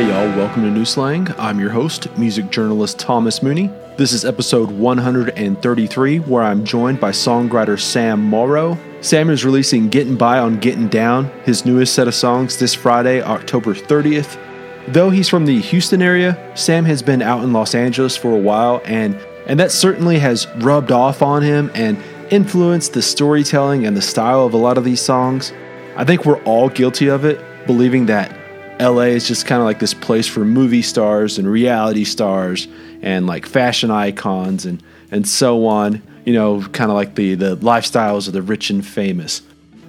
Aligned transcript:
Hey 0.00 0.08
y'all, 0.08 0.34
welcome 0.34 0.62
to 0.62 0.70
New 0.70 0.86
Slang. 0.86 1.28
I'm 1.36 1.60
your 1.60 1.68
host, 1.68 2.08
music 2.16 2.48
journalist 2.48 2.98
Thomas 2.98 3.42
Mooney. 3.42 3.66
This 3.98 4.14
is 4.14 4.24
episode 4.24 4.70
133, 4.70 6.20
where 6.20 6.42
I'm 6.42 6.64
joined 6.64 6.98
by 6.98 7.10
songwriter 7.10 7.78
Sam 7.78 8.18
Morrow. 8.24 8.78
Sam 9.02 9.28
is 9.28 9.44
releasing 9.44 9.90
Getting 9.90 10.16
By 10.16 10.38
on 10.38 10.58
Getting 10.58 10.88
Down, 10.88 11.26
his 11.44 11.66
newest 11.66 11.94
set 11.94 12.08
of 12.08 12.14
songs, 12.14 12.56
this 12.56 12.74
Friday, 12.74 13.20
October 13.20 13.74
30th. 13.74 14.40
Though 14.88 15.10
he's 15.10 15.28
from 15.28 15.44
the 15.44 15.60
Houston 15.60 16.00
area, 16.00 16.50
Sam 16.56 16.86
has 16.86 17.02
been 17.02 17.20
out 17.20 17.44
in 17.44 17.52
Los 17.52 17.74
Angeles 17.74 18.16
for 18.16 18.34
a 18.34 18.40
while, 18.40 18.80
and, 18.86 19.14
and 19.46 19.60
that 19.60 19.70
certainly 19.70 20.18
has 20.18 20.46
rubbed 20.60 20.92
off 20.92 21.20
on 21.20 21.42
him 21.42 21.70
and 21.74 22.02
influenced 22.30 22.94
the 22.94 23.02
storytelling 23.02 23.84
and 23.84 23.94
the 23.94 24.00
style 24.00 24.46
of 24.46 24.54
a 24.54 24.56
lot 24.56 24.78
of 24.78 24.84
these 24.84 25.02
songs. 25.02 25.52
I 25.94 26.06
think 26.06 26.24
we're 26.24 26.42
all 26.44 26.70
guilty 26.70 27.08
of 27.08 27.26
it, 27.26 27.38
believing 27.66 28.06
that 28.06 28.39
LA 28.80 29.02
is 29.02 29.28
just 29.28 29.46
kind 29.46 29.60
of 29.60 29.66
like 29.66 29.78
this 29.78 29.94
place 29.94 30.26
for 30.26 30.44
movie 30.44 30.82
stars 30.82 31.38
and 31.38 31.50
reality 31.50 32.04
stars 32.04 32.66
and 33.02 33.26
like 33.26 33.46
fashion 33.46 33.90
icons 33.90 34.64
and 34.64 34.82
and 35.10 35.28
so 35.28 35.66
on. 35.66 36.02
You 36.24 36.34
know, 36.34 36.62
kind 36.72 36.90
of 36.90 36.96
like 36.96 37.14
the 37.14 37.34
the 37.34 37.56
lifestyles 37.58 38.26
of 38.26 38.32
the 38.32 38.42
rich 38.42 38.70
and 38.70 38.84
famous. 38.84 39.42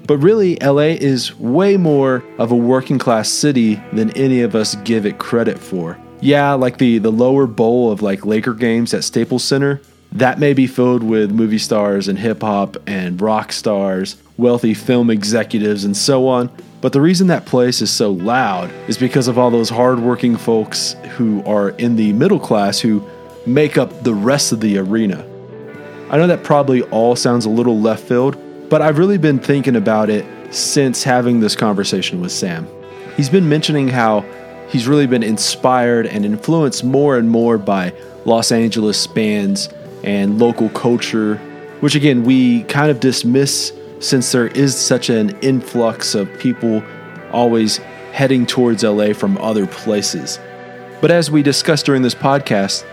But 0.07 0.17
really, 0.17 0.57
LA 0.57 0.95
is 0.99 1.37
way 1.39 1.77
more 1.77 2.23
of 2.37 2.51
a 2.51 2.55
working 2.55 2.99
class 2.99 3.29
city 3.29 3.81
than 3.93 4.11
any 4.11 4.41
of 4.41 4.55
us 4.55 4.75
give 4.83 5.05
it 5.05 5.19
credit 5.19 5.57
for. 5.57 5.97
Yeah, 6.19 6.53
like 6.53 6.77
the 6.77 6.97
the 6.97 7.11
lower 7.11 7.47
bowl 7.47 7.91
of 7.91 8.01
like 8.01 8.25
Laker 8.25 8.53
games 8.53 8.93
at 8.93 9.03
Staples 9.03 9.43
Center, 9.43 9.81
that 10.11 10.39
may 10.39 10.53
be 10.53 10.67
filled 10.67 11.03
with 11.03 11.31
movie 11.31 11.57
stars 11.57 12.07
and 12.07 12.19
hip 12.19 12.41
hop 12.41 12.77
and 12.87 13.21
rock 13.21 13.51
stars, 13.51 14.17
wealthy 14.37 14.73
film 14.73 15.09
executives, 15.09 15.83
and 15.83 15.95
so 15.95 16.27
on. 16.27 16.49
But 16.81 16.93
the 16.93 17.01
reason 17.01 17.27
that 17.27 17.45
place 17.45 17.81
is 17.81 17.91
so 17.91 18.11
loud 18.11 18.71
is 18.87 18.97
because 18.97 19.27
of 19.27 19.37
all 19.37 19.51
those 19.51 19.69
hardworking 19.69 20.35
folks 20.35 20.95
who 21.11 21.43
are 21.45 21.69
in 21.69 21.95
the 21.95 22.11
middle 22.13 22.39
class 22.39 22.79
who 22.79 23.07
make 23.45 23.77
up 23.77 24.03
the 24.03 24.15
rest 24.15 24.51
of 24.51 24.61
the 24.61 24.79
arena. 24.79 25.25
I 26.09 26.17
know 26.17 26.27
that 26.27 26.43
probably 26.43 26.81
all 26.83 27.15
sounds 27.15 27.45
a 27.45 27.49
little 27.49 27.79
left 27.79 28.03
field, 28.03 28.35
but 28.69 28.81
I've 28.81 28.97
really 28.97 29.19
been 29.19 29.39
thinking 29.39 29.75
about 29.75 30.09
it 30.09 30.25
since 30.53 31.03
having 31.03 31.39
this 31.39 31.55
conversation 31.55 32.19
with 32.19 32.31
Sam. 32.31 32.67
He's 33.15 33.29
been 33.29 33.47
mentioning 33.47 33.87
how 33.87 34.21
he's 34.69 34.87
really 34.87 35.05
been 35.05 35.23
inspired 35.23 36.07
and 36.07 36.25
influenced 36.25 36.83
more 36.83 37.17
and 37.17 37.29
more 37.29 37.57
by 37.57 37.93
Los 38.25 38.51
Angeles 38.51 39.05
bands 39.05 39.69
and 40.03 40.39
local 40.39 40.69
culture, 40.69 41.35
which 41.79 41.93
again, 41.95 42.23
we 42.23 42.63
kind 42.63 42.89
of 42.89 42.99
dismiss 42.99 43.71
since 44.01 44.31
there 44.31 44.47
is 44.47 44.75
such 44.75 45.09
an 45.09 45.29
influx 45.41 46.15
of 46.15 46.37
people 46.39 46.83
always 47.31 47.77
heading 48.11 48.45
towards 48.45 48.83
LA 48.83 49.13
from 49.13 49.37
other 49.37 49.67
places. 49.67 50.39
But 50.99 51.11
as 51.11 51.31
we 51.31 51.43
discussed 51.43 51.85
during 51.85 52.01
this 52.01 52.15
podcast, 52.15 52.85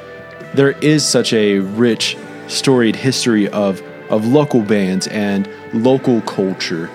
there 0.55 0.73
is 0.83 1.05
such 1.05 1.33
a 1.33 1.59
rich, 1.59 2.17
storied 2.47 2.95
history 2.95 3.49
of, 3.49 3.83
of 4.11 4.27
local 4.27 4.63
bands 4.63 5.07
and 5.09 5.49
local 5.73 6.21
culture. 6.23 6.91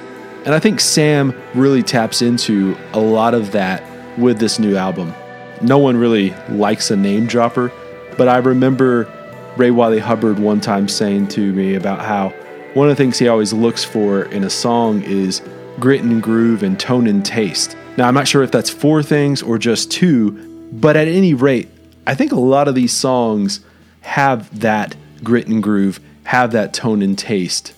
And 0.45 0.53
I 0.53 0.59
think 0.59 0.79
Sam 0.79 1.33
really 1.53 1.83
taps 1.83 2.21
into 2.21 2.77
a 2.93 2.99
lot 2.99 3.33
of 3.33 3.51
that 3.51 3.83
with 4.17 4.39
this 4.39 4.59
new 4.59 4.75
album. 4.75 5.13
No 5.61 5.77
one 5.77 5.97
really 5.97 6.31
likes 6.49 6.91
a 6.91 6.95
name 6.95 7.25
dropper, 7.25 7.71
but 8.17 8.27
I 8.27 8.37
remember 8.37 9.11
Ray 9.57 9.71
Wylie 9.71 9.99
Hubbard 9.99 10.39
one 10.39 10.61
time 10.61 10.87
saying 10.87 11.29
to 11.29 11.53
me 11.53 11.75
about 11.75 11.99
how 11.99 12.33
one 12.73 12.89
of 12.89 12.95
the 12.95 13.03
things 13.03 13.19
he 13.19 13.27
always 13.27 13.53
looks 13.53 13.83
for 13.83 14.23
in 14.23 14.43
a 14.43 14.49
song 14.49 15.03
is 15.03 15.41
grit 15.79 16.01
and 16.01 16.23
groove 16.23 16.63
and 16.63 16.79
tone 16.79 17.07
and 17.07 17.23
taste. 17.23 17.77
Now, 17.97 18.07
I'm 18.07 18.15
not 18.15 18.27
sure 18.27 18.41
if 18.41 18.51
that's 18.51 18.69
four 18.69 19.03
things 19.03 19.43
or 19.43 19.59
just 19.59 19.91
two, 19.91 20.31
but 20.71 20.95
at 20.95 21.07
any 21.07 21.35
rate, 21.35 21.69
I 22.07 22.15
think 22.15 22.31
a 22.31 22.39
lot 22.39 22.67
of 22.67 22.73
these 22.73 22.91
songs 22.91 23.59
have 24.01 24.59
that 24.59 24.95
grit 25.23 25.47
and 25.47 25.61
groove, 25.61 25.99
have 26.23 26.51
that 26.53 26.73
tone 26.73 27.01
and 27.03 27.17
taste. 27.17 27.73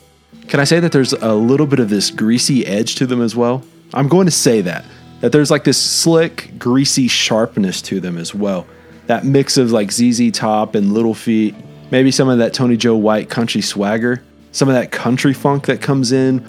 Can 0.47 0.59
I 0.59 0.63
say 0.63 0.79
that 0.79 0.91
there's 0.91 1.13
a 1.13 1.33
little 1.33 1.67
bit 1.67 1.79
of 1.79 1.89
this 1.89 2.09
greasy 2.09 2.65
edge 2.65 2.95
to 2.95 3.05
them 3.05 3.21
as 3.21 3.35
well? 3.35 3.63
I'm 3.93 4.07
going 4.07 4.27
to 4.27 4.31
say 4.31 4.61
that. 4.61 4.85
That 5.19 5.31
there's 5.31 5.51
like 5.51 5.63
this 5.63 5.81
slick, 5.81 6.57
greasy 6.57 7.07
sharpness 7.07 7.81
to 7.83 7.99
them 7.99 8.17
as 8.17 8.33
well. 8.33 8.65
That 9.07 9.25
mix 9.25 9.57
of 9.57 9.71
like 9.71 9.91
ZZ 9.91 10.31
Top 10.31 10.75
and 10.75 10.93
Little 10.93 11.13
Feat, 11.13 11.55
maybe 11.91 12.11
some 12.11 12.29
of 12.29 12.37
that 12.37 12.53
Tony 12.53 12.77
Joe 12.77 12.95
White 12.95 13.29
country 13.29 13.61
swagger, 13.61 14.23
some 14.55 14.69
of 14.69 14.75
that 14.75 14.89
country 14.89 15.33
funk 15.33 15.65
that 15.65 15.81
comes 15.81 16.13
in. 16.13 16.41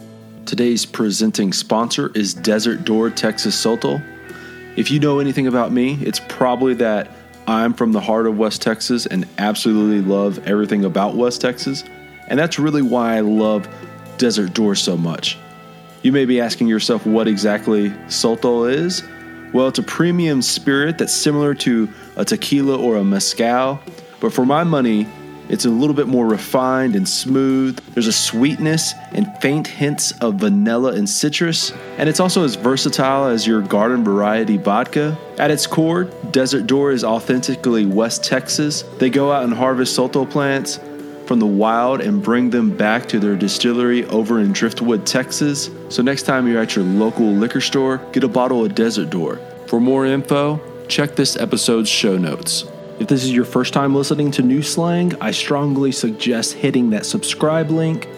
Today's 0.44 0.86
presenting 0.86 1.52
sponsor 1.52 2.12
is 2.14 2.34
Desert 2.34 2.84
Door 2.84 3.10
Texas 3.10 3.60
Sotol. 3.60 4.00
If 4.76 4.92
you 4.92 5.00
know 5.00 5.18
anything 5.18 5.48
about 5.48 5.72
me, 5.72 5.94
it's 5.94 6.20
probably 6.28 6.74
that 6.74 7.10
I'm 7.48 7.74
from 7.74 7.90
the 7.90 8.00
heart 8.00 8.28
of 8.28 8.38
West 8.38 8.62
Texas 8.62 9.06
and 9.06 9.26
absolutely 9.38 10.08
love 10.08 10.38
everything 10.46 10.84
about 10.84 11.16
West 11.16 11.40
Texas. 11.40 11.82
And 12.28 12.38
that's 12.38 12.60
really 12.60 12.80
why 12.80 13.16
I 13.16 13.20
love 13.22 13.68
Desert 14.18 14.54
Door 14.54 14.76
so 14.76 14.96
much. 14.96 15.36
You 16.02 16.12
may 16.12 16.26
be 16.26 16.40
asking 16.40 16.68
yourself 16.68 17.06
what 17.06 17.26
exactly 17.26 17.90
Sotol 18.06 18.72
is. 18.72 19.02
Well, 19.52 19.66
it's 19.66 19.80
a 19.80 19.82
premium 19.82 20.42
spirit 20.42 20.98
that's 20.98 21.12
similar 21.12 21.54
to 21.54 21.88
a 22.14 22.24
tequila 22.24 22.78
or 22.78 22.98
a 22.98 23.04
mezcal, 23.04 23.80
but 24.20 24.32
for 24.32 24.46
my 24.46 24.62
money, 24.62 25.08
it's 25.48 25.64
a 25.64 25.70
little 25.70 25.94
bit 25.94 26.08
more 26.08 26.26
refined 26.26 26.96
and 26.96 27.08
smooth. 27.08 27.78
There's 27.94 28.06
a 28.06 28.12
sweetness 28.12 28.94
and 29.12 29.26
faint 29.40 29.66
hints 29.66 30.12
of 30.20 30.36
vanilla 30.36 30.92
and 30.92 31.08
citrus, 31.08 31.72
and 31.98 32.08
it's 32.08 32.20
also 32.20 32.44
as 32.44 32.56
versatile 32.56 33.26
as 33.26 33.46
your 33.46 33.62
garden 33.62 34.04
variety 34.04 34.56
vodka. 34.56 35.16
At 35.38 35.50
its 35.50 35.66
core, 35.66 36.04
Desert 36.30 36.66
Door 36.66 36.92
is 36.92 37.04
authentically 37.04 37.86
West 37.86 38.24
Texas. 38.24 38.82
They 38.98 39.10
go 39.10 39.30
out 39.30 39.44
and 39.44 39.54
harvest 39.54 39.96
Sotol 39.96 40.28
plants 40.28 40.80
from 41.26 41.40
the 41.40 41.46
wild 41.46 42.00
and 42.00 42.22
bring 42.22 42.50
them 42.50 42.76
back 42.76 43.06
to 43.08 43.18
their 43.18 43.36
distillery 43.36 44.04
over 44.06 44.40
in 44.40 44.52
Driftwood, 44.52 45.06
Texas. 45.06 45.70
So 45.88 46.02
next 46.02 46.22
time 46.22 46.46
you're 46.46 46.60
at 46.60 46.76
your 46.76 46.84
local 46.84 47.26
liquor 47.26 47.60
store, 47.60 47.98
get 48.12 48.24
a 48.24 48.28
bottle 48.28 48.64
of 48.64 48.74
Desert 48.74 49.10
Door. 49.10 49.40
For 49.66 49.80
more 49.80 50.06
info, 50.06 50.60
check 50.86 51.16
this 51.16 51.36
episode's 51.36 51.88
show 51.88 52.16
notes. 52.16 52.64
If 52.98 53.08
this 53.08 53.24
is 53.24 53.32
your 53.32 53.44
first 53.44 53.74
time 53.74 53.94
listening 53.94 54.30
to 54.32 54.42
New 54.42 54.62
Slang, 54.62 55.12
I 55.20 55.30
strongly 55.30 55.92
suggest 55.92 56.54
hitting 56.54 56.88
that 56.90 57.04
subscribe 57.04 57.70
link. 57.70 58.08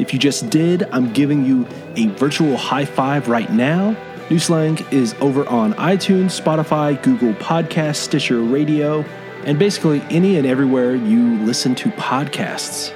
If 0.00 0.12
you 0.12 0.18
just 0.18 0.50
did, 0.50 0.82
I'm 0.90 1.12
giving 1.12 1.46
you 1.46 1.64
a 1.94 2.08
virtual 2.16 2.56
high 2.56 2.86
five 2.86 3.28
right 3.28 3.50
now. 3.52 3.96
New 4.28 4.40
Slang 4.40 4.78
is 4.90 5.14
over 5.20 5.46
on 5.48 5.74
iTunes, 5.74 6.40
Spotify, 6.40 7.00
Google 7.00 7.34
Podcasts, 7.34 7.96
Stitcher 7.96 8.40
Radio, 8.40 9.02
and 9.44 9.60
basically 9.60 10.00
any 10.10 10.36
and 10.36 10.46
everywhere 10.46 10.96
you 10.96 11.38
listen 11.44 11.76
to 11.76 11.90
podcasts. 11.90 12.92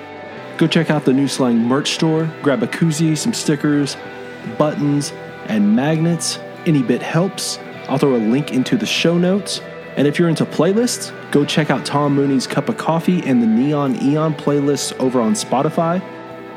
Go 0.59 0.67
check 0.67 0.91
out 0.91 1.05
the 1.05 1.13
New 1.13 1.29
Slang 1.29 1.59
merch 1.59 1.93
store, 1.93 2.29
grab 2.43 2.65
a 2.65 2.67
koozie, 2.67 3.17
some 3.17 3.35
stickers, 3.35 3.97
buttons, 4.59 5.13
and 5.47 5.77
magnets. 5.77 6.39
Any 6.67 6.83
bit 6.83 7.03
helps. 7.03 7.59
I'll 7.89 7.99
throw 7.99 8.17
a 8.17 8.19
link 8.19 8.53
into 8.53 8.77
the 8.77 8.87
show 8.87 9.17
notes. 9.17 9.61
And 9.97 10.09
if 10.09 10.19
you're 10.19 10.29
into 10.29 10.45
playlists, 10.45 11.13
go 11.31 11.45
check 11.45 11.71
out 11.71 11.87
Tom 11.87 12.15
Mooney's 12.15 12.47
Cup 12.47 12.69
of 12.69 12.77
Coffee 12.77 13.23
and 13.23 13.41
the 13.41 13.47
Neon 13.47 14.03
Eon 14.03 14.35
playlists 14.35 14.97
over 14.99 15.21
on 15.21 15.35
Spotify. 15.35 16.03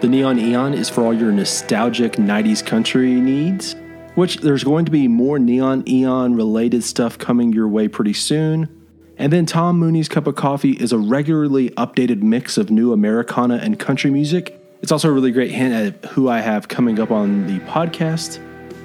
The 0.02 0.08
Neon 0.08 0.40
Eon 0.40 0.74
is 0.74 0.90
for 0.90 1.04
all 1.04 1.14
your 1.14 1.32
nostalgic 1.32 2.14
90s 2.14 2.66
country 2.66 3.14
needs, 3.14 3.76
which 4.16 4.38
there's 4.38 4.64
going 4.64 4.86
to 4.86 4.92
be 4.92 5.08
more 5.08 5.38
Neon 5.38 5.88
Eon 5.88 6.36
related 6.36 6.84
stuff 6.84 7.18
coming 7.18 7.54
your 7.54 7.68
way 7.68 7.88
pretty 7.88 8.14
soon. 8.14 8.70
And 9.18 9.34
then 9.34 9.46
Tom 9.46 9.80
Mooney's 9.80 10.10
Cup 10.10 10.28
of 10.28 10.36
Coffee 10.36 10.72
is 10.72 10.92
a 10.92 10.98
regularly 10.98 11.72
updated 11.72 12.22
mix 12.22 12.58
of 12.58 12.70
new 12.70 12.94
Americana 12.94 13.56
and 13.58 13.80
country 13.80 14.12
music. 14.12 14.60
It's 14.82 14.92
also 14.92 15.10
a 15.10 15.12
really 15.12 15.32
great 15.32 15.52
hint 15.52 15.74
at 15.74 16.10
who 16.12 16.30
I 16.30 16.40
have 16.40 16.68
coming 16.68 17.00
up 17.00 17.10
on 17.12 17.48
the 17.48 17.60
podcast. 17.66 18.40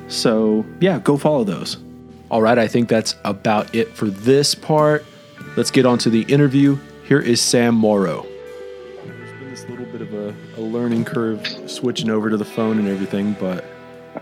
So, 0.08 0.64
yeah, 0.80 0.98
go 0.98 1.16
follow 1.16 1.44
those. 1.44 1.76
All 2.32 2.40
right, 2.40 2.56
I 2.58 2.66
think 2.66 2.88
that's 2.88 3.14
about 3.26 3.74
it 3.74 3.94
for 3.94 4.06
this 4.06 4.54
part. 4.54 5.04
Let's 5.54 5.70
get 5.70 5.84
on 5.84 5.98
to 5.98 6.08
the 6.08 6.22
interview. 6.22 6.78
Here 7.04 7.20
is 7.20 7.42
Sam 7.42 7.74
Morrow. 7.74 8.26
There's 9.04 9.30
been 9.32 9.50
this 9.50 9.68
little 9.68 9.84
bit 9.84 10.00
of 10.00 10.14
a, 10.14 10.34
a 10.56 10.62
learning 10.62 11.04
curve 11.04 11.46
switching 11.70 12.08
over 12.08 12.30
to 12.30 12.38
the 12.38 12.44
phone 12.46 12.78
and 12.78 12.88
everything, 12.88 13.36
but 13.38 13.66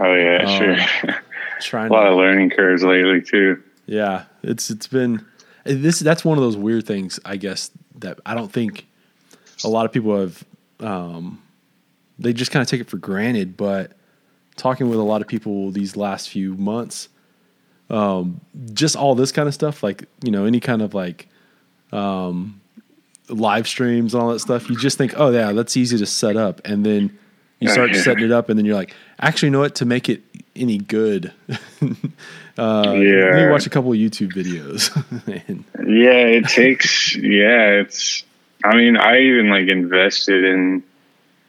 Oh 0.01 0.13
yeah, 0.13 0.43
Um, 0.45 0.59
sure. 0.59 1.15
trying 1.61 1.91
a 1.91 1.93
lot 1.93 2.03
to, 2.07 2.11
of 2.11 2.17
learning 2.17 2.51
curves 2.51 2.83
lately 2.83 3.23
too. 3.23 3.63
yeah, 3.87 4.25
it's 4.43 4.71
it's 4.71 4.89
been 4.89 5.25
this 5.63 6.01
that's 6.01 6.25
one 6.25 6.37
of 6.37 6.43
those 6.43 6.57
weird 6.57 6.87
things 6.89 7.21
I 7.25 7.37
guess 7.37 7.71
that 8.01 8.19
I 8.27 8.35
don't 8.35 8.51
think 8.51 8.89
a 9.63 9.69
lot 9.69 9.87
of 9.87 9.93
people 9.93 10.19
have 10.19 10.45
um, 10.81 11.41
they 12.19 12.33
just 12.33 12.51
kind 12.51 12.61
of 12.61 12.67
take 12.67 12.81
it 12.81 12.91
for 12.91 12.97
granted, 12.97 13.57
but 13.57 13.93
talking 14.57 14.89
with 14.89 14.99
a 14.99 15.03
lot 15.05 15.21
of 15.21 15.29
people 15.29 15.71
these 15.71 15.97
last 15.97 16.29
few 16.29 16.55
months 16.57 17.09
um, 17.91 18.41
just 18.73 18.97
all 18.97 19.15
this 19.15 19.33
kind 19.33 19.49
of 19.49 19.55
stuff, 19.55 19.83
like 19.83 20.05
you 20.25 20.31
know, 20.31 20.45
any 20.45 20.61
kind 20.61 20.81
of 20.83 20.95
like 20.95 21.29
um, 21.93 22.61
live 23.29 23.67
streams 23.69 24.15
and 24.15 24.23
all 24.23 24.31
that 24.33 24.39
stuff. 24.41 24.71
You 24.71 24.77
just 24.77 24.97
think, 24.99 25.15
oh 25.17 25.31
yeah, 25.31 25.53
that's 25.53 25.77
easy 25.77 25.99
to 25.99 26.07
set 26.07 26.37
up, 26.37 26.61
and 26.65 26.85
then 26.87 27.19
you 27.59 27.69
start 27.69 27.95
setting 27.97 28.25
it 28.25 28.33
up, 28.33 28.49
and 28.49 28.59
then 28.59 28.65
you're 28.65 28.77
like, 28.77 28.95
actually, 29.21 29.49
you 29.49 29.53
know 29.53 29.61
what? 29.61 29.75
To 29.77 29.85
make 29.85 30.09
it 30.09 30.23
any 30.57 30.79
good. 30.79 31.33
uh, 32.59 32.83
Yeah. 32.97 33.31
maybe 33.33 33.51
watch 33.51 33.67
a 33.67 33.71
couple 33.71 33.93
of 33.93 33.99
YouTube 33.99 34.33
videos. 34.33 34.91
and, 35.49 35.65
Yeah, 35.87 36.27
it 36.39 36.45
takes. 36.49 37.17
yeah, 37.17 37.81
it's. 37.81 38.25
I 38.63 38.77
mean, 38.77 38.97
I 38.99 39.21
even 39.21 39.49
like 39.49 39.69
invested 39.71 40.45
in 40.45 40.83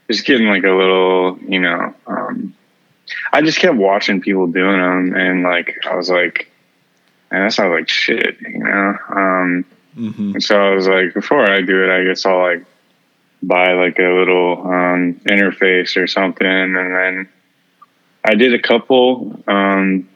just 0.09 0.25
getting 0.25 0.47
like 0.47 0.63
a 0.63 0.71
little, 0.71 1.38
you 1.39 1.59
know. 1.59 1.93
Um, 2.07 2.55
I 3.33 3.41
just 3.41 3.59
kept 3.59 3.75
watching 3.75 4.21
people 4.21 4.47
doing 4.47 4.79
them, 4.79 5.15
and 5.15 5.43
like 5.43 5.77
I 5.89 5.95
was 5.95 6.09
like, 6.09 6.51
and 7.31 7.43
that 7.45 7.53
sounds 7.53 7.71
like 7.71 7.89
shit, 7.89 8.37
you 8.41 8.59
know. 8.59 8.97
Um, 9.09 9.65
mhm. 9.97 10.33
and 10.33 10.43
so 10.43 10.59
I 10.61 10.75
was 10.75 10.87
like, 10.87 11.13
before 11.13 11.49
I 11.49 11.61
do 11.61 11.83
it, 11.83 11.89
I 11.89 12.03
guess 12.03 12.25
I'll 12.25 12.39
like 12.41 12.65
buy 13.43 13.73
like 13.73 13.97
a 13.99 14.03
little 14.03 14.61
um, 14.67 15.13
interface 15.25 15.95
or 15.95 16.07
something, 16.07 16.45
and 16.47 16.75
then 16.75 17.29
I 18.25 18.35
did 18.35 18.53
a 18.53 18.59
couple, 18.61 19.41
um, 19.47 20.07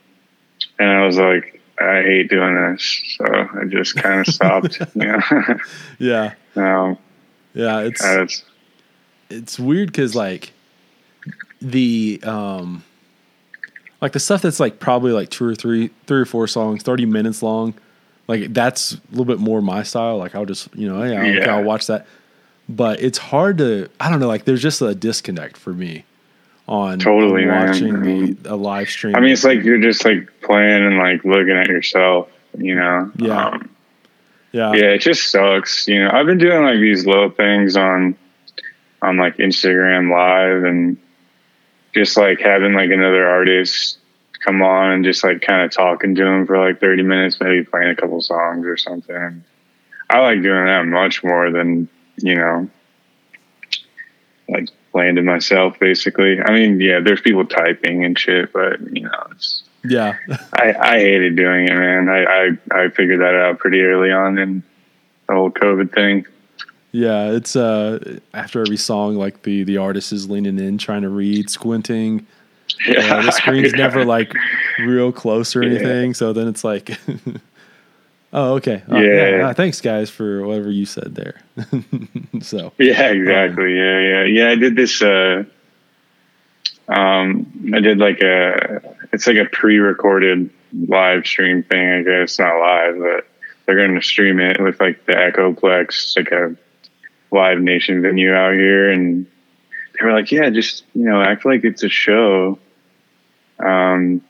and 0.78 0.90
I 0.90 1.06
was 1.06 1.18
like, 1.18 1.62
I 1.80 2.02
hate 2.02 2.30
doing 2.30 2.56
this, 2.56 3.18
so 3.18 3.26
I 3.26 3.66
just 3.66 3.96
kind 3.96 4.20
of 4.20 4.28
stopped. 4.34 4.82
yeah, 4.96 5.58
Yeah, 6.00 6.34
um, 6.56 6.98
yeah. 7.54 7.80
It's 7.80 8.04
it's 8.04 8.44
it's 9.30 9.60
weird 9.60 9.88
because 9.88 10.16
like 10.16 10.52
the 11.62 12.20
um 12.24 12.84
like 14.06 14.12
the 14.12 14.20
stuff 14.20 14.44
that's 14.44 14.60
like 14.60 14.78
probably 14.78 15.12
like 15.12 15.30
two 15.30 15.44
or 15.46 15.56
three 15.56 15.90
three 16.06 16.22
or 16.22 16.26
four 16.26 16.46
songs 16.48 16.84
30 16.84 17.08
minutes 17.08 17.42
long 17.42 17.74
like 18.28 18.54
that's 18.54 18.94
a 18.94 19.00
little 19.10 19.26
bit 19.26 19.40
more 19.40 19.62
my 19.64 19.82
style. 19.82 20.18
Like 20.20 20.36
i'll 20.36 20.46
just 20.46 20.70
you 20.76 20.88
know 20.88 21.04
yeah, 21.04 21.42
okay, 21.42 21.50
i'll 21.50 21.64
watch 21.64 21.88
that. 21.88 22.06
But 22.70 23.02
it's 23.02 23.18
hard 23.18 23.58
to 23.58 23.90
i 24.00 24.12
don't 24.12 24.20
know 24.20 24.28
like 24.28 24.46
there's 24.46 24.62
just 24.62 24.80
a 24.84 24.94
disconnect 24.94 25.58
for 25.58 25.74
me 25.74 26.06
on 26.68 27.00
Totally, 27.00 27.48
watching 27.48 27.96
I 27.96 28.00
mean- 28.00 28.38
the, 28.44 28.54
a 28.54 28.56
live 28.56 28.90
stream. 28.90 29.16
I 29.16 29.22
mean, 29.22 29.32
it's 29.32 29.44
like 29.44 29.64
you're 29.64 29.82
just 29.82 30.06
like 30.06 30.30
playing 30.42 30.84
and 30.84 30.98
like 31.00 31.24
looking 31.26 31.58
at 31.58 31.68
yourself, 31.68 32.30
you 32.58 32.76
know. 32.76 33.12
Yeah. 33.18 33.48
Um, 33.48 33.70
yeah. 34.52 34.74
yeah, 34.74 34.86
it 34.86 35.00
just 35.00 35.30
sucks. 35.32 35.88
You 35.88 36.04
know, 36.04 36.12
I've 36.12 36.26
been 36.26 36.38
doing 36.38 36.64
like 36.64 36.80
these 36.80 37.06
little 37.06 37.30
things 37.30 37.76
on 37.76 38.16
on 39.02 39.18
like 39.18 39.38
Instagram 39.38 40.12
Live 40.12 40.64
and 40.64 40.98
just 41.96 42.18
like 42.18 42.40
having 42.40 42.74
like 42.74 42.92
another 42.92 43.26
artist 43.26 43.98
come 44.44 44.62
on 44.62 44.92
and 44.92 45.04
just 45.06 45.24
like 45.24 45.42
kind 45.42 45.64
of 45.64 45.72
talking 45.72 46.14
to 46.14 46.24
them 46.24 46.46
for 46.46 46.60
like 46.60 46.80
30 46.80 47.04
minutes, 47.04 47.38
maybe 47.40 47.64
playing 47.64 47.90
a 47.90 47.96
couple 47.96 48.22
songs 48.22 48.66
or 48.66 48.78
something. 48.78 49.44
I 50.10 50.20
like 50.20 50.44
doing 50.44 50.66
that 50.66 50.86
much 50.86 51.24
more 51.24 51.50
than, 51.50 51.90
you 52.18 52.36
know, 52.36 52.70
like 54.50 54.70
playing 54.92 55.16
to 55.16 55.24
myself 55.24 55.80
basically. 55.80 56.40
I 56.40 56.52
mean, 56.52 56.80
yeah, 56.80 57.00
there's 57.00 57.22
people 57.22 57.46
typing 57.46 58.06
and 58.06 58.20
shit, 58.20 58.54
but 58.54 58.80
you 58.96 59.04
know, 59.04 59.28
it's 59.32 59.64
yeah 59.84 60.18
I, 60.54 60.74
I 60.74 61.00
hated 61.00 61.36
doing 61.36 61.68
it, 61.68 61.76
man. 61.76 62.10
I, 62.10 62.24
I, 62.24 62.84
I 62.86 62.90
figured 62.90 63.22
that 63.22 63.36
out 63.36 63.60
pretty 63.60 63.82
early 63.82 64.12
on 64.12 64.38
in 64.38 64.64
the 65.28 65.34
whole 65.34 65.50
COVID 65.50 65.94
thing. 65.94 66.28
Yeah 66.96 67.32
it's 67.32 67.56
uh 67.56 68.20
after 68.34 68.62
every 68.62 68.78
song 68.78 69.16
like 69.16 69.42
the 69.44 69.64
the 69.64 69.76
artist 69.78 70.14
is 70.14 70.30
leaning 70.30 70.58
in 70.60 70.78
trying 70.78 71.02
to 71.02 71.10
read 71.10 71.50
squinting 71.50 72.26
yeah, 72.88 73.22
the 73.22 73.32
screen's 73.32 73.72
Yeah. 73.74 73.78
never 73.88 74.06
like 74.06 74.34
real 74.80 75.12
close 75.12 75.56
or 75.56 75.64
Yeah. 75.64 75.76
anything. 75.76 76.14
So 76.16 76.34
then 76.34 76.48
it's 76.48 76.64
like, 76.64 76.98
oh, 78.34 78.54
okay. 78.56 78.82
Oh, 78.90 79.00
Yeah. 79.00 79.30
yeah. 79.38 79.48
uh, 79.50 79.54
thanks, 79.54 79.80
guys, 79.82 80.10
for 80.10 80.46
whatever 80.46 80.72
you 80.72 80.86
said 80.88 81.14
there. 81.16 81.40
so, 82.42 82.74
Yeah, 82.80 83.10
exactly. 83.12 83.76
Yeah, 83.78 84.00
yeah, 84.00 84.24
yeah. 84.24 84.50
I 84.50 84.56
did 84.56 84.76
this. 84.76 85.00
Uh, 85.02 85.44
um, 86.88 87.72
I 87.74 87.80
did 87.80 88.00
like 88.00 88.22
a. 88.22 88.82
It's 89.14 89.28
like 89.28 89.38
a 89.38 89.46
pre-recorded 89.46 90.50
live 90.88 91.26
stream 91.26 91.64
thing. 91.64 91.88
I 91.88 92.02
guess 92.02 92.40
not 92.40 92.60
live, 92.60 92.98
but 93.00 93.28
they're 93.66 93.76
going 93.78 93.96
to 93.96 94.02
stream 94.02 94.40
it 94.40 94.60
with 94.62 94.80
like 94.80 95.06
the 95.06 95.14
Echoplex, 95.14 96.18
like 96.18 96.32
a 96.32 96.56
live 97.36 97.60
nation 97.60 98.02
venue 98.02 98.34
out 98.34 98.54
here, 98.54 98.90
and 98.90 99.28
they 99.94 100.06
were 100.06 100.14
like, 100.14 100.32
"Yeah, 100.32 100.50
just 100.50 100.84
you 100.94 101.06
know, 101.06 101.22
act 101.22 101.46
like 101.46 101.64
it's 101.64 101.84
a 101.84 101.90
show." 101.90 102.58
Um, 103.60 104.22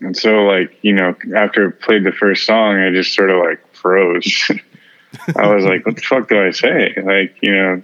and 0.00 0.16
so 0.16 0.44
like 0.44 0.78
you 0.82 0.92
know, 0.92 1.16
after 1.36 1.68
I 1.68 1.70
played 1.70 2.04
the 2.04 2.12
first 2.12 2.46
song, 2.46 2.78
I 2.78 2.90
just 2.90 3.14
sort 3.14 3.30
of 3.30 3.38
like 3.38 3.74
froze. 3.74 4.50
I 5.36 5.54
was 5.54 5.64
like, 5.64 5.86
what 5.86 5.96
the 5.96 6.02
fuck 6.02 6.28
do 6.28 6.44
I 6.44 6.50
say? 6.50 6.94
Like, 7.02 7.36
you 7.40 7.54
know, 7.54 7.82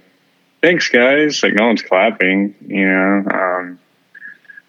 thanks 0.61 0.89
guys. 0.89 1.43
Like 1.43 1.55
no 1.55 1.67
one's 1.67 1.83
clapping, 1.83 2.55
you 2.67 2.87
know. 2.87 3.25
Um 3.31 3.79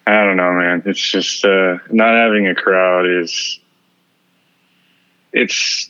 I 0.07 0.23
don't 0.23 0.37
know, 0.37 0.53
man. 0.53 0.83
It's 0.85 0.99
just 0.99 1.43
uh 1.43 1.79
not 1.89 2.15
having 2.15 2.47
a 2.47 2.55
crowd 2.55 3.05
is 3.07 3.59
it's 5.33 5.89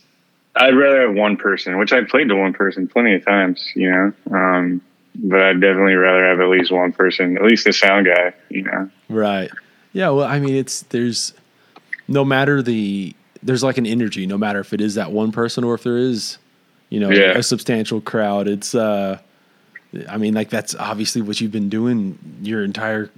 I'd 0.56 0.74
rather 0.74 1.06
have 1.06 1.14
one 1.14 1.36
person, 1.36 1.78
which 1.78 1.92
I 1.92 2.02
played 2.04 2.28
to 2.28 2.36
one 2.36 2.52
person 2.52 2.88
plenty 2.88 3.14
of 3.14 3.24
times, 3.24 3.72
you 3.74 3.90
know. 3.90 4.12
Um 4.36 4.82
but 5.18 5.40
I'd 5.40 5.60
definitely 5.62 5.94
rather 5.94 6.26
have 6.26 6.40
at 6.40 6.48
least 6.48 6.70
one 6.70 6.92
person, 6.92 7.38
at 7.38 7.44
least 7.44 7.66
a 7.66 7.72
sound 7.72 8.06
guy, 8.06 8.34
you 8.50 8.62
know. 8.62 8.90
right. 9.08 9.50
Yeah. 9.94 10.10
Well, 10.10 10.26
I 10.26 10.38
mean, 10.40 10.54
it's, 10.56 10.82
there's 10.82 11.32
no 12.06 12.22
matter 12.22 12.60
the, 12.60 13.14
there's 13.42 13.62
like 13.62 13.78
an 13.78 13.86
energy, 13.86 14.26
no 14.26 14.36
matter 14.36 14.60
if 14.60 14.74
it 14.74 14.82
is 14.82 14.96
that 14.96 15.12
one 15.12 15.32
person 15.32 15.64
or 15.64 15.72
if 15.72 15.84
there 15.84 15.96
is, 15.96 16.36
you 16.90 17.00
know, 17.00 17.08
Yeah. 17.10 17.30
a 17.38 17.42
substantial 17.42 18.02
crowd. 18.02 18.46
It's, 18.46 18.74
uh, 18.74 19.18
I 20.06 20.18
mean, 20.18 20.34
like 20.34 20.50
that's 20.50 20.74
obviously 20.74 21.22
what 21.22 21.40
you've 21.40 21.50
been 21.50 21.70
doing 21.70 22.18
your 22.42 22.62
entire, 22.62 23.08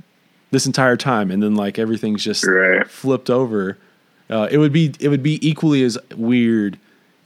this 0.52 0.67
entire 0.67 0.96
time. 0.96 1.32
And 1.32 1.43
then 1.43 1.56
like 1.56 1.81
everything's 1.81 2.23
just 2.23 2.46
Right. 2.46 2.88
flipped 2.88 3.29
over. 3.29 3.76
Uh, 4.31 4.46
it 4.49 4.58
would 4.58 4.73
be 4.73 4.94
it 5.00 5.08
would 5.08 5.25
be 5.25 5.44
equally 5.46 5.82
as 5.82 5.99
weird 6.14 6.79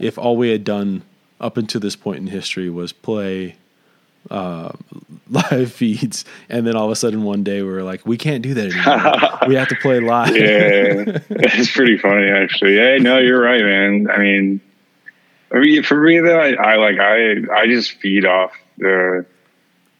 if 0.03 0.19
all 0.19 0.37
we 0.37 0.51
had 0.51 0.65
done 0.65 1.03
up 1.41 1.57
until 1.57 1.81
this 1.81 1.97
point 1.97 2.19
in 2.19 2.27
history 2.27 2.69
was 2.69 2.93
play 2.93 3.57
uh, 4.31 4.73
live 5.31 5.73
feeds, 5.73 6.25
and 6.49 6.67
then 6.67 6.77
all 6.77 6.87
of 6.87 6.93
a 6.93 6.97
sudden 6.97 7.23
one 7.23 7.43
day 7.43 7.63
we 7.63 7.69
were 7.69 7.83
like, 7.83 8.05
we 8.07 8.17
can't 8.17 8.43
do 8.43 8.55
that 8.55 8.73
anymore. 8.73 9.39
we 9.49 9.55
have 9.55 9.69
to 9.69 9.77
play 9.77 10.01
live. 10.01 10.37
yeah, 10.37 11.19
it's 11.31 11.71
pretty 11.71 11.99
funny 11.99 12.29
actually. 12.29 12.77
Hey, 12.77 12.99
no, 13.01 13.19
you're 13.19 13.41
right, 13.41 13.63
man. 13.63 14.09
I 14.11 14.19
mean, 14.19 14.61
I 15.53 15.59
mean, 15.59 15.83
for 15.83 16.01
me 16.01 16.21
though, 16.21 16.39
I, 16.39 16.53
I 16.53 16.77
like 16.77 16.99
I 16.99 17.55
I 17.55 17.67
just 17.67 17.93
feed 17.93 18.25
off 18.25 18.53
the 18.79 19.27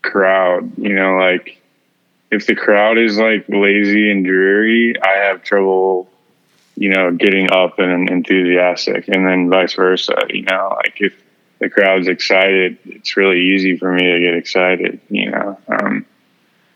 crowd. 0.03 0.79
You 0.79 0.95
know, 0.95 1.17
like 1.17 1.61
if 2.31 2.47
the 2.47 2.55
crowd 2.55 2.99
is 2.99 3.19
like 3.19 3.45
lazy 3.49 4.11
and 4.11 4.25
dreary, 4.25 4.95
I 5.03 5.27
have 5.27 5.43
trouble, 5.43 6.09
you 6.83 6.89
know, 6.89 7.13
getting 7.13 7.49
up 7.53 7.79
and 7.79 8.11
enthusiastic, 8.11 9.07
and 9.07 9.25
then 9.25 9.49
vice 9.49 9.75
versa. 9.75 10.17
You 10.29 10.43
know, 10.43 10.75
like 10.75 10.97
if 10.99 11.15
the 11.61 11.71
crowd's 11.71 12.09
excited, 12.09 12.77
it's 12.87 13.17
really 13.17 13.39
easy 13.39 13.77
for 13.79 13.93
me 13.93 14.03
to 14.03 14.19
get 14.19 14.35
excited. 14.35 15.01
You 15.09 15.31
know. 15.31 15.59
Um, 15.69 16.07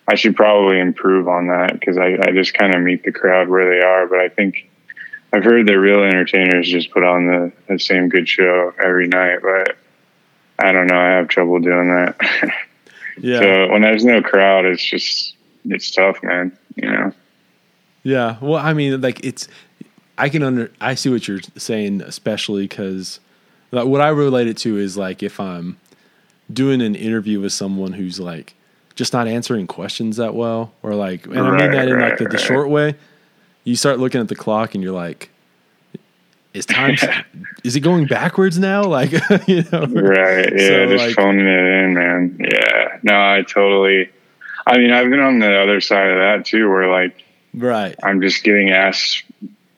I 0.06 0.14
should 0.14 0.36
probably 0.36 0.78
improve 0.78 1.26
on 1.26 1.48
that 1.48 1.72
because 1.72 1.98
I, 1.98 2.16
I 2.22 2.30
just 2.30 2.54
kind 2.54 2.72
of 2.72 2.82
meet 2.82 3.02
the 3.02 3.10
crowd 3.10 3.48
where 3.48 3.68
they 3.68 3.84
are. 3.84 4.06
But 4.06 4.20
I 4.20 4.28
think 4.28 4.70
I've 5.32 5.42
heard 5.42 5.66
that 5.66 5.76
real 5.76 6.04
entertainers 6.04 6.68
just 6.68 6.92
put 6.92 7.02
on 7.02 7.26
the, 7.26 7.52
the 7.66 7.80
same 7.80 8.08
good 8.08 8.28
show 8.28 8.72
every 8.78 9.08
night. 9.08 9.40
But 9.42 9.76
I 10.56 10.70
don't 10.70 10.86
know. 10.86 11.00
I 11.00 11.16
have 11.16 11.26
trouble 11.26 11.58
doing 11.58 11.88
that. 11.88 12.16
yeah, 13.18 13.40
so 13.40 13.72
when 13.72 13.82
there's 13.82 14.04
no 14.04 14.22
crowd, 14.22 14.66
it's 14.66 14.84
just 14.84 15.34
it's 15.64 15.90
tough, 15.90 16.22
man. 16.22 16.56
You 16.76 16.92
know. 16.92 17.12
yeah. 18.04 18.36
Well, 18.40 18.64
I 18.64 18.72
mean, 18.72 19.00
like 19.00 19.24
it's. 19.24 19.48
I 20.18 20.28
can 20.28 20.42
under. 20.42 20.70
I 20.80 20.94
see 20.94 21.10
what 21.10 21.26
you're 21.28 21.40
saying, 21.56 22.00
especially 22.02 22.64
because 22.64 23.20
like, 23.70 23.86
what 23.86 24.00
I 24.00 24.08
relate 24.08 24.46
it 24.48 24.56
to 24.58 24.78
is 24.78 24.96
like 24.96 25.22
if 25.22 25.38
I'm 25.40 25.78
doing 26.52 26.80
an 26.80 26.94
interview 26.94 27.40
with 27.40 27.52
someone 27.52 27.92
who's 27.92 28.20
like 28.20 28.54
just 28.94 29.12
not 29.12 29.28
answering 29.28 29.66
questions 29.66 30.16
that 30.16 30.34
well, 30.34 30.72
or 30.82 30.94
like, 30.94 31.26
and 31.26 31.38
I 31.38 31.50
mean 31.58 31.70
that 31.72 31.88
in 31.88 32.00
like 32.00 32.18
the, 32.18 32.24
the 32.28 32.38
short 32.38 32.68
way. 32.68 32.94
You 33.64 33.74
start 33.76 33.98
looking 33.98 34.20
at 34.20 34.28
the 34.28 34.36
clock 34.36 34.74
and 34.74 34.82
you're 34.82 34.94
like, 34.94 35.28
is 36.54 36.64
time 36.66 36.96
is 37.64 37.76
it 37.76 37.80
going 37.80 38.06
backwards 38.06 38.58
now? 38.58 38.82
Like, 38.96 39.12
you 39.46 39.64
know, 39.72 39.86
Right. 39.86 40.52
Yeah. 40.52 40.68
So, 40.68 40.86
just 40.86 41.06
like- 41.06 41.14
phoning 41.16 41.46
it 41.46 41.84
in, 41.84 41.94
man. 41.94 42.38
Yeah. 42.40 42.98
No, 43.02 43.14
I 43.14 43.42
totally. 43.42 44.10
I 44.66 44.78
mean, 44.78 44.90
I've 44.92 45.10
been 45.10 45.20
on 45.20 45.38
the 45.38 45.60
other 45.60 45.80
side 45.80 46.08
of 46.08 46.18
that 46.18 46.46
too, 46.46 46.68
where 46.70 46.88
like 46.90 47.22
right? 47.54 47.94
I'm 48.02 48.20
just 48.20 48.42
getting 48.44 48.70
asked 48.70 49.24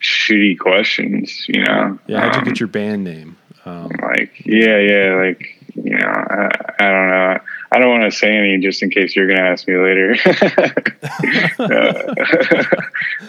shitty 0.00 0.58
questions. 0.58 1.44
You 1.48 1.64
know. 1.64 1.98
Yeah, 2.06 2.20
how'd 2.20 2.34
you 2.34 2.38
Um, 2.40 2.44
get 2.44 2.60
your 2.60 2.68
band 2.68 3.04
name? 3.04 3.36
Um, 3.64 3.90
like 4.02 4.32
yeah 4.46 4.78
yeah 4.78 5.14
like 5.16 5.58
you 5.74 5.94
know 5.98 6.06
i, 6.06 6.48
I 6.80 6.90
don't 6.90 7.08
know 7.08 7.38
i 7.70 7.78
don't 7.78 7.90
want 7.90 8.10
to 8.10 8.16
say 8.16 8.34
any 8.34 8.58
just 8.60 8.82
in 8.82 8.88
case 8.88 9.14
you're 9.14 9.26
gonna 9.28 9.42
ask 9.46 9.68
me 9.68 9.76
later 9.76 10.16
Uh, 11.58 12.14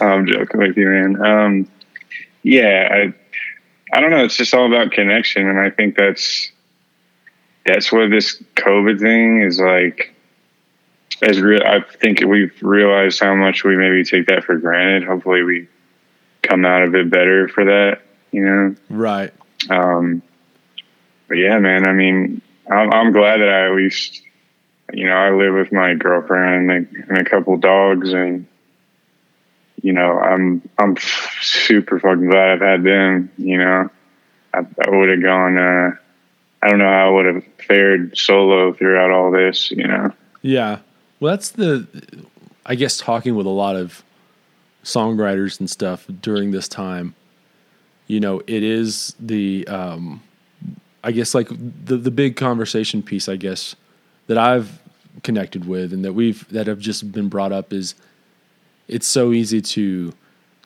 i'm 0.00 0.26
joking 0.26 0.60
with 0.60 0.76
you 0.78 0.86
man 0.88 1.20
um 1.22 1.68
yeah 2.42 2.88
i 2.90 3.12
i 3.96 4.00
don't 4.00 4.10
know 4.10 4.24
it's 4.24 4.36
just 4.36 4.54
all 4.54 4.66
about 4.66 4.92
connection 4.92 5.46
and 5.46 5.60
i 5.60 5.68
think 5.68 5.94
that's 5.96 6.50
that's 7.66 7.92
what 7.92 8.08
this 8.10 8.42
covid 8.54 8.98
thing 8.98 9.42
is 9.42 9.60
like 9.60 10.14
as 11.22 11.38
re- 11.38 11.60
I 11.62 11.80
think 12.00 12.20
we've 12.24 12.54
realized 12.62 13.20
how 13.20 13.34
much 13.34 13.62
we 13.62 13.76
maybe 13.76 14.04
take 14.04 14.26
that 14.28 14.42
for 14.44 14.56
granted. 14.56 15.04
Hopefully, 15.04 15.42
we 15.42 15.68
come 16.42 16.64
out 16.64 16.82
of 16.82 16.94
it 16.94 17.10
better 17.10 17.48
for 17.48 17.64
that. 17.64 18.00
You 18.32 18.44
know, 18.44 18.74
right? 18.88 19.32
Um, 19.68 20.22
but 21.28 21.34
yeah, 21.34 21.58
man. 21.58 21.86
I 21.86 21.92
mean, 21.92 22.42
I'm, 22.70 22.92
I'm 22.92 23.12
glad 23.12 23.38
that 23.38 23.48
I 23.48 23.66
at 23.66 23.74
least, 23.74 24.22
you 24.92 25.06
know, 25.06 25.14
I 25.14 25.30
live 25.30 25.54
with 25.54 25.72
my 25.72 25.94
girlfriend 25.94 26.70
and 26.70 26.86
a, 26.86 27.00
and 27.08 27.18
a 27.18 27.28
couple 27.28 27.56
dogs, 27.56 28.12
and 28.12 28.46
you 29.82 29.92
know, 29.92 30.18
I'm 30.18 30.68
I'm 30.78 30.96
super 31.40 31.98
fucking 31.98 32.28
glad 32.30 32.50
I've 32.50 32.60
had 32.60 32.84
them. 32.84 33.30
You 33.36 33.58
know, 33.58 33.90
I, 34.54 34.58
I 34.58 34.90
would 34.90 35.08
have 35.08 35.22
gone. 35.22 35.58
Uh, 35.58 35.90
I 36.62 36.68
don't 36.68 36.78
know 36.78 36.84
how 36.84 37.08
I 37.08 37.10
would 37.10 37.26
have 37.26 37.44
fared 37.66 38.16
solo 38.16 38.72
throughout 38.72 39.10
all 39.10 39.30
this. 39.30 39.70
You 39.70 39.88
know. 39.88 40.12
Yeah. 40.42 40.78
Well, 41.18 41.34
that's 41.34 41.50
the, 41.50 41.86
I 42.64 42.74
guess, 42.74 42.96
talking 42.96 43.34
with 43.34 43.46
a 43.46 43.50
lot 43.50 43.76
of 43.76 44.02
songwriters 44.84 45.60
and 45.60 45.68
stuff 45.68 46.06
during 46.20 46.50
this 46.50 46.68
time. 46.68 47.14
You 48.06 48.20
know, 48.20 48.40
it 48.46 48.62
is 48.62 49.14
the, 49.20 49.66
um, 49.68 50.22
I 51.04 51.12
guess, 51.12 51.34
like 51.34 51.48
the 51.48 51.96
the 51.96 52.10
big 52.10 52.36
conversation 52.36 53.02
piece. 53.02 53.28
I 53.28 53.36
guess 53.36 53.76
that 54.26 54.38
I've 54.38 54.80
connected 55.22 55.66
with 55.66 55.92
and 55.92 56.04
that 56.04 56.12
we've 56.12 56.48
that 56.48 56.66
have 56.66 56.78
just 56.78 57.12
been 57.12 57.28
brought 57.28 57.52
up 57.52 57.72
is 57.72 57.94
it's 58.88 59.06
so 59.06 59.32
easy 59.32 59.60
to 59.60 60.12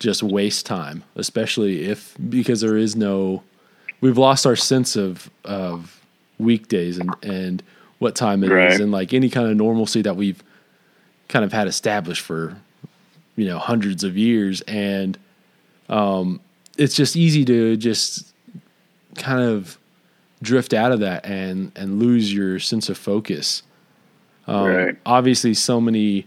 just 0.00 0.23
waste 0.23 0.66
time, 0.66 1.04
especially 1.16 1.85
if 1.85 2.16
because 2.28 2.61
there 2.61 2.76
is 2.76 2.97
no 2.97 3.42
we've 4.00 4.18
lost 4.18 4.47
our 4.47 4.56
sense 4.56 4.97
of 4.97 5.30
of 5.44 6.04
weekdays 6.38 6.99
and 6.99 7.14
and 7.23 7.62
what 7.99 8.14
time 8.14 8.42
it 8.44 8.50
right. 8.50 8.73
is, 8.73 8.80
and 8.80 8.92
like 8.92 9.12
any 9.12 9.30
kind 9.30 9.49
of 9.49 9.56
normalcy 9.56 10.02
that 10.02 10.16
we've 10.16 10.42
kind 11.28 11.44
of 11.44 11.52
had 11.52 11.66
established 11.66 12.23
for 12.23 12.56
you 13.36 13.46
know 13.46 13.58
hundreds 13.58 14.04
of 14.04 14.16
years 14.16 14.60
and 14.62 15.18
um 15.88 16.40
it's 16.76 16.94
just 16.94 17.16
easy 17.16 17.44
to 17.44 17.76
just 17.76 18.32
kind 19.16 19.40
of 19.40 19.78
drift 20.42 20.74
out 20.74 20.92
of 20.92 21.00
that 21.00 21.24
and 21.24 21.72
and 21.76 21.98
lose 21.98 22.32
your 22.32 22.58
sense 22.58 22.88
of 22.88 22.98
focus 22.98 23.62
um, 24.46 24.66
right. 24.66 24.96
obviously 25.06 25.54
so 25.54 25.80
many 25.80 26.26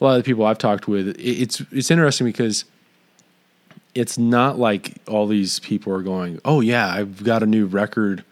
a 0.00 0.04
lot 0.04 0.16
of 0.16 0.24
the 0.24 0.28
people 0.28 0.44
I've 0.44 0.58
talked 0.58 0.86
with, 0.86 1.16
it's 1.18 1.60
it's 1.72 1.90
interesting 1.90 2.26
because 2.26 2.64
it's 3.94 4.18
not 4.18 4.58
like 4.58 4.94
all 5.08 5.26
these 5.26 5.58
people 5.60 5.92
are 5.92 6.02
going, 6.02 6.40
"Oh 6.44 6.60
yeah, 6.60 6.88
I've 6.88 7.24
got 7.24 7.42
a 7.42 7.46
new 7.46 7.66
record 7.66 8.24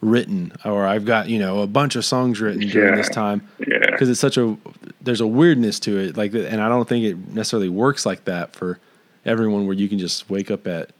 written 0.00 0.52
or 0.64 0.86
I've 0.86 1.04
got, 1.04 1.28
you 1.28 1.38
know, 1.38 1.60
a 1.60 1.66
bunch 1.66 1.96
of 1.96 2.04
songs 2.04 2.40
written 2.40 2.66
during 2.68 2.90
yeah. 2.90 2.96
this 2.96 3.08
time." 3.08 3.46
Yeah. 3.66 3.75
Because 3.96 4.08
it's 4.08 4.20
such 4.20 4.36
a 4.36 4.56
there's 5.00 5.20
a 5.20 5.26
weirdness 5.26 5.80
to 5.80 5.98
it 5.98 6.16
like 6.16 6.34
and 6.34 6.60
I 6.60 6.68
don't 6.68 6.88
think 6.88 7.04
it 7.04 7.34
necessarily 7.34 7.68
works 7.68 8.04
like 8.04 8.24
that 8.24 8.54
for 8.54 8.78
everyone 9.24 9.66
where 9.66 9.74
you 9.74 9.88
can 9.88 9.98
just 9.98 10.28
wake 10.30 10.50
up 10.50 10.66
at 10.66 10.90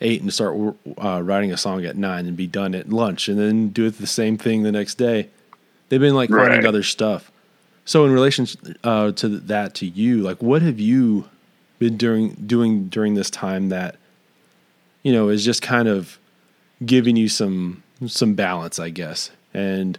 8 0.00 0.22
and 0.22 0.32
start 0.32 0.56
uh, 1.02 1.20
writing 1.22 1.52
a 1.52 1.56
song 1.56 1.84
at 1.84 1.96
9 1.96 2.26
and 2.26 2.36
be 2.36 2.46
done 2.46 2.74
at 2.74 2.88
lunch 2.88 3.28
and 3.28 3.38
then 3.38 3.68
do 3.68 3.86
it 3.86 3.98
the 3.98 4.06
same 4.06 4.38
thing 4.38 4.62
the 4.62 4.72
next 4.72 4.94
day. 4.96 5.28
They've 5.88 6.00
been 6.00 6.14
like 6.14 6.30
finding 6.30 6.60
right. 6.60 6.66
other 6.66 6.82
stuff. 6.82 7.30
So 7.84 8.04
in 8.04 8.12
relation 8.12 8.46
uh, 8.84 9.12
to 9.12 9.28
that, 9.28 9.74
to 9.76 9.86
you, 9.86 10.22
like 10.22 10.42
what 10.42 10.62
have 10.62 10.78
you 10.78 11.28
been 11.78 11.96
doing 11.96 12.34
doing 12.46 12.84
during 12.84 13.14
this 13.14 13.30
time 13.30 13.70
that 13.70 13.96
you 15.02 15.12
know 15.12 15.28
is 15.28 15.44
just 15.44 15.62
kind 15.62 15.88
of 15.88 16.18
giving 16.84 17.16
you 17.16 17.28
some 17.28 17.82
some 18.06 18.34
balance, 18.34 18.78
I 18.78 18.90
guess, 18.90 19.30
and 19.52 19.98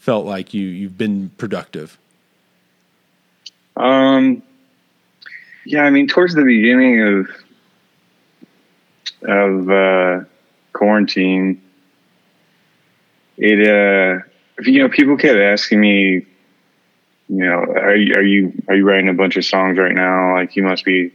felt 0.00 0.26
like 0.26 0.52
you 0.52 0.66
you've 0.66 0.98
been 0.98 1.30
productive? 1.38 1.96
Um, 3.76 4.42
yeah, 5.64 5.82
I 5.82 5.90
mean, 5.90 6.08
towards 6.08 6.34
the 6.34 6.44
beginning 6.44 7.00
of 7.02 7.30
of 9.22 9.70
uh, 9.70 10.24
quarantine, 10.72 11.62
it 13.36 13.60
uh, 13.60 14.24
you 14.62 14.82
know, 14.82 14.88
people 14.88 15.16
kept 15.16 15.38
asking 15.38 15.80
me 15.80 16.26
you 17.30 17.44
know, 17.44 17.60
are 17.60 17.94
you, 17.94 18.14
are 18.14 18.22
you, 18.22 18.52
are 18.66 18.74
you 18.74 18.84
writing 18.84 19.08
a 19.08 19.14
bunch 19.14 19.36
of 19.36 19.44
songs 19.44 19.78
right 19.78 19.94
now? 19.94 20.34
Like 20.34 20.56
you 20.56 20.64
must 20.64 20.84
be, 20.84 21.12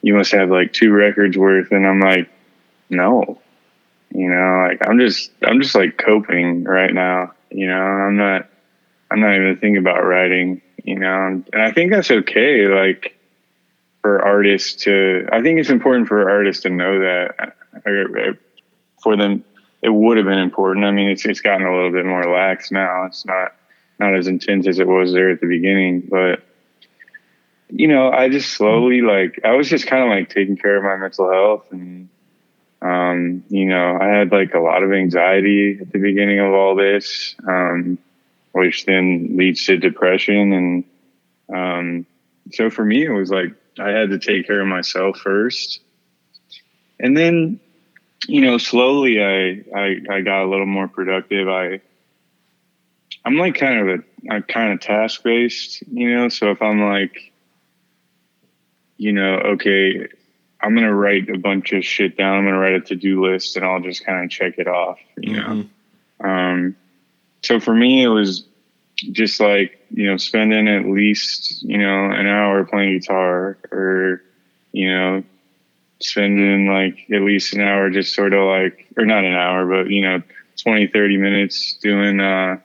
you 0.00 0.14
must 0.14 0.32
have 0.32 0.50
like 0.50 0.72
two 0.72 0.90
records 0.90 1.36
worth. 1.36 1.70
And 1.70 1.86
I'm 1.86 2.00
like, 2.00 2.30
no, 2.88 3.38
you 4.10 4.30
know, 4.30 4.66
like 4.66 4.78
I'm 4.88 4.98
just, 4.98 5.30
I'm 5.42 5.60
just 5.60 5.74
like 5.74 5.98
coping 5.98 6.64
right 6.64 6.94
now. 6.94 7.34
You 7.50 7.66
know, 7.66 7.80
I'm 7.80 8.16
not, 8.16 8.48
I'm 9.10 9.20
not 9.20 9.34
even 9.34 9.56
thinking 9.56 9.78
about 9.78 10.04
writing, 10.04 10.62
you 10.84 10.98
know, 10.98 11.42
and 11.52 11.62
I 11.62 11.72
think 11.72 11.92
that's 11.92 12.10
okay. 12.10 12.66
Like 12.66 13.16
for 14.02 14.24
artists 14.24 14.84
to, 14.84 15.26
I 15.32 15.42
think 15.42 15.58
it's 15.58 15.70
important 15.70 16.08
for 16.08 16.30
artists 16.30 16.62
to 16.62 16.70
know 16.70 17.00
that 17.00 17.56
for 19.02 19.16
them, 19.16 19.44
it 19.82 19.88
would 19.88 20.16
have 20.16 20.26
been 20.26 20.38
important. 20.38 20.84
I 20.84 20.90
mean, 20.90 21.08
it's, 21.08 21.24
it's 21.24 21.40
gotten 21.40 21.66
a 21.66 21.74
little 21.74 21.90
bit 21.90 22.04
more 22.04 22.24
lax 22.24 22.70
now. 22.70 23.06
It's 23.06 23.24
not, 23.24 23.54
not 23.98 24.14
as 24.14 24.26
intense 24.26 24.66
as 24.66 24.78
it 24.78 24.86
was 24.86 25.12
there 25.12 25.30
at 25.30 25.40
the 25.40 25.46
beginning, 25.46 26.06
but 26.10 26.42
you 27.72 27.88
know, 27.88 28.10
I 28.10 28.28
just 28.28 28.50
slowly 28.50 29.00
like 29.00 29.40
I 29.44 29.52
was 29.52 29.68
just 29.68 29.86
kind 29.86 30.02
of 30.02 30.10
like 30.10 30.28
taking 30.28 30.56
care 30.56 30.76
of 30.76 30.82
my 30.82 30.96
mental 30.96 31.30
health 31.30 31.66
and 31.70 32.08
um, 32.82 33.44
you 33.48 33.66
know, 33.66 33.98
I 34.00 34.06
had 34.06 34.32
like 34.32 34.54
a 34.54 34.60
lot 34.60 34.82
of 34.82 34.92
anxiety 34.92 35.78
at 35.80 35.92
the 35.92 35.98
beginning 35.98 36.40
of 36.40 36.52
all 36.52 36.74
this, 36.74 37.34
um, 37.46 37.98
which 38.52 38.86
then 38.86 39.36
leads 39.36 39.66
to 39.66 39.76
depression 39.76 40.52
and 40.52 40.84
um, 41.52 42.06
so 42.52 42.70
for 42.70 42.84
me 42.84 43.04
it 43.04 43.10
was 43.10 43.30
like 43.30 43.54
I 43.78 43.90
had 43.90 44.10
to 44.10 44.18
take 44.18 44.46
care 44.46 44.60
of 44.60 44.66
myself 44.66 45.18
first. 45.18 45.80
And 46.98 47.16
then 47.16 47.60
you 48.28 48.42
know, 48.42 48.58
slowly 48.58 49.22
I 49.22 49.62
I 49.76 50.00
I 50.10 50.20
got 50.20 50.44
a 50.44 50.48
little 50.48 50.66
more 50.66 50.88
productive. 50.88 51.48
I 51.48 51.80
I'm 53.24 53.36
like 53.36 53.54
kind 53.56 53.80
of 53.80 53.88
a 54.00 54.04
I'm 54.30 54.42
kind 54.42 54.72
of 54.72 54.80
task 54.80 55.22
based, 55.22 55.82
you 55.90 56.14
know. 56.14 56.28
So 56.28 56.50
if 56.50 56.60
I'm 56.62 56.82
like, 56.82 57.32
you 58.96 59.12
know, 59.12 59.36
okay, 59.54 60.08
I'm 60.62 60.74
gonna 60.74 60.94
write 60.94 61.28
a 61.28 61.38
bunch 61.38 61.72
of 61.72 61.84
shit 61.84 62.16
down. 62.16 62.38
I'm 62.38 62.44
gonna 62.44 62.58
write 62.58 62.74
a 62.74 62.80
to 62.80 62.96
do 62.96 63.24
list, 63.24 63.56
and 63.56 63.64
I'll 63.64 63.80
just 63.80 64.04
kind 64.04 64.24
of 64.24 64.30
check 64.30 64.58
it 64.58 64.66
off, 64.66 64.98
you 65.16 65.34
mm-hmm. 65.34 65.60
know. 65.60 66.28
Um, 66.28 66.76
so 67.42 67.60
for 67.60 67.74
me, 67.74 68.02
it 68.02 68.08
was 68.08 68.44
just 69.12 69.40
like 69.40 69.86
you 69.90 70.06
know, 70.06 70.16
spending 70.16 70.68
at 70.68 70.86
least 70.86 71.62
you 71.62 71.78
know 71.78 72.10
an 72.10 72.26
hour 72.26 72.64
playing 72.64 72.98
guitar, 72.98 73.58
or 73.70 74.22
you 74.72 74.92
know, 74.92 75.24
spending 76.00 76.66
like 76.66 77.06
at 77.12 77.22
least 77.22 77.54
an 77.54 77.62
hour 77.62 77.90
just 77.90 78.14
sort 78.14 78.34
of 78.34 78.46
like, 78.46 78.86
or 78.96 79.06
not 79.06 79.24
an 79.24 79.34
hour, 79.34 79.66
but 79.66 79.90
you 79.90 80.02
know, 80.02 80.22
20, 80.62 80.88
30 80.88 81.16
minutes 81.16 81.78
doing. 81.82 82.20
uh 82.20 82.58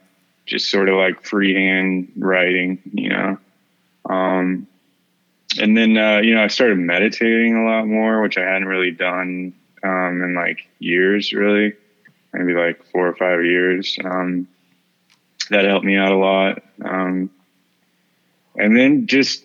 just 0.46 0.70
sort 0.70 0.90
of 0.90 0.96
like 0.96 1.24
freehand 1.24 2.12
writing, 2.18 2.80
you 2.94 3.10
know. 3.10 3.38
Um, 4.08 4.68
and 5.60 5.78
then 5.78 5.98
uh, 5.98 6.20
you 6.20 6.36
know 6.36 6.44
I 6.44 6.48
started 6.48 6.78
meditating 6.78 7.56
a 7.56 7.66
lot 7.66 7.86
more, 7.86 8.22
which 8.22 8.38
I 8.38 8.42
hadn't 8.42 8.68
really 8.68 8.92
done 8.92 9.54
um, 9.84 10.22
in 10.24 10.36
like 10.36 10.68
years, 10.80 11.34
really, 11.34 11.74
maybe 12.34 12.54
like 12.54 12.84
four 12.92 13.08
or 13.08 13.16
five 13.16 13.44
years. 13.44 13.98
Um, 14.04 14.48
that 15.50 15.66
helped 15.66 15.86
me 15.86 15.96
out 15.96 16.12
a 16.12 16.18
lot. 16.18 16.64
Um, 16.84 17.30
and 18.56 18.76
then 18.76 19.08
just 19.08 19.44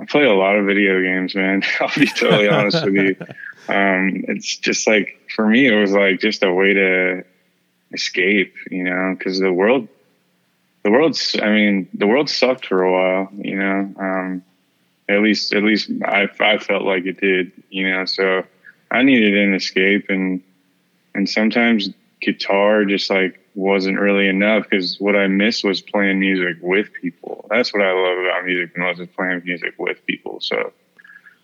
I 0.00 0.04
play 0.04 0.24
a 0.24 0.34
lot 0.34 0.56
of 0.56 0.66
video 0.66 1.00
games, 1.00 1.34
man. 1.34 1.62
I'll 1.80 1.90
be 1.94 2.06
totally 2.06 2.48
honest 2.48 2.84
with 2.84 2.94
you. 2.94 3.16
Um, 3.68 4.24
it's 4.28 4.56
just 4.56 4.86
like 4.86 5.20
for 5.34 5.46
me, 5.46 5.66
it 5.66 5.74
was 5.74 5.92
like 5.92 6.20
just 6.20 6.42
a 6.42 6.52
way 6.52 6.74
to 6.74 7.24
escape, 7.92 8.54
you 8.70 8.84
know, 8.84 9.14
because 9.16 9.38
the 9.38 9.52
world 9.52 9.88
the 10.82 10.90
world's 10.90 11.36
I 11.40 11.48
mean 11.50 11.88
the 11.94 12.06
world 12.06 12.28
sucked 12.28 12.66
for 12.66 12.82
a 12.82 12.92
while, 12.92 13.28
you 13.32 13.56
know. 13.56 13.94
At 15.08 15.20
least 15.20 15.52
at 15.52 15.62
least 15.62 15.90
I 16.04 16.28
I 16.40 16.58
felt 16.58 16.82
like 16.82 17.04
it 17.04 17.20
did, 17.20 17.52
you 17.70 17.90
know. 17.90 18.04
So 18.04 18.44
I 18.90 19.02
needed 19.02 19.36
an 19.36 19.54
escape, 19.54 20.06
and 20.08 20.42
and 21.14 21.28
sometimes 21.28 21.90
guitar 22.20 22.84
just 22.84 23.10
like 23.10 23.40
wasn't 23.54 23.98
really 23.98 24.28
enough 24.28 24.64
because 24.64 24.98
what 24.98 25.14
I 25.14 25.26
missed 25.28 25.64
was 25.64 25.80
playing 25.80 26.20
music 26.20 26.56
with 26.60 26.92
people. 26.92 27.46
That's 27.50 27.72
what 27.72 27.82
I 27.82 27.92
love 27.92 28.18
about 28.18 28.44
music 28.44 28.74
the 28.74 28.80
most 28.80 29.00
is 29.00 29.08
playing 29.08 29.42
music 29.44 29.74
with 29.78 30.04
people. 30.06 30.40
So 30.40 30.72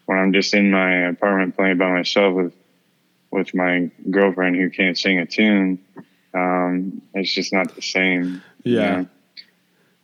when 0.06 0.18
I'm 0.18 0.32
just 0.32 0.52
in 0.54 0.70
my 0.70 1.08
apartment 1.08 1.56
playing 1.56 1.78
by 1.78 1.90
myself 1.90 2.34
with 2.34 2.54
with 3.30 3.54
my 3.54 3.90
girlfriend 4.10 4.56
who 4.56 4.68
can't 4.70 4.98
sing 4.98 5.20
a 5.20 5.26
tune, 5.26 5.78
um, 6.34 7.00
it's 7.14 7.32
just 7.32 7.52
not 7.52 7.74
the 7.76 7.82
same. 7.82 8.42
Yeah. 8.64 8.72
You 8.72 8.96
know? 8.96 9.08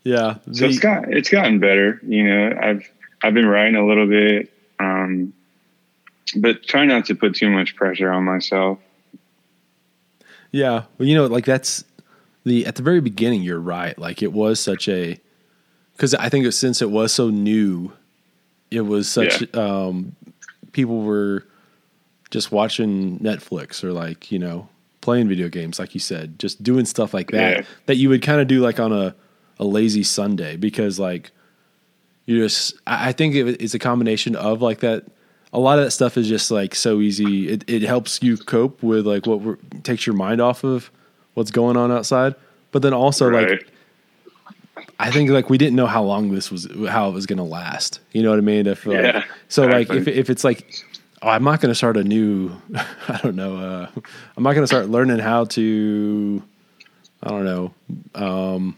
Yeah. 0.04 0.34
The, 0.46 0.54
so 0.54 0.66
it's 0.66 0.78
got 0.78 1.12
it's 1.12 1.28
gotten 1.28 1.58
better. 1.58 2.00
You 2.06 2.24
know, 2.24 2.58
I've 2.62 2.88
I've 3.22 3.34
been 3.34 3.46
writing 3.46 3.76
a 3.76 3.86
little 3.86 4.06
bit, 4.06 4.52
um, 4.78 5.32
but 6.36 6.62
try 6.64 6.84
not 6.84 7.06
to 7.06 7.14
put 7.14 7.34
too 7.34 7.50
much 7.50 7.76
pressure 7.76 8.10
on 8.10 8.24
myself. 8.24 8.78
Yeah. 10.52 10.84
Well, 10.98 11.08
you 11.08 11.14
know, 11.14 11.26
like 11.26 11.44
that's 11.44 11.84
the 12.44 12.66
at 12.66 12.76
the 12.76 12.82
very 12.82 13.00
beginning. 13.00 13.42
You're 13.42 13.60
right. 13.60 13.98
Like 13.98 14.22
it 14.22 14.32
was 14.32 14.60
such 14.60 14.88
a 14.88 15.20
because 15.92 16.14
I 16.14 16.28
think 16.28 16.46
it, 16.46 16.52
since 16.52 16.82
it 16.82 16.90
was 16.90 17.12
so 17.12 17.30
new, 17.30 17.92
it 18.70 18.82
was 18.82 19.08
such 19.08 19.42
yeah. 19.42 19.48
um, 19.60 20.14
people 20.72 21.02
were 21.02 21.46
just 22.30 22.52
watching 22.52 23.18
Netflix 23.18 23.82
or 23.82 23.92
like 23.92 24.30
you 24.30 24.38
know 24.38 24.68
playing 25.00 25.28
video 25.28 25.48
games, 25.48 25.78
like 25.78 25.94
you 25.94 26.00
said, 26.00 26.38
just 26.38 26.62
doing 26.62 26.84
stuff 26.84 27.14
like 27.14 27.30
that 27.30 27.58
yeah. 27.58 27.64
that 27.86 27.96
you 27.96 28.08
would 28.08 28.22
kind 28.22 28.40
of 28.40 28.48
do 28.48 28.60
like 28.60 28.80
on 28.80 28.92
a 28.92 29.14
a 29.58 29.64
lazy 29.64 30.02
Sunday 30.02 30.56
because 30.56 30.98
like 30.98 31.30
you 32.26 32.42
just 32.42 32.74
I 32.86 33.12
think 33.12 33.34
it's 33.34 33.74
a 33.74 33.78
combination 33.78 34.36
of 34.36 34.62
like 34.62 34.80
that. 34.80 35.04
A 35.52 35.60
lot 35.60 35.78
of 35.78 35.84
that 35.84 35.92
stuff 35.92 36.18
is 36.18 36.28
just 36.28 36.50
like 36.50 36.74
so 36.74 37.00
easy. 37.00 37.48
It 37.48 37.64
it 37.68 37.82
helps 37.82 38.22
you 38.22 38.36
cope 38.36 38.82
with 38.82 39.06
like 39.06 39.26
what 39.26 39.58
takes 39.84 40.06
your 40.06 40.14
mind 40.14 40.40
off 40.40 40.64
of 40.64 40.90
what's 41.34 41.50
going 41.50 41.76
on 41.76 41.90
outside, 41.90 42.34
but 42.72 42.82
then 42.82 42.92
also 42.92 43.28
right. 43.28 43.50
like 43.50 43.72
I 44.98 45.10
think 45.10 45.30
like 45.30 45.50
we 45.50 45.58
didn't 45.58 45.76
know 45.76 45.86
how 45.86 46.02
long 46.02 46.32
this 46.32 46.50
was, 46.50 46.66
how 46.88 47.08
it 47.08 47.12
was 47.12 47.26
going 47.26 47.38
to 47.38 47.44
last. 47.44 48.00
You 48.12 48.22
know 48.22 48.30
what 48.30 48.38
I 48.38 48.42
mean? 48.42 48.66
If 48.66 48.86
like, 48.86 48.96
yeah, 48.96 49.24
so, 49.48 49.66
like 49.66 49.90
if 49.90 50.08
if 50.08 50.30
it's 50.30 50.44
like, 50.44 50.84
oh, 51.22 51.28
I'm 51.28 51.44
not 51.44 51.60
going 51.60 51.70
to 51.70 51.74
start 51.74 51.96
a 51.96 52.04
new, 52.04 52.50
I 53.08 53.20
don't 53.22 53.36
know, 53.36 53.56
uh, 53.56 53.90
I'm 54.36 54.42
not 54.42 54.54
going 54.54 54.62
to 54.62 54.66
start 54.66 54.88
learning 54.88 55.18
how 55.18 55.44
to, 55.44 56.42
I 57.22 57.28
don't 57.28 57.44
know, 57.44 57.74
um, 58.14 58.76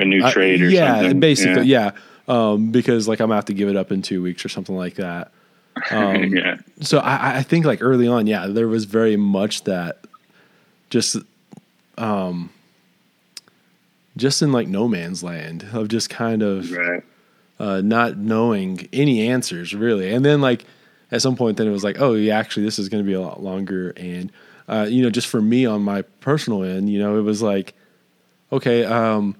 a 0.00 0.04
new 0.04 0.28
trade 0.30 0.60
or 0.60 0.68
yeah, 0.68 1.00
something. 1.00 1.20
basically, 1.20 1.66
yeah. 1.66 1.92
yeah. 1.92 2.52
Um, 2.52 2.70
because 2.70 3.08
like 3.08 3.20
I'm 3.20 3.26
gonna 3.26 3.36
have 3.36 3.46
to 3.46 3.54
give 3.54 3.68
it 3.68 3.76
up 3.76 3.90
in 3.90 4.02
two 4.02 4.22
weeks 4.22 4.44
or 4.44 4.48
something 4.48 4.76
like 4.76 4.94
that. 4.94 5.32
Um, 5.90 6.24
yeah. 6.24 6.58
So 6.80 6.98
I, 6.98 7.38
I 7.38 7.42
think 7.42 7.64
like 7.64 7.80
early 7.80 8.06
on, 8.06 8.26
yeah, 8.26 8.48
there 8.48 8.68
was 8.68 8.84
very 8.84 9.16
much 9.16 9.64
that 9.64 10.04
just 10.90 11.16
um 11.96 12.50
just 14.16 14.42
in 14.42 14.52
like 14.52 14.68
no 14.68 14.88
man's 14.88 15.22
land 15.22 15.66
of 15.72 15.88
just 15.88 16.10
kind 16.10 16.42
of 16.42 16.70
right. 16.72 17.02
uh, 17.58 17.80
not 17.80 18.18
knowing 18.18 18.88
any 18.92 19.28
answers 19.28 19.72
really. 19.74 20.12
And 20.12 20.24
then 20.24 20.40
like 20.40 20.66
at 21.12 21.22
some 21.22 21.36
point, 21.36 21.56
then 21.56 21.66
it 21.66 21.72
was 21.72 21.84
like, 21.84 22.00
oh 22.00 22.14
yeah, 22.14 22.38
actually 22.38 22.64
this 22.64 22.78
is 22.78 22.88
going 22.88 23.02
to 23.02 23.06
be 23.06 23.14
a 23.14 23.20
lot 23.20 23.42
longer. 23.42 23.90
And 23.96 24.30
uh, 24.68 24.86
you 24.88 25.02
know, 25.02 25.10
just 25.10 25.28
for 25.28 25.40
me 25.40 25.66
on 25.66 25.82
my 25.82 26.02
personal 26.02 26.62
end, 26.62 26.90
you 26.90 26.98
know, 26.98 27.18
it 27.18 27.22
was 27.22 27.42
like, 27.42 27.74
okay, 28.52 28.84
um, 28.84 29.34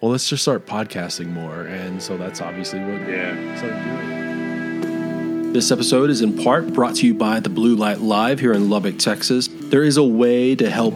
well, 0.00 0.12
let's 0.12 0.28
just 0.28 0.42
start 0.42 0.64
podcasting 0.64 1.30
more. 1.30 1.66
And 1.66 2.02
so 2.02 2.16
that's 2.16 2.40
obviously 2.40 2.80
what 2.80 3.06
yeah. 3.06 3.56
started 3.56 3.84
doing. 3.84 5.52
This 5.52 5.70
episode 5.70 6.08
is 6.08 6.22
in 6.22 6.42
part 6.42 6.72
brought 6.72 6.94
to 6.96 7.06
you 7.06 7.12
by 7.12 7.40
the 7.40 7.50
Blue 7.50 7.76
Light 7.76 8.00
Live 8.00 8.40
here 8.40 8.54
in 8.54 8.70
Lubbock, 8.70 8.98
Texas. 8.98 9.50
There 9.50 9.82
is 9.82 9.98
a 9.98 10.04
way 10.04 10.54
to 10.54 10.70
help 10.70 10.94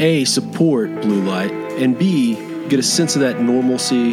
A, 0.00 0.24
support 0.24 0.90
Blue 1.02 1.22
Light, 1.22 1.52
and 1.52 1.96
B, 1.96 2.34
get 2.68 2.80
a 2.80 2.82
sense 2.82 3.14
of 3.14 3.22
that 3.22 3.40
normalcy 3.40 4.12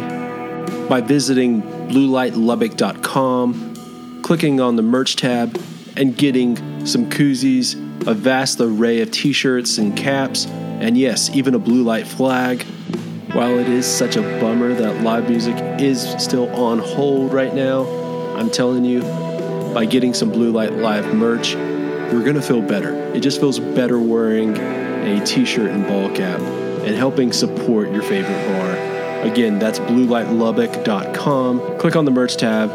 by 0.88 1.00
visiting 1.00 1.62
bluelightlubbock.com, 1.62 4.20
clicking 4.22 4.60
on 4.60 4.76
the 4.76 4.82
merch 4.82 5.16
tab, 5.16 5.60
and 5.96 6.16
getting 6.16 6.86
some 6.86 7.10
koozies, 7.10 7.74
a 8.06 8.14
vast 8.14 8.60
array 8.60 9.00
of 9.00 9.10
t 9.10 9.32
shirts 9.32 9.78
and 9.78 9.96
caps, 9.96 10.46
and 10.46 10.96
yes, 10.96 11.30
even 11.30 11.52
a 11.54 11.58
blue 11.58 11.82
light 11.82 12.06
flag. 12.06 12.64
While 13.32 13.60
it 13.60 13.68
is 13.68 13.86
such 13.86 14.16
a 14.16 14.22
bummer 14.40 14.74
that 14.74 15.02
live 15.02 15.28
music 15.28 15.54
is 15.80 16.02
still 16.18 16.52
on 16.52 16.80
hold 16.80 17.32
right 17.32 17.54
now, 17.54 17.84
I'm 18.34 18.50
telling 18.50 18.84
you, 18.84 19.02
by 19.72 19.84
getting 19.84 20.14
some 20.14 20.32
Blue 20.32 20.50
Light 20.50 20.72
Live 20.72 21.14
merch, 21.14 21.52
you're 21.52 22.24
going 22.24 22.34
to 22.34 22.42
feel 22.42 22.60
better. 22.60 22.92
It 23.14 23.20
just 23.20 23.38
feels 23.38 23.60
better 23.60 24.00
wearing 24.00 24.56
a 24.56 25.24
t 25.24 25.44
shirt 25.44 25.70
and 25.70 25.86
ball 25.86 26.10
cap 26.12 26.40
and 26.40 26.96
helping 26.96 27.32
support 27.32 27.92
your 27.92 28.02
favorite 28.02 28.44
bar. 28.48 28.72
Again, 29.24 29.60
that's 29.60 29.78
bluelightlubbock.com. 29.78 31.78
Click 31.78 31.94
on 31.94 32.04
the 32.06 32.10
merch 32.10 32.36
tab, 32.36 32.70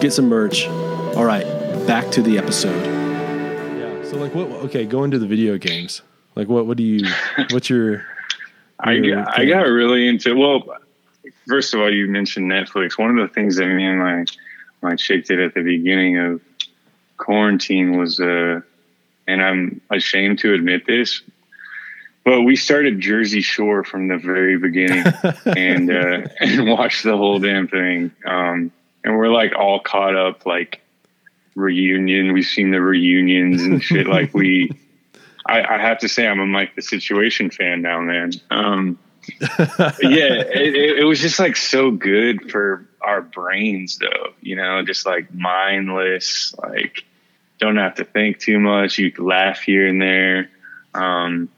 get 0.00 0.14
some 0.14 0.26
merch. 0.28 0.66
All 1.16 1.26
right, 1.26 1.44
back 1.86 2.10
to 2.12 2.22
the 2.22 2.38
episode. 2.38 2.82
Yeah. 3.78 4.02
So 4.04 4.16
like 4.16 4.34
what 4.34 4.48
okay, 4.66 4.86
go 4.86 5.04
into 5.04 5.18
the 5.18 5.26
video 5.26 5.58
games. 5.58 6.00
Like 6.34 6.48
what 6.48 6.64
what 6.66 6.78
do 6.78 6.82
you 6.82 7.06
what's 7.50 7.68
your, 7.68 8.06
I 8.80 9.00
I 9.26 9.44
got 9.44 9.62
really 9.62 10.06
into 10.06 10.34
well 10.36 10.76
first 11.46 11.74
of 11.74 11.80
all 11.80 11.92
you 11.92 12.06
mentioned 12.06 12.50
Netflix. 12.50 12.98
One 12.98 13.18
of 13.18 13.28
the 13.28 13.32
things 13.32 13.56
that 13.56 13.66
me 13.66 13.86
and 13.86 13.98
my 13.98 14.24
my 14.82 14.96
chick 14.96 15.26
did 15.26 15.40
at 15.40 15.54
the 15.54 15.62
beginning 15.62 16.18
of 16.18 16.40
quarantine 17.16 17.98
was 17.98 18.20
uh 18.20 18.60
and 19.28 19.42
I'm 19.42 19.80
ashamed 19.90 20.38
to 20.40 20.54
admit 20.54 20.86
this, 20.86 21.22
but 22.24 22.42
we 22.42 22.56
started 22.56 22.98
Jersey 22.98 23.42
Shore 23.42 23.84
from 23.84 24.08
the 24.08 24.16
very 24.16 24.58
beginning 24.58 25.04
and 25.44 25.90
uh, 25.90 26.28
and 26.40 26.68
watched 26.68 27.04
the 27.04 27.16
whole 27.16 27.38
damn 27.38 27.68
thing. 27.68 28.10
Um, 28.26 28.72
and 29.04 29.16
we're 29.16 29.28
like 29.28 29.54
all 29.54 29.80
caught 29.80 30.16
up, 30.16 30.46
like 30.46 30.80
reunion. 31.54 32.32
We've 32.32 32.44
seen 32.44 32.70
the 32.70 32.80
reunions 32.80 33.62
and 33.62 33.82
shit. 33.82 34.06
like 34.06 34.34
we, 34.34 34.70
I, 35.48 35.76
I, 35.76 35.78
have 35.78 35.98
to 36.00 36.08
say, 36.08 36.26
I'm 36.26 36.40
a 36.40 36.46
Mike 36.46 36.76
the 36.76 36.82
Situation 36.82 37.50
fan 37.50 37.82
now, 37.82 38.00
man. 38.00 38.32
Um, 38.50 38.98
yeah, 39.40 39.46
it, 40.00 40.74
it, 40.74 40.98
it 40.98 41.04
was 41.04 41.20
just 41.20 41.38
like 41.38 41.56
so 41.56 41.90
good 41.90 42.50
for 42.50 42.86
our 43.00 43.22
brains, 43.22 43.98
though. 43.98 44.32
You 44.40 44.56
know, 44.56 44.82
just 44.82 45.06
like 45.06 45.32
mindless, 45.32 46.54
like 46.62 47.04
don't 47.58 47.76
have 47.76 47.96
to 47.96 48.04
think 48.04 48.38
too 48.38 48.58
much. 48.58 48.98
You 48.98 49.12
laugh 49.18 49.60
here 49.60 49.86
and 49.86 50.00
there. 50.00 50.50
Um, 50.94 51.48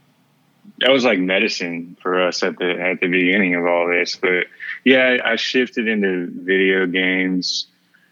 that 0.78 0.90
was 0.90 1.04
like 1.04 1.18
medicine 1.18 1.96
for 2.02 2.26
us 2.26 2.42
at 2.42 2.58
the 2.58 2.70
at 2.70 3.00
the 3.00 3.08
beginning 3.08 3.54
of 3.54 3.66
all 3.66 3.88
this. 3.88 4.16
But 4.16 4.46
yeah, 4.84 5.18
I 5.24 5.36
shifted 5.36 5.88
into 5.88 6.28
video 6.30 6.86
games. 6.86 7.66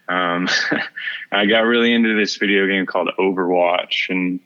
Um, 0.07 0.47
I 1.31 1.45
got 1.45 1.61
really 1.61 1.93
into 1.93 2.15
this 2.15 2.35
video 2.37 2.67
game 2.67 2.85
called 2.85 3.09
Overwatch, 3.17 4.09
and 4.09 4.39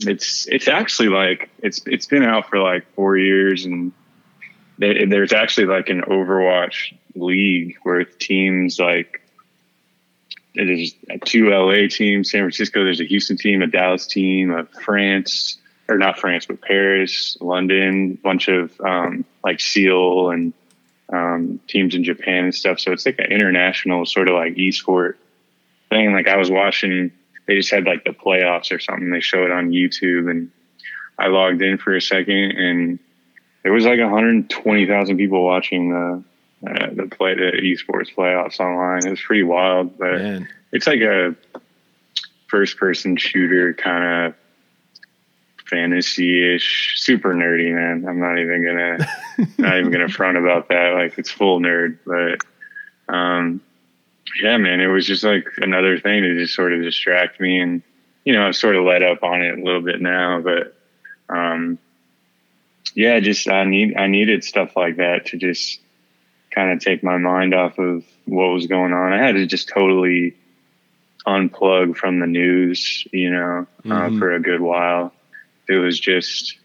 it's 0.00 0.46
it's 0.48 0.68
actually 0.68 1.08
like 1.08 1.50
it's 1.62 1.82
it's 1.86 2.06
been 2.06 2.22
out 2.22 2.48
for 2.48 2.58
like 2.58 2.86
four 2.94 3.16
years, 3.16 3.64
and 3.64 3.92
there's 4.78 5.32
actually 5.32 5.66
like 5.66 5.88
an 5.88 6.02
Overwatch 6.02 6.96
league 7.14 7.76
where 7.82 8.04
teams 8.04 8.78
like 8.78 9.20
there's 10.54 10.94
two 11.24 11.50
LA 11.50 11.88
teams, 11.88 12.30
San 12.30 12.40
Francisco. 12.40 12.82
There's 12.82 13.00
a 13.00 13.04
Houston 13.04 13.36
team, 13.36 13.62
a 13.62 13.66
Dallas 13.66 14.06
team, 14.06 14.50
a 14.50 14.64
France 14.64 15.58
or 15.88 15.98
not 15.98 16.18
France, 16.18 16.46
but 16.46 16.60
Paris, 16.60 17.36
London, 17.40 18.18
a 18.18 18.22
bunch 18.22 18.48
of 18.48 18.80
um, 18.80 19.24
like 19.44 19.60
Seoul 19.60 20.30
and 20.30 20.52
um, 21.12 21.60
teams 21.66 21.94
in 21.94 22.04
Japan 22.04 22.44
and 22.44 22.54
stuff. 22.54 22.78
So 22.78 22.92
it's 22.92 23.04
like 23.04 23.18
an 23.18 23.32
international 23.32 24.06
sort 24.06 24.28
of 24.28 24.34
like 24.34 24.54
esport 24.54 25.14
thing. 25.88 26.12
Like 26.12 26.28
I 26.28 26.36
was 26.36 26.50
watching, 26.50 27.10
they 27.50 27.56
just 27.56 27.72
had 27.72 27.84
like 27.84 28.04
the 28.04 28.12
playoffs 28.12 28.70
or 28.70 28.78
something. 28.78 29.10
They 29.10 29.20
showed 29.20 29.50
on 29.50 29.70
YouTube, 29.70 30.30
and 30.30 30.52
I 31.18 31.26
logged 31.26 31.60
in 31.62 31.78
for 31.78 31.96
a 31.96 32.00
second, 32.00 32.52
and 32.52 33.00
there 33.64 33.72
was 33.72 33.84
like 33.84 33.98
120,000 33.98 35.16
people 35.16 35.44
watching 35.44 35.90
the 35.90 36.22
uh, 36.64 36.90
the 36.92 37.08
play 37.08 37.34
the 37.34 37.50
esports 37.60 38.14
playoffs 38.14 38.60
online. 38.60 39.04
It 39.04 39.10
was 39.10 39.20
pretty 39.20 39.42
wild, 39.42 39.98
but 39.98 40.12
Man. 40.12 40.48
it's 40.70 40.86
like 40.86 41.00
a 41.00 41.34
first 42.46 42.76
person 42.76 43.16
shooter 43.16 43.74
kind 43.74 44.26
of 44.26 44.34
fantasy 45.66 46.54
ish, 46.54 47.00
super 47.00 47.34
nerdy, 47.34 47.74
man. 47.74 48.08
I'm 48.08 48.20
not 48.20 48.38
even 48.38 48.64
gonna 48.64 49.48
not 49.58 49.76
even 49.76 49.90
gonna 49.90 50.08
front 50.08 50.38
about 50.38 50.68
that. 50.68 50.94
Like 50.94 51.18
it's 51.18 51.32
full 51.32 51.58
nerd, 51.58 51.98
but 52.06 53.12
um, 53.12 53.60
yeah, 54.42 54.56
man, 54.56 54.80
it 54.80 54.86
was 54.86 55.06
just 55.06 55.24
like 55.24 55.46
another 55.58 55.98
thing 55.98 56.22
to 56.22 56.38
just 56.38 56.54
sort 56.54 56.72
of 56.72 56.82
distract 56.82 57.40
me, 57.40 57.60
and 57.60 57.82
you 58.24 58.32
know, 58.32 58.46
I've 58.46 58.56
sort 58.56 58.76
of 58.76 58.84
let 58.84 59.02
up 59.02 59.22
on 59.22 59.42
it 59.42 59.58
a 59.58 59.62
little 59.62 59.82
bit 59.82 60.00
now, 60.00 60.40
but 60.40 60.76
um, 61.28 61.78
yeah, 62.94 63.20
just 63.20 63.48
I 63.48 63.64
need 63.64 63.96
I 63.96 64.06
needed 64.06 64.44
stuff 64.44 64.76
like 64.76 64.96
that 64.96 65.26
to 65.26 65.36
just 65.36 65.80
kind 66.50 66.72
of 66.72 66.80
take 66.80 67.02
my 67.02 67.16
mind 67.16 67.54
off 67.54 67.78
of 67.78 68.04
what 68.24 68.48
was 68.48 68.66
going 68.66 68.92
on. 68.92 69.12
I 69.12 69.18
had 69.18 69.36
to 69.36 69.46
just 69.46 69.68
totally 69.68 70.36
unplug 71.26 71.96
from 71.96 72.18
the 72.18 72.26
news, 72.26 73.06
you 73.12 73.30
know, 73.30 73.66
uh, 73.84 73.88
mm-hmm. 73.88 74.18
for 74.18 74.32
a 74.32 74.40
good 74.40 74.60
while 74.60 75.12
it 75.70 75.78
was 75.78 75.98
just, 76.00 76.58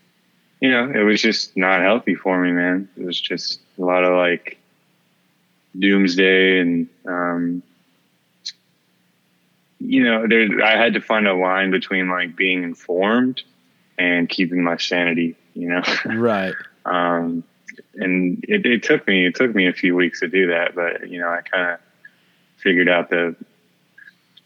you 0.60 0.72
know, 0.72 0.90
it 0.90 1.04
was 1.04 1.22
just 1.22 1.56
not 1.56 1.82
healthy 1.82 2.16
for 2.16 2.42
me, 2.42 2.52
man. 2.52 2.90
It 2.98 3.06
was 3.06 3.22
just 3.22 3.60
a 3.78 3.82
lot 3.82 4.04
of 4.04 4.18
like 4.18 4.58
doomsday 5.78 6.60
and, 6.60 6.88
um, 7.06 7.64
you 9.80 10.04
know, 10.04 10.26
there, 10.28 10.64
I 10.64 10.78
had 10.78 10.94
to 10.94 11.02
find 11.02 11.28
a 11.28 11.34
line 11.34 11.72
between 11.72 12.10
like 12.10 12.36
being 12.36 12.64
informed 12.64 13.44
and 13.98 14.28
keeping 14.28 14.64
my 14.64 14.78
sanity, 14.78 15.36
you 15.54 15.70
know? 15.70 15.84
Right. 16.06 16.54
um, 16.86 17.44
and 17.96 18.44
it, 18.48 18.66
it 18.66 18.84
took 18.84 19.06
me, 19.08 19.26
it 19.26 19.36
took 19.36 19.54
me 19.54 19.68
a 19.68 19.74
few 19.74 19.96
weeks 19.96 20.22
to 20.22 20.28
do 20.28 20.48
that, 20.48 20.76
but 20.76 21.10
you 21.10 21.20
know, 21.20 21.30
I 21.30 21.42
kind 21.42 21.72
of 21.72 21.80
figured 22.58 22.90
out 22.90 23.10
the, 23.10 23.36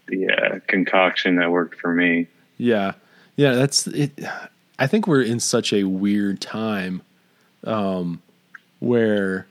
the 0.07 0.29
uh, 0.29 0.59
concoction 0.67 1.35
that 1.35 1.51
worked 1.51 1.79
for 1.79 1.93
me. 1.93 2.27
Yeah. 2.57 2.93
Yeah, 3.35 3.53
that's 3.53 3.87
it. 3.87 4.19
I 4.77 4.87
think 4.87 5.07
we're 5.07 5.21
in 5.21 5.39
such 5.39 5.71
a 5.71 5.83
weird 5.83 6.41
time 6.41 7.01
um, 7.63 8.21
where 8.79 9.47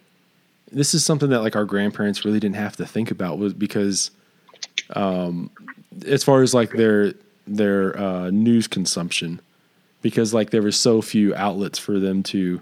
this 0.72 0.94
is 0.94 1.04
something 1.04 1.30
that 1.30 1.40
like 1.40 1.56
our 1.56 1.64
grandparents 1.64 2.24
really 2.24 2.40
didn't 2.40 2.56
have 2.56 2.76
to 2.76 2.86
think 2.86 3.10
about 3.10 3.38
was 3.38 3.54
because 3.54 4.10
um 4.90 5.50
as 6.06 6.22
far 6.24 6.42
as 6.42 6.54
like 6.54 6.70
their 6.72 7.12
their 7.46 7.98
uh 7.98 8.30
news 8.30 8.66
consumption 8.66 9.40
because 10.02 10.32
like 10.34 10.50
there 10.50 10.62
were 10.62 10.70
so 10.72 11.00
few 11.02 11.34
outlets 11.34 11.78
for 11.78 11.98
them 11.98 12.22
to 12.22 12.60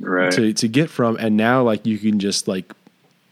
right. 0.00 0.32
to 0.32 0.52
to 0.52 0.68
get 0.68 0.90
from 0.90 1.16
and 1.18 1.36
now 1.36 1.62
like 1.62 1.86
you 1.86 1.98
can 1.98 2.18
just 2.18 2.48
like 2.48 2.72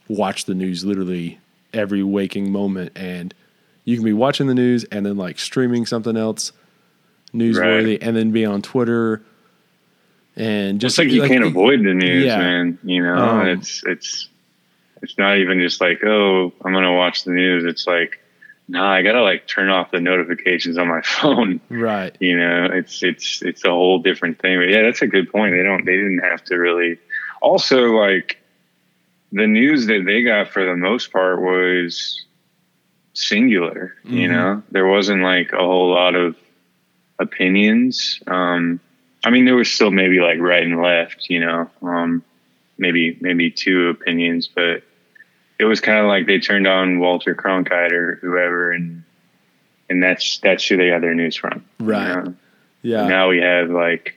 watch 0.09 0.45
the 0.45 0.55
news 0.55 0.85
literally 0.85 1.38
every 1.73 2.03
waking 2.03 2.51
moment 2.51 2.92
and 2.97 3.35
you 3.85 3.97
can 3.97 4.05
be 4.05 4.12
watching 4.12 4.47
the 4.47 4.55
news 4.55 4.85
and 4.85 5.05
then 5.05 5.16
like 5.16 5.38
streaming 5.38 5.85
something 5.85 6.16
else 6.16 6.53
newsworthy 7.35 7.90
Right. 7.99 8.03
and 8.03 8.16
then 8.16 8.31
be 8.31 8.45
on 8.47 8.62
Twitter 8.62 9.23
and 10.37 10.81
just 10.81 10.96
Just 10.96 10.99
like 11.07 11.14
you 11.14 11.22
can't 11.27 11.44
avoid 11.44 11.81
the 11.81 11.94
news, 11.94 12.25
yeah. 12.27 12.38
man. 12.38 12.79
You 12.83 13.03
know, 13.03 13.14
Um, 13.16 13.46
it's 13.49 13.83
it's 13.87 14.29
it's 15.03 15.16
not 15.18 15.38
even 15.38 15.61
just 15.61 15.81
like, 15.81 16.03
oh, 16.05 16.53
I'm 16.64 16.72
gonna 16.72 16.94
watch 16.94 17.25
the 17.25 17.33
news. 17.33 17.64
It's 17.64 17.87
like, 17.87 18.18
nah, 18.68 18.90
I 18.90 19.03
gotta 19.03 19.22
like 19.22 19.46
turn 19.46 19.68
off 19.68 19.90
the 19.90 20.01
notifications 20.01 20.77
on 20.79 20.88
my 20.88 21.01
phone. 21.05 21.61
right 21.70 22.16
You 22.20 22.37
know, 22.38 22.66
it's 22.72 23.03
it's 23.03 23.42
it's 23.42 23.64
a 23.64 23.70
whole 23.70 23.99
different 24.01 24.40
thing. 24.40 24.59
But 24.59 24.68
yeah, 24.70 24.83
that's 24.83 25.03
a 25.03 25.07
good 25.07 25.31
point. 25.31 25.53
They 25.55 25.62
don't 25.62 25.85
they 25.85 25.96
didn't 25.96 26.20
have 26.20 26.42
to 26.44 26.57
really. 26.57 26.99
Also, 27.42 27.92
like 27.92 28.38
the 29.33 29.46
news 29.46 29.87
that 29.87 30.05
they 30.07 30.22
got 30.22 30.49
for 30.49 30.64
the 30.64 30.77
most 30.77 31.12
part 31.12 31.40
was 31.40 32.25
singular. 33.12 33.94
You 34.05 34.29
Mhm. 34.29 34.31
know, 34.31 34.62
there 34.70 34.87
wasn't 34.87 35.22
like 35.22 35.53
a 35.53 35.59
whole 35.59 35.90
lot 35.90 36.14
of 36.14 36.37
opinions. 37.18 38.20
Um, 38.27 38.81
I 39.26 39.30
mean, 39.30 39.44
there 39.44 39.56
was 39.56 39.68
still 39.72 39.90
maybe 39.90 40.20
like 40.20 40.38
right 40.38 40.62
and 40.62 40.80
left. 40.80 41.28
You 41.28 41.40
know, 41.40 41.68
um, 41.82 42.22
maybe 42.78 43.18
maybe 43.20 43.50
two 43.50 43.88
opinions, 43.88 44.46
but 44.46 44.84
it 45.58 45.64
was 45.64 45.80
kind 45.80 45.98
of 45.98 46.06
like 46.06 46.26
they 46.26 46.38
turned 46.38 46.68
on 46.68 47.00
Walter 47.00 47.34
Cronkite 47.34 47.90
or 47.90 48.20
whoever, 48.22 48.70
and 48.70 49.02
and 49.90 50.00
that's 50.00 50.38
that's 50.38 50.64
who 50.68 50.76
they 50.76 50.90
got 50.90 51.00
their 51.00 51.14
news 51.14 51.34
from. 51.34 51.64
you 51.80 51.86
Right. 51.86 52.24
know? 52.24 52.34
yeah 52.82 53.08
Now 53.08 53.28
we 53.30 53.40
have 53.40 53.68
like 53.68 54.14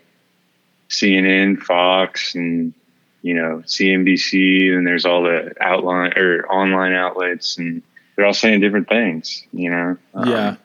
CNN, 0.90 1.60
Fox, 1.60 2.36
and 2.36 2.76
you 3.24 3.34
know 3.34 3.64
CNBC, 3.66 4.72
and 4.78 4.86
there's 4.86 5.06
all 5.08 5.24
the 5.24 5.56
outline 5.60 6.14
or 6.18 6.46
online 6.52 6.94
outlets, 6.94 7.58
and 7.58 7.82
they're 8.16 8.28
all 8.28 8.34
saying 8.36 8.60
different 8.60 8.88
things. 8.88 9.44
You 9.54 9.72
know, 9.72 9.98
Um, 10.14 10.30
yeah 10.30 10.56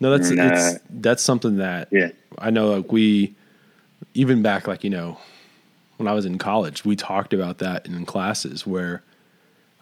no 0.00 0.10
that's 0.10 0.30
and, 0.30 0.40
it's 0.40 0.74
uh, 0.74 0.78
that's 0.90 1.22
something 1.22 1.56
that 1.56 1.88
yeah, 1.90 2.10
I 2.38 2.50
know 2.50 2.70
like 2.74 2.92
we 2.92 3.34
even 4.14 4.42
back 4.42 4.66
like 4.66 4.84
you 4.84 4.90
know 4.90 5.18
when 5.96 6.06
I 6.06 6.12
was 6.12 6.26
in 6.26 6.38
college 6.38 6.84
we 6.84 6.96
talked 6.96 7.32
about 7.32 7.58
that 7.58 7.86
in 7.86 8.04
classes 8.04 8.66
where 8.66 9.02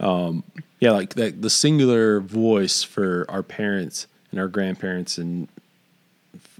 um 0.00 0.44
yeah 0.80 0.90
like 0.90 1.14
that 1.14 1.42
the 1.42 1.50
singular 1.50 2.20
voice 2.20 2.82
for 2.82 3.26
our 3.28 3.42
parents 3.42 4.06
and 4.30 4.40
our 4.40 4.48
grandparents 4.48 5.18
and 5.18 5.48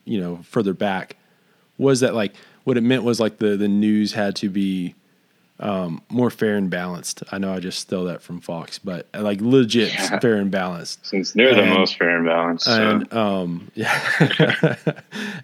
you 0.05 0.21
know 0.21 0.41
further 0.43 0.75
back 0.75 1.17
was 1.79 2.01
that 2.01 2.15
like 2.15 2.35
what 2.65 2.77
it 2.77 2.83
meant 2.83 3.03
was 3.03 3.21
like 3.21 3.39
the 3.39 3.57
the 3.57 3.69
news 3.69 4.13
had 4.13 4.37
to 4.37 4.49
be 4.49 4.95
um 5.61 6.03
more 6.09 6.31
fair 6.31 6.57
and 6.57 6.69
balanced. 6.69 7.23
I 7.31 7.39
know 7.39 7.53
I 7.55 7.61
just 7.61 7.79
stole 7.79 8.05
that 8.07 8.23
from 8.23 8.41
Fox, 8.41 8.79
but 8.81 9.07
like 9.15 9.41
legit 9.41 9.93
Yeah. 9.95 10.19
fair 10.19 10.35
and 10.37 10.51
balanced 10.51 11.07
since 11.07 11.33
they're 11.33 11.55
the 11.55 11.65
most 11.65 11.97
fair 11.97 12.17
and 12.17 12.27
balanced. 12.27 12.65
So. 12.67 12.73
and 12.91 13.13
um 13.15 13.71
yeah 13.75 14.77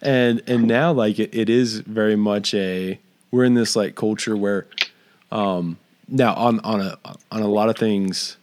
and 0.03 0.43
and 0.47 0.67
now 0.67 0.93
like 0.93 1.19
it, 1.19 1.31
it 1.35 1.49
is 1.49 1.81
very 1.81 2.17
much 2.17 2.55
a 2.55 2.99
we're 3.31 3.45
in 3.45 3.55
this 3.55 3.77
like 3.77 3.95
culture 3.95 4.37
where 4.37 4.67
um 5.31 5.77
now 6.09 6.35
on 6.35 6.61
on 6.61 6.81
a 6.81 6.99
on 7.31 7.43
a 7.43 7.49
lot 7.49 7.69
of 7.69 7.77
things 7.77 8.37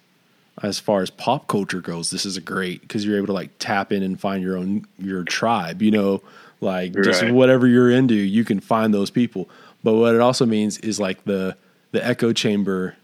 as 0.63 0.79
far 0.79 1.01
as 1.01 1.09
pop 1.09 1.47
culture 1.47 1.81
goes 1.81 2.09
this 2.11 2.25
is 2.25 2.37
a 2.37 2.41
great 2.41 2.81
because 2.81 3.05
you're 3.05 3.17
able 3.17 3.27
to 3.27 3.33
like 3.33 3.49
tap 3.59 3.91
in 3.91 4.01
and 4.03 4.19
find 4.19 4.41
your 4.41 4.57
own 4.57 4.85
your 4.97 5.23
tribe 5.23 5.81
you 5.81 5.91
know 5.91 6.21
like 6.61 6.93
just 7.03 7.21
Right. 7.21 7.31
whatever 7.31 7.67
you're 7.67 7.91
into 7.91 8.15
you 8.15 8.43
can 8.43 8.59
find 8.59 8.93
those 8.93 9.11
people 9.11 9.49
but 9.87 9.95
what 9.95 10.13
it 10.13 10.19
also 10.19 10.45
means 10.45 10.77
is 10.79 10.99
like 10.99 11.23
the 11.23 11.55
the 11.93 12.05
echo 12.05 12.33
chamber 12.33 12.95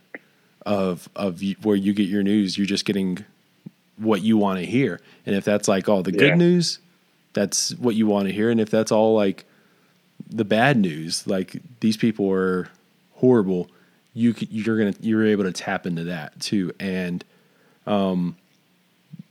of 0.65 1.07
of 1.15 1.41
where 1.61 1.77
you 1.77 1.93
get 1.93 2.09
your 2.09 2.23
news 2.23 2.57
you're 2.57 2.67
just 2.67 2.83
getting 2.83 3.23
what 3.97 4.21
you 4.21 4.37
want 4.37 4.59
to 4.59 4.65
hear. 4.65 4.99
And 5.25 5.33
if 5.35 5.45
that's 5.45 5.67
like 5.67 5.87
all 5.87 6.03
the 6.03 6.11
good 6.11 6.29
Yeah. 6.29 6.35
news, 6.35 6.79
that's 7.33 7.73
what 7.75 7.95
you 7.95 8.07
want 8.07 8.27
to 8.27 8.33
hear. 8.33 8.49
And 8.49 8.59
if 8.59 8.69
that's 8.69 8.91
all 8.91 9.15
like 9.15 9.45
the 10.29 10.43
bad 10.43 10.77
news, 10.77 11.25
like 11.27 11.61
these 11.79 11.95
people 11.95 12.29
are 12.31 12.67
horrible, 13.13 13.69
you 14.13 14.35
you're 14.49 14.77
gonna 14.77 14.95
you're 14.99 15.25
able 15.25 15.43
to 15.45 15.53
tap 15.53 15.85
into 15.85 16.03
that 16.05 16.37
too. 16.39 16.73
And 16.79 17.23
um, 17.87 18.35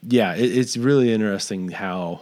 yeah, 0.08 0.34
it, 0.36 0.56
it's 0.56 0.76
really 0.76 1.12
interesting 1.12 1.70
how 1.70 2.20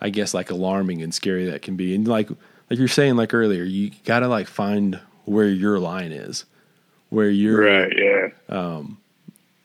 I 0.00 0.08
guess 0.10 0.32
like 0.34 0.50
alarming 0.50 1.02
and 1.02 1.12
scary 1.12 1.44
that 1.50 1.62
can 1.62 1.76
be. 1.76 1.94
And 1.94 2.06
like 2.08 2.30
like 2.70 2.78
you're 2.78 2.88
saying 2.88 3.16
like 3.16 3.34
earlier, 3.34 3.62
you 3.64 3.90
gotta 4.04 4.28
like 4.28 4.46
find 4.48 4.98
where 5.24 5.48
your 5.48 5.78
line 5.78 6.12
is, 6.12 6.44
where 7.10 7.28
you're 7.28 7.60
right, 7.62 7.92
yeah. 7.96 8.28
um, 8.48 8.98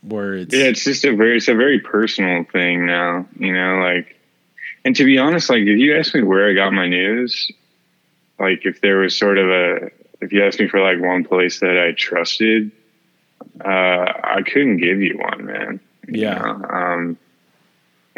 where 0.02 0.36
it's 0.36 0.54
Yeah, 0.54 0.66
it's 0.66 0.84
just 0.84 1.04
a 1.06 1.16
very 1.16 1.38
it's 1.38 1.48
a 1.48 1.56
very 1.56 1.80
personal 1.80 2.44
thing 2.46 2.86
now, 2.86 3.26
you 3.38 3.54
know, 3.54 3.78
like 3.80 4.16
and 4.86 4.96
to 4.96 5.04
be 5.04 5.18
honest, 5.18 5.50
like 5.50 5.62
if 5.62 5.78
you 5.80 5.98
ask 5.98 6.14
me 6.16 6.22
where 6.24 6.50
I 6.50 6.54
got 6.54 6.72
my 6.74 6.88
news, 6.88 7.52
like 8.40 8.66
if 8.66 8.82
there 8.82 8.98
was 9.00 9.18
sort 9.18 9.38
of 9.38 9.50
a 9.50 9.92
if 10.22 10.32
you 10.32 10.44
asked 10.46 10.60
me 10.60 10.68
for 10.68 10.80
like 10.82 11.00
one 11.00 11.24
place 11.24 11.60
that 11.62 11.78
I 11.78 11.92
trusted, 11.94 12.72
uh 13.64 13.68
I 13.68 14.42
couldn't 14.46 14.78
give 14.78 15.02
you 15.02 15.18
one, 15.18 15.46
man. 15.46 15.80
you 16.08 16.22
Yeah. 16.22 16.36
know? 16.40 16.66
Um 16.70 17.18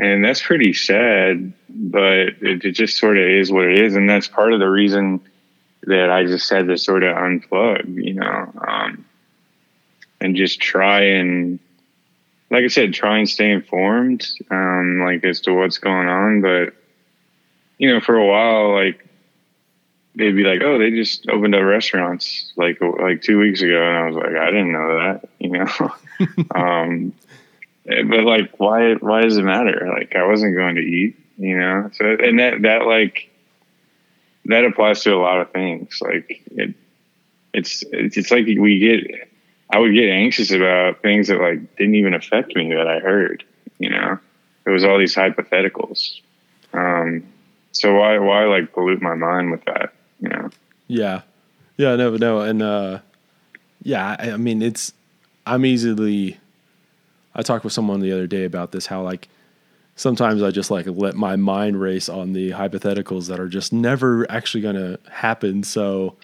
and 0.02 0.26
that's 0.26 0.42
pretty 0.42 0.74
sad, 0.74 1.54
but 1.70 2.04
it, 2.42 2.66
it 2.66 2.72
just 2.72 2.98
sort 2.98 3.18
of 3.18 3.24
is 3.24 3.52
what 3.52 3.66
it 3.66 3.80
is, 3.80 3.96
and 3.96 4.10
that's 4.10 4.28
part 4.28 4.52
of 4.52 4.60
the 4.60 4.68
reason 4.68 5.22
that 5.84 6.10
I 6.10 6.26
just 6.26 6.50
had 6.50 6.68
to 6.68 6.78
sort 6.78 7.04
of 7.04 7.16
unplug, 7.16 8.04
you 8.04 8.16
know, 8.16 8.52
um, 8.68 9.06
and 10.20 10.36
just 10.36 10.60
try 10.60 11.02
and 11.02 11.60
like 12.50 12.64
I 12.64 12.68
said, 12.68 12.94
try 12.94 13.20
and 13.20 13.30
stay 13.30 13.52
informed, 13.52 14.28
um, 14.50 15.02
like 15.06 15.24
as 15.24 15.42
to 15.42 15.54
what's 15.54 15.78
going 15.78 16.08
on. 16.08 16.42
But 16.42 16.74
you 17.78 17.94
know, 17.94 18.02
for 18.02 18.18
a 18.18 18.26
while, 18.26 18.74
like 18.74 19.08
they'd 20.16 20.36
be 20.36 20.44
like, 20.44 20.62
"Oh, 20.64 20.80
they 20.80 20.90
just 20.90 21.30
opened 21.30 21.54
up 21.54 21.64
restaurants 21.64 22.52
like 22.58 22.82
like 22.82 23.22
two 23.22 23.38
weeks 23.38 23.62
ago," 23.62 23.82
and 23.84 23.98
I 23.98 24.08
was 24.08 24.16
like, 24.16 24.36
"I 24.36 24.48
didn't 24.48 24.72
know 24.72 24.98
that," 24.98 25.30
you 25.38 25.50
know. 25.52 25.94
um, 26.56 27.14
but 27.86 28.24
like, 28.24 28.60
why? 28.60 28.94
Why 28.96 29.22
does 29.22 29.38
it 29.38 29.44
matter? 29.44 29.92
Like, 29.96 30.16
I 30.16 30.26
wasn't 30.26 30.56
going 30.56 30.76
to 30.76 30.82
eat, 30.82 31.18
you 31.38 31.58
know. 31.58 31.90
So, 31.94 32.06
and 32.06 32.40
that 32.40 32.62
that 32.62 32.86
like 32.86 33.30
that 34.46 34.66
applies 34.66 35.02
to 35.04 35.14
a 35.14 35.18
lot 35.18 35.42
of 35.42 35.52
things. 35.52 36.00
Like, 36.02 36.44
it, 36.52 36.76
it's 37.54 37.84
it's 37.92 38.18
it's 38.18 38.32
like 38.32 38.46
we 38.46 38.80
get 38.80 39.30
I 39.70 39.80
would 39.80 39.94
get 39.94 40.10
anxious 40.10 40.52
about 40.52 41.02
things 41.02 41.28
that 41.30 41.40
like 41.40 41.76
didn't 41.78 41.96
even 41.96 42.14
affect 42.14 42.56
me 42.56 42.74
that 42.74 42.88
I 42.88 43.00
heard. 43.00 43.44
You 43.80 43.90
know, 43.90 44.20
it 44.66 44.70
was 44.70 44.84
all 44.84 45.00
these 45.00 45.16
hypotheticals. 45.16 46.20
Um, 46.74 47.24
so 47.72 47.96
why 47.96 48.20
why 48.20 48.46
like 48.46 48.74
pollute 48.74 49.02
my 49.02 49.16
mind 49.16 49.52
with 49.52 49.64
that? 49.66 49.94
You 50.20 50.30
know, 50.30 50.50
Yeah. 50.88 51.22
Yeah, 51.78 51.96
no, 51.96 52.16
no, 52.16 52.42
and 52.42 52.62
uh 52.62 53.00
yeah, 53.82 54.16
I, 54.20 54.32
I 54.32 54.38
mean 54.38 54.62
it's 54.62 54.94
I'm 55.48 55.66
easily 55.66 56.38
I 57.36 57.42
talked 57.42 57.64
with 57.64 57.74
someone 57.74 58.00
the 58.00 58.12
other 58.12 58.28
day 58.28 58.44
about 58.46 58.72
this 58.72 58.86
how 58.88 59.02
like 59.04 59.30
sometimes 59.96 60.42
I 60.44 60.52
just 60.52 60.72
like 60.72 60.86
let 60.88 61.16
my 61.16 61.36
mind 61.36 61.80
race 61.80 62.10
on 62.10 62.34
the 62.34 62.52
hypotheticals 62.52 63.28
that 63.28 63.40
are 63.40 63.48
just 63.48 63.72
never 63.74 64.30
actually 64.32 64.62
going 64.62 64.76
to 64.76 65.00
happen 65.12 65.64
so 65.64 66.16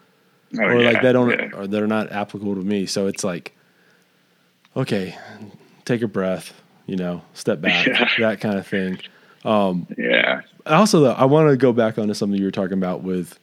Oh, 0.57 0.61
or 0.63 0.81
like 0.81 1.01
they 1.01 1.11
don't 1.11 1.29
yeah. 1.29 1.49
or 1.53 1.67
they're 1.67 1.87
not 1.87 2.09
applicable 2.11 2.55
to 2.55 2.61
me 2.61 2.85
so 2.85 3.07
it's 3.07 3.23
like 3.23 3.53
okay, 4.75 5.17
take 5.85 6.01
a 6.01 6.07
breath, 6.07 6.53
you 6.85 6.95
know, 6.95 7.21
step 7.33 7.59
back, 7.61 7.85
Yeah. 7.87 8.07
that 8.19 8.39
kind 8.39 8.57
of 8.57 8.65
thing. 8.67 8.99
Um 9.43 9.87
yeah, 9.97 10.41
also 10.65 10.99
though 11.01 11.11
i 11.13 11.23
want 11.25 11.49
to 11.49 11.55
go 11.57 11.71
back 11.71 11.97
onto 11.97 12.13
something 12.13 12.37
you 12.39 12.45
were 12.45 12.51
talking 12.51 12.73
about 12.77 13.01
with 13.03 13.37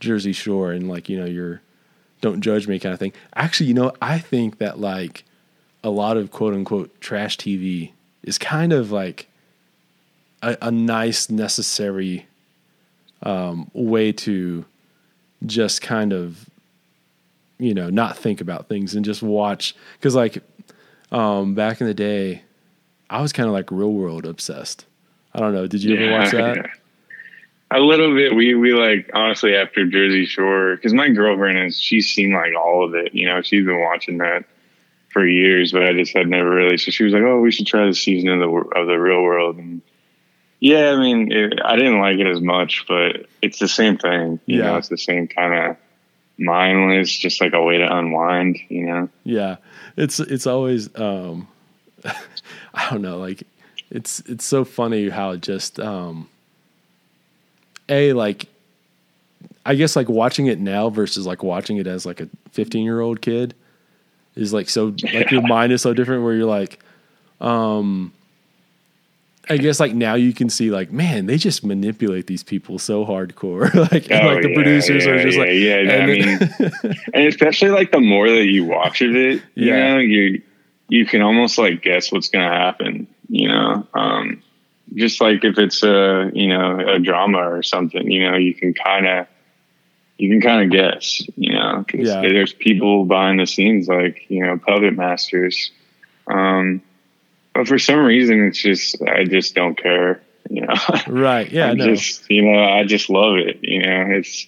jersey 0.00 0.32
shore 0.32 0.72
and 0.72 0.88
like 0.88 1.08
you 1.08 1.18
know 1.18 1.26
your 1.26 1.60
don't 2.22 2.40
judge 2.40 2.66
me 2.68 2.78
kind 2.78 2.92
of 2.94 2.98
thing 2.98 3.12
actually 3.34 3.66
you 3.66 3.74
know 3.74 3.92
i 4.00 4.18
think 4.18 4.58
that 4.58 4.78
like 4.80 5.24
a 5.84 5.90
lot 5.90 6.16
of 6.16 6.30
quote 6.30 6.54
unquote 6.54 7.00
trash 7.00 7.36
tv 7.36 7.92
is 8.22 8.38
kind 8.38 8.72
of 8.72 8.92
like 8.92 9.28
a, 10.42 10.56
a 10.62 10.70
nice 10.70 11.30
necessary 11.30 12.26
um, 13.22 13.70
way 13.72 14.12
to 14.12 14.64
just 15.46 15.82
kind 15.82 16.12
of 16.12 16.48
you 17.58 17.74
know 17.74 17.90
not 17.90 18.16
think 18.16 18.40
about 18.40 18.68
things 18.68 18.94
and 18.94 19.04
just 19.04 19.22
watch. 19.22 19.74
Because 19.98 20.14
like 20.14 20.42
um, 21.10 21.54
back 21.54 21.80
in 21.80 21.86
the 21.86 21.94
day 21.94 22.42
i 23.10 23.20
was 23.20 23.32
kind 23.32 23.46
of 23.46 23.52
like 23.52 23.70
real 23.70 23.92
world 23.92 24.26
obsessed. 24.26 24.86
I 25.34 25.40
don't 25.40 25.54
know. 25.54 25.66
Did 25.66 25.82
you 25.82 25.96
ever 25.96 26.12
watch 26.12 26.30
that? 26.32 26.66
A 27.70 27.80
little 27.80 28.14
bit. 28.14 28.34
We 28.34 28.54
we 28.54 28.74
like 28.74 29.10
honestly 29.14 29.54
after 29.54 29.86
Jersey 29.86 30.26
Shore 30.26 30.76
because 30.76 30.92
my 30.92 31.08
girlfriend 31.08 31.58
is 31.58 31.80
she's 31.80 32.06
seen 32.12 32.32
like 32.32 32.52
all 32.54 32.84
of 32.84 32.94
it. 32.94 33.14
You 33.14 33.26
know, 33.26 33.40
she's 33.40 33.64
been 33.64 33.80
watching 33.80 34.18
that 34.18 34.44
for 35.12 35.26
years, 35.26 35.72
but 35.72 35.82
I 35.82 35.92
just 35.92 36.12
had 36.16 36.28
never 36.28 36.50
really. 36.50 36.76
So 36.78 36.90
she 36.90 37.04
was 37.04 37.12
like, 37.12 37.22
"Oh, 37.22 37.40
we 37.40 37.52
should 37.52 37.66
try 37.66 37.86
the 37.86 37.94
season 37.94 38.28
of 38.30 38.38
the 38.40 38.48
of 38.78 38.86
the 38.86 38.96
Real 38.98 39.22
World." 39.22 39.56
And 39.56 39.82
yeah, 40.60 40.90
I 40.92 40.96
mean, 40.96 41.30
it, 41.32 41.58
I 41.64 41.76
didn't 41.76 42.00
like 42.00 42.18
it 42.18 42.26
as 42.26 42.40
much, 42.40 42.84
but 42.88 43.26
it's 43.42 43.58
the 43.58 43.68
same 43.68 43.98
thing. 43.98 44.40
You 44.46 44.58
Yeah. 44.58 44.64
know, 44.64 44.76
it's 44.76 44.88
the 44.88 44.96
same 44.98 45.26
kind 45.28 45.54
of 45.54 45.76
mindless, 46.38 47.10
just 47.16 47.40
like 47.40 47.52
a 47.52 47.62
way 47.62 47.78
to 47.78 47.96
unwind. 47.96 48.58
You 48.68 48.86
know. 48.86 49.08
Yeah, 49.24 49.56
it's 49.96 50.18
it's 50.20 50.46
always 50.46 50.88
um, 50.98 51.48
I 52.74 52.90
don't 52.90 53.02
know, 53.02 53.18
like 53.18 53.42
it's 53.90 54.20
it's 54.20 54.44
so 54.44 54.64
funny 54.64 55.08
how 55.10 55.32
it 55.32 55.42
just 55.42 55.78
um, 55.78 56.28
a 57.88 58.12
like 58.12 58.46
I 59.66 59.74
guess 59.74 59.94
like 59.96 60.08
watching 60.08 60.46
it 60.46 60.58
now 60.58 60.88
versus 60.90 61.26
like 61.26 61.42
watching 61.42 61.76
it 61.76 61.86
as 61.86 62.06
like 62.06 62.20
a 62.20 62.28
15 62.52 62.84
year 62.84 63.00
old 63.00 63.20
kid 63.20 63.54
is 64.36 64.52
like 64.52 64.68
so 64.68 64.94
like 65.14 65.30
your 65.30 65.42
mind 65.42 65.72
is 65.72 65.82
so 65.82 65.92
different 65.94 66.22
where 66.24 66.34
you're 66.34 66.46
like 66.46 66.78
um 67.40 68.12
I 69.50 69.56
guess 69.56 69.80
like 69.80 69.92
now 69.92 70.14
you 70.14 70.32
can 70.32 70.48
see 70.48 70.70
like 70.70 70.92
man 70.92 71.26
they 71.26 71.36
just 71.36 71.64
manipulate 71.64 72.26
these 72.28 72.42
people 72.44 72.78
so 72.78 73.04
hardcore 73.04 73.72
like 73.92 74.10
Oh, 74.10 74.26
like 74.26 74.42
the 74.42 74.48
yeah, 74.50 74.54
producers 74.54 75.06
are 75.06 75.20
just 75.22 75.36
yeah, 75.36 75.44
like 75.44 75.52
yeah. 75.54 75.76
and 75.78 75.90
I 75.90 76.06
then- 76.06 76.78
mean, 76.82 76.94
and 77.14 77.26
especially 77.26 77.70
like 77.70 77.90
the 77.90 78.00
more 78.00 78.30
that 78.30 78.44
you 78.46 78.64
watch 78.64 79.02
of 79.02 79.14
it, 79.16 79.42
you 79.54 79.66
Yeah. 79.74 79.94
know, 79.94 79.98
you 79.98 80.42
you 80.88 81.06
can 81.06 81.22
almost 81.22 81.58
like 81.58 81.82
guess 81.82 82.12
what's 82.12 82.28
to 82.30 82.38
happen. 82.38 83.08
You 83.28 83.48
know, 83.48 83.86
um, 83.94 84.42
just 84.94 85.20
like 85.20 85.42
if 85.44 85.58
it's 85.58 85.82
a 85.82 86.30
you 86.34 86.46
know 86.48 86.78
a 86.78 86.98
drama 87.00 87.38
or 87.38 87.62
something, 87.64 88.10
you 88.10 88.30
know, 88.30 88.36
you 88.36 88.54
can 88.54 88.74
kind 88.74 89.06
of 89.06 89.26
you 90.22 90.28
can 90.28 90.40
kind 90.40 90.62
of 90.62 90.70
guess. 90.70 91.20
You 91.36 91.54
know, 91.54 91.84
'cause 91.88 92.06
Yeah. 92.06 92.20
there's 92.22 92.52
people 92.52 93.04
behind 93.04 93.40
the 93.40 93.46
scenes 93.46 93.88
like 93.88 94.24
you 94.28 94.46
know 94.46 94.56
puppet 94.56 94.94
masters. 94.96 95.72
Um, 96.28 96.80
but 97.54 97.66
for 97.66 97.76
some 97.78 97.98
reason, 98.04 98.46
it's 98.46 98.62
just 98.62 99.02
I 99.02 99.24
just 99.24 99.56
don't 99.56 99.76
care. 99.76 100.20
You 100.48 100.62
know. 100.66 100.74
right 101.08 101.50
yeah 101.50 101.70
I 101.70 101.74
no 101.74 101.84
just 101.84 102.30
you 102.30 102.42
know 102.42 102.62
I 102.62 102.84
just 102.84 103.10
love 103.10 103.36
it. 103.36 103.58
You 103.62 103.82
know, 103.82 104.06
it's 104.10 104.46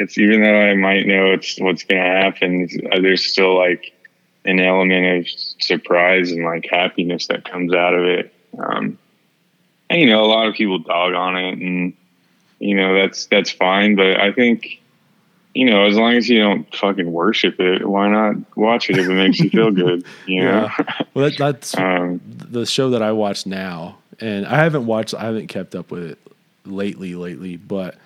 it's 0.00 0.18
even 0.18 0.42
though 0.42 0.60
I 0.60 0.74
might 0.74 1.06
know 1.06 1.32
it's 1.32 1.56
what's 1.60 1.84
going 1.84 2.02
to 2.02 2.08
happen, 2.08 2.68
uh, 2.92 3.00
there's 3.00 3.24
still 3.24 3.56
like 3.56 3.92
an 4.44 4.58
element 4.58 5.20
of 5.20 5.28
surprise 5.60 6.32
and 6.32 6.44
like 6.44 6.66
happiness 6.68 7.28
that 7.28 7.44
comes 7.48 7.72
out 7.72 7.94
of 7.94 8.04
it. 8.04 8.34
Um, 8.58 8.98
and 9.88 10.00
you 10.00 10.08
know, 10.08 10.24
a 10.24 10.26
lot 10.26 10.48
of 10.48 10.54
people 10.54 10.80
dog 10.80 11.14
on 11.14 11.36
it, 11.36 11.58
and 11.58 11.92
you 12.58 12.74
know 12.74 12.94
that's 12.94 13.26
that's 13.26 13.52
fine. 13.52 13.94
But 13.94 14.18
I 14.20 14.32
think 14.32 14.80
you 15.56 15.64
know, 15.64 15.86
as 15.86 15.96
long 15.96 16.12
as 16.12 16.28
you 16.28 16.38
don't 16.38 16.72
fucking 16.74 17.10
worship 17.10 17.58
it, 17.58 17.88
why 17.88 18.08
not 18.08 18.36
watch 18.58 18.90
it 18.90 18.98
if 18.98 19.08
it 19.08 19.14
makes 19.14 19.40
you 19.40 19.48
feel 19.48 19.70
good? 19.70 20.04
You 20.26 20.42
know. 20.42 20.68
well 21.14 21.30
that, 21.30 21.38
that's 21.38 21.76
um, 21.78 22.20
the 22.26 22.66
show 22.66 22.90
that 22.90 23.02
I 23.02 23.12
watch 23.12 23.46
now, 23.46 23.98
and 24.20 24.46
I 24.46 24.56
haven't 24.56 24.86
watched, 24.86 25.14
I 25.14 25.24
haven't 25.24 25.46
kept 25.46 25.74
up 25.74 25.90
with 25.90 26.10
it 26.10 26.18
lately, 26.64 27.14
lately, 27.14 27.56
but 27.56 27.96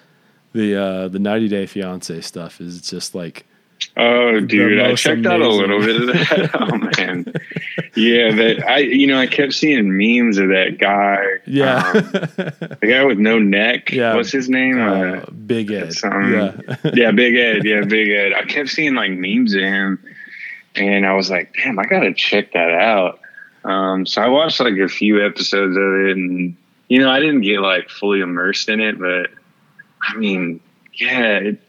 the 0.52 0.76
uh, 0.76 1.08
the 1.08 1.18
90 1.18 1.48
Day 1.48 1.66
Fiance 1.66 2.20
stuff 2.20 2.60
is 2.60 2.80
just 2.82 3.14
like, 3.14 3.46
Oh, 3.96 4.40
dude, 4.40 4.78
I 4.78 4.94
checked 4.94 5.26
out 5.26 5.40
a 5.40 5.48
little 5.48 5.80
bit 5.80 5.96
of 5.96 6.06
that. 6.06 6.50
oh 6.54 6.76
man, 6.76 7.32
yeah, 7.94 8.34
that 8.34 8.64
I, 8.66 8.78
you 8.78 9.06
know, 9.06 9.18
I 9.18 9.26
kept 9.26 9.52
seeing 9.52 9.96
memes 9.96 10.38
of 10.38 10.48
that 10.48 10.78
guy. 10.78 11.24
yeah, 11.46 11.92
um, 11.94 12.02
the 12.80 12.86
guy 12.86 13.04
with 13.04 13.18
no 13.18 13.38
neck. 13.38 13.90
Yeah. 13.90 14.14
what's 14.14 14.30
his 14.32 14.48
name? 14.48 14.80
Uh, 14.80 14.84
uh, 14.84 15.30
Big 15.30 15.70
Ed. 15.70 15.92
Yeah, 16.02 16.60
yeah, 16.94 17.10
Big 17.10 17.34
Ed. 17.36 17.64
Yeah, 17.64 17.84
Big 17.84 18.10
Ed. 18.10 18.32
I 18.32 18.44
kept 18.44 18.68
seeing 18.68 18.94
like 18.94 19.10
memes 19.12 19.54
of 19.54 19.62
him, 19.62 20.02
and 20.74 21.06
I 21.06 21.14
was 21.14 21.30
like, 21.30 21.54
damn, 21.54 21.78
I 21.78 21.84
gotta 21.84 22.14
check 22.14 22.52
that 22.52 22.70
out. 22.70 23.20
Um, 23.64 24.06
so 24.06 24.22
I 24.22 24.28
watched 24.28 24.60
like 24.60 24.76
a 24.78 24.88
few 24.88 25.24
episodes 25.24 25.76
of 25.76 25.82
it, 25.82 26.16
and 26.16 26.56
you 26.88 27.00
know, 27.00 27.10
I 27.10 27.20
didn't 27.20 27.42
get 27.42 27.60
like 27.60 27.88
fully 27.88 28.20
immersed 28.20 28.68
in 28.68 28.80
it, 28.80 28.98
but 28.98 29.30
I 30.02 30.16
mean, 30.16 30.60
yeah, 30.94 31.36
it, 31.38 31.60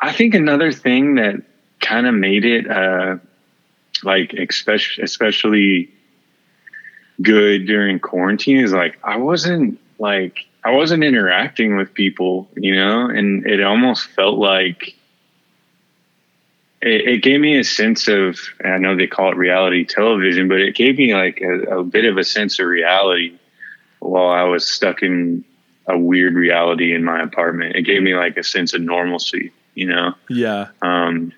I 0.00 0.12
think 0.12 0.34
another 0.34 0.72
thing 0.72 1.16
that 1.16 1.42
kind 1.80 2.06
of 2.06 2.14
made 2.14 2.44
it 2.44 2.70
uh, 2.70 3.16
like 4.04 4.32
especially 4.32 5.04
especially 5.04 5.90
good 7.22 7.66
during 7.66 7.98
quarantine 7.98 8.58
is 8.58 8.72
like 8.72 8.98
I 9.04 9.16
wasn't 9.16 9.78
like 9.98 10.46
I 10.64 10.72
wasn't 10.72 11.04
interacting 11.04 11.76
with 11.76 11.94
people, 11.94 12.48
you 12.54 12.74
know, 12.74 13.06
and 13.06 13.46
it 13.46 13.62
almost 13.62 14.06
felt 14.08 14.38
like 14.38 14.94
it, 16.82 17.08
it 17.08 17.22
gave 17.22 17.40
me 17.40 17.58
a 17.58 17.64
sense 17.64 18.08
of 18.08 18.38
I 18.64 18.78
know 18.78 18.96
they 18.96 19.06
call 19.06 19.32
it 19.32 19.36
reality 19.36 19.84
television, 19.84 20.48
but 20.48 20.60
it 20.60 20.74
gave 20.74 20.98
me 20.98 21.14
like 21.14 21.40
a, 21.40 21.78
a 21.78 21.84
bit 21.84 22.04
of 22.04 22.16
a 22.16 22.24
sense 22.24 22.58
of 22.58 22.66
reality 22.66 23.38
while 24.00 24.28
I 24.28 24.44
was 24.44 24.66
stuck 24.66 25.02
in 25.02 25.44
a 25.86 25.98
weird 25.98 26.34
reality 26.34 26.94
in 26.94 27.04
my 27.04 27.22
apartment. 27.22 27.76
It 27.76 27.82
gave 27.82 28.02
me 28.02 28.14
like 28.14 28.36
a 28.36 28.44
sense 28.44 28.74
of 28.74 28.80
normalcy, 28.80 29.52
you 29.74 29.86
know. 29.86 30.14
yeah, 30.28 30.68
Um, 30.82 31.32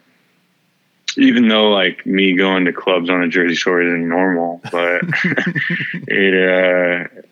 even 1.16 1.48
though 1.48 1.70
like 1.70 2.04
me 2.06 2.34
going 2.36 2.64
to 2.64 2.72
clubs 2.72 3.10
on 3.10 3.22
a 3.22 3.28
Jersey 3.28 3.54
Shore 3.54 3.82
isn't 3.82 4.08
normal, 4.08 4.60
but 4.70 5.02
it, 6.08 6.34
uh, 6.34 7.22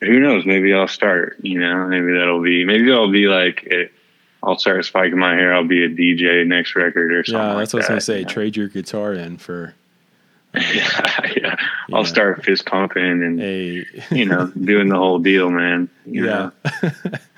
who 0.00 0.20
knows? 0.20 0.44
Maybe 0.46 0.72
I'll 0.74 0.88
start, 0.88 1.36
you 1.42 1.58
know, 1.58 1.86
maybe 1.86 2.12
that'll 2.12 2.42
be, 2.42 2.64
maybe 2.64 2.92
I'll 2.92 3.10
be 3.10 3.28
like, 3.28 3.62
it, 3.64 3.92
I'll 4.42 4.58
start 4.58 4.84
spiking 4.84 5.18
my 5.18 5.34
hair. 5.34 5.54
I'll 5.54 5.66
be 5.66 5.84
a 5.84 5.88
DJ 5.88 6.46
next 6.46 6.74
record 6.74 7.12
or 7.12 7.24
something. 7.24 7.40
yeah. 7.40 7.48
like 7.54 7.58
That's 7.58 7.74
what 7.74 7.78
I 7.78 7.82
was 7.82 7.88
gonna 7.88 8.00
say. 8.00 8.18
you 8.20 8.24
know? 8.24 8.30
Trade 8.30 8.56
your 8.56 8.68
guitar 8.68 9.12
in 9.12 9.36
for 9.36 9.74
yeah, 10.54 11.32
yeah. 11.34 11.56
I'll 11.94 12.04
start 12.04 12.44
fist 12.44 12.66
pumping 12.66 13.02
and, 13.02 13.40
a, 13.40 13.86
you 14.10 14.26
know, 14.26 14.48
doing 14.48 14.90
the 14.90 14.96
whole 14.96 15.18
deal, 15.18 15.50
man. 15.50 15.88
You 16.04 16.26
yeah? 16.26 16.50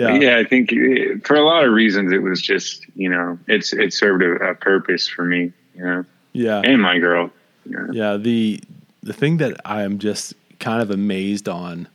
yeah, 0.00 0.14
yeah, 0.14 0.38
I 0.38 0.44
think 0.44 0.70
it, 0.72 1.26
for 1.26 1.36
a 1.36 1.42
lot 1.42 1.64
of 1.64 1.72
reasons, 1.72 2.12
it 2.12 2.22
was 2.22 2.40
just, 2.40 2.86
you 2.94 3.08
know, 3.08 3.38
it's, 3.46 3.72
it 3.72 3.92
served 3.92 4.22
a, 4.22 4.32
a 4.50 4.54
purpose 4.54 5.08
for 5.08 5.24
me, 5.24 5.52
you 5.74 5.82
know, 5.84 6.04
yeah. 6.32 6.60
and 6.64 6.80
my 6.80 6.98
girl. 6.98 7.30
You 7.66 7.78
know? 7.78 7.88
Yeah, 7.92 8.16
the 8.16 8.60
the 9.02 9.12
thing 9.12 9.38
that 9.38 9.60
I 9.64 9.82
am 9.82 9.98
just 9.98 10.34
kind 10.58 10.82
of 10.82 10.90
amazed 10.90 11.48
on 11.48 11.88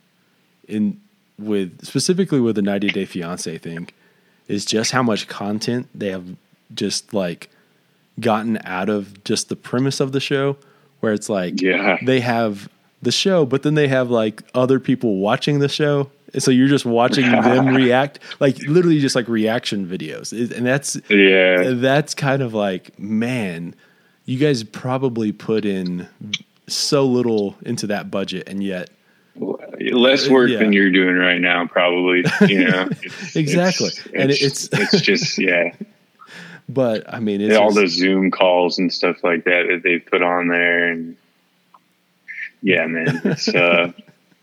in 0.68 1.00
with 1.38 1.84
specifically 1.84 2.40
with 2.40 2.56
the 2.56 2.62
90 2.62 2.88
Day 2.88 3.04
Fiance 3.04 3.58
thing 3.58 3.88
is 4.48 4.64
just 4.64 4.90
how 4.92 5.02
much 5.02 5.28
content 5.28 5.88
they 5.94 6.10
have 6.10 6.36
just 6.74 7.14
like 7.14 7.50
gotten 8.18 8.58
out 8.64 8.88
of 8.88 9.22
just 9.24 9.48
the 9.48 9.56
premise 9.56 10.00
of 10.00 10.12
the 10.12 10.20
show 10.20 10.56
where 11.00 11.12
it's 11.12 11.28
like 11.28 11.60
Yeah. 11.60 11.98
they 12.02 12.20
have 12.20 12.68
the 13.02 13.12
show 13.12 13.44
but 13.44 13.62
then 13.62 13.74
they 13.74 13.88
have 13.88 14.10
like 14.10 14.42
other 14.54 14.80
people 14.80 15.18
watching 15.18 15.58
the 15.58 15.68
show 15.68 16.10
and 16.32 16.42
so 16.42 16.50
you're 16.50 16.68
just 16.68 16.84
watching 16.84 17.30
them 17.30 17.68
react 17.74 18.18
like 18.40 18.58
literally 18.62 18.98
just 18.98 19.14
like 19.16 19.28
reaction 19.28 19.86
videos 19.86 20.32
and 20.56 20.66
that's 20.66 20.96
Yeah. 21.08 21.70
that's 21.76 22.14
kind 22.14 22.42
of 22.42 22.52
like, 22.54 22.98
man, 22.98 23.74
you 24.24 24.38
guys 24.38 24.62
probably 24.64 25.32
put 25.32 25.64
in 25.64 26.08
so 26.68 27.06
little 27.06 27.56
into 27.64 27.86
that 27.86 28.10
budget, 28.10 28.48
and 28.48 28.62
yet, 28.62 28.90
Less 29.78 30.28
work 30.28 30.48
Yeah. 30.50 30.58
than 30.58 30.72
you're 30.72 30.90
doing 30.90 31.14
right 31.16 31.40
now, 31.40 31.66
probably. 31.66 32.24
You 32.48 32.64
know, 32.68 32.88
It's- 33.02 33.36
Exactly. 33.36 33.88
it's- 33.88 34.08
And 34.14 34.30
it's, 34.30 34.64
it's- 34.72 35.00
just 35.02 35.38
yeah, 35.50 35.74
but 36.68 37.04
I 37.12 37.20
mean, 37.20 37.40
it's 37.40 37.54
all 37.54 37.68
just- 37.68 37.76
those 37.76 37.92
Zoom 37.92 38.30
calls 38.32 38.78
and 38.78 38.92
stuff 38.92 39.22
like 39.22 39.44
that 39.44 39.66
that 39.68 39.82
they 39.84 39.98
put 39.98 40.22
on 40.22 40.48
there, 40.48 40.88
and 40.88 41.16
yeah, 42.62 42.86
man, 42.86 43.20
it's 43.24 43.48
uh, 43.48 43.92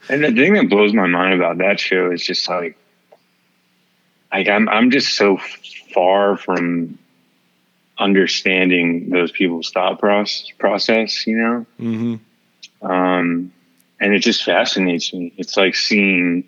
and 0.10 0.24
the 0.24 0.32
thing 0.32 0.54
that 0.54 0.70
blows 0.70 0.94
my 0.94 1.08
mind 1.08 1.34
about 1.34 1.58
that 1.60 1.80
show 1.80 2.12
is 2.12 2.24
just 2.26 2.48
like, 2.50 2.78
like 4.32 4.48
I'm 4.48 4.68
I'm 4.70 4.92
just 4.92 5.16
so 5.16 5.38
far 5.94 6.38
from 6.38 6.98
understanding 7.98 9.10
those 9.10 9.32
people's 9.32 9.70
thought 9.72 10.00
process, 10.00 10.50
process 10.58 11.28
you 11.28 11.38
know. 11.38 11.66
Mhm. 11.80 12.20
um, 12.82 13.52
and 14.00 14.14
it 14.14 14.20
just 14.20 14.44
fascinates 14.44 15.14
me. 15.14 15.32
It's 15.38 15.56
like 15.56 15.76
seeing, 15.76 16.44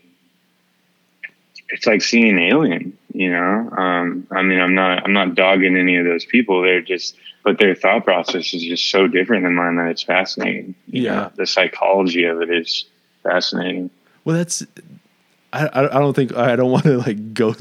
it's 1.69 1.85
like 1.85 2.01
seeing 2.01 2.29
an 2.29 2.39
alien. 2.39 2.97
You 3.13 3.31
know, 3.31 3.69
um, 3.77 4.27
I 4.29 4.41
mean, 4.41 4.59
I'm 4.59 4.75
not, 4.75 5.05
I'm 5.05 5.13
not 5.13 5.35
dogging 5.35 5.77
any 5.77 5.95
of 5.95 6.03
those 6.05 6.25
people. 6.25 6.61
They're 6.61 6.81
just, 6.81 7.15
but 7.45 7.57
their 7.59 7.73
thought 7.73 8.03
process 8.03 8.53
is 8.53 8.61
just 8.61 8.89
so 8.91 9.07
different 9.07 9.43
than 9.43 9.55
mine 9.55 9.77
that 9.77 9.87
it's 9.91 10.03
fascinating. 10.03 10.75
You 10.87 11.03
Yeah. 11.03 11.11
know? 11.15 11.31
the 11.35 11.45
psychology 11.45 12.25
of 12.25 12.41
it 12.41 12.49
is 12.49 12.83
fascinating. 13.25 13.89
Well, 14.23 14.37
that's. 14.37 14.63
I, 15.53 15.67
I 15.67 15.97
I 15.97 15.99
don't 15.99 16.13
think 16.13 16.35
I 16.35 16.55
don't 16.55 16.71
want 16.71 16.85
to 16.85 16.97
like 16.97 17.33
go 17.33 17.53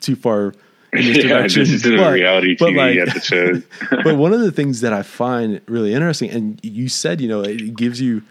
too 0.00 0.16
far 0.16 0.54
in 0.92 1.04
this 1.04 1.16
yeah, 1.24 1.28
direction. 1.38 1.62
this 1.62 1.70
is 1.72 1.82
but- 1.82 2.12
reality 2.12 2.56
TV 2.56 2.76
like- 2.76 3.08
episode. 3.08 3.64
but 4.04 4.16
one 4.16 4.32
of 4.32 4.40
the 4.40 4.52
things 4.52 4.80
that 4.82 4.92
I 4.92 5.02
find 5.02 5.60
really 5.66 5.92
interesting, 5.94 6.30
and 6.30 6.60
you 6.62 6.88
said, 6.88 7.20
you 7.20 7.28
know, 7.28 7.40
it 7.42 7.74
gives 7.76 8.00
you 8.00 8.22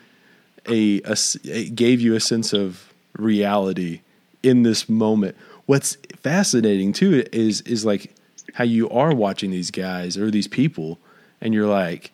a, 0.67 1.01
a 1.03 1.15
it 1.43 1.75
gave 1.75 2.01
you 2.01 2.15
a 2.15 2.19
sense 2.19 2.53
of 2.53 2.93
reality 3.17 4.01
in 4.43 4.63
this 4.63 4.87
moment. 4.89 5.35
What's 5.65 5.95
fascinating 6.21 6.93
too 6.93 7.25
is 7.31 7.61
is 7.61 7.85
like 7.85 8.13
how 8.53 8.63
you 8.63 8.89
are 8.89 9.13
watching 9.13 9.51
these 9.51 9.69
guys 9.71 10.17
or 10.17 10.31
these 10.31 10.47
people, 10.47 10.97
and 11.41 11.53
you're 11.53 11.67
like, 11.67 12.11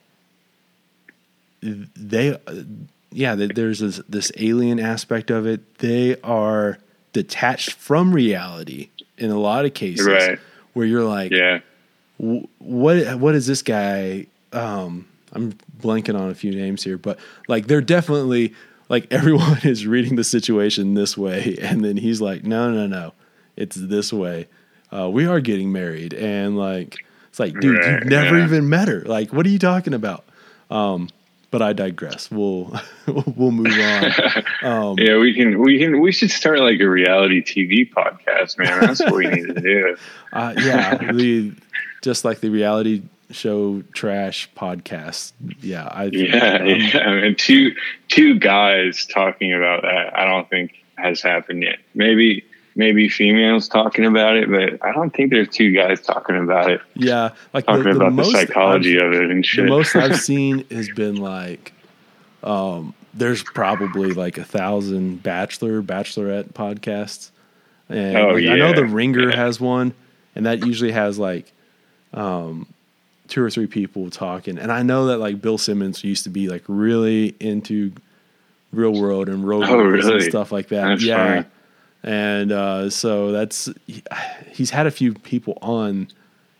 they, 1.62 2.36
yeah, 3.12 3.34
there's 3.34 3.78
this, 3.80 4.00
this 4.08 4.32
alien 4.38 4.80
aspect 4.80 5.30
of 5.30 5.46
it. 5.46 5.78
They 5.78 6.20
are 6.22 6.78
detached 7.12 7.72
from 7.72 8.12
reality 8.12 8.88
in 9.18 9.30
a 9.30 9.38
lot 9.38 9.64
of 9.64 9.74
cases, 9.74 10.06
Right. 10.06 10.38
where 10.72 10.86
you're 10.86 11.04
like, 11.04 11.30
Yeah. 11.32 11.60
What 12.18 13.18
what 13.18 13.34
is 13.34 13.46
this 13.46 13.62
guy 13.62 14.26
um 14.52 15.06
i'm 15.32 15.52
blanking 15.80 16.18
on 16.18 16.28
a 16.30 16.34
few 16.34 16.52
names 16.54 16.84
here 16.84 16.98
but 16.98 17.18
like 17.48 17.66
they're 17.66 17.80
definitely 17.80 18.54
like 18.90 19.06
everyone 19.10 19.58
is 19.64 19.86
reading 19.86 20.14
the 20.16 20.22
situation 20.24 20.94
this 20.94 21.16
way 21.16 21.56
and 21.60 21.82
then 21.84 21.96
he's 21.96 22.20
like 22.20 22.44
no 22.44 22.70
no 22.70 22.86
no 22.86 23.12
it's 23.56 23.74
this 23.76 24.12
way 24.12 24.46
uh, 24.92 25.08
we 25.08 25.26
are 25.26 25.40
getting 25.40 25.72
married 25.72 26.12
and 26.14 26.56
like 26.58 26.98
it's 27.30 27.40
like 27.40 27.58
dude 27.60 27.76
Right, 27.78 27.94
you've 28.02 28.04
never 28.04 28.38
yeah. 28.38 28.44
even 28.44 28.68
met 28.68 28.88
her 28.88 29.00
like 29.00 29.32
what 29.32 29.46
are 29.46 29.48
you 29.50 29.58
talking 29.58 29.94
about 29.94 30.24
um 30.70 31.08
but 31.52 31.62
i 31.62 31.72
digress 31.72 32.28
we'll 32.32 32.74
we'll 33.36 33.52
move 33.52 33.66
on 33.78 34.04
um 34.62 34.98
Yeah, 34.98 35.18
we 35.18 35.34
can 35.34 35.60
we 35.60 35.78
can 35.78 36.00
we 36.00 36.10
should 36.10 36.30
start 36.32 36.58
like 36.58 36.80
a 36.80 36.88
reality 36.88 37.42
TV 37.42 37.88
podcast, 37.88 38.58
man. 38.58 38.80
That's 38.80 39.00
what 39.00 39.14
we 39.14 39.26
need 39.28 39.46
to 39.54 39.60
do. 39.60 39.96
uh, 40.32 40.54
yeah 40.58 41.12
the 41.12 41.52
just 42.02 42.24
like 42.24 42.40
the 42.40 42.48
reality 42.48 43.02
show 43.30 43.82
trash 43.92 44.50
podcast 44.56 45.32
yeah 45.60 45.86
i 45.86 46.04
Yeah, 46.04 46.56
um, 46.56 46.66
yeah. 46.66 46.98
I 46.98 47.20
mean, 47.20 47.36
two 47.36 47.74
two 48.08 48.38
guys 48.38 49.06
talking 49.06 49.54
about 49.54 49.82
that. 49.82 50.18
I 50.18 50.24
don't 50.24 50.48
think 50.50 50.72
has 50.96 51.22
happened 51.22 51.62
yet. 51.62 51.78
Maybe 51.94 52.44
maybe 52.74 53.08
females 53.08 53.68
talking 53.68 54.04
about 54.06 54.36
it, 54.36 54.50
but 54.50 54.84
I 54.86 54.92
don't 54.92 55.10
think 55.14 55.30
there's 55.30 55.48
two 55.48 55.72
guys 55.72 56.00
talking 56.00 56.36
about 56.36 56.70
it, 56.70 56.80
Yeah, 56.94 57.30
like 57.52 57.66
talking 57.66 57.86
about 57.94 58.16
the 58.16 58.24
psychology 58.24 58.98
I've, 58.98 59.06
of 59.06 59.12
it 59.12 59.30
and 59.30 59.42
the 59.42 59.46
shit. 59.46 59.66
most 59.68 59.94
I've 59.96 60.16
seen 60.20 60.64
has 60.70 60.88
been 60.90 61.16
like, 61.16 61.72
um, 62.42 62.94
there's 63.14 63.42
probably 63.42 64.12
like 64.14 64.38
a 64.38 64.44
thousand 64.44 65.22
bachelor 65.22 65.82
bachelorette 65.82 66.52
podcasts, 66.52 67.30
and 67.88 68.16
Oh, 68.16 68.28
like, 68.34 68.46
I 68.46 68.56
know 68.56 68.72
the 68.72 68.84
Ringer 68.86 69.30
yeah. 69.30 69.36
has 69.36 69.60
one, 69.60 69.92
and 70.34 70.46
that 70.46 70.64
usually 70.66 70.92
has 70.92 71.18
like, 71.18 71.52
um, 72.14 72.66
two 73.28 73.42
or 73.42 73.50
three 73.50 73.66
people 73.66 74.10
talking, 74.10 74.58
and 74.58 74.72
I 74.72 74.82
know 74.82 75.06
that 75.06 75.18
like 75.18 75.40
Bill 75.40 75.58
Simmons 75.58 76.02
used 76.04 76.24
to 76.24 76.30
be 76.30 76.48
like 76.48 76.64
really 76.68 77.34
into 77.40 77.92
real 78.72 78.98
world 78.98 79.28
and 79.28 79.46
road 79.46 79.64
Oh, 79.68 79.84
movies 79.84 80.06
and 80.06 80.22
stuff 80.22 80.50
like 80.50 80.68
that. 80.68 80.86
That's 80.88 81.04
yeah. 81.04 81.34
funny. 81.42 81.46
And 82.04 82.50
uh, 82.52 82.90
so 82.90 83.30
that's 83.32 83.68
he- 83.86 84.02
he's 84.50 84.70
had 84.70 84.86
a 84.86 84.90
few 84.90 85.14
people 85.14 85.58
on 85.62 86.08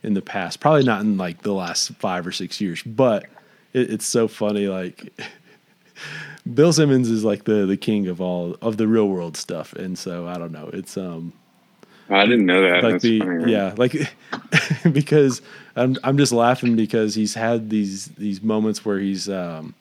in 0.02 0.14
the 0.14 0.22
past, 0.22 0.60
probably 0.60 0.84
not 0.84 1.00
in 1.00 1.16
like 1.16 1.42
the 1.42 1.52
last 1.52 1.92
five 1.94 2.26
or 2.26 2.32
six 2.32 2.60
years, 2.60 2.82
but 2.82 3.24
it, 3.72 3.90
it's 3.90 4.06
so 4.06 4.28
funny. 4.28 4.68
Like 4.68 5.12
Bill 6.54 6.72
Simmons 6.72 7.08
is 7.10 7.24
like 7.24 7.44
the 7.44 7.66
the 7.66 7.76
king 7.76 8.08
of 8.08 8.20
all 8.20 8.56
of 8.62 8.76
the 8.76 8.86
real 8.88 9.08
world 9.08 9.36
stuff, 9.36 9.72
and 9.74 9.96
so 9.98 10.26
I 10.26 10.38
don't 10.38 10.52
know. 10.52 10.70
It's 10.72 10.96
um 10.96 11.32
I 12.10 12.24
didn't 12.26 12.46
know 12.46 12.60
that. 12.62 12.82
like 12.82 12.92
That's 12.94 13.02
the 13.04 13.18
funny, 13.20 13.38
man. 13.38 13.48
yeah 13.48 13.74
like 13.76 13.94
because 14.92 15.40
I'm 15.76 15.96
I'm 16.04 16.18
just 16.18 16.32
laughing 16.32 16.76
because 16.76 17.14
he's 17.14 17.34
had 17.34 17.70
these 17.70 18.06
these 18.08 18.42
moments 18.42 18.84
where 18.84 18.98
he's 18.98 19.28
um 19.28 19.74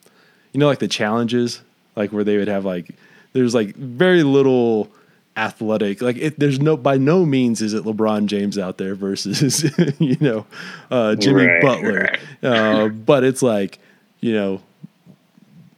you 0.53 0.59
know 0.59 0.67
like 0.67 0.79
the 0.79 0.87
challenges 0.87 1.61
like 1.95 2.11
where 2.13 2.23
they 2.23 2.37
would 2.37 2.47
have 2.47 2.63
like 2.63 2.91
there's 3.33 3.55
like 3.55 3.75
very 3.75 4.23
little 4.23 4.89
athletic. 5.37 6.01
Like 6.01 6.17
it, 6.17 6.39
there's 6.39 6.59
no 6.59 6.75
by 6.77 6.97
no 6.97 7.25
means 7.25 7.61
is 7.61 7.73
it 7.73 7.83
LeBron 7.83 8.25
James 8.25 8.57
out 8.57 8.77
there 8.77 8.95
versus 8.95 9.63
you 9.99 10.17
know 10.19 10.45
uh 10.89 11.15
Jimmy 11.15 11.45
Right, 11.45 11.61
Butler. 11.61 12.09
uh 12.43 12.87
but 12.89 13.23
it's 13.23 13.41
like 13.41 13.79
you 14.19 14.33
know 14.33 14.61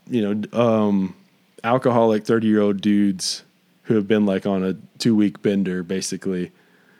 you 0.10 0.22
know 0.36 0.60
um 0.60 1.16
alcoholic 1.63 2.26
30 2.26 2.48
year 2.48 2.62
old 2.62 2.82
dudes 2.82 3.44
who 3.84 3.96
have 3.96 4.08
been 4.08 4.26
like 4.26 4.46
on 4.46 4.63
a 4.63 4.76
two 4.98 5.16
week 5.16 5.42
bender 5.42 5.84
basically 5.84 6.52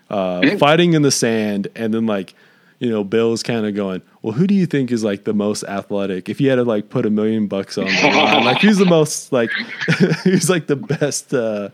uh, 0.10 0.58
fighting 0.58 0.94
in 0.94 1.02
the 1.02 1.10
sand, 1.12 1.70
and 1.76 1.92
then 1.94 2.06
like 2.06 2.36
you 2.78 2.90
know 2.90 3.04
Bill's 3.04 3.42
kind 3.42 3.66
of 3.66 3.74
going, 3.74 4.02
well, 4.22 4.34
who 4.34 4.46
do 4.46 4.54
you 4.54 4.68
think 4.68 4.92
is 4.92 5.04
like 5.04 5.24
the 5.24 5.34
most 5.34 5.64
athletic? 5.64 6.30
If 6.30 6.40
you 6.40 6.50
had 6.50 6.58
to 6.58 6.64
like 6.64 6.90
put 6.90 7.06
a 7.08 7.10
million 7.10 7.48
bucks 7.48 7.78
on 7.80 7.86
the 7.86 7.92
line, 8.14 8.44
like 8.46 8.62
who's 8.62 8.78
the 8.78 8.86
most 8.86 9.32
like 9.32 9.50
who's 10.24 10.50
like 10.52 10.68
the 10.68 10.76
best 10.76 11.34
uh, 11.34 11.70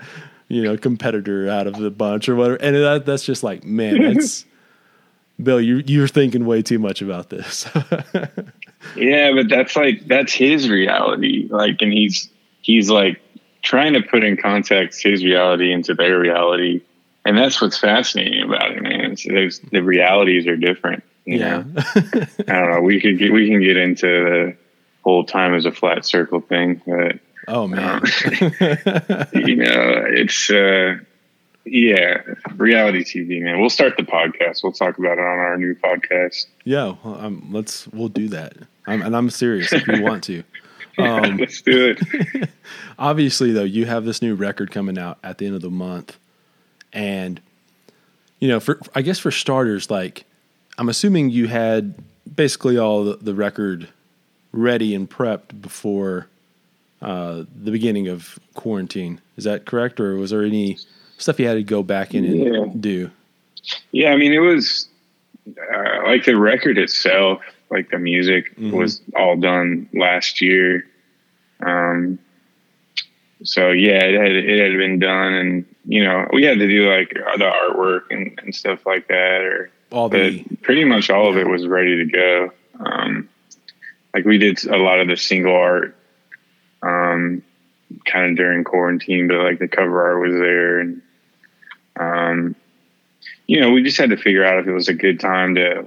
you 0.50 0.62
know 0.62 0.76
competitor 0.78 1.50
out 1.50 1.66
of 1.66 1.78
the 1.78 1.90
bunch 1.90 2.28
or 2.28 2.36
whatever? 2.36 2.58
And 2.58 2.76
that, 2.76 3.06
that's 3.06 3.24
just 3.24 3.44
like 3.44 3.64
man, 3.64 4.14
that's 4.14 4.46
Bill, 5.42 5.62
you 5.62 5.82
you're 5.86 6.10
thinking 6.10 6.46
way 6.46 6.62
too 6.62 6.80
much 6.80 7.02
about 7.02 7.30
this. 7.30 7.66
Yeah, 8.96 9.34
but 9.34 9.50
that's 9.50 9.76
like 9.76 10.08
that's 10.08 10.34
his 10.34 10.70
reality. 10.70 11.48
Like, 11.50 11.82
and 11.82 11.92
he's 11.92 12.30
he's 12.62 12.90
like 12.90 13.22
trying 13.62 13.94
to 13.94 14.02
put 14.02 14.24
in 14.24 14.38
context 14.38 15.04
his 15.04 15.24
reality 15.24 15.72
into 15.72 15.94
their 15.94 16.20
reality, 16.20 16.82
and 17.26 17.38
that's 17.38 17.62
what's 17.62 17.78
fascinating 17.78 18.44
about 18.44 18.72
it, 18.72 18.82
man. 18.82 19.12
It's, 19.12 19.24
there's, 19.26 19.60
the 19.60 19.84
realities 19.84 20.48
are 20.48 20.56
different. 20.56 21.04
You 21.26 21.40
yeah, 21.40 21.64
know? 21.64 21.74
I 22.48 22.60
don't 22.60 22.72
know. 22.72 22.82
We 22.82 23.02
could 23.02 23.20
get, 23.20 23.32
we 23.32 23.50
can 23.50 23.62
get 23.62 23.78
into 23.78 24.08
the 24.08 24.58
whole 25.04 25.26
time 25.26 25.54
as 25.54 25.66
a 25.66 25.72
flat 25.72 26.06
circle 26.06 26.40
thing, 26.40 26.82
but 26.88 27.20
oh 27.50 27.68
man, 27.68 28.02
you 29.34 29.56
know, 29.56 30.04
it's 30.08 30.50
uh, 30.50 30.96
yeah, 31.66 32.22
reality 32.56 33.04
TV, 33.04 33.42
man. 33.42 33.60
We'll 33.60 33.70
start 33.70 33.98
the 33.98 34.04
podcast. 34.04 34.64
We'll 34.64 34.72
talk 34.72 34.98
about 34.98 35.18
it 35.18 35.22
on 35.22 35.26
our 35.26 35.58
new 35.58 35.76
podcast. 35.76 36.46
yeah. 36.64 36.96
Well, 37.04 37.20
um, 37.20 37.50
let's 37.52 37.88
we'll 37.90 38.08
do 38.08 38.30
that, 38.30 38.54
I'm, 38.88 39.02
and 39.02 39.16
I'm 39.16 39.30
serious 39.30 39.74
if 39.74 39.88
you 39.88 40.02
want 40.02 40.24
to. 40.26 40.44
Um, 40.98 41.38
Let's 41.38 41.62
do 41.62 41.96
it. 41.98 42.50
obviously 42.98 43.54
though 43.54 43.64
you 43.64 43.86
have 43.86 44.04
this 44.04 44.22
new 44.22 44.36
record 44.36 44.70
coming 44.70 44.98
out 44.98 45.18
at 45.24 45.38
the 45.38 45.46
end 45.46 45.56
of 45.56 45.62
the 45.62 45.70
month 45.70 46.20
and 46.92 47.40
you 48.40 48.50
know 48.50 48.60
for 48.60 48.82
i 48.94 49.02
guess 49.02 49.18
for 49.18 49.32
starters 49.32 49.90
like 49.90 50.26
i'm 50.78 50.90
assuming 50.90 51.30
you 51.30 51.48
had 51.48 51.96
basically 52.36 52.78
all 52.78 53.06
the, 53.06 53.16
the 53.16 53.34
record 53.34 53.88
ready 54.52 54.94
and 54.94 55.10
prepped 55.10 55.62
before 55.62 56.28
uh, 57.02 57.44
the 57.64 57.72
beginning 57.72 58.08
of 58.08 58.38
quarantine 58.56 59.22
is 59.38 59.44
that 59.46 59.66
correct 59.66 60.00
or 60.00 60.16
was 60.16 60.32
there 60.32 60.44
any 60.44 60.78
stuff 61.18 61.40
you 61.40 61.48
had 61.48 61.54
to 61.56 61.64
go 61.64 61.82
back 61.84 62.14
in 62.14 62.26
and 62.26 62.36
Yeah. 62.40 62.66
do 62.80 63.12
Yeah, 63.92 64.12
I 64.12 64.18
mean, 64.18 64.34
it 64.34 64.40
was 64.40 64.88
uh, 65.58 66.04
like 66.06 66.26
the 66.26 66.36
record 66.38 66.78
itself, 66.78 67.42
like 67.70 67.90
the 67.90 68.00
music 68.00 68.56
Mhm. 68.58 68.72
was 68.72 69.02
all 69.16 69.36
done 69.38 69.88
last 69.94 70.42
year. 70.42 70.86
Um, 71.62 72.20
so 73.44 73.72
yeah, 73.72 74.04
it 74.04 74.20
had 74.20 74.32
it 74.32 74.60
had 74.60 74.78
been 74.78 75.00
done, 75.00 75.34
and 75.34 75.66
you 75.86 76.04
know, 76.04 76.28
we 76.34 76.44
had 76.44 76.60
to 76.60 76.68
do 76.68 76.90
like 76.92 77.10
the 77.10 77.46
artwork 77.46 78.04
and, 78.12 78.38
and 78.44 78.54
stuff 78.54 78.86
like 78.86 79.08
that, 79.08 79.42
or 79.42 79.70
all 79.92 80.10
the 80.10 80.44
pretty 80.62 80.84
much 80.86 81.10
all 81.10 81.30
of 81.30 81.38
it 81.38 81.48
was 81.48 81.66
ready 81.68 81.98
to 81.98 82.06
go. 82.06 82.52
Um, 82.80 83.30
like 84.14 84.26
we 84.26 84.38
did 84.38 84.66
a 84.68 84.78
lot 84.78 85.00
of 85.00 85.08
the 85.08 85.18
single 85.18 85.56
art, 85.56 85.96
um, 86.82 87.44
kind 88.06 88.32
of 88.32 88.38
during 88.38 88.64
quarantine, 88.64 89.28
but 89.28 89.38
like 89.38 89.60
the 89.60 89.68
cover 89.68 90.10
art 90.10 90.22
was 90.22 90.40
there, 90.40 90.80
and 90.80 91.02
um, 92.00 92.56
you 93.48 93.60
know, 93.60 93.72
we 93.72 93.84
just 93.84 93.98
had 93.98 94.12
to 94.12 94.18
figure 94.18 94.46
out 94.46 94.60
if 94.60 94.68
it 94.68 94.74
was 94.74 94.88
a 94.88 94.94
good 94.94 95.20
time 95.20 95.56
to 95.56 95.86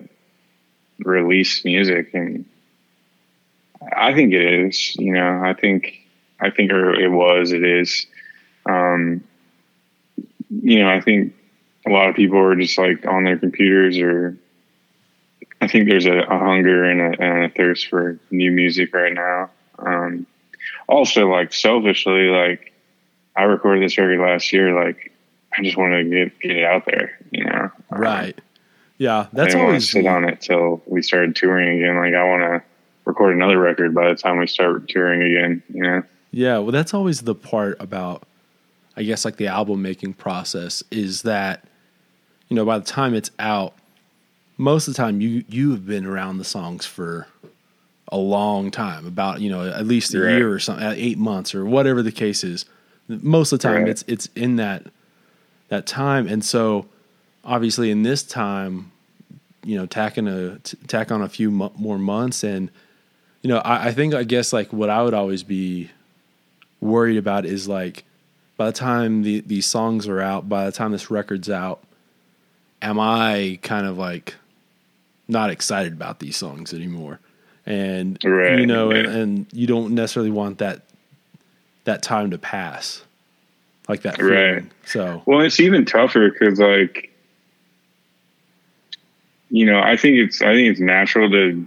release 0.98 1.64
music, 1.64 2.10
and 2.14 2.44
I 3.96 4.14
think 4.14 4.32
it 4.32 4.66
is. 4.66 4.94
You 4.96 5.12
know, 5.12 5.42
I 5.44 5.54
think 5.54 5.94
I 6.40 6.50
think 6.50 6.70
it 6.72 7.08
was, 7.08 7.52
it 7.52 7.64
is. 7.64 8.06
Um, 8.66 9.24
you 10.50 10.82
know, 10.82 10.90
I 10.90 11.00
think 11.00 11.34
a 11.86 11.90
lot 11.90 12.08
of 12.08 12.16
people 12.16 12.38
are 12.38 12.56
just 12.56 12.78
like 12.78 13.06
on 13.06 13.24
their 13.24 13.38
computers 13.38 13.98
or 13.98 14.36
I 15.60 15.68
think 15.68 15.88
there's 15.88 16.06
a, 16.06 16.18
a 16.18 16.38
hunger 16.38 16.84
and 16.84 17.00
a, 17.00 17.22
and 17.22 17.44
a 17.44 17.48
thirst 17.48 17.88
for 17.88 18.18
new 18.30 18.50
music 18.50 18.92
right 18.92 19.12
now. 19.12 19.50
Um, 19.78 20.26
also 20.88 21.28
like 21.28 21.52
selfishly, 21.52 22.28
like 22.28 22.72
I 23.36 23.44
recorded 23.44 23.82
this 23.82 23.96
record 23.98 24.20
last 24.20 24.52
year. 24.52 24.74
Like 24.74 25.12
I 25.56 25.62
just 25.62 25.76
wanted 25.76 26.04
to 26.04 26.10
get, 26.10 26.40
get 26.40 26.56
it 26.56 26.64
out 26.64 26.86
there, 26.86 27.18
you 27.30 27.44
know? 27.44 27.70
Um, 27.90 28.00
right 28.00 28.40
yeah 28.98 29.20
I 29.20 29.28
that's 29.32 29.54
didn't 29.54 29.66
always 29.66 29.90
sit 29.90 30.06
on 30.06 30.28
it 30.28 30.40
till 30.40 30.82
we 30.86 31.02
started 31.02 31.34
touring 31.34 31.78
again. 31.78 31.96
Like 31.96 32.14
I 32.14 32.24
want 32.24 32.42
to 32.42 32.62
record 33.04 33.34
another 33.34 33.58
record 33.58 33.94
by 33.94 34.08
the 34.08 34.14
time 34.14 34.38
we 34.38 34.46
start 34.46 34.88
touring 34.88 35.22
again, 35.22 35.62
you 35.72 35.82
know? 35.82 36.02
Yeah, 36.30 36.58
well, 36.58 36.72
that's 36.72 36.94
always 36.94 37.22
the 37.22 37.34
part 37.34 37.76
about, 37.80 38.22
I 38.96 39.02
guess, 39.02 39.24
like 39.24 39.36
the 39.36 39.48
album 39.48 39.82
making 39.82 40.14
process 40.14 40.82
is 40.90 41.22
that, 41.22 41.64
you 42.48 42.56
know, 42.56 42.64
by 42.64 42.78
the 42.78 42.84
time 42.84 43.14
it's 43.14 43.30
out, 43.38 43.74
most 44.56 44.88
of 44.88 44.94
the 44.94 44.98
time 44.98 45.20
you 45.20 45.44
you 45.48 45.72
have 45.72 45.86
been 45.86 46.06
around 46.06 46.38
the 46.38 46.44
songs 46.44 46.86
for 46.86 47.26
a 48.12 48.16
long 48.16 48.70
time, 48.70 49.06
about 49.06 49.40
you 49.40 49.50
know 49.50 49.66
at 49.68 49.86
least 49.86 50.14
a 50.14 50.20
Right. 50.20 50.36
year 50.36 50.52
or 50.52 50.58
something, 50.60 50.84
uh, 50.84 50.94
eight 50.96 51.18
months 51.18 51.54
or 51.54 51.64
whatever 51.64 52.02
the 52.02 52.12
case 52.12 52.44
is. 52.44 52.64
Most 53.08 53.52
of 53.52 53.58
the 53.58 53.62
time, 53.68 53.82
Right. 53.82 53.88
it's 53.88 54.04
it's 54.06 54.28
in 54.36 54.56
that 54.56 54.86
that 55.68 55.86
time. 55.86 56.28
And 56.28 56.44
so, 56.44 56.86
obviously, 57.44 57.90
in 57.90 58.02
this 58.04 58.22
time, 58.22 58.92
you 59.64 59.76
know, 59.76 59.86
tacking 59.86 60.28
a 60.28 60.58
t- 60.58 60.76
tack 60.86 61.10
on 61.10 61.22
a 61.22 61.28
few 61.28 61.50
mo- 61.50 61.72
more 61.76 61.98
months, 61.98 62.44
and 62.44 62.70
you 63.42 63.48
know, 63.48 63.58
I, 63.58 63.88
I 63.88 63.92
think 63.92 64.14
I 64.14 64.22
guess 64.24 64.52
like 64.52 64.72
what 64.72 64.90
I 64.90 65.02
would 65.02 65.14
always 65.14 65.42
be 65.42 65.90
worried 66.80 67.16
about 67.16 67.44
is 67.46 67.66
like 67.68 68.04
by 68.56 68.66
the 68.66 68.72
time 68.72 69.22
the, 69.22 69.40
these 69.40 69.66
songs 69.66 70.06
are 70.06 70.20
out, 70.20 70.48
by 70.48 70.66
the 70.66 70.72
time 70.72 70.92
this 70.92 71.10
record's 71.10 71.48
out, 71.50 71.82
am 72.82 73.00
I 73.00 73.58
kind 73.62 73.86
of 73.86 73.96
like 73.98 74.34
not 75.28 75.48
excited 75.50 75.92
about 75.94 76.18
these 76.20 76.36
songs 76.36 76.72
anymore? 76.74 77.18
And 77.64 78.18
Right, 78.24 78.58
you 78.58 78.66
know, 78.66 78.90
and, 78.90 79.06
and 79.06 79.46
you 79.52 79.66
don't 79.66 79.94
necessarily 79.94 80.30
want 80.30 80.58
that 80.58 80.82
that 81.84 82.02
time 82.02 82.30
to 82.30 82.38
pass, 82.38 83.02
like 83.88 84.02
that 84.02 84.20
Right. 84.20 84.54
feeling. 84.56 84.70
So 84.84 85.22
Well, 85.26 85.40
it's 85.40 85.60
even 85.60 85.84
tougher 85.84 86.30
because, 86.30 86.58
like, 86.58 87.10
you 89.50 89.66
know, 89.66 89.80
I 89.80 89.96
think 89.96 90.16
it's 90.16 90.42
I 90.42 90.54
think 90.54 90.70
it's 90.70 90.80
natural 90.80 91.30
to 91.30 91.66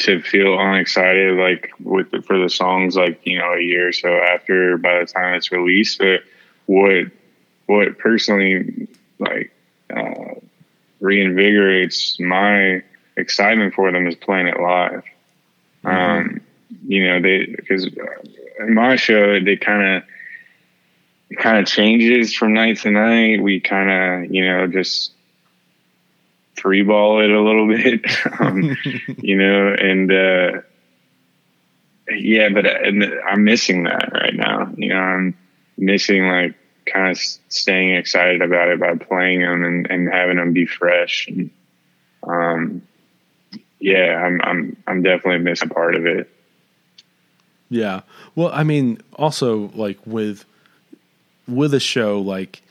to 0.00 0.20
feel 0.20 0.58
unexcited, 0.58 1.38
like 1.38 1.70
with 1.80 2.10
the, 2.10 2.20
for 2.20 2.38
the 2.38 2.50
songs, 2.50 2.96
like 2.96 3.20
you 3.24 3.38
know, 3.38 3.52
a 3.54 3.60
year 3.60 3.88
or 3.88 3.92
so 3.92 4.08
after 4.08 4.76
by 4.76 4.98
the 5.00 5.06
time 5.06 5.34
it's 5.34 5.50
released. 5.52 5.98
But 5.98 6.20
what 6.66 7.06
what 7.66 7.98
personally 7.98 8.88
like 9.18 9.52
uh, 9.94 10.34
reinvigorates 11.00 12.20
my 12.20 12.82
excitement 13.16 13.74
for 13.74 13.90
them 13.92 14.06
is 14.06 14.14
playing 14.16 14.48
it 14.48 14.60
live. 14.60 15.04
Um, 15.84 16.40
you 16.86 17.06
know, 17.06 17.20
they 17.20 17.46
because 17.46 17.86
in 18.58 18.74
my 18.74 18.96
show 18.96 19.38
they 19.40 19.56
kind 19.56 19.96
of 19.96 20.02
it 21.30 21.38
kind 21.38 21.58
of 21.58 21.66
changes 21.66 22.34
from 22.34 22.52
night 22.52 22.78
to 22.78 22.90
night. 22.90 23.42
We 23.42 23.60
kind 23.60 23.90
of, 24.24 24.32
you 24.32 24.46
know, 24.46 24.66
just 24.66 25.12
free 26.56 26.82
ball 26.82 27.20
it 27.20 27.30
a 27.30 27.40
little 27.40 27.68
bit, 27.76 28.04
um, 28.40 28.76
you 29.18 29.36
know, 29.36 29.74
and, 29.74 30.12
uh, 30.12 30.60
yeah, 32.10 32.50
but 32.50 32.66
uh, 32.66 32.78
and 32.82 33.04
I'm 33.26 33.44
missing 33.44 33.84
that 33.84 34.12
right 34.12 34.34
now. 34.34 34.70
You 34.76 34.90
know, 34.90 35.00
I'm 35.00 35.36
missing 35.78 36.28
like 36.28 36.54
kind 36.86 37.10
of 37.10 37.18
staying 37.48 37.94
excited 37.94 38.42
about 38.42 38.68
it 38.68 38.78
by 38.78 38.94
playing 38.96 39.40
them 39.40 39.64
and, 39.64 39.90
and 39.90 40.12
having 40.12 40.36
them 40.36 40.52
be 40.52 40.66
fresh. 40.66 41.26
And, 41.28 41.50
um, 42.24 42.82
yeah, 43.84 44.24
I'm, 44.24 44.40
I'm, 44.42 44.76
I'm 44.86 45.02
definitely 45.02 45.44
missing 45.44 45.68
part 45.68 45.94
of 45.94 46.06
it. 46.06 46.30
Yeah. 47.68 48.00
Well, 48.34 48.50
I 48.50 48.64
mean, 48.64 49.02
also 49.12 49.70
like 49.74 49.98
with 50.06 50.46
with 51.46 51.74
a 51.74 51.80
show 51.80 52.18
like 52.18 52.62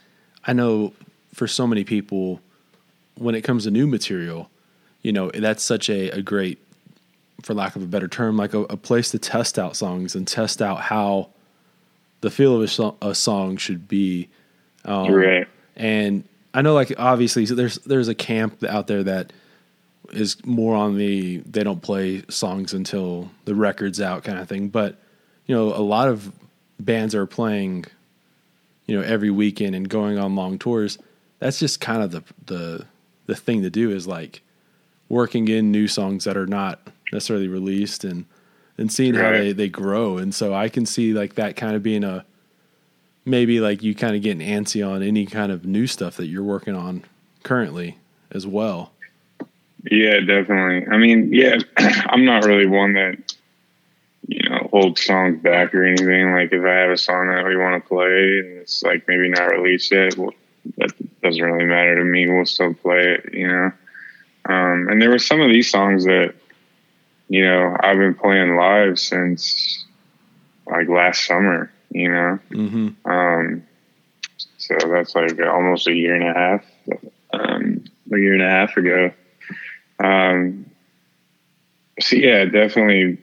I 0.46 0.54
know 0.54 0.94
for 1.36 1.46
so 1.46 1.68
many 1.68 1.84
people 1.84 2.40
when 3.16 3.36
it 3.36 3.42
comes 3.42 3.66
to 3.66 3.72
new 3.72 3.86
material, 3.86 4.50
you 5.04 5.12
know, 5.12 5.30
that's 5.30 5.62
such 5.62 5.88
a, 5.88 6.10
a 6.10 6.24
great 6.24 6.58
for 7.44 7.54
lack 7.54 7.76
of 7.76 7.84
a 7.84 7.86
better 7.86 8.08
term, 8.08 8.36
like 8.36 8.56
a, 8.56 8.62
a 8.62 8.78
place 8.78 9.12
to 9.12 9.20
test 9.20 9.60
out 9.60 9.76
songs 9.76 10.16
and 10.16 10.28
test 10.28 10.64
out 10.64 10.82
how 10.82 11.30
the 12.22 12.32
feel 12.32 12.56
of 12.56 12.64
a, 12.64 12.68
so- 12.68 12.98
a 13.04 13.14
song 13.14 13.58
should 13.58 13.88
be. 13.88 14.30
Um, 14.84 15.14
right. 15.14 15.48
and 15.76 16.24
I 16.56 16.64
know, 16.64 16.74
like 16.74 16.92
obviously, 16.98 17.46
so 17.46 17.54
there's 17.54 17.76
there's 17.80 18.08
a 18.08 18.16
camp 18.16 18.64
out 18.64 18.88
there 18.88 19.04
that 19.04 19.32
is 20.12 20.44
more 20.46 20.76
on 20.76 20.98
the 20.98 21.38
they 21.40 21.64
don't 21.64 21.82
play 21.82 22.24
songs 22.30 22.74
until 22.74 23.30
the 23.46 23.56
record's 23.56 24.02
out 24.02 24.24
kind 24.24 24.40
of 24.40 24.48
thing. 24.48 24.70
But 24.70 24.98
you 25.46 25.56
know, 25.56 25.74
a 25.74 25.82
lot 25.82 26.08
of 26.08 26.32
bands 26.80 27.16
are 27.16 27.26
playing, 27.26 27.86
you 28.86 28.98
know, 28.98 29.04
every 29.04 29.30
weekend 29.30 29.76
and 29.76 29.88
going 29.88 30.18
on 30.18 30.36
long 30.36 30.60
tours. 30.60 30.98
That's 31.40 31.60
just 31.60 31.80
kind 31.82 32.02
of 32.02 32.12
the 32.12 32.24
the 32.46 32.86
the 33.26 33.36
thing 33.36 33.62
to 33.62 33.70
do 33.70 33.92
is 33.92 34.08
like 34.08 34.42
working 35.10 35.48
in 35.48 35.72
new 35.72 35.88
songs 35.88 36.24
that 36.26 36.38
are 36.38 36.48
not 36.48 36.80
necessarily 37.12 37.48
released 37.48 38.04
and 38.04 38.26
and 38.78 38.92
seeing 38.92 39.14
how 39.14 39.32
they 39.32 39.52
they 39.52 39.70
grow. 39.70 40.18
And 40.18 40.34
so 40.34 40.54
I 40.54 40.70
can 40.70 40.86
see 40.86 41.14
like 41.14 41.36
that 41.36 41.56
kind 41.56 41.76
of 41.76 41.84
being 41.84 42.04
a 42.04 42.26
maybe 43.26 43.60
like 43.60 43.84
you 43.84 43.96
kind 43.96 44.16
of 44.16 44.22
getting 44.22 44.46
antsy 44.46 44.88
on 44.88 45.02
any 45.02 45.26
kind 45.26 45.52
of 45.52 45.66
new 45.66 45.88
stuff 45.88 46.18
that 46.18 46.28
you're 46.28 46.44
working 46.44 46.76
on 46.76 47.04
currently 47.44 47.98
as 48.32 48.46
well. 48.46 48.92
Yeah, 49.90 50.20
definitely. 50.22 50.88
I 50.88 50.98
mean, 50.98 51.34
yeah, 51.34 51.58
I'm 51.78 52.26
not 52.26 52.46
really 52.46 52.68
one 52.68 52.94
that 52.94 53.36
you 54.28 54.50
know 54.50 54.68
holds 54.72 55.04
songs 55.04 55.42
back 55.42 55.74
or 55.74 55.86
anything. 55.86 56.34
Like 56.34 56.54
if 56.54 56.64
I 56.64 56.74
have 56.82 56.92
a 56.92 56.98
song 56.98 57.28
that 57.28 57.46
we 57.46 57.58
want 57.58 57.84
to 57.84 57.88
play 57.88 58.40
and 58.40 58.58
it's 58.60 58.82
like 58.84 59.08
maybe 59.08 59.30
not 59.30 59.52
released 59.52 59.92
yet, 59.92 60.18
well, 60.18 60.34
that 60.78 60.92
doesn't 61.22 61.44
really 61.44 61.66
matter 61.66 61.98
to 61.98 62.04
me. 62.04 62.30
We'll 62.30 62.46
still 62.46 62.74
play 62.74 63.16
it, 63.16 63.34
you 63.34 63.48
know. 63.48 63.72
Um, 64.46 64.88
and 64.90 65.02
there 65.02 65.10
were 65.10 65.20
some 65.20 65.42
of 65.42 65.50
these 65.50 65.70
songs 65.70 66.06
that 66.06 66.34
you 67.28 67.44
know 67.46 67.76
I've 67.82 67.98
been 67.98 68.16
playing 68.16 68.56
live 68.56 69.00
since 69.00 69.86
like 70.66 70.88
last 70.88 71.26
summer, 71.26 71.72
you 71.92 72.10
know. 72.10 72.40
Mm-hmm. 72.52 73.12
Um, 73.12 73.64
so 74.58 74.78
that's 74.90 75.14
like 75.14 75.38
almost 75.42 75.88
a 75.88 75.94
year 75.94 76.16
and 76.16 76.24
a 76.24 76.34
half, 76.34 76.66
um, 77.34 77.84
a 78.14 78.18
year 78.18 78.34
and 78.34 78.42
a 78.42 78.50
half 78.50 78.78
ago. 78.78 79.12
Um, 80.04 80.70
so 82.00 82.16
yeah, 82.16 82.46
definitely 82.46 83.18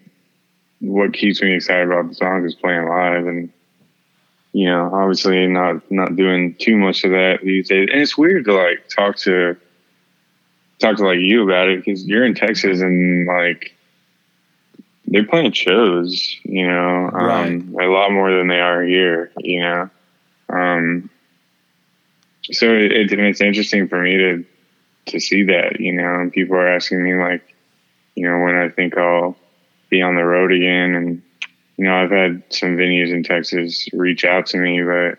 what 0.81 1.13
keeps 1.13 1.43
me 1.43 1.55
excited 1.55 1.89
about 1.89 2.09
the 2.09 2.15
songs 2.15 2.47
is 2.47 2.55
playing 2.55 2.89
live 2.89 3.27
and, 3.27 3.53
you 4.53 4.67
know, 4.67 4.91
obviously 4.93 5.47
not, 5.47 5.89
not 5.91 6.17
doing 6.17 6.55
too 6.55 6.77
much 6.77 7.05
of 7.05 7.11
that 7.11 7.41
these 7.43 7.69
days. 7.69 7.89
And 7.93 8.01
it's 8.01 8.17
weird 8.17 8.47
to 8.47 8.55
like 8.55 8.89
talk 8.89 9.17
to, 9.19 9.57
talk 10.79 10.97
to 10.97 11.05
like 11.05 11.19
you 11.19 11.45
about 11.45 11.69
it 11.69 11.85
because 11.85 12.07
you're 12.07 12.25
in 12.25 12.35
Texas 12.35 12.81
and 12.81 13.27
like, 13.27 13.75
they're 15.13 15.27
playing 15.27 15.51
shows, 15.53 16.37
you 16.45 16.65
know, 16.67 17.11
um, 17.13 17.77
a 17.81 17.87
lot 17.87 18.13
more 18.13 18.31
than 18.31 18.47
they 18.47 18.61
are 18.61 18.83
here, 18.85 19.33
you 19.39 19.61
know. 19.61 19.91
Um, 20.49 21.11
so 22.45 22.73
it, 22.73 22.93
it, 22.93 23.13
it's 23.13 23.41
interesting 23.41 23.89
for 23.89 24.01
me 24.01 24.17
to 24.17 24.45
to 25.07 25.21
see 25.21 25.45
that, 25.45 25.81
you 25.81 25.93
know, 25.93 26.21
and 26.21 26.33
people 26.33 26.57
are 26.57 26.69
asking 26.69 27.03
me 27.03 27.15
like, 27.15 27.43
you 28.15 28.29
know, 28.29 28.39
when 28.41 28.55
I 28.55 28.69
think 28.69 28.97
I'll 28.97 29.37
be 29.89 30.03
on 30.03 30.15
the 30.15 30.25
road 30.25 30.53
again, 30.53 30.95
and 30.95 31.23
you 31.77 31.85
know, 31.85 31.95
I've 31.95 32.11
had 32.11 32.43
some 32.51 32.77
venues 32.77 33.13
in 33.13 33.23
Texas 33.23 33.89
reach 33.93 34.25
out 34.25 34.47
to 34.47 34.59
me, 34.59 34.83
but 34.83 35.19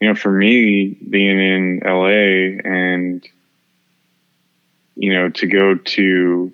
you 0.00 0.08
know, 0.08 0.14
for 0.14 0.30
me 0.30 0.88
being 0.88 1.40
in 1.40 1.80
LA 1.84 2.60
and 2.70 3.26
you 4.96 5.12
know 5.12 5.30
to 5.30 5.46
go 5.46 5.74
to 5.74 6.52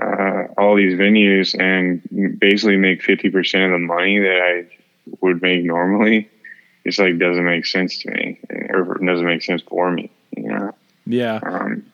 uh, 0.00 0.44
all 0.56 0.76
these 0.76 0.98
venues 0.98 1.58
and 1.58 2.38
basically 2.38 2.76
make 2.76 3.02
50% 3.02 3.64
of 3.64 3.72
the 3.72 3.78
money 3.78 4.18
that 4.18 4.40
I 4.40 4.66
would 5.20 5.42
make 5.42 5.64
normally, 5.64 6.30
it's 6.84 6.98
like 6.98 7.18
doesn't 7.18 7.44
make 7.44 7.66
sense 7.66 7.98
to 8.02 8.10
me 8.10 8.40
or 8.70 8.98
doesn't 9.04 9.26
make 9.26 9.42
sense 9.42 9.62
for 9.62 9.90
me, 9.90 10.10
you 10.36 10.48
know? 10.48 10.74
Yeah. 11.10 11.40
Um, 11.42 11.84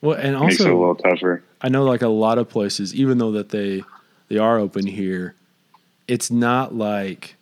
Well, 0.00 0.18
and 0.18 0.38
makes 0.40 0.60
it 0.60 0.66
a 0.66 0.76
little 0.76 0.94
tougher. 0.96 1.42
I 1.60 1.68
know 1.68 1.84
like 1.84 2.02
a 2.02 2.08
lot 2.08 2.38
of 2.38 2.48
places, 2.48 2.94
even 2.94 3.18
though 3.18 3.32
that 3.32 3.50
they 3.50 3.82
they 4.28 4.38
are 4.38 4.58
open 4.58 4.86
here, 4.86 5.34
it's 6.08 6.30
not 6.30 6.74
like 6.74 7.36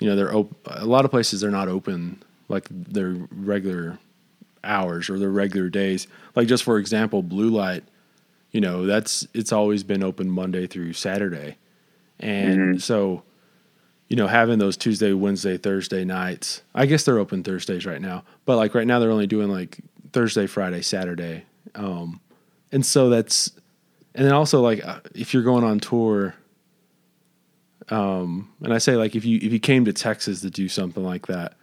you 0.00 0.08
know 0.08 0.16
they're 0.16 0.34
op- 0.34 0.54
a 0.66 0.86
lot 0.86 1.04
of 1.04 1.10
places 1.10 1.40
they're 1.40 1.50
not 1.50 1.68
open 1.68 2.22
like 2.48 2.66
their 2.70 3.16
regular 3.30 3.98
hours 4.64 5.10
or 5.10 5.18
their 5.18 5.30
regular 5.30 5.68
days. 5.68 6.06
Like 6.34 6.48
just 6.48 6.64
for 6.64 6.78
example, 6.78 7.22
Blue 7.22 7.50
Light, 7.50 7.84
you 8.52 8.60
know 8.60 8.86
that's 8.86 9.26
it's 9.34 9.52
always 9.52 9.82
been 9.82 10.02
open 10.02 10.30
Monday 10.30 10.66
through 10.66 10.94
Saturday, 10.94 11.56
and 12.18 12.76
Mhm. 12.76 12.80
so 12.80 13.22
you 14.08 14.16
know 14.16 14.28
having 14.28 14.58
those 14.58 14.78
Tuesday, 14.78 15.12
Wednesday, 15.12 15.58
Thursday 15.58 16.04
nights. 16.04 16.62
I 16.74 16.86
guess 16.86 17.04
they're 17.04 17.18
open 17.18 17.42
Thursdays 17.42 17.84
right 17.84 18.00
now, 18.00 18.22
but 18.46 18.56
like 18.56 18.74
right 18.74 18.86
now 18.86 18.98
they're 18.98 19.10
only 19.12 19.26
doing 19.26 19.50
like 19.50 19.78
Thursday, 20.16 20.46
Friday, 20.46 20.80
Saturday. 20.80 21.44
Um, 21.74 22.20
and 22.72 22.84
so 22.86 23.10
that's 23.10 23.50
and 24.14 24.24
then 24.24 24.32
also 24.32 24.62
like 24.62 24.82
uh, 24.82 25.00
if 25.14 25.34
you're 25.34 25.42
going 25.42 25.62
on 25.62 25.78
tour 25.78 26.34
um 27.90 28.50
and 28.64 28.72
i 28.72 28.78
say 28.78 28.96
like 28.96 29.14
if 29.14 29.24
you 29.26 29.36
if 29.42 29.52
you 29.52 29.60
came 29.60 29.84
to 29.84 29.92
texas 29.92 30.40
to 30.40 30.50
do 30.50 30.68
something 30.68 31.04
like 31.04 31.26
that 31.26 31.54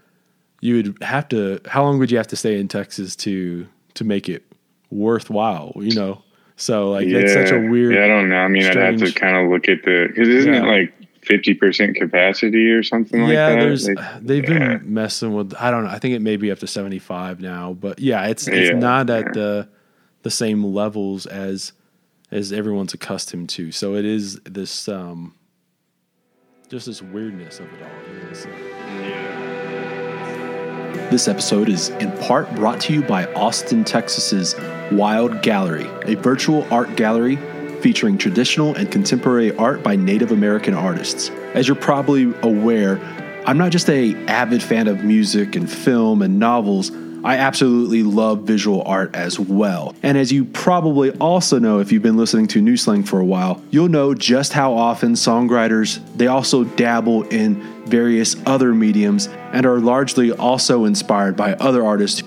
you 0.61 0.75
would 0.75 0.97
have 1.03 1.27
to 1.27 1.59
how 1.67 1.83
long 1.83 1.97
would 1.99 2.11
you 2.11 2.17
have 2.17 2.27
to 2.27 2.35
stay 2.35 2.59
in 2.59 2.67
texas 2.67 3.15
to 3.15 3.67
to 3.95 4.03
make 4.03 4.29
it 4.29 4.43
worthwhile 4.91 5.73
you 5.77 5.93
know 5.95 6.21
so 6.55 6.91
like 6.91 7.07
it's 7.07 7.33
such 7.33 7.51
a 7.51 7.59
weird 7.59 7.95
Yeah, 7.95 8.05
I 8.05 8.07
don't 8.07 8.29
know. 8.29 8.37
I 8.37 8.47
mean, 8.47 8.63
I'd 8.67 8.75
have 8.77 8.97
to 8.99 9.11
kind 9.11 9.35
of 9.35 9.49
look 9.51 9.67
at 9.67 9.81
the 9.83 10.05
because 10.07 10.29
isn't 10.29 10.53
Yeah. 10.53 10.61
it 10.63 10.67
like 10.67 10.93
50% 11.25 11.95
capacity 11.95 12.69
or 12.71 12.83
something 12.83 13.21
like 13.23 13.33
that? 13.33 13.59
there's 13.59 13.85
They- 13.85 13.95
they've 14.21 14.49
yeah. 14.49 14.77
been 14.77 14.93
messing 14.93 15.33
with 15.33 15.53
i 15.59 15.71
don't 15.71 15.83
know 15.83 15.89
i 15.89 15.99
think 15.99 16.15
it 16.15 16.21
may 16.21 16.37
be 16.37 16.51
up 16.51 16.59
to 16.59 16.67
75 16.67 17.39
now 17.39 17.73
but 17.73 17.99
yeah 17.99 18.25
it's 18.27 18.47
it's 18.47 18.71
Yeah, 18.71 18.77
not 18.77 19.09
at 19.09 19.25
yeah. 19.27 19.31
the 19.33 19.69
the 20.23 20.31
same 20.31 20.63
levels 20.63 21.25
as 21.25 21.73
as 22.31 22.51
everyone's 22.53 22.93
accustomed 22.93 23.49
to 23.49 23.71
so 23.71 23.95
it 23.95 24.05
is 24.05 24.39
this 24.45 24.87
um 24.87 25.33
just 26.69 26.85
this 26.87 27.01
weirdness 27.01 27.59
of 27.59 27.65
it 27.67 27.81
all 27.83 27.89
you. 31.03 31.09
This 31.11 31.27
episode 31.27 31.69
is 31.69 31.89
in 31.89 32.11
part 32.19 32.53
brought 32.55 32.79
to 32.81 32.93
you 32.93 33.03
by 33.03 33.25
Austin, 33.33 33.83
Texas's 33.83 34.55
WYLD 34.89 35.41
Gallery, 35.43 35.85
a 36.05 36.15
virtual 36.15 36.65
art 36.73 36.95
gallery 36.95 37.37
featuring 37.83 38.17
traditional 38.17 38.73
and 38.75 38.89
contemporary 38.89 39.53
art 39.57 39.83
by 39.83 39.93
Native 39.97 40.31
American 40.31 40.73
artists. 40.73 41.29
As 41.53 41.67
you're 41.67 41.75
probably 41.75 42.33
aware, 42.41 42.97
I'm 43.45 43.57
not 43.57 43.73
just 43.73 43.89
a 43.89 44.15
avid 44.25 44.63
fan 44.63 44.87
of 44.87 45.03
music 45.03 45.57
and 45.57 45.69
film 45.69 46.21
and 46.21 46.39
novels, 46.39 46.91
I 47.25 47.37
absolutely 47.37 48.03
love 48.03 48.43
visual 48.43 48.83
art 48.85 49.15
as 49.15 49.37
well. 49.37 49.95
And 50.01 50.17
as 50.17 50.31
you 50.31 50.45
probably 50.45 51.11
also 51.11 51.59
know 51.59 51.79
if 51.79 51.91
you've 51.91 52.03
been 52.03 52.17
listening 52.17 52.47
to 52.47 52.61
New 52.61 52.77
Slang 52.77 53.03
for 53.03 53.19
a 53.19 53.25
while, 53.25 53.61
you'll 53.69 53.89
know 53.89 54.13
just 54.13 54.53
how 54.53 54.73
often 54.73 55.13
songwriters 55.13 55.99
they 56.15 56.27
also 56.27 56.63
dabble 56.63 57.23
in 57.23 57.61
various 57.85 58.35
other 58.45 58.73
mediums 58.73 59.27
and 59.51 59.65
are 59.65 59.79
largely 59.79 60.31
also 60.31 60.85
inspired 60.85 61.35
by 61.35 61.53
other 61.55 61.85
artists. 61.85 62.21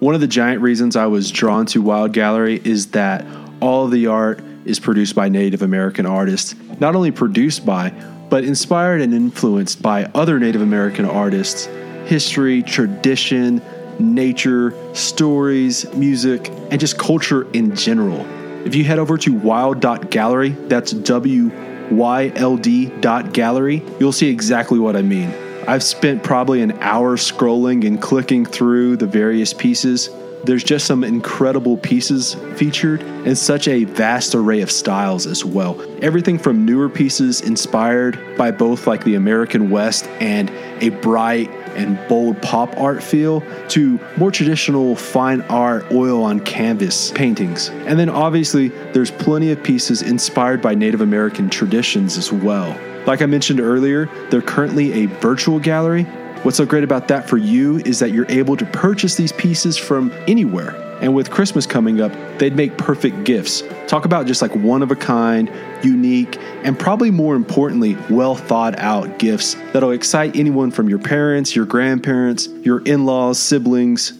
One 0.00 0.14
of 0.14 0.20
the 0.20 0.26
giant 0.26 0.60
reasons 0.60 0.96
I 0.96 1.06
was 1.06 1.30
drawn 1.30 1.64
to 1.66 1.82
WYLD 1.82 2.12
Gallery 2.12 2.60
is 2.62 2.88
that 2.88 3.26
all 3.60 3.88
the 3.88 4.06
art 4.06 4.42
is 4.68 4.78
produced 4.78 5.14
by 5.14 5.28
Native 5.28 5.62
American 5.62 6.06
artists, 6.06 6.54
not 6.78 6.94
only 6.94 7.10
produced 7.10 7.64
by, 7.64 7.90
but 8.28 8.44
inspired 8.44 9.00
and 9.00 9.14
influenced 9.14 9.80
by 9.80 10.04
other 10.14 10.38
Native 10.38 10.60
American 10.60 11.06
artists, 11.06 11.64
history, 12.04 12.62
tradition, 12.62 13.62
nature, 13.98 14.74
stories, 14.94 15.92
music, 15.94 16.48
and 16.70 16.78
just 16.78 16.98
culture 16.98 17.50
in 17.52 17.74
general. 17.74 18.24
If 18.66 18.74
you 18.74 18.84
head 18.84 18.98
over 18.98 19.16
to 19.18 19.32
wyld.gallery, 19.32 20.50
that's 20.68 20.92
W 20.92 21.50
Y 21.90 22.32
L 22.36 22.56
D 22.56 22.86
dot 23.00 23.32
gallery, 23.32 23.82
you'll 23.98 24.12
see 24.12 24.28
exactly 24.28 24.78
what 24.78 24.94
I 24.94 25.02
mean. 25.02 25.32
I've 25.66 25.82
spent 25.82 26.22
probably 26.22 26.60
an 26.62 26.72
hour 26.80 27.16
scrolling 27.16 27.86
and 27.86 28.00
clicking 28.00 28.44
through 28.44 28.98
the 28.98 29.06
various 29.06 29.52
pieces. 29.54 30.10
There's 30.44 30.64
just 30.64 30.86
some 30.86 31.04
incredible 31.04 31.76
pieces 31.76 32.34
featured 32.56 33.02
and 33.02 33.36
such 33.36 33.68
a 33.68 33.84
vast 33.84 34.34
array 34.34 34.60
of 34.60 34.70
styles 34.70 35.26
as 35.26 35.44
well. 35.44 35.80
Everything 36.02 36.38
from 36.38 36.64
newer 36.64 36.88
pieces 36.88 37.40
inspired 37.40 38.36
by 38.36 38.50
both 38.50 38.86
like 38.86 39.04
the 39.04 39.14
American 39.14 39.70
West 39.70 40.06
and 40.20 40.50
a 40.82 40.90
bright 40.90 41.50
and 41.76 41.98
bold 42.08 42.40
pop 42.42 42.76
art 42.76 43.02
feel 43.02 43.42
to 43.68 44.00
more 44.16 44.30
traditional 44.30 44.96
fine 44.96 45.42
art 45.42 45.90
oil 45.92 46.22
on 46.22 46.40
canvas 46.40 47.10
paintings. 47.12 47.68
And 47.68 47.98
then 47.98 48.08
obviously, 48.08 48.68
there's 48.92 49.10
plenty 49.10 49.50
of 49.52 49.62
pieces 49.62 50.02
inspired 50.02 50.60
by 50.62 50.74
Native 50.74 51.00
American 51.00 51.50
traditions 51.50 52.16
as 52.16 52.32
well. 52.32 52.78
Like 53.06 53.22
I 53.22 53.26
mentioned 53.26 53.60
earlier, 53.60 54.06
they're 54.30 54.42
currently 54.42 55.04
a 55.04 55.06
virtual 55.06 55.58
gallery. 55.58 56.06
What's 56.42 56.56
so 56.56 56.66
great 56.66 56.84
about 56.84 57.08
that 57.08 57.28
for 57.28 57.36
you 57.36 57.78
is 57.78 57.98
that 57.98 58.12
you're 58.12 58.30
able 58.30 58.56
to 58.56 58.66
purchase 58.66 59.16
these 59.16 59.32
pieces 59.32 59.76
from 59.76 60.12
anywhere 60.26 60.74
and 61.00 61.14
with 61.14 61.30
Christmas 61.30 61.64
coming 61.64 62.00
up, 62.00 62.12
they'd 62.38 62.56
make 62.56 62.76
perfect 62.76 63.24
gifts. 63.24 63.62
Talk 63.86 64.04
about 64.04 64.26
just 64.26 64.42
like 64.42 64.54
one 64.56 64.82
of 64.82 64.90
a 64.90 64.96
kind, 64.96 65.50
unique, 65.82 66.36
and 66.64 66.78
probably 66.78 67.10
more 67.10 67.36
importantly, 67.36 67.96
well 68.10 68.34
thought 68.34 68.76
out 68.78 69.18
gifts 69.18 69.54
that'll 69.72 69.92
excite 69.92 70.34
anyone 70.36 70.70
from 70.70 70.88
your 70.88 70.98
parents, 70.98 71.54
your 71.54 71.66
grandparents, 71.66 72.48
your 72.62 72.80
in 72.80 73.06
laws, 73.06 73.38
siblings, 73.38 74.12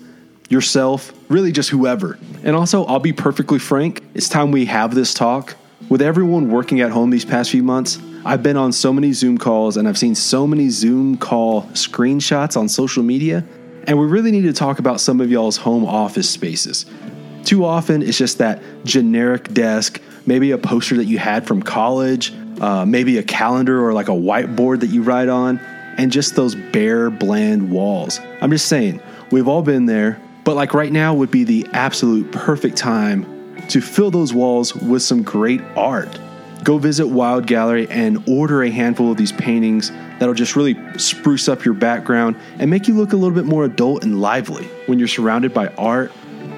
yourself, 0.49 1.13
really 1.29 1.51
just 1.51 1.69
whoever. 1.69 2.17
And 2.45 2.55
also, 2.55 2.85
I'll 2.85 3.01
be 3.01 3.13
perfectly 3.13 3.59
frank, 3.59 4.03
it's 4.15 4.29
time 4.29 4.53
we 4.53 4.67
have 4.67 4.95
this 4.95 5.13
talk. 5.13 5.57
With 5.89 6.03
everyone 6.03 6.51
working 6.51 6.81
at 6.81 6.91
home 6.91 7.11
these 7.11 7.25
past 7.25 7.51
few 7.51 7.63
months, 7.63 7.99
I've 8.25 8.43
been 8.43 8.57
on 8.57 8.73
so 8.73 8.93
many 8.93 9.13
Zoom 9.13 9.39
calls 9.39 9.77
and 9.77 9.89
I've 9.89 9.99
seen 9.99 10.15
so 10.15 10.47
many 10.47 10.69
Zoom 10.69 11.17
call 11.17 11.63
screenshots 11.73 12.57
on 12.57 12.69
social 12.69 13.03
media 13.03 13.45
and 13.89 13.99
we 13.99 14.05
really 14.05 14.31
need 14.31 14.43
to 14.43 14.53
talk 14.53 14.79
about 14.79 15.01
some 15.01 15.19
of 15.19 15.31
y'all's 15.31 15.57
home 15.57 15.87
office 15.87 16.29
spaces. 16.29 16.85
Too 17.45 17.65
often, 17.65 18.03
it's 18.03 18.19
just 18.19 18.37
that 18.37 18.61
generic 18.85 19.55
desk, 19.55 20.03
maybe 20.27 20.51
a 20.51 20.59
poster 20.59 20.97
that 20.97 21.07
you 21.07 21.17
had 21.17 21.47
from 21.47 21.63
college, 21.63 22.35
uh, 22.61 22.85
maybe 22.85 23.17
a 23.17 23.23
calendar 23.23 23.83
or 23.83 23.95
like 23.95 24.09
a 24.09 24.13
whiteboard 24.13 24.81
that 24.81 24.89
you 24.89 25.03
write 25.03 25.31
on, 25.31 25.59
and 25.97 26.13
just 26.13 26.37
those 26.37 26.55
bare, 26.55 27.09
bland 27.09 27.71
walls. 27.71 28.21
I'm 28.43 28.51
just 28.51 28.69
saying, 28.69 29.01
we've 29.31 29.49
all 29.49 29.63
been 29.63 29.87
there, 29.87 30.21
but 30.45 30.55
like 30.55 30.75
right 30.75 30.93
now 30.93 31.15
would 31.15 31.31
be 31.31 31.45
the 31.45 31.67
absolute 31.73 32.31
perfect 32.31 32.77
time 32.77 33.25
to 33.69 33.81
fill 33.81 34.11
those 34.11 34.35
walls 34.35 34.75
with 34.75 35.03
some 35.03 35.23
great 35.23 35.63
art. 35.77 36.19
Go 36.69 36.77
visit 36.77 37.07
WYLD 37.07 37.47
Gallery 37.47 37.89
and 37.89 38.23
order 38.29 38.63
a 38.63 38.71
handful 38.71 39.11
of 39.11 39.17
these 39.17 39.33
paintings 39.33 39.91
that'll 40.19 40.35
just 40.35 40.55
really 40.55 40.77
spruce 40.99 41.49
up 41.49 41.65
your 41.65 41.73
background 41.73 42.37
and 42.59 42.69
make 42.71 42.87
you 42.87 42.93
look 42.93 43.15
a 43.15 43.17
little 43.17 43.35
bit 43.35 43.47
more 43.47 43.65
adult 43.65 44.05
and 44.05 44.21
lively. 44.21 44.67
When 44.85 44.99
you're 44.99 45.09
surrounded 45.09 45.55
by 45.55 45.69
art, 45.79 46.13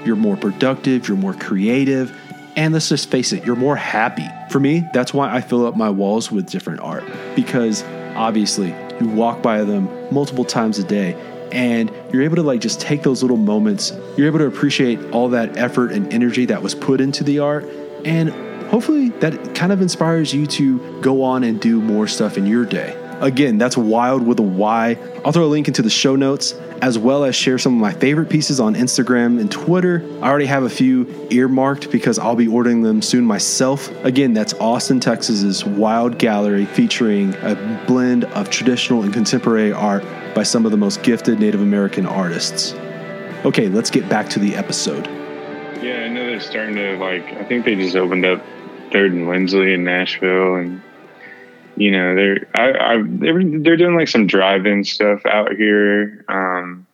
you're 0.05 0.17
more 0.17 0.37
productive, 0.37 1.07
you're 1.07 1.17
more 1.17 1.35
creative, 1.35 2.13
and 2.57 2.75
let's 2.75 2.89
just 2.89 3.09
face 3.09 3.31
it, 3.31 3.47
you're 3.47 3.55
more 3.55 3.77
happy. 3.77 4.27
For 4.51 4.59
me, 4.59 4.85
that's 4.93 5.15
why 5.15 5.33
I 5.33 5.41
fill 5.41 5.65
up 5.65 5.77
my 5.77 5.91
walls 5.91 6.33
with 6.33 6.51
different 6.51 6.81
art 6.81 7.05
because 7.37 7.85
obviously 8.17 8.75
you 9.01 9.09
walk 9.11 9.43
by 9.43 9.63
them 9.63 9.89
multiple 10.13 10.45
times 10.45 10.81
a 10.81 10.85
day 10.85 11.15
and 11.53 11.89
you're 12.13 12.23
able 12.23 12.35
to 12.35 12.43
like 12.43 12.61
just 12.61 12.81
take 12.81 13.05
those 13.05 13.23
little 13.23 13.37
moments. 13.37 13.93
You're 14.17 14.27
able 14.27 14.41
to 14.41 14.47
appreciate 14.47 14.99
all 15.13 15.29
that 15.29 15.57
effort 15.57 15.93
and 15.93 16.13
energy 16.13 16.47
that 16.47 16.63
was 16.63 16.75
put 16.75 17.01
into 17.01 17.23
the 17.23 17.39
art 17.39 17.65
and 18.05 18.50
hopefully 18.71 19.11
that 19.21 19.55
kind 19.55 19.73
of 19.73 19.83
inspires 19.83 20.33
you 20.33 20.47
to 20.47 21.01
go 21.01 21.23
on 21.23 21.45
and 21.45 21.61
do 21.61 21.81
more 21.81 22.07
stuff 22.07 22.39
in 22.39 22.47
your 22.47 22.65
day. 22.65 22.97
Again, 23.21 23.59
that's 23.59 23.77
wild 23.77 24.27
with 24.27 24.39
a 24.39 24.43
Y. 24.43 24.97
I'll 25.25 25.33
throw 25.33 25.45
a 25.45 25.47
link 25.47 25.69
into 25.69 25.83
the 25.83 25.91
show 25.91 26.17
notes 26.17 26.55
as 26.81 26.99
well 26.99 27.25
as 27.25 27.37
share 27.37 27.59
some 27.59 27.75
of 27.75 27.81
my 27.81 27.93
favorite 27.93 28.31
pieces 28.31 28.61
on 28.61 28.75
Instagram 28.75 29.39
and 29.39 29.51
Twitter. 29.51 30.03
I 30.23 30.29
already 30.29 30.47
have 30.47 30.63
a 30.63 30.71
few 30.71 31.07
earmarked 31.31 31.91
because 31.91 32.19
I'll 32.19 32.37
be 32.37 32.49
ordering 32.49 32.81
them 32.81 33.03
soon 33.03 33.27
myself. 33.27 33.91
Again, 34.05 34.33
that's 34.33 34.55
Austin, 34.55 35.01
Texas's 35.01 35.63
WYLD 35.63 36.17
Gallery 36.17 36.65
featuring 36.65 37.35
a 37.43 37.85
blend 37.87 38.25
of 38.25 38.49
traditional 38.49 39.03
and 39.03 39.13
contemporary 39.13 39.73
art 39.73 40.03
by 40.35 40.43
some 40.43 40.65
of 40.65 40.71
the 40.71 40.79
most 40.79 41.03
gifted 41.03 41.39
Native 41.39 41.61
American 41.61 42.07
artists. 42.07 42.73
Okay, 43.45 43.69
let's 43.69 43.91
get 43.91 44.09
back 44.09 44.31
to 44.31 44.39
the 44.39 44.57
episode. 44.57 45.07
Yeah, 45.83 46.05
I 46.05 46.09
know 46.09 46.25
they're 46.25 46.41
starting 46.41 46.77
to 46.77 46.97
like 46.97 47.25
I 47.35 47.45
think 47.45 47.65
they 47.67 47.75
just 47.75 47.97
opened 47.97 48.25
up 48.25 48.43
Third 48.93 49.13
and 49.13 49.29
Lindsley 49.29 49.75
in 49.75 49.85
Nashville 49.85 50.57
and 50.57 50.83
you 51.77 51.93
know 51.93 52.15
they're 52.15 52.49
I, 52.55 52.95
I 52.95 53.03
they're, 53.05 53.61
they're 53.61 53.77
doing 53.77 53.97
like 53.97 54.09
some 54.09 54.27
drive-in 54.27 54.85
stuff 54.85 55.25
out 55.27 55.55
here. 55.55 56.25
Um, 56.29 56.87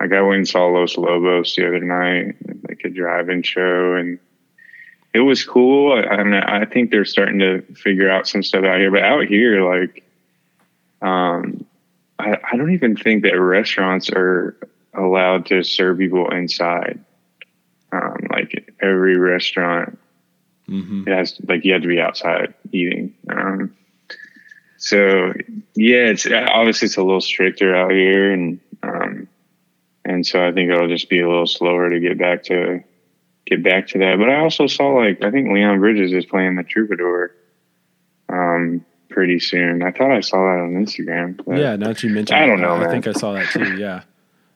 like 0.00 0.12
I 0.12 0.20
went 0.22 0.38
and 0.38 0.48
saw 0.48 0.66
Los 0.66 0.96
Lobos 0.96 1.54
the 1.56 1.66
other 1.66 1.80
night, 1.80 2.36
like 2.68 2.82
a 2.84 2.90
drive-in 2.90 3.42
show, 3.42 3.94
and 3.94 4.18
it 5.14 5.20
was 5.20 5.44
cool. 5.44 5.92
I, 5.92 6.02
I, 6.02 6.22
mean, 6.22 6.34
I 6.34 6.64
think 6.66 6.90
they're 6.90 7.06
starting 7.06 7.38
to 7.38 7.62
figure 7.74 8.10
out 8.10 8.28
some 8.28 8.42
stuff 8.42 8.64
out 8.64 8.78
here, 8.78 8.90
but 8.90 9.02
out 9.02 9.24
here, 9.24 9.64
like, 9.64 10.04
um, 11.00 11.64
I, 12.18 12.36
I 12.52 12.56
don't 12.56 12.72
even 12.72 12.96
think 12.96 13.22
that 13.22 13.40
restaurants 13.40 14.10
are 14.10 14.56
allowed 14.92 15.46
to 15.46 15.62
serve 15.62 15.98
people 15.98 16.30
inside. 16.30 17.02
Um, 17.92 18.26
like 18.30 18.74
every 18.80 19.16
restaurant, 19.16 19.98
mm-hmm. 20.68 21.04
it 21.06 21.16
has 21.16 21.40
like 21.46 21.64
you 21.64 21.72
had 21.72 21.82
to 21.82 21.88
be 21.88 22.00
outside 22.00 22.54
eating. 22.72 23.14
Um, 23.28 23.76
so 24.78 25.32
yeah, 25.74 26.06
it's 26.06 26.26
obviously 26.26 26.86
it's 26.86 26.96
a 26.96 27.02
little 27.02 27.20
stricter 27.20 27.74
out 27.74 27.90
here, 27.90 28.32
and 28.32 28.60
um, 28.82 29.28
and 30.04 30.26
so 30.26 30.46
I 30.46 30.52
think 30.52 30.70
it'll 30.70 30.88
just 30.88 31.08
be 31.08 31.20
a 31.20 31.28
little 31.28 31.46
slower 31.46 31.90
to 31.90 32.00
get 32.00 32.18
back 32.18 32.44
to 32.44 32.82
get 33.46 33.62
back 33.62 33.88
to 33.88 33.98
that. 33.98 34.18
But 34.18 34.28
I 34.28 34.40
also 34.40 34.66
saw 34.66 34.88
like 34.88 35.24
I 35.24 35.30
think 35.30 35.52
Leon 35.52 35.80
Bridges 35.80 36.12
is 36.12 36.26
playing 36.26 36.56
the 36.56 36.62
Troubadour 36.62 37.34
um, 38.28 38.84
pretty 39.08 39.40
soon. 39.40 39.82
I 39.82 39.92
thought 39.92 40.12
I 40.12 40.20
saw 40.20 40.36
that 40.36 40.60
on 40.60 40.74
Instagram. 40.74 41.40
Yeah, 41.56 41.76
now 41.76 41.88
that 41.88 42.02
you 42.02 42.10
mentioned, 42.10 42.38
I 42.38 42.46
don't 42.46 42.60
know. 42.60 42.74
I 42.74 42.80
man. 42.80 42.90
think 42.90 43.06
I 43.06 43.12
saw 43.12 43.32
that 43.32 43.48
too. 43.50 43.76
Yeah. 43.78 44.02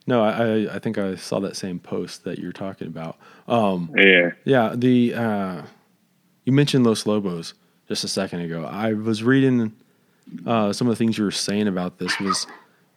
No, 0.06 0.24
I, 0.24 0.74
I 0.74 0.78
think 0.80 0.98
I 0.98 1.14
saw 1.14 1.38
that 1.40 1.56
same 1.56 1.78
post 1.78 2.24
that 2.24 2.38
you're 2.38 2.52
talking 2.52 2.88
about. 2.88 3.16
Um, 3.46 3.94
yeah, 3.96 4.30
yeah. 4.44 4.72
The 4.74 5.14
uh, 5.14 5.62
you 6.50 6.56
mentioned 6.56 6.84
Los 6.84 7.06
Lobos 7.06 7.54
just 7.86 8.02
a 8.02 8.08
second 8.08 8.40
ago. 8.40 8.64
I 8.64 8.92
was 8.92 9.22
reading 9.22 9.72
uh, 10.44 10.72
some 10.72 10.88
of 10.88 10.90
the 10.90 10.96
things 10.96 11.16
you 11.16 11.22
were 11.22 11.30
saying 11.30 11.68
about 11.68 11.98
this 11.98 12.18
was 12.18 12.44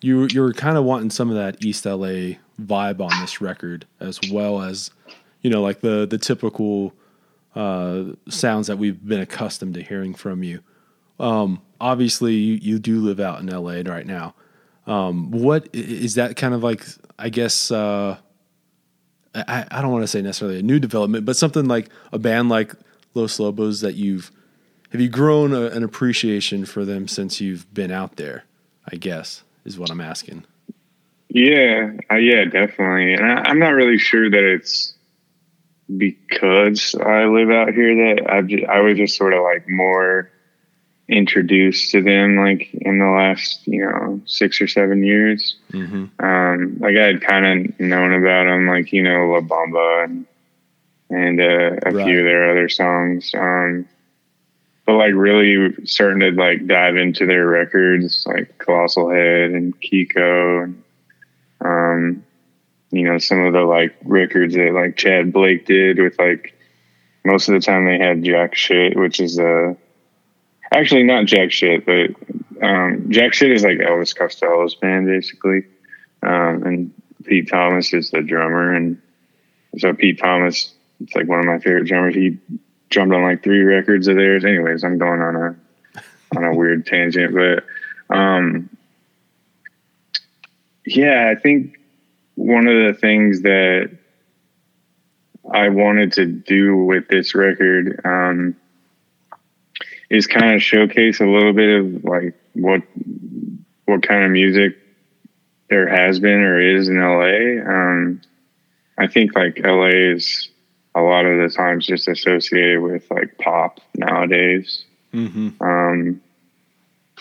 you 0.02 0.28
you 0.32 0.42
were 0.42 0.54
kind 0.54 0.76
of 0.76 0.86
wanting 0.86 1.12
some 1.12 1.30
of 1.30 1.36
that 1.36 1.64
East 1.64 1.86
LA 1.86 2.40
vibe 2.60 3.00
on 3.00 3.12
this 3.22 3.42
record 3.42 3.86
as 4.00 4.20
well 4.32 4.64
as 4.64 4.90
you 5.42 5.52
know 5.52 5.62
like 5.62 5.82
the 5.82 6.08
the 6.08 6.18
typical 6.18 6.96
uh, 7.56 8.06
sounds 8.28 8.66
that 8.66 8.80
we've 8.80 9.06
been 9.06 9.22
accustomed 9.22 9.76
to 9.76 9.84
hearing 9.84 10.16
from 10.16 10.42
you. 10.42 10.62
Um, 11.20 11.62
obviously, 11.80 12.34
you, 12.34 12.56
you 12.56 12.80
do 12.80 13.02
live 13.02 13.20
out 13.20 13.40
in 13.40 13.46
LA 13.46 13.84
right 13.86 14.08
now. 14.08 14.34
Um, 14.88 15.30
what 15.30 15.70
is 15.74 16.16
that 16.16 16.38
kind 16.38 16.56
of 16.56 16.64
like? 16.64 16.88
I 17.20 17.30
guess 17.30 17.70
uh, 17.70 18.18
I, 19.36 19.66
I 19.70 19.82
don't 19.84 19.92
want 19.92 20.02
to 20.02 20.08
say 20.08 20.24
necessarily 20.24 20.58
a 20.58 20.64
new 20.64 20.80
development, 20.80 21.24
but 21.26 21.36
something 21.36 21.66
like 21.66 21.92
a 22.12 22.18
band 22.18 22.50
like 22.50 22.74
Los 23.14 23.40
Lobos 23.40 23.82
that 23.82 23.96
you've 23.96 24.32
have 24.92 25.02
you 25.02 25.10
grown 25.10 25.54
a, 25.54 25.68
an 25.68 25.84
appreciation 25.84 26.66
for 26.66 26.86
them 26.86 27.08
since 27.08 27.42
you've 27.42 27.72
been 27.74 27.92
out 27.92 28.16
there? 28.18 28.46
I 28.92 28.96
guess 28.96 29.44
is 29.66 29.80
what 29.80 29.90
I'm 29.90 30.02
asking. 30.02 30.46
Yeah, 31.30 31.94
uh, 32.12 32.16
yeah, 32.16 32.46
definitely. 32.46 33.14
And 33.14 33.26
I, 33.26 33.50
am 33.50 33.58
not 33.58 33.70
really 33.70 33.98
sure 33.98 34.30
that 34.30 34.44
it's 34.44 34.94
because 35.98 36.96
I 36.96 37.26
live 37.26 37.50
out 37.50 37.74
here 37.74 38.16
that 38.16 38.32
I've 38.32 38.48
just, 38.48 38.66
I 38.66 38.82
was 38.82 38.98
just 38.98 39.18
sort 39.18 39.34
of 39.34 39.42
like 39.42 39.68
more 39.68 40.30
introduced 41.10 41.92
to 41.92 42.02
them 42.02 42.38
like 42.38 42.74
in 42.74 42.98
the 42.98 43.06
last 43.06 43.68
you 43.68 43.84
know 43.84 44.22
six 44.26 44.62
or 44.62 44.68
seven 44.68 45.04
years. 45.04 45.58
Mm-hmm. 45.72 46.24
Um, 46.24 46.78
like 46.80 46.96
I 46.96 47.04
had 47.04 47.22
kind 47.22 47.46
of 47.46 47.80
known 47.80 48.14
about 48.14 48.46
them, 48.46 48.68
like 48.68 48.94
you 48.94 49.02
know 49.02 49.28
La 49.28 49.42
Bamba 49.42 50.06
and 50.06 50.26
and 51.14 51.40
uh, 51.40 51.80
a 51.86 51.92
right. 51.92 52.06
few 52.06 52.20
of 52.20 52.26
their 52.26 52.52
other 52.52 52.70
songs. 52.70 53.34
Um, 53.34 53.88
but 54.86 54.94
like 54.94 55.14
really 55.14 55.86
starting 55.86 56.20
to 56.20 56.32
like 56.32 56.68
dive 56.68 56.98
into 56.98 57.26
their 57.26 57.48
records, 57.48 58.26
like 58.28 58.58
Colossal 58.58 59.10
Head 59.10 59.52
and 59.52 59.80
Kiko, 59.80 60.64
and 60.66 60.84
um, 61.62 62.26
you 62.92 63.04
know 63.04 63.18
some 63.18 63.46
of 63.46 63.54
the 63.54 63.62
like 63.62 63.96
records 64.04 64.56
that 64.56 64.74
like 64.74 64.98
Tchad 64.98 65.32
Blake 65.32 65.66
did 65.66 66.00
with 66.00 66.20
like 66.20 66.54
most 67.24 67.48
of 67.48 67.54
the 67.54 67.62
time 67.62 67.86
they 67.86 67.98
had 67.98 68.24
Jack 68.24 68.56
Shit, 68.56 68.98
which 68.98 69.20
is 69.20 69.40
a 69.40 69.70
uh, 69.70 69.74
actually 70.74 71.04
not 71.04 71.26
Jack 71.26 71.52
Shit, 71.52 71.86
but 71.86 72.10
um, 72.62 73.06
Jack 73.10 73.34
Shit 73.34 73.52
is 73.52 73.64
like 73.64 73.78
Elvis 73.78 74.16
Costello's 74.16 74.76
band 74.76 75.08
basically, 75.08 75.64
um, 76.22 76.64
and 76.64 76.94
Pete 77.24 77.50
Thomas 77.50 77.94
is 77.94 78.12
the 78.12 78.22
drummer, 78.22 78.74
and 78.74 79.02
so 79.78 79.94
Pete 79.94 80.20
Thomas, 80.20 80.74
it's 81.02 81.16
like 81.16 81.28
one 81.28 81.40
of 81.40 81.46
my 81.46 81.60
favorite 81.60 81.86
drummers. 81.86 82.16
He 82.16 82.38
drummed 82.90 83.14
on 83.14 83.24
like 83.24 83.44
three 83.44 83.62
records 83.62 84.08
of 84.08 84.16
theirs. 84.16 84.46
Anyways, 84.46 84.84
I'm 84.84 84.98
going 84.98 85.22
on 85.22 85.36
a 85.36 85.56
on 86.38 86.44
a 86.44 86.54
weird 86.56 86.86
tangent, 86.86 87.34
but 87.34 88.16
um, 88.16 88.70
yeah, 90.86 91.34
I 91.36 91.40
think 91.40 91.78
one 92.36 92.68
of 92.68 92.76
the 92.76 93.00
things 93.00 93.42
that 93.42 93.92
I 95.52 95.70
wanted 95.70 96.14
to 96.14 96.26
do 96.26 96.78
with 96.78 97.08
this 97.08 97.36
record 97.36 98.02
um, 98.06 98.56
is 100.10 100.28
kind 100.28 100.56
of 100.56 100.62
showcase 100.62 101.20
a 101.20 101.26
little 101.26 101.54
bit 101.54 101.80
of 101.80 102.04
like 102.04 102.36
what 102.54 102.82
what 103.86 104.08
kind 104.08 104.24
of 104.24 104.32
music 104.32 104.78
there 105.70 105.88
has 105.88 106.20
been 106.20 106.40
or 106.40 106.60
is 106.60 106.88
in 106.88 107.00
LA. 107.00 107.62
Um, 107.68 108.22
I 108.98 109.08
think 109.08 109.36
like 109.36 109.60
LA 109.64 110.14
is 110.14 110.50
a 110.96 111.02
lot 111.02 111.26
of 111.26 111.40
the 111.40 111.56
times 111.56 111.88
just 111.88 112.08
associated 112.08 112.82
with 112.82 113.10
like 113.10 113.38
pop 113.38 113.80
nowadays. 113.96 114.86
Mm-hmm. 115.14 115.64
Um, 115.64 116.22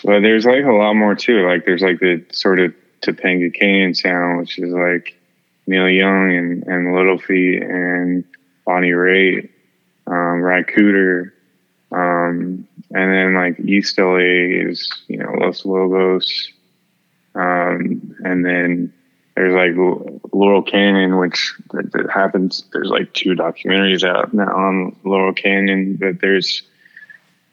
but 0.03 0.21
there's 0.21 0.45
like 0.45 0.65
a 0.65 0.71
lot 0.71 0.93
more 0.93 1.15
too. 1.15 1.47
Like 1.47 1.65
there's 1.65 1.81
like 1.81 1.99
the 1.99 2.23
sort 2.31 2.59
of 2.59 2.73
Topanga 3.01 3.53
Canyon 3.53 3.93
sound, 3.95 4.39
which 4.39 4.59
is 4.59 4.71
like 4.71 5.17
Neil 5.67 5.89
Young 5.89 6.35
and, 6.35 6.63
and 6.67 6.95
Little 6.95 7.17
Feat 7.17 7.61
and 7.61 8.23
Bonnie 8.65 8.91
Raitt, 8.91 9.49
um, 10.07 10.41
Ry 10.41 10.63
Cooder. 10.63 11.31
Um, 11.91 12.67
and 12.91 13.13
then 13.13 13.35
like 13.35 13.59
East 13.59 13.97
LA 13.97 14.17
is, 14.17 14.91
you 15.07 15.17
know, 15.17 15.31
Los 15.39 15.65
Lobos. 15.65 16.51
Um, 17.35 18.15
and 18.23 18.45
then 18.45 18.93
there's 19.35 19.53
like 19.53 19.75
Laurel 20.31 20.61
Canyon, 20.61 21.17
which 21.17 21.53
that, 21.71 22.09
happens. 22.13 22.65
There's 22.71 22.89
like 22.89 23.13
two 23.13 23.31
documentaries 23.31 24.07
out 24.07 24.33
now 24.33 24.55
on 24.55 24.95
Laurel 25.03 25.33
Canyon, 25.33 25.97
but 25.99 26.21
there's 26.21 26.63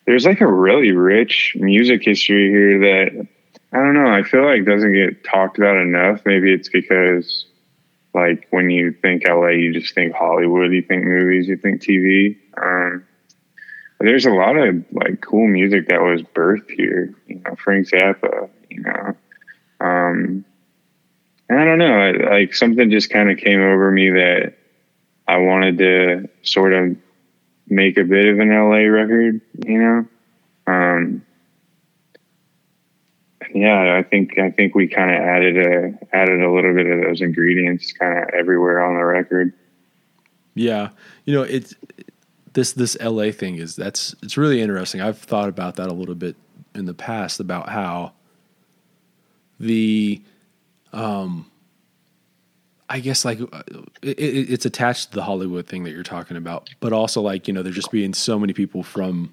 there's 0.06 0.26
like 0.26 0.40
a 0.40 0.46
really 0.46 0.92
rich 0.92 1.56
music 1.58 2.04
history 2.04 2.50
here 2.50 2.78
that 2.80 3.26
I 3.72 3.76
don't 3.76 3.94
know. 3.94 4.12
I 4.12 4.22
feel 4.24 4.44
like 4.44 4.64
doesn't 4.64 4.92
get 4.92 5.24
talked 5.24 5.56
about 5.56 5.76
enough. 5.76 6.22
Maybe 6.26 6.52
it's 6.52 6.68
because 6.68 7.46
like 8.12 8.46
when 8.50 8.68
you 8.68 8.92
think 8.92 9.26
LA, 9.26 9.48
you 9.48 9.72
just 9.72 9.94
think 9.94 10.14
Hollywood, 10.14 10.72
you 10.72 10.82
think 10.82 11.04
movies, 11.04 11.48
you 11.48 11.56
think 11.56 11.80
TV. 11.80 12.36
Um, 12.60 13.06
there's 14.00 14.26
a 14.26 14.30
lot 14.30 14.56
of 14.56 14.84
like 14.92 15.20
cool 15.22 15.46
music 15.46 15.88
that 15.88 16.02
was 16.02 16.22
birthed 16.22 16.70
here. 16.70 17.14
You 17.26 17.36
know, 17.36 17.54
Frank 17.56 17.88
Zappa. 17.88 18.50
You 18.68 18.82
know. 18.82 19.16
Um, 19.80 20.44
I 21.50 21.64
don't 21.64 21.78
know, 21.78 22.12
like 22.30 22.54
something 22.54 22.90
just 22.90 23.10
kind 23.10 23.30
of 23.30 23.38
came 23.38 23.60
over 23.60 23.90
me 23.90 24.10
that 24.10 24.54
I 25.26 25.38
wanted 25.38 25.78
to 25.78 26.28
sort 26.42 26.72
of 26.72 26.96
make 27.66 27.98
a 27.98 28.04
bit 28.04 28.26
of 28.26 28.38
an 28.38 28.50
LA 28.50 28.88
record, 28.88 29.40
you 29.66 29.78
know. 29.78 30.06
Um, 30.66 31.24
yeah, 33.54 33.96
I 33.98 34.02
think 34.02 34.38
I 34.38 34.50
think 34.50 34.74
we 34.74 34.86
kind 34.86 35.10
of 35.10 35.16
added 35.16 35.56
a 35.56 36.16
added 36.16 36.40
a 36.40 36.50
little 36.50 36.74
bit 36.74 36.86
of 36.86 37.00
those 37.00 37.20
ingredients 37.20 37.92
kind 37.92 38.18
of 38.18 38.28
everywhere 38.30 38.82
on 38.84 38.94
the 38.94 39.04
record. 39.04 39.52
Yeah, 40.54 40.90
you 41.24 41.34
know 41.34 41.42
it's 41.42 41.74
this 42.52 42.72
this 42.72 42.96
LA 43.00 43.32
thing 43.32 43.56
is 43.56 43.74
that's 43.74 44.14
it's 44.22 44.36
really 44.36 44.60
interesting. 44.60 45.00
I've 45.00 45.18
thought 45.18 45.48
about 45.48 45.76
that 45.76 45.88
a 45.88 45.92
little 45.92 46.14
bit 46.14 46.36
in 46.74 46.84
the 46.84 46.94
past 46.94 47.40
about 47.40 47.68
how 47.68 48.12
the 49.58 50.22
um, 50.92 51.50
I 52.88 52.98
guess 53.00 53.24
like 53.24 53.38
it, 53.40 54.18
it, 54.18 54.50
it's 54.50 54.66
attached 54.66 55.10
to 55.10 55.16
the 55.16 55.22
Hollywood 55.22 55.66
thing 55.66 55.84
that 55.84 55.92
you're 55.92 56.02
talking 56.02 56.36
about, 56.36 56.68
but 56.80 56.92
also 56.92 57.20
like 57.20 57.46
you 57.46 57.54
know 57.54 57.62
there 57.62 57.72
just 57.72 57.92
being 57.92 58.12
so 58.14 58.38
many 58.38 58.52
people 58.52 58.82
from 58.82 59.32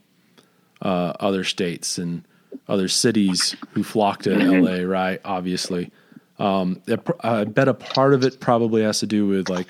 uh, 0.82 1.14
other 1.20 1.44
states 1.44 1.98
and 1.98 2.24
other 2.68 2.88
cities 2.88 3.56
who 3.72 3.84
flock 3.84 4.24
to 4.24 4.30
mm-hmm. 4.30 4.64
LA, 4.64 4.88
right? 4.88 5.20
Obviously, 5.26 5.92
um, 6.40 6.82
I 7.22 7.46
bet 7.46 7.68
a 7.68 7.74
part 7.74 8.14
of 8.14 8.24
it 8.24 8.40
probably 8.40 8.84
has 8.84 9.00
to 9.00 9.08
do 9.08 9.26
with 9.26 9.50
like 9.50 9.68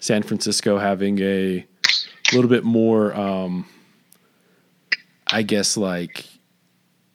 San 0.00 0.22
Francisco 0.22 0.78
having 0.78 1.18
a 1.20 1.66
little 2.32 2.50
bit 2.50 2.62
more, 2.64 3.14
um, 3.14 3.66
I 5.26 5.42
guess, 5.42 5.76
like 5.76 6.24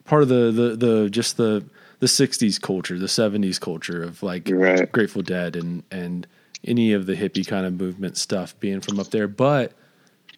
part 0.03 0.24
of 0.24 0.28
the 0.28 0.51
the 0.51 0.76
the 0.76 1.09
just 1.09 1.38
the 1.38 1.63
the 2.00 2.08
'60s 2.08 2.62
culture, 2.62 2.97
the 2.97 3.08
'70s 3.08 3.60
culture 3.60 4.04
of 4.04 4.24
like 4.24 4.50
right. 4.52 4.91
Grateful 4.91 5.22
Dead 5.22 5.56
and 5.56 5.84
and 5.91 6.28
any 6.66 6.93
of 6.93 7.06
the 7.06 7.16
hippie 7.16 7.47
kind 7.47 7.66
of 7.66 7.80
movement 7.80 8.18
stuff 8.18 8.60
being 8.60 8.82
from 8.82 9.00
up 9.00 9.12
there. 9.12 9.28
But 9.28 9.74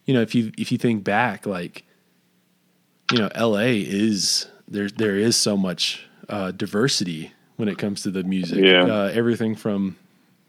you 0.05 0.13
know, 0.13 0.21
if 0.21 0.35
you 0.35 0.51
if 0.57 0.71
you 0.71 0.77
think 0.77 1.03
back, 1.03 1.45
like 1.45 1.83
you 3.11 3.17
know, 3.19 3.29
L.A. 3.35 3.79
is 3.79 4.47
there. 4.67 4.89
There 4.89 5.15
is 5.15 5.35
so 5.35 5.57
much 5.57 6.05
uh, 6.29 6.51
diversity 6.51 7.33
when 7.57 7.69
it 7.69 7.77
comes 7.77 8.03
to 8.03 8.11
the 8.11 8.23
music. 8.23 8.63
Yeah. 8.63 8.83
Uh, 8.83 9.11
everything 9.13 9.55
from 9.55 9.97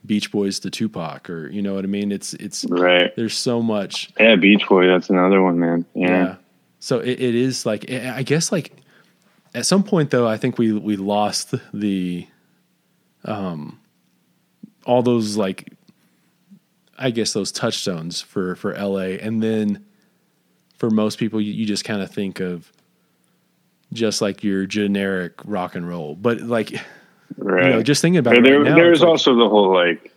Beach 0.04 0.32
Boys 0.32 0.60
to 0.60 0.70
Tupac, 0.70 1.28
or 1.28 1.48
you 1.48 1.62
know 1.62 1.74
what 1.74 1.84
I 1.84 1.88
mean. 1.88 2.12
It's 2.12 2.34
it's 2.34 2.64
right. 2.66 3.14
There's 3.16 3.36
so 3.36 3.62
much. 3.62 4.10
Yeah, 4.18 4.36
Beach 4.36 4.66
Boy. 4.68 4.86
That's 4.86 5.10
another 5.10 5.42
one, 5.42 5.58
man. 5.58 5.84
Yeah. 5.94 6.08
yeah. 6.08 6.34
So 6.80 6.98
it, 6.98 7.20
it 7.20 7.34
is 7.34 7.66
like 7.66 7.90
I 7.90 8.22
guess 8.22 8.50
like 8.50 8.72
at 9.54 9.66
some 9.66 9.82
point, 9.82 10.10
though, 10.10 10.26
I 10.26 10.36
think 10.36 10.58
we 10.58 10.72
we 10.72 10.96
lost 10.96 11.54
the, 11.72 12.26
um, 13.24 13.80
all 14.86 15.02
those 15.02 15.36
like, 15.36 15.72
I 16.98 17.10
guess 17.10 17.32
those 17.32 17.52
touchstones 17.52 18.20
for 18.20 18.54
for 18.56 18.74
LA, 18.74 19.16
and 19.20 19.42
then 19.42 19.84
for 20.76 20.90
most 20.90 21.18
people, 21.18 21.40
you, 21.40 21.52
you 21.52 21.66
just 21.66 21.84
kind 21.84 22.02
of 22.02 22.10
think 22.10 22.40
of 22.40 22.72
just 23.92 24.22
like 24.22 24.42
your 24.42 24.66
generic 24.66 25.34
rock 25.44 25.74
and 25.74 25.88
roll, 25.88 26.14
but 26.14 26.40
like, 26.40 26.72
right. 27.36 27.64
you 27.64 27.70
know, 27.70 27.82
just 27.82 28.02
thinking 28.02 28.18
about 28.18 28.42
there, 28.42 28.60
right 28.60 28.70
now, 28.70 28.74
there's 28.74 29.02
also 29.02 29.34
the 29.34 29.48
whole 29.48 29.72
like 29.72 30.11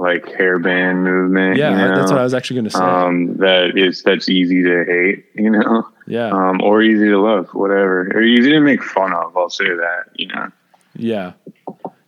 like 0.00 0.24
hairband 0.24 1.02
movement. 1.02 1.56
Yeah, 1.56 1.70
you 1.70 1.76
know? 1.76 1.94
that's 1.94 2.10
what 2.10 2.18
I 2.18 2.24
was 2.24 2.32
actually 2.34 2.56
going 2.56 2.64
to 2.64 2.70
say. 2.70 2.80
Um, 2.80 3.36
that 3.36 3.76
is 3.76 4.02
that's 4.02 4.28
easy 4.28 4.62
to 4.62 4.84
hate, 4.84 5.26
you 5.34 5.50
know. 5.50 5.86
Yeah. 6.06 6.30
Um, 6.30 6.60
or 6.62 6.82
easy 6.82 7.08
to 7.08 7.18
love, 7.18 7.48
whatever, 7.50 8.10
or 8.14 8.22
easy 8.22 8.50
to 8.50 8.60
make 8.60 8.82
fun 8.82 9.12
of. 9.12 9.36
I'll 9.36 9.50
say 9.50 9.68
that, 9.68 10.04
you 10.14 10.28
know. 10.28 10.50
Yeah, 10.96 11.32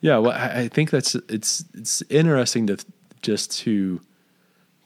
yeah. 0.01 0.19
Well, 0.19 0.33
I, 0.33 0.63
I 0.63 0.69
think 0.69 0.91
that's 0.91 1.15
it's 1.29 1.65
it's 1.75 2.03
interesting 2.09 2.67
to 2.69 2.79
just 3.21 3.57
to 3.59 4.01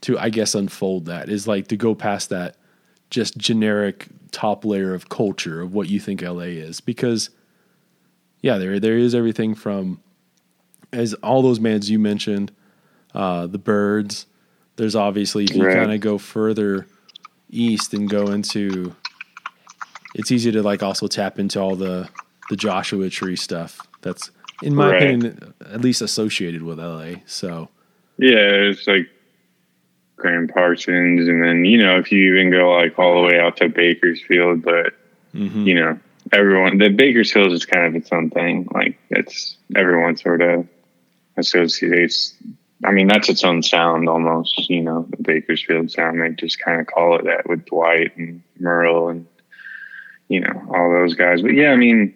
to 0.03 0.19
I 0.19 0.29
guess 0.29 0.55
unfold 0.55 1.07
that 1.07 1.29
is 1.29 1.47
like 1.49 1.69
to 1.69 1.77
go 1.77 1.95
past 1.95 2.29
that 2.31 2.57
just 3.09 3.39
generic 3.39 4.09
top 4.33 4.65
layer 4.65 4.93
of 4.93 5.09
culture 5.09 5.63
of 5.63 5.73
what 5.73 5.89
you 5.89 6.01
think 6.01 6.21
LA 6.21 6.41
is 6.41 6.81
because 6.81 7.31
yeah 8.43 8.59
there 8.59 8.79
there 8.79 8.99
is 8.99 9.15
everything 9.15 9.55
from 9.55 10.01
as 10.93 11.15
all 11.15 11.41
those 11.41 11.59
bands 11.59 11.89
you 11.89 11.99
mentioned 11.99 12.53
uh, 13.17 13.47
the 13.47 13.59
Byrds. 13.59 14.27
There's 14.77 14.95
obviously 14.95 15.45
if 15.45 15.57
you 15.57 15.67
right. 15.67 15.75
kind 15.75 15.93
of 15.93 16.01
go 16.01 16.19
further 16.19 16.87
east 17.49 17.95
and 17.95 18.09
go 18.09 18.27
into, 18.29 18.95
it's 20.15 20.31
easy 20.31 20.53
to 20.53 20.63
like 20.63 20.83
also 20.83 21.07
tap 21.07 21.39
into 21.39 21.61
all 21.61 21.75
the 21.75 22.09
the 22.51 22.57
Joshua 22.57 23.09
Tree 23.09 23.37
stuff. 23.37 23.81
That's 24.03 24.31
in 24.63 24.75
my 24.75 24.91
right. 24.91 25.03
opinion 25.03 25.55
at 25.61 25.81
least 25.81 26.03
associated 26.03 26.63
with 26.63 26.79
LA. 26.79 27.21
So 27.25 27.71
yeah, 28.19 28.37
it's 28.37 28.87
like 28.87 29.09
Gram 30.17 30.47
Parsons, 30.49 31.27
and 31.27 31.43
then 31.43 31.65
you 31.65 31.79
know 31.79 31.99
if 31.99 32.13
you 32.13 32.35
even 32.35 32.51
go 32.51 32.73
like 32.73 32.99
all 32.99 33.15
the 33.15 33.27
way 33.27 33.41
out 33.41 33.57
to 33.59 33.71
Bakersfield, 33.71 34.63
but 34.63 34.93
mm-hmm. 35.35 35.67
you 35.67 35.75
know 35.75 35.99
everyone 36.33 36.77
the 36.77 36.91
Bakersfield 36.91 37.53
is 37.53 37.65
kind 37.65 37.87
of 37.87 37.95
its 37.95 38.13
own 38.13 38.29
thing. 38.29 38.69
Like 38.75 38.99
it's 39.09 39.57
everyone 39.75 40.19
sort 40.19 40.43
of 40.43 40.69
associates. 41.39 42.35
I 42.85 42.93
mean, 42.93 43.09
that's 43.09 43.29
its 43.29 43.45
own 43.45 43.63
sound 43.63 44.09
almost. 44.09 44.69
You 44.69 44.83
know, 44.83 45.07
the 45.11 45.23
Bakersfield 45.23 45.91
sound. 45.91 46.21
They 46.21 46.31
just 46.31 46.59
kind 46.59 46.81
of 46.81 46.87
call 46.87 47.17
it 47.17 47.25
that 47.25 47.49
with 47.49 47.65
Dwight 47.67 48.17
and 48.17 48.43
Merle 48.59 49.09
and 49.09 49.27
you 50.29 50.41
know 50.41 50.67
all 50.75 50.91
those 50.91 51.15
guys. 51.15 51.43
But 51.43 51.55
yeah, 51.55 51.71
I 51.71 51.77
mean, 51.77 52.15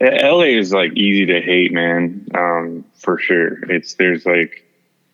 LA 0.00 0.56
is 0.56 0.72
like 0.72 0.92
easy 0.94 1.26
to 1.26 1.40
hate, 1.40 1.72
man. 1.72 2.26
Um, 2.34 2.84
for 2.94 3.18
sure. 3.18 3.62
It's 3.70 3.94
there's 3.94 4.24
like 4.24 4.64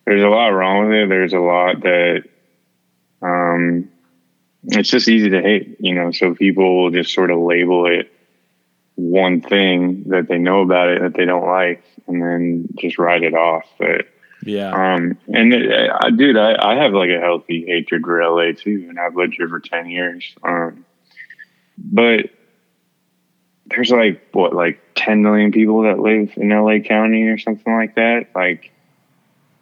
there's 0.05 0.23
a 0.23 0.29
lot 0.29 0.47
wrong 0.47 0.87
with 0.87 0.97
it. 0.97 1.09
There's 1.09 1.33
a 1.33 1.39
lot 1.39 1.81
that 1.81 2.23
um, 3.21 3.89
it's 4.63 4.89
just 4.89 5.07
easy 5.07 5.29
to 5.29 5.41
hate, 5.41 5.77
you 5.79 5.93
know. 5.93 6.11
So 6.11 6.33
people 6.35 6.83
will 6.83 6.91
just 6.91 7.13
sort 7.13 7.31
of 7.31 7.39
label 7.39 7.85
it 7.85 8.11
one 8.99 9.41
thing 9.41 10.03
that 10.07 10.27
they 10.27 10.37
know 10.37 10.61
about 10.61 10.89
it 10.89 11.01
that 11.01 11.13
they 11.13 11.25
don't 11.25 11.47
like, 11.47 11.83
and 12.07 12.21
then 12.21 12.67
just 12.77 12.97
write 12.97 13.23
it 13.23 13.33
off. 13.33 13.65
But 13.77 14.07
yeah, 14.43 14.71
um, 14.71 15.17
and 15.27 15.53
it, 15.53 15.91
I, 15.91 16.09
dude, 16.11 16.37
I, 16.37 16.55
I 16.59 16.75
have 16.75 16.93
like 16.93 17.09
a 17.09 17.19
healthy 17.19 17.65
hatred 17.67 18.03
for 18.03 18.21
LA 18.21 18.51
too, 18.53 18.87
and 18.89 18.99
I've 18.99 19.15
lived 19.15 19.35
here 19.37 19.49
for 19.49 19.59
ten 19.59 19.89
years. 19.89 20.35
Um, 20.43 20.85
but 21.77 22.29
there's 23.69 23.91
like 23.91 24.27
what, 24.31 24.53
like 24.53 24.81
10 24.95 25.21
million 25.21 25.51
people 25.51 25.83
that 25.83 25.99
live 25.99 26.33
in 26.35 26.49
LA 26.49 26.79
County 26.79 27.23
or 27.23 27.37
something 27.37 27.73
like 27.73 27.95
that. 27.95 28.27
Like, 28.35 28.71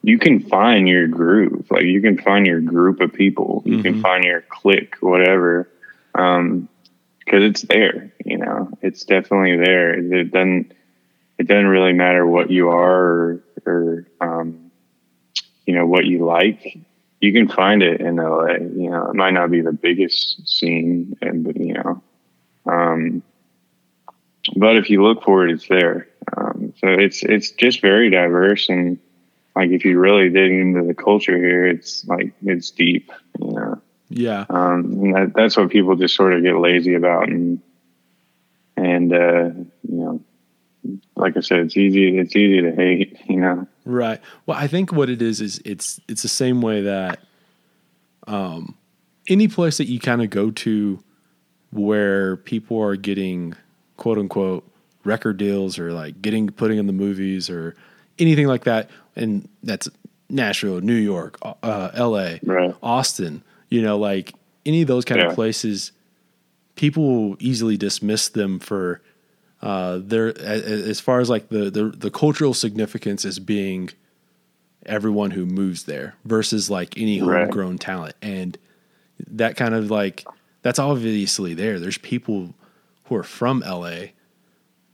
you 0.01 0.17
can 0.17 0.39
find 0.39 0.87
your 0.87 1.07
groove. 1.07 1.67
Like, 1.69 1.83
you 1.83 2.01
can 2.01 2.17
find 2.17 2.45
your 2.45 2.61
group 2.61 3.01
of 3.01 3.13
people. 3.13 3.63
You 3.65 3.73
mm-hmm. 3.73 3.81
can 3.83 4.01
find 4.01 4.23
your 4.23 4.41
clique, 4.41 4.95
whatever. 5.01 5.69
Um, 6.15 6.69
because 7.27 7.43
it's 7.43 7.61
there. 7.63 8.13
You 8.25 8.37
know, 8.37 8.71
it's 8.81 9.03
definitely 9.03 9.57
there. 9.57 9.93
It 9.93 10.31
doesn't. 10.31 10.73
It 11.37 11.47
doesn't 11.47 11.67
really 11.67 11.93
matter 11.93 12.25
what 12.25 12.49
you 12.49 12.69
are 12.69 13.03
or, 13.03 13.43
or 13.65 14.07
um, 14.21 14.71
you 15.65 15.75
know, 15.75 15.85
what 15.85 16.05
you 16.05 16.25
like. 16.25 16.79
You 17.19 17.33
can 17.33 17.47
find 17.49 17.83
it 17.83 18.01
in 18.01 18.15
LA. 18.15 18.53
You 18.53 18.89
know, 18.89 19.09
it 19.09 19.15
might 19.15 19.33
not 19.33 19.51
be 19.51 19.61
the 19.61 19.73
biggest 19.73 20.47
scene, 20.47 21.17
and 21.21 21.43
but 21.43 21.57
you 21.57 21.73
know, 21.73 22.01
um, 22.65 23.23
but 24.55 24.77
if 24.77 24.89
you 24.89 25.03
look 25.03 25.23
for 25.23 25.45
it, 25.45 25.51
it's 25.51 25.67
there. 25.67 26.07
Um, 26.35 26.73
so 26.79 26.87
it's 26.87 27.23
it's 27.23 27.51
just 27.51 27.81
very 27.81 28.09
diverse, 28.09 28.69
and 28.69 28.97
like 29.55 29.71
if 29.71 29.83
you 29.83 29.99
really 29.99 30.29
dig 30.29 30.51
into 30.51 30.83
the 30.83 30.93
culture 30.93 31.37
here, 31.37 31.67
it's 31.67 32.05
like 32.07 32.33
it's 32.45 32.71
deep. 32.71 33.11
You 33.39 33.51
know. 33.51 33.76
Yeah. 34.17 34.45
Um, 34.49 35.11
that, 35.11 35.33
that's 35.35 35.57
what 35.57 35.69
people 35.69 35.95
just 35.95 36.15
sort 36.15 36.33
of 36.33 36.43
get 36.43 36.57
lazy 36.57 36.95
about, 36.95 37.29
and 37.29 37.61
and 38.75 39.13
uh, 39.13 39.49
you 39.87 39.95
know, 39.95 40.21
like 41.15 41.37
I 41.37 41.41
said, 41.41 41.59
it's 41.59 41.77
easy. 41.77 42.17
It's 42.17 42.35
easy 42.35 42.61
to 42.61 42.71
hate. 42.75 43.17
You 43.29 43.41
know. 43.41 43.67
Right. 43.85 44.19
Well, 44.45 44.57
I 44.57 44.67
think 44.67 44.91
what 44.91 45.09
it 45.09 45.21
is 45.21 45.41
is 45.41 45.61
it's 45.63 45.99
it's 46.07 46.23
the 46.23 46.27
same 46.27 46.61
way 46.61 46.81
that 46.81 47.19
um, 48.25 48.75
any 49.27 49.47
place 49.47 49.77
that 49.77 49.85
you 49.85 49.99
kind 49.99 50.21
of 50.21 50.29
go 50.29 50.51
to 50.51 51.03
where 51.71 52.37
people 52.37 52.81
are 52.81 52.95
getting 52.95 53.53
quote 53.97 54.17
unquote 54.17 54.69
record 55.03 55.37
deals 55.37 55.77
or 55.77 55.91
like 55.93 56.21
getting 56.21 56.49
putting 56.49 56.77
in 56.77 56.87
the 56.87 56.93
movies 56.93 57.49
or 57.49 57.75
anything 58.17 58.47
like 58.47 58.63
that 58.63 58.89
and 59.15 59.47
that's 59.63 59.89
Nashville, 60.29 60.81
New 60.81 60.95
York, 60.95 61.37
uh, 61.41 61.91
L.A., 61.93 62.39
right. 62.43 62.75
Austin, 62.83 63.43
you 63.69 63.81
know, 63.81 63.97
like 63.97 64.33
any 64.65 64.81
of 64.81 64.87
those 64.87 65.05
kind 65.05 65.21
yeah. 65.21 65.27
of 65.27 65.35
places, 65.35 65.91
people 66.75 67.03
will 67.03 67.37
easily 67.39 67.77
dismiss 67.77 68.29
them 68.29 68.59
for 68.59 69.01
uh, 69.61 69.99
their 70.01 70.37
as 70.37 70.99
far 70.99 71.19
as 71.19 71.29
like 71.29 71.49
the, 71.49 71.69
the 71.69 71.85
the 71.85 72.11
cultural 72.11 72.53
significance 72.53 73.25
as 73.25 73.39
being 73.39 73.89
everyone 74.85 75.31
who 75.31 75.45
moves 75.45 75.83
there 75.83 76.15
versus 76.25 76.69
like 76.69 76.97
any 76.97 77.17
homegrown 77.17 77.71
right. 77.71 77.79
talent, 77.79 78.15
and 78.21 78.57
that 79.27 79.57
kind 79.57 79.73
of 79.73 79.89
like 79.89 80.25
that's 80.61 80.79
obviously 80.79 81.53
there. 81.53 81.79
There's 81.79 81.97
people 81.97 82.53
who 83.05 83.15
are 83.15 83.23
from 83.23 83.61
LA 83.65 84.07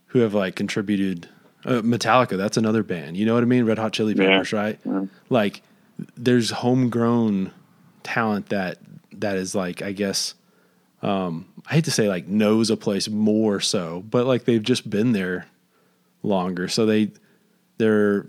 who 0.08 0.20
have 0.20 0.34
like 0.34 0.56
contributed. 0.56 1.30
Uh, 1.66 1.82
Metallica, 1.82 2.36
that's 2.36 2.58
another 2.58 2.84
band. 2.84 3.16
You 3.16 3.26
know 3.26 3.36
what 3.36 3.42
I 3.42 3.46
mean? 3.46 3.64
Red 3.64 3.78
Hot 3.78 3.94
Chili 3.94 4.14
Peppers, 4.14 4.52
yeah. 4.52 4.60
right? 4.60 4.80
Yeah. 4.84 5.06
Like, 5.30 5.62
there's 6.18 6.50
homegrown 6.50 7.54
talent 8.04 8.50
that 8.50 8.78
that 9.14 9.38
is 9.38 9.56
like, 9.56 9.82
I 9.82 9.92
guess, 9.92 10.34
um, 11.02 11.48
I 11.68 11.76
hate 11.76 11.86
to 11.86 11.92
say 11.92 12.08
like 12.08 12.28
knows 12.28 12.70
a 12.70 12.78
place 12.78 13.10
more 13.10 13.60
so, 13.60 14.04
but 14.10 14.26
like 14.26 14.46
they've 14.46 14.64
just 14.64 14.90
been 14.90 15.12
there 15.12 15.48
longer, 16.22 16.68
so 16.68 16.86
they 16.86 17.12
they're 17.78 18.26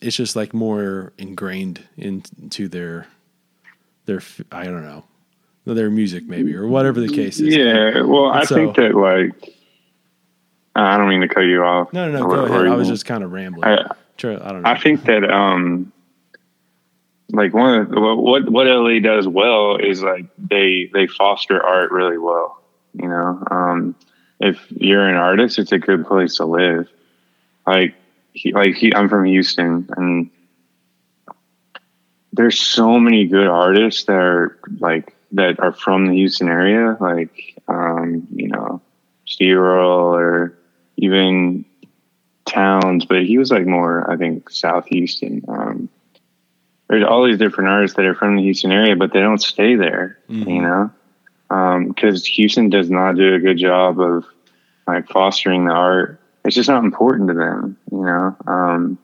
it's 0.00 0.16
just 0.16 0.36
like 0.36 0.52
more 0.52 1.12
ingrained 1.18 1.82
into 1.96 2.68
their 2.68 3.06
their 4.06 4.20
I 4.52 4.64
don't 4.64 4.84
know 4.84 5.04
their 5.66 5.90
music 5.90 6.24
maybe 6.26 6.54
or 6.54 6.66
whatever 6.66 7.00
the 7.00 7.08
case 7.08 7.40
is. 7.40 7.54
Yeah, 7.54 8.02
well, 8.02 8.30
and 8.30 8.40
I 8.40 8.44
so, 8.44 8.54
think 8.54 8.76
that 8.76 8.94
like 8.94 9.54
I 10.76 10.96
don't 10.98 11.08
mean 11.08 11.22
to 11.22 11.28
cut 11.28 11.40
you 11.40 11.62
off. 11.62 11.92
No, 11.92 12.10
no, 12.10 12.18
no. 12.18 12.24
Or, 12.24 12.36
go 12.36 12.44
ahead. 12.44 12.66
I 12.66 12.74
was 12.74 12.88
just 12.88 13.06
kind 13.06 13.24
of 13.24 13.32
rambling. 13.32 13.64
I, 13.64 13.76
I 13.76 13.86
don't 14.18 14.62
know. 14.62 14.68
I 14.68 14.78
think 14.78 15.04
that 15.04 15.24
um, 15.30 15.92
like 17.34 17.52
one 17.52 17.80
of 17.80 17.88
what 17.90 18.48
what 18.48 18.66
LA 18.66 19.00
does 19.00 19.26
well 19.26 19.76
is 19.76 20.02
like 20.02 20.26
they 20.38 20.90
they 20.92 21.06
foster 21.06 21.62
art 21.62 21.90
really 21.90 22.18
well. 22.18 22.62
You 22.94 23.08
know, 23.08 23.42
um, 23.50 23.96
if 24.40 24.64
you're 24.70 25.08
an 25.08 25.16
artist, 25.16 25.58
it's 25.58 25.72
a 25.72 25.78
good 25.78 26.06
place 26.06 26.36
to 26.36 26.44
live. 26.44 26.88
Like, 27.66 27.94
he, 28.32 28.52
like 28.52 28.74
he, 28.76 28.94
I'm 28.94 29.08
from 29.08 29.24
Houston, 29.24 29.88
and 29.96 30.30
there's 32.32 32.58
so 32.58 32.98
many 32.98 33.26
good 33.26 33.48
artists 33.48 34.04
that 34.04 34.16
are 34.16 34.58
like 34.78 35.16
that 35.32 35.58
are 35.60 35.72
from 35.72 36.06
the 36.06 36.14
Houston 36.14 36.48
area, 36.48 36.96
like 37.00 37.56
um, 37.68 38.26
you 38.32 38.48
know, 38.48 38.80
Steve 39.24 39.56
Earle 39.56 40.14
or 40.14 40.58
even 40.96 41.64
Townes, 42.44 43.04
but 43.06 43.24
he 43.24 43.38
was 43.38 43.50
like 43.50 43.66
more, 43.66 44.08
I 44.10 44.16
think, 44.16 44.50
South 44.50 44.86
Houston. 44.86 45.42
Um, 45.48 45.88
there's 46.88 47.04
all 47.04 47.24
these 47.24 47.38
different 47.38 47.70
artists 47.70 47.96
that 47.96 48.04
are 48.04 48.14
from 48.14 48.36
the 48.36 48.42
Houston 48.42 48.72
area, 48.72 48.96
but 48.96 49.12
they 49.12 49.20
don't 49.20 49.42
stay 49.42 49.74
there, 49.74 50.18
mm-hmm. 50.28 50.48
you 50.48 50.62
know, 50.62 50.90
because 51.48 52.20
um, 52.20 52.32
Houston 52.34 52.68
does 52.68 52.90
not 52.90 53.16
do 53.16 53.34
a 53.34 53.38
good 53.38 53.58
job 53.58 54.00
of 54.00 54.24
like 54.86 55.08
fostering 55.08 55.64
the 55.64 55.72
art. 55.72 56.20
It's 56.44 56.54
just 56.54 56.68
not 56.68 56.84
important 56.84 57.28
to 57.28 57.34
them, 57.34 57.78
you 57.90 58.04
know. 58.04 58.36
Um, 58.46 58.98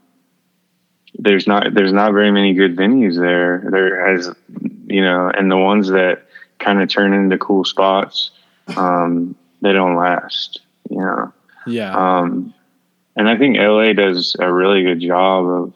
there's 1.19 1.47
not 1.47 1.75
there's 1.75 1.93
not 1.93 2.13
very 2.13 2.31
many 2.31 2.55
good 2.55 2.77
venues 2.77 3.17
there. 3.19 3.65
There 3.71 4.13
has 4.13 4.31
you 4.87 5.03
know, 5.03 5.31
and 5.31 5.51
the 5.51 5.57
ones 5.57 5.89
that 5.89 6.25
kind 6.59 6.83
of 6.83 6.89
turn 6.89 7.15
into 7.15 7.39
cool 7.39 7.65
spots, 7.65 8.33
um, 8.77 9.37
they 9.63 9.73
don't 9.73 9.97
last, 9.97 10.61
you 10.91 10.99
know. 10.99 11.33
Yeah. 11.67 11.95
Um, 11.95 12.55
and 13.17 13.29
I 13.29 13.37
think 13.37 13.57
LA 13.57 13.93
does 13.93 14.37
a 14.39 14.53
really 14.53 14.83
good 14.83 15.01
job 15.01 15.47
of 15.47 15.75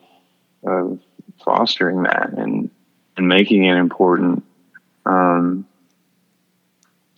of 0.67 1.01
fostering 1.45 2.03
that 2.05 2.33
and 2.37 2.71
and 3.17 3.29
making 3.29 3.65
it 3.65 3.77
important. 3.77 4.45
Um, 5.07 5.67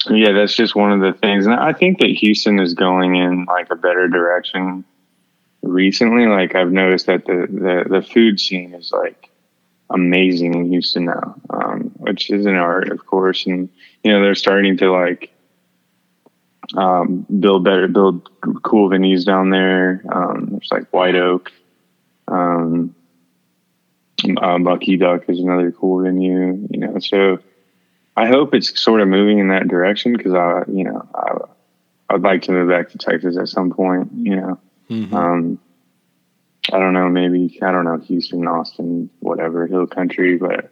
yeah, 0.09 0.33
that's 0.33 0.55
just 0.55 0.77
one 0.77 0.93
of 0.93 1.01
the 1.01 1.19
things, 1.19 1.47
and 1.47 1.55
I 1.55 1.73
think 1.73 2.01
that 2.01 2.11
Houston 2.11 2.59
is 2.61 2.75
going 2.75 3.17
in 3.17 3.45
like 3.47 3.71
a 3.71 3.77
better 3.77 4.09
direction 4.09 4.85
recently. 5.63 6.27
Like 6.27 6.55
I've 6.55 6.73
noticed 6.73 7.07
that 7.07 7.25
the 7.25 7.47
the, 7.49 7.99
the 8.01 8.03
food 8.03 8.39
scene 8.39 8.75
is 8.75 8.93
like 8.93 9.31
amazing 9.91 10.55
in 10.55 10.67
Houston 10.67 11.07
now, 11.07 11.37
um, 11.51 11.93
which 11.97 12.31
is 12.31 12.47
an 12.47 12.57
art, 12.57 12.91
of 12.91 13.05
course. 13.07 13.47
And 13.47 13.69
you 14.03 14.13
know, 14.13 14.21
they're 14.21 14.35
starting 14.35 14.77
to 14.79 14.93
like 14.93 15.33
um, 16.77 17.27
build 17.41 17.65
better, 17.65 17.89
build 17.89 18.29
cool 18.63 18.91
venues 18.91 19.25
down 19.25 19.51
there. 19.51 20.03
Um, 20.11 20.49
there's 20.51 20.69
like 20.71 20.93
White 20.93 21.15
Oak. 21.15 21.53
Um, 22.29 22.95
uh, 24.25 24.59
Lucky 24.59 24.97
Duck 24.97 25.29
is 25.29 25.41
another 25.41 25.73
cool 25.73 26.03
venue. 26.03 26.67
You 26.71 26.79
know, 26.79 26.99
so 26.99 27.39
I 28.17 28.27
hope 28.27 28.55
it's 28.55 28.81
sort 28.81 29.01
of 29.01 29.09
moving 29.09 29.39
in 29.39 29.49
that 29.49 29.69
direction 29.69 30.17
because 30.17 30.35
I, 30.35 30.63
you 30.71 30.85
know, 30.85 31.07
I, 31.15 32.15
I'd 32.15 32.23
like 32.23 32.43
to 32.43 32.53
move 32.53 32.69
back 32.69 32.91
to 32.91 32.99
Texas 32.99 33.37
at 33.37 33.49
some 33.49 33.71
point. 33.71 34.11
You 34.15 34.37
know. 34.37 34.61
Mm-hmm. 34.91 35.15
Um, 35.15 35.59
I 36.73 36.79
don't 36.79 36.95
know, 36.95 37.09
maybe 37.09 37.59
I 37.63 37.71
don't 37.71 37.85
know 37.85 37.99
Houston, 37.99 38.47
Austin, 38.47 39.09
whatever 39.21 39.67
hill 39.67 39.87
country, 39.87 40.37
but 40.37 40.71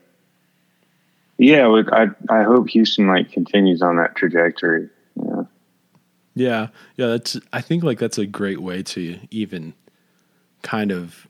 yeah, 1.39 1.69
I 1.93 2.09
I 2.29 2.43
hope 2.43 2.69
Houston 2.71 3.07
like 3.07 3.31
continues 3.31 3.83
on 3.83 3.97
that 3.97 4.17
trajectory. 4.17 4.89
Yeah. 5.17 5.43
Yeah, 6.37 6.69
yeah, 6.97 7.07
that's. 7.09 7.39
I 7.53 7.61
think 7.61 7.85
like 7.85 8.01
that's 8.01 8.19
a 8.19 8.27
great 8.27 8.61
way 8.61 8.83
to 8.83 9.21
even 9.31 9.75
kind 10.63 10.91
of. 10.91 11.29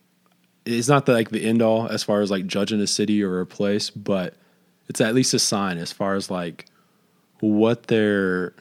It's 0.65 0.89
not 0.89 1.07
the, 1.07 1.13
like 1.13 1.31
the 1.31 1.45
end 1.45 1.63
all 1.63 1.89
as 1.89 2.03
far 2.03 2.21
as 2.21 2.31
like 2.31 2.47
judging 2.47 2.81
a 2.81 2.87
city 2.87 3.23
or 3.23 3.41
a 3.41 3.47
place, 3.47 3.91
but 3.91 4.35
it's 4.89 5.01
at 5.01 5.15
least 5.15 5.35
a 5.35 5.39
sign 5.39 5.79
as 5.79 5.93
far 5.93 6.15
as 6.15 6.31
like 6.31 6.67
what 7.41 7.85
they're. 7.85 8.55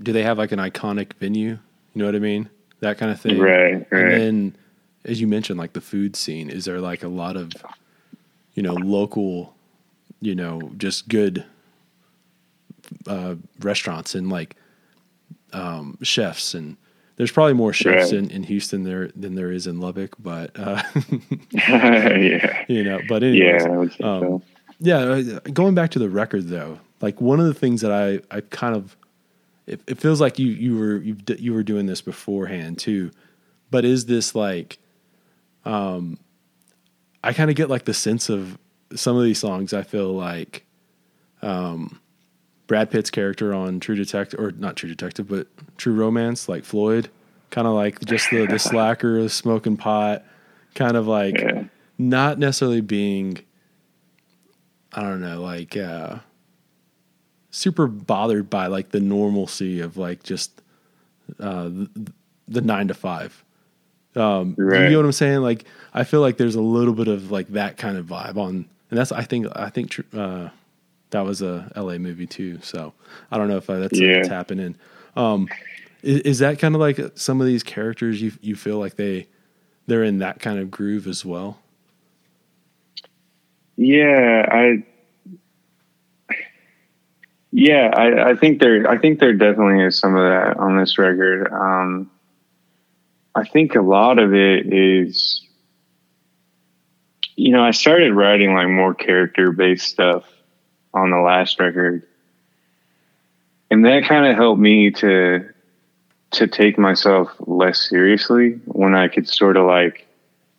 Do 0.00 0.12
they 0.12 0.22
have 0.22 0.38
like 0.38 0.52
an 0.52 0.58
iconic 0.58 1.14
venue? 1.14 1.50
You 1.50 1.58
know 1.94 2.06
what 2.06 2.14
I 2.14 2.20
mean? 2.20 2.48
That 2.80 2.98
kind 2.98 3.10
of 3.10 3.20
thing. 3.20 3.38
Right. 3.38 3.86
right. 3.90 4.12
And 4.12 4.12
then 4.12 4.56
as 5.04 5.20
you 5.20 5.26
mentioned, 5.26 5.58
like 5.58 5.72
the 5.72 5.80
food 5.80 6.14
scene, 6.16 6.50
is 6.50 6.64
there 6.64 6.80
like 6.80 7.02
a 7.02 7.08
lot 7.08 7.36
of, 7.36 7.52
you 8.54 8.62
know, 8.62 8.74
local, 8.74 9.54
you 10.20 10.34
know, 10.34 10.72
just 10.76 11.08
good 11.08 11.44
uh, 13.06 13.34
restaurants 13.60 14.14
and 14.14 14.28
like 14.28 14.56
um, 15.52 15.98
chefs 16.02 16.54
and 16.54 16.76
there's 17.18 17.32
probably 17.32 17.52
more 17.52 17.72
chefs 17.72 18.12
right. 18.12 18.18
in, 18.18 18.30
in 18.30 18.44
Houston 18.44 18.84
there 18.84 19.08
than 19.08 19.34
there 19.34 19.50
is 19.50 19.66
in 19.66 19.80
Lubbock, 19.80 20.14
but 20.20 20.52
uh, 20.56 20.80
yeah, 21.52 22.64
you 22.68 22.84
know. 22.84 23.00
But 23.08 23.24
anyways, 23.24 23.64
yeah, 23.98 24.06
um, 24.06 24.20
so. 24.20 24.42
yeah. 24.78 24.98
Uh, 24.98 25.40
going 25.52 25.74
back 25.74 25.90
to 25.90 25.98
the 25.98 26.08
record 26.08 26.48
though, 26.48 26.78
like 27.00 27.20
one 27.20 27.40
of 27.40 27.46
the 27.46 27.54
things 27.54 27.80
that 27.80 27.90
I 27.90 28.20
I 28.34 28.40
kind 28.40 28.76
of 28.76 28.96
it, 29.66 29.80
it 29.88 29.98
feels 29.98 30.20
like 30.20 30.38
you 30.38 30.46
you 30.46 30.78
were 30.78 30.96
you 30.98 31.16
you 31.38 31.52
were 31.52 31.64
doing 31.64 31.86
this 31.86 32.00
beforehand 32.00 32.78
too, 32.78 33.10
but 33.68 33.84
is 33.84 34.06
this 34.06 34.36
like, 34.36 34.78
um, 35.64 36.18
I 37.24 37.32
kind 37.32 37.50
of 37.50 37.56
get 37.56 37.68
like 37.68 37.84
the 37.84 37.94
sense 37.94 38.28
of 38.28 38.56
some 38.94 39.16
of 39.16 39.24
these 39.24 39.40
songs. 39.40 39.72
I 39.72 39.82
feel 39.82 40.12
like, 40.12 40.64
um, 41.42 42.00
Brad 42.68 42.90
Pitt's 42.90 43.10
character 43.10 43.52
on 43.52 43.80
True 43.80 43.96
Detective, 43.96 44.38
or 44.38 44.52
not 44.52 44.76
True 44.76 44.90
Detective, 44.90 45.26
but 45.26 45.48
True 45.78 45.94
Romance, 45.94 46.48
like 46.48 46.64
Floyd, 46.64 47.08
kind 47.50 47.66
of 47.66 47.72
like 47.72 47.98
just 48.04 48.30
the 48.30 48.46
the 48.46 48.58
slacker, 48.58 49.22
the 49.22 49.30
smoking 49.30 49.76
pot, 49.76 50.22
kind 50.74 50.96
of 50.96 51.08
like 51.08 51.40
yeah. 51.40 51.64
not 51.96 52.38
necessarily 52.38 52.82
being, 52.82 53.38
I 54.92 55.00
don't 55.00 55.22
know, 55.22 55.40
like 55.40 55.76
uh, 55.78 56.18
super 57.50 57.86
bothered 57.86 58.50
by 58.50 58.66
like 58.66 58.90
the 58.90 59.00
normalcy 59.00 59.80
of 59.80 59.96
like 59.96 60.22
just 60.22 60.60
uh, 61.40 61.64
the, 61.64 62.12
the 62.46 62.60
nine 62.60 62.88
to 62.88 62.94
five. 62.94 63.42
Um, 64.14 64.54
right. 64.58 64.84
You 64.84 64.90
know 64.90 64.98
what 64.98 65.06
I'm 65.06 65.12
saying? 65.12 65.40
Like 65.40 65.64
I 65.94 66.04
feel 66.04 66.20
like 66.20 66.36
there's 66.36 66.54
a 66.54 66.60
little 66.60 66.94
bit 66.94 67.08
of 67.08 67.30
like 67.30 67.48
that 67.48 67.78
kind 67.78 67.96
of 67.96 68.04
vibe 68.04 68.36
on, 68.36 68.66
and 68.90 68.98
that's 68.98 69.10
I 69.10 69.22
think 69.22 69.46
I 69.56 69.70
think 69.70 69.98
uh, 70.12 70.50
that 71.10 71.24
was 71.24 71.42
a 71.42 71.70
LA 71.76 71.98
movie 71.98 72.26
too. 72.26 72.58
So 72.62 72.92
I 73.30 73.38
don't 73.38 73.48
know 73.48 73.56
if 73.56 73.68
uh, 73.68 73.78
that's, 73.78 73.98
yeah. 73.98 74.26
happening. 74.28 74.76
Um, 75.16 75.48
is, 76.02 76.20
is, 76.20 76.38
that 76.40 76.58
kind 76.58 76.74
of 76.74 76.80
like 76.80 77.00
some 77.14 77.40
of 77.40 77.46
these 77.46 77.62
characters 77.62 78.20
you 78.22 78.32
you 78.40 78.54
feel 78.54 78.78
like 78.78 78.96
they 78.96 79.26
they're 79.86 80.04
in 80.04 80.18
that 80.18 80.40
kind 80.40 80.58
of 80.58 80.70
groove 80.70 81.06
as 81.06 81.24
well? 81.24 81.58
Yeah, 83.76 84.46
I. 84.50 84.84
Yeah, 87.50 87.90
I, 87.94 88.30
I 88.30 88.36
think 88.36 88.60
there. 88.60 88.88
I 88.88 88.98
think 88.98 89.18
there 89.18 89.32
definitely 89.32 89.82
is 89.82 89.98
some 89.98 90.14
of 90.14 90.22
that 90.22 90.58
on 90.58 90.76
this 90.76 90.98
record. 90.98 91.50
Um, 91.50 92.10
I 93.34 93.44
think 93.44 93.74
a 93.74 93.80
lot 93.80 94.18
of 94.18 94.34
it 94.34 94.72
is, 94.72 95.46
you 97.36 97.52
know, 97.52 97.64
I 97.64 97.70
started 97.70 98.12
writing 98.12 98.52
like 98.52 98.68
more 98.68 98.94
character 98.94 99.50
based 99.52 99.86
stuff 99.86 100.24
on 100.94 101.10
the 101.10 101.18
last 101.18 101.58
record. 101.60 102.02
And 103.70 103.84
that 103.84 104.04
kind 104.04 104.26
of 104.26 104.36
helped 104.36 104.60
me 104.60 104.90
to 104.92 105.48
to 106.30 106.46
take 106.46 106.78
myself 106.78 107.30
less 107.40 107.88
seriously 107.88 108.60
when 108.66 108.94
I 108.94 109.08
could 109.08 109.26
sort 109.26 109.56
of 109.56 109.66
like 109.66 110.06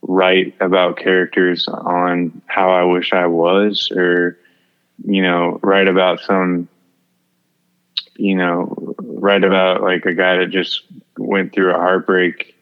write 0.01 0.55
about 0.59 0.97
characters 0.97 1.67
on 1.67 2.41
how 2.47 2.71
I 2.71 2.84
wish 2.84 3.13
I 3.13 3.27
was 3.27 3.91
or 3.91 4.38
you 5.05 5.21
know, 5.21 5.59
write 5.61 5.88
about 5.88 6.19
some 6.21 6.67
you 8.19 8.36
know, 8.36 8.95
write 9.01 9.45
about 9.45 9.82
like 9.82 10.05
a 10.05 10.13
guy 10.13 10.38
that 10.38 10.49
just 10.49 10.84
went 11.17 11.53
through 11.53 11.73
a 11.73 11.77
heartbreak 11.77 12.53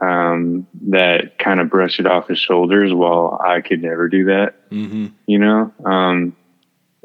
um, 0.00 0.66
that 0.82 1.38
kind 1.38 1.60
of 1.60 1.70
brushed 1.70 1.98
it 1.98 2.06
off 2.06 2.28
his 2.28 2.38
shoulders 2.38 2.92
while 2.92 3.40
I 3.42 3.62
could 3.62 3.82
never 3.82 4.06
do 4.08 4.26
that. 4.26 4.70
Mm-hmm. 4.70 5.06
You 5.26 5.38
know, 5.38 5.72
um, 5.84 6.36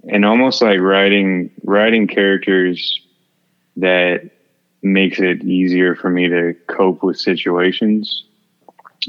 and 0.09 0.25
almost 0.25 0.61
like 0.61 0.79
writing 0.79 1.51
writing 1.63 2.07
characters 2.07 3.01
that 3.77 4.29
makes 4.81 5.19
it 5.19 5.43
easier 5.43 5.95
for 5.95 6.09
me 6.09 6.29
to 6.29 6.55
cope 6.67 7.03
with 7.03 7.19
situations. 7.19 8.23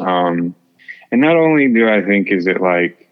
Um, 0.01 0.55
and 1.13 1.21
not 1.21 1.37
only 1.37 1.69
do 1.73 1.89
I 1.89 2.03
think 2.03 2.31
is 2.31 2.47
it 2.47 2.61
like 2.61 3.09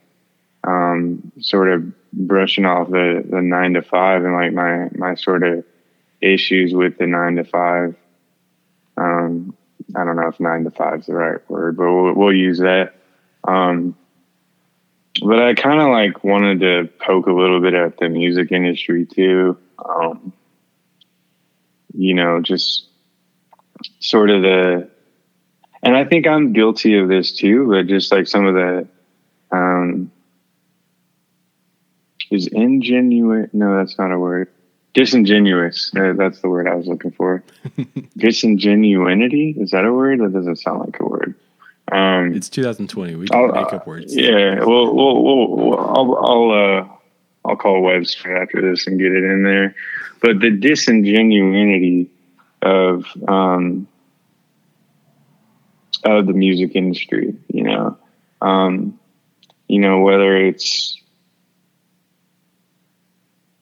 um, 0.67 1.31
sort 1.41 1.69
of 1.69 1.93
brushing 2.13 2.65
off 2.65 2.91
the, 2.91 3.25
the 3.29 3.43
nine 3.43 3.75
to 3.75 3.83
five 3.83 4.25
and 4.25 4.35
like 4.35 4.53
my 4.53 4.89
my 4.97 5.15
sort 5.15 5.43
of 5.43 5.65
issues 6.21 6.73
with 6.73 6.99
the 6.99 7.07
nine 7.07 7.37
to 7.37 7.45
five. 7.45 7.95
Um, 8.97 9.55
I 9.95 10.05
don't 10.05 10.17
know 10.17 10.29
if 10.29 10.41
nine 10.41 10.65
to 10.65 10.71
five 10.71 11.01
is 11.01 11.07
the 11.07 11.15
right 11.15 11.51
word, 11.51 11.77
but 11.77 11.93
we'll, 11.93 12.15
we'll 12.15 12.33
use 12.33 12.59
that. 12.59 12.95
Um, 13.47 13.97
but 15.23 15.39
I 15.39 15.55
kind 15.55 15.81
of 15.81 15.89
like 15.89 16.25
wanted 16.25 16.61
to 16.61 16.91
poke 16.99 17.27
a 17.27 17.33
little 17.33 17.61
bit 17.61 17.75
at 17.75 17.99
the 17.99 18.09
music 18.09 18.51
industry 18.53 19.07
too. 19.07 19.57
Um, 19.85 20.33
you 21.93 22.15
know, 22.15 22.41
just 22.41 22.89
sort 24.01 24.31
of 24.31 24.43
the, 24.43 24.89
and 25.83 25.97
I 25.97 26.05
think 26.05 26.27
I'm 26.27 26.53
guilty 26.53 26.99
of 26.99 27.09
this 27.09 27.33
too, 27.33 27.69
but 27.69 27.87
just 27.87 28.11
like 28.11 28.27
some 28.27 28.47
of 28.47 28.55
the, 28.55 28.89
um, 29.53 30.11
is 32.31 32.49
ingenuous. 32.49 33.51
No, 33.53 33.77
that's 33.77 33.99
not 33.99 34.11
a 34.11 34.19
word. 34.19 34.51
Disingenuous. 34.95 35.93
Uh, 35.97 36.13
that's 36.17 36.41
the 36.41 36.49
word 36.49 36.69
I 36.69 36.75
was 36.75 36.87
looking 36.87 37.11
for. 37.13 37.43
Disingenuity. 38.17 39.57
Is 39.59 39.71
that 39.71 39.85
a 39.85 39.93
word? 39.93 40.21
That 40.21 40.33
doesn't 40.33 40.57
sound 40.57 40.81
like 40.81 41.01
a 41.01 41.05
word. 41.05 41.35
Um, 41.93 42.35
it's 42.35 42.49
2020. 42.49 43.15
We 43.17 43.29
can 43.29 43.39
I'll, 43.39 43.49
make 43.49 43.73
up 43.73 43.87
words. 43.87 44.15
Yeah. 44.15 44.65
Well, 44.65 44.95
well, 44.95 45.23
well 45.23 45.79
I'll, 45.79 46.17
I'll, 46.17 46.51
uh, 46.51 46.89
I'll 47.45 47.57
call 47.57 47.83
Webster 47.83 48.37
after 48.37 48.63
this 48.63 48.87
and 48.87 48.99
get 48.99 49.13
it 49.13 49.25
in 49.25 49.43
there. 49.43 49.75
But 50.21 50.41
the 50.41 50.51
disingenuity 50.51 52.11
of, 52.63 53.05
um, 53.29 53.87
of 56.05 56.27
the 56.27 56.33
music 56.33 56.75
industry, 56.75 57.35
you 57.49 57.65
know, 57.65 57.99
um, 58.41 58.99
you 59.69 59.79
know, 59.81 60.01
whether 60.01 60.37
it's, 60.37 61.01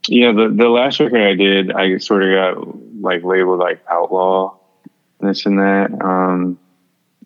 you 0.09 0.33
know, 0.33 0.49
the, 0.49 0.55
the 0.55 0.69
last 0.69 1.01
record 1.01 1.23
I 1.23 1.35
did, 1.35 1.73
I 1.73 1.99
sort 1.99 2.23
of 2.23 2.35
got 2.35 3.01
like 3.01 3.25
labeled 3.25 3.61
like 3.61 3.83
outlaw, 3.89 4.57
this 5.21 5.47
and 5.47 5.59
that. 5.59 5.91
Um, 6.01 6.59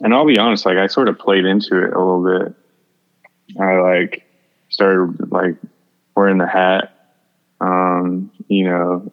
and 0.01 0.15
I'll 0.15 0.27
be 0.27 0.39
honest, 0.39 0.67
like 0.67 0.79
I 0.79 0.87
sort 0.87 1.09
of 1.09 1.19
played 1.19 1.45
into 1.45 1.83
it 1.83 1.93
a 1.93 1.99
little 1.99 2.25
bit. 2.25 2.55
I 3.61 3.79
like 3.79 4.25
started 4.69 5.31
like 5.31 5.57
wearing 6.15 6.39
the 6.39 6.47
hat. 6.47 6.93
Um, 7.61 8.31
you 8.49 8.65
know, 8.65 9.13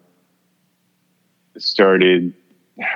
started. 1.58 2.34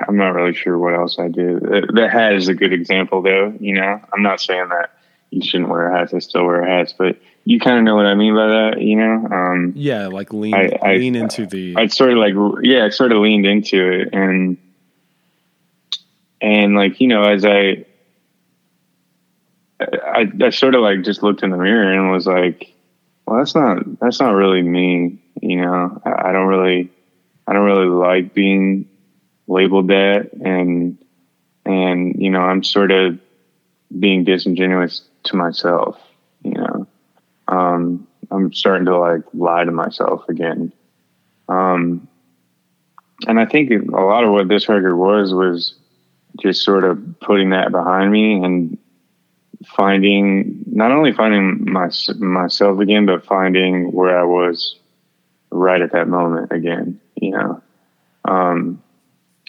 I'm 0.06 0.16
not 0.16 0.34
really 0.34 0.54
sure 0.54 0.76
what 0.76 0.94
else 0.94 1.18
I 1.18 1.28
did. 1.28 1.60
The, 1.60 1.90
the 1.94 2.08
hat 2.08 2.34
is 2.34 2.48
a 2.48 2.54
good 2.54 2.72
example, 2.72 3.22
though. 3.22 3.54
You 3.60 3.74
know, 3.74 4.00
I'm 4.12 4.22
not 4.22 4.40
saying 4.40 4.68
that 4.70 4.90
you 5.30 5.42
shouldn't 5.42 5.70
wear 5.70 5.90
hats. 5.90 6.12
I 6.12 6.18
still 6.18 6.44
wear 6.44 6.66
hats, 6.66 6.92
but 6.96 7.16
you 7.44 7.60
kind 7.60 7.78
of 7.78 7.84
know 7.84 7.94
what 7.94 8.06
I 8.06 8.14
mean 8.14 8.34
by 8.34 8.46
that, 8.46 8.80
you 8.80 8.96
know? 8.96 9.26
Um, 9.30 9.72
yeah, 9.76 10.08
like 10.08 10.32
lean 10.32 10.54
I, 10.54 10.96
lean 10.96 11.16
I, 11.16 11.20
into 11.20 11.46
the. 11.46 11.76
I 11.76 11.86
sort 11.86 12.10
of 12.10 12.18
like 12.18 12.34
yeah, 12.62 12.86
I 12.86 12.88
sort 12.90 13.12
of 13.12 13.18
leaned 13.22 13.46
into 13.46 14.00
it, 14.00 14.10
and 14.12 14.58
and 16.40 16.74
like 16.74 17.00
you 17.00 17.08
know 17.08 17.22
as 17.22 17.44
i 17.44 17.84
I, 19.80 20.26
I 20.42 20.50
sort 20.50 20.74
of 20.74 20.82
like 20.82 21.02
just 21.02 21.22
looked 21.22 21.42
in 21.42 21.50
the 21.50 21.56
mirror 21.56 21.92
and 21.92 22.10
was 22.10 22.26
like 22.26 22.72
well 23.26 23.38
that's 23.38 23.54
not 23.54 23.98
that's 24.00 24.20
not 24.20 24.30
really 24.30 24.62
me 24.62 25.18
you 25.40 25.60
know? 25.60 26.00
I, 26.04 26.28
I 26.28 26.32
don't 26.32 26.48
really 26.48 26.90
i 27.46 27.52
don't 27.52 27.64
really 27.64 27.86
like 27.88 28.34
being 28.34 28.88
labeled 29.46 29.88
that 29.88 30.30
and 30.44 30.98
and 31.64 32.20
you 32.20 32.30
know 32.30 32.40
i'm 32.40 32.64
sort 32.64 32.90
of 32.90 33.18
being 33.98 34.24
disingenuous 34.24 35.02
to 35.24 35.36
myself 35.36 35.98
you 36.42 36.52
know? 36.52 36.86
Um 37.48 38.06
i'm 38.30 38.52
starting 38.52 38.86
to 38.86 38.98
like 38.98 39.22
lie 39.32 39.64
to 39.64 39.70
myself 39.70 40.28
again. 40.28 40.72
Um 41.48 42.08
and 43.26 43.40
i 43.40 43.46
think 43.46 43.70
a 43.70 44.00
lot 44.00 44.24
of 44.24 44.30
what 44.30 44.48
this 44.48 44.68
record 44.68 44.96
was 44.96 45.32
was 45.32 45.74
just 46.36 46.62
sort 46.62 46.84
of 46.84 47.20
putting 47.20 47.50
that 47.50 47.72
behind 47.72 48.12
me 48.12 48.42
and 48.42 48.78
finding 49.66 50.64
not 50.66 50.92
only 50.92 51.12
finding 51.12 51.70
my, 51.70 51.90
myself 52.18 52.78
again, 52.80 53.06
but 53.06 53.24
finding 53.24 53.92
where 53.92 54.18
I 54.18 54.24
was 54.24 54.76
right 55.50 55.80
at 55.80 55.92
that 55.92 56.08
moment 56.08 56.52
again, 56.52 57.00
you 57.16 57.30
know. 57.30 57.62
Um, 58.24 58.82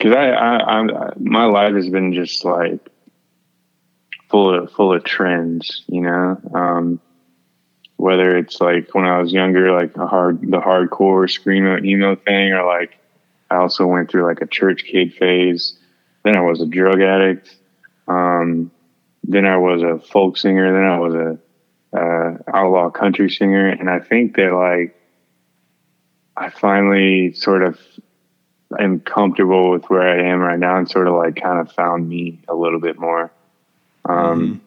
cause 0.01 0.13
I, 0.13 0.31
I, 0.31 1.11
my 1.17 1.45
life 1.45 1.73
has 1.73 1.89
been 1.89 2.13
just 2.13 2.43
like 2.45 2.79
full 4.29 4.53
of, 4.63 4.71
full 4.71 4.93
of 4.93 5.03
trends, 5.03 5.83
you 5.87 6.01
know. 6.01 6.39
Um, 6.53 7.01
whether 7.97 8.37
it's 8.37 8.61
like 8.61 8.95
when 8.95 9.05
I 9.05 9.19
was 9.19 9.33
younger, 9.33 9.73
like 9.77 9.95
a 9.97 10.07
hard, 10.07 10.41
the 10.41 10.61
hardcore 10.61 11.27
screamo 11.27 11.83
emo 11.83 12.15
thing, 12.15 12.53
or 12.53 12.65
like 12.65 12.97
I 13.51 13.57
also 13.57 13.85
went 13.85 14.09
through 14.09 14.25
like 14.25 14.41
a 14.41 14.47
church 14.47 14.85
kid 14.85 15.13
phase 15.13 15.78
then 16.23 16.35
I 16.35 16.41
was 16.41 16.61
a 16.61 16.65
drug 16.65 17.01
addict. 17.01 17.55
Um, 18.07 18.71
then 19.23 19.45
I 19.45 19.57
was 19.57 19.81
a 19.81 19.99
folk 20.07 20.37
singer, 20.37 20.73
then 20.73 20.85
I 20.85 20.99
was 20.99 21.13
a 21.13 21.97
uh, 21.97 22.37
outlaw 22.53 22.89
country 22.89 23.29
singer, 23.29 23.67
and 23.67 23.89
I 23.89 23.99
think 23.99 24.35
that 24.35 24.53
like 24.53 24.95
I 26.35 26.49
finally 26.49 27.33
sort 27.33 27.63
of 27.63 27.79
am 28.79 28.99
comfortable 28.99 29.71
with 29.71 29.85
where 29.89 30.01
I 30.01 30.31
am 30.31 30.39
right 30.39 30.59
now, 30.59 30.77
and 30.77 30.89
sort 30.89 31.07
of 31.07 31.15
like 31.15 31.41
kind 31.41 31.59
of 31.59 31.71
found 31.73 32.07
me 32.07 32.39
a 32.47 32.55
little 32.55 32.79
bit 32.79 32.99
more. 32.99 33.31
Um, 34.05 34.15
mm-hmm. 34.15 34.65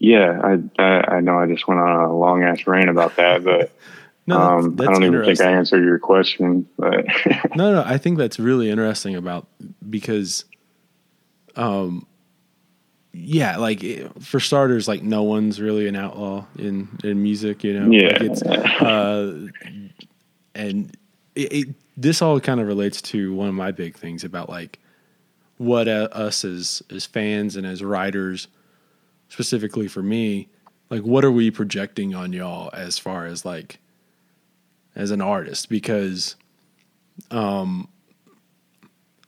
Yeah, 0.00 0.40
I, 0.42 0.82
I, 0.82 1.16
I 1.16 1.20
know 1.20 1.38
I 1.38 1.46
just 1.46 1.66
went 1.66 1.80
on 1.80 2.04
a 2.04 2.16
long 2.16 2.42
ass 2.42 2.66
rant 2.66 2.90
about 2.90 3.16
that, 3.16 3.44
but. 3.44 3.72
No, 4.28 4.36
that's, 4.36 4.66
um, 4.66 4.76
that's 4.76 4.88
I 4.90 4.92
don't 4.92 5.04
even 5.04 5.24
think 5.24 5.40
I 5.40 5.52
answered 5.52 5.82
your 5.82 5.98
question, 5.98 6.68
but 6.76 7.06
no, 7.56 7.72
no, 7.72 7.82
I 7.86 7.96
think 7.96 8.18
that's 8.18 8.38
really 8.38 8.68
interesting 8.68 9.16
about 9.16 9.46
because, 9.88 10.44
um, 11.56 12.06
yeah, 13.14 13.56
like 13.56 13.82
for 14.20 14.38
starters, 14.38 14.86
like 14.86 15.02
no 15.02 15.22
one's 15.22 15.62
really 15.62 15.88
an 15.88 15.96
outlaw 15.96 16.44
in 16.58 16.88
in 17.02 17.22
music, 17.22 17.64
you 17.64 17.80
know. 17.80 17.90
Yeah. 17.90 18.08
Like 18.08 18.20
it's, 18.20 18.42
uh, 18.42 19.46
and 20.54 20.94
it, 21.34 21.52
it, 21.52 21.68
this 21.96 22.20
all 22.20 22.38
kind 22.38 22.60
of 22.60 22.66
relates 22.66 23.00
to 23.00 23.32
one 23.32 23.48
of 23.48 23.54
my 23.54 23.72
big 23.72 23.96
things 23.96 24.24
about 24.24 24.50
like 24.50 24.78
what 25.56 25.88
uh, 25.88 26.10
us 26.12 26.44
as 26.44 26.82
as 26.90 27.06
fans 27.06 27.56
and 27.56 27.66
as 27.66 27.82
writers, 27.82 28.46
specifically 29.30 29.88
for 29.88 30.02
me, 30.02 30.48
like 30.90 31.00
what 31.00 31.24
are 31.24 31.32
we 31.32 31.50
projecting 31.50 32.14
on 32.14 32.34
y'all 32.34 32.68
as 32.74 32.98
far 32.98 33.24
as 33.24 33.46
like 33.46 33.78
as 34.98 35.10
an 35.10 35.22
artist 35.22 35.70
because, 35.70 36.36
um, 37.30 37.88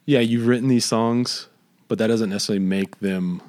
yeah, 0.04 0.20
you've 0.20 0.46
written 0.46 0.68
these 0.68 0.84
songs, 0.84 1.48
but 1.88 1.96
that 1.98 2.08
doesn't 2.08 2.28
necessarily 2.28 2.62
make 2.62 2.98
them 2.98 3.40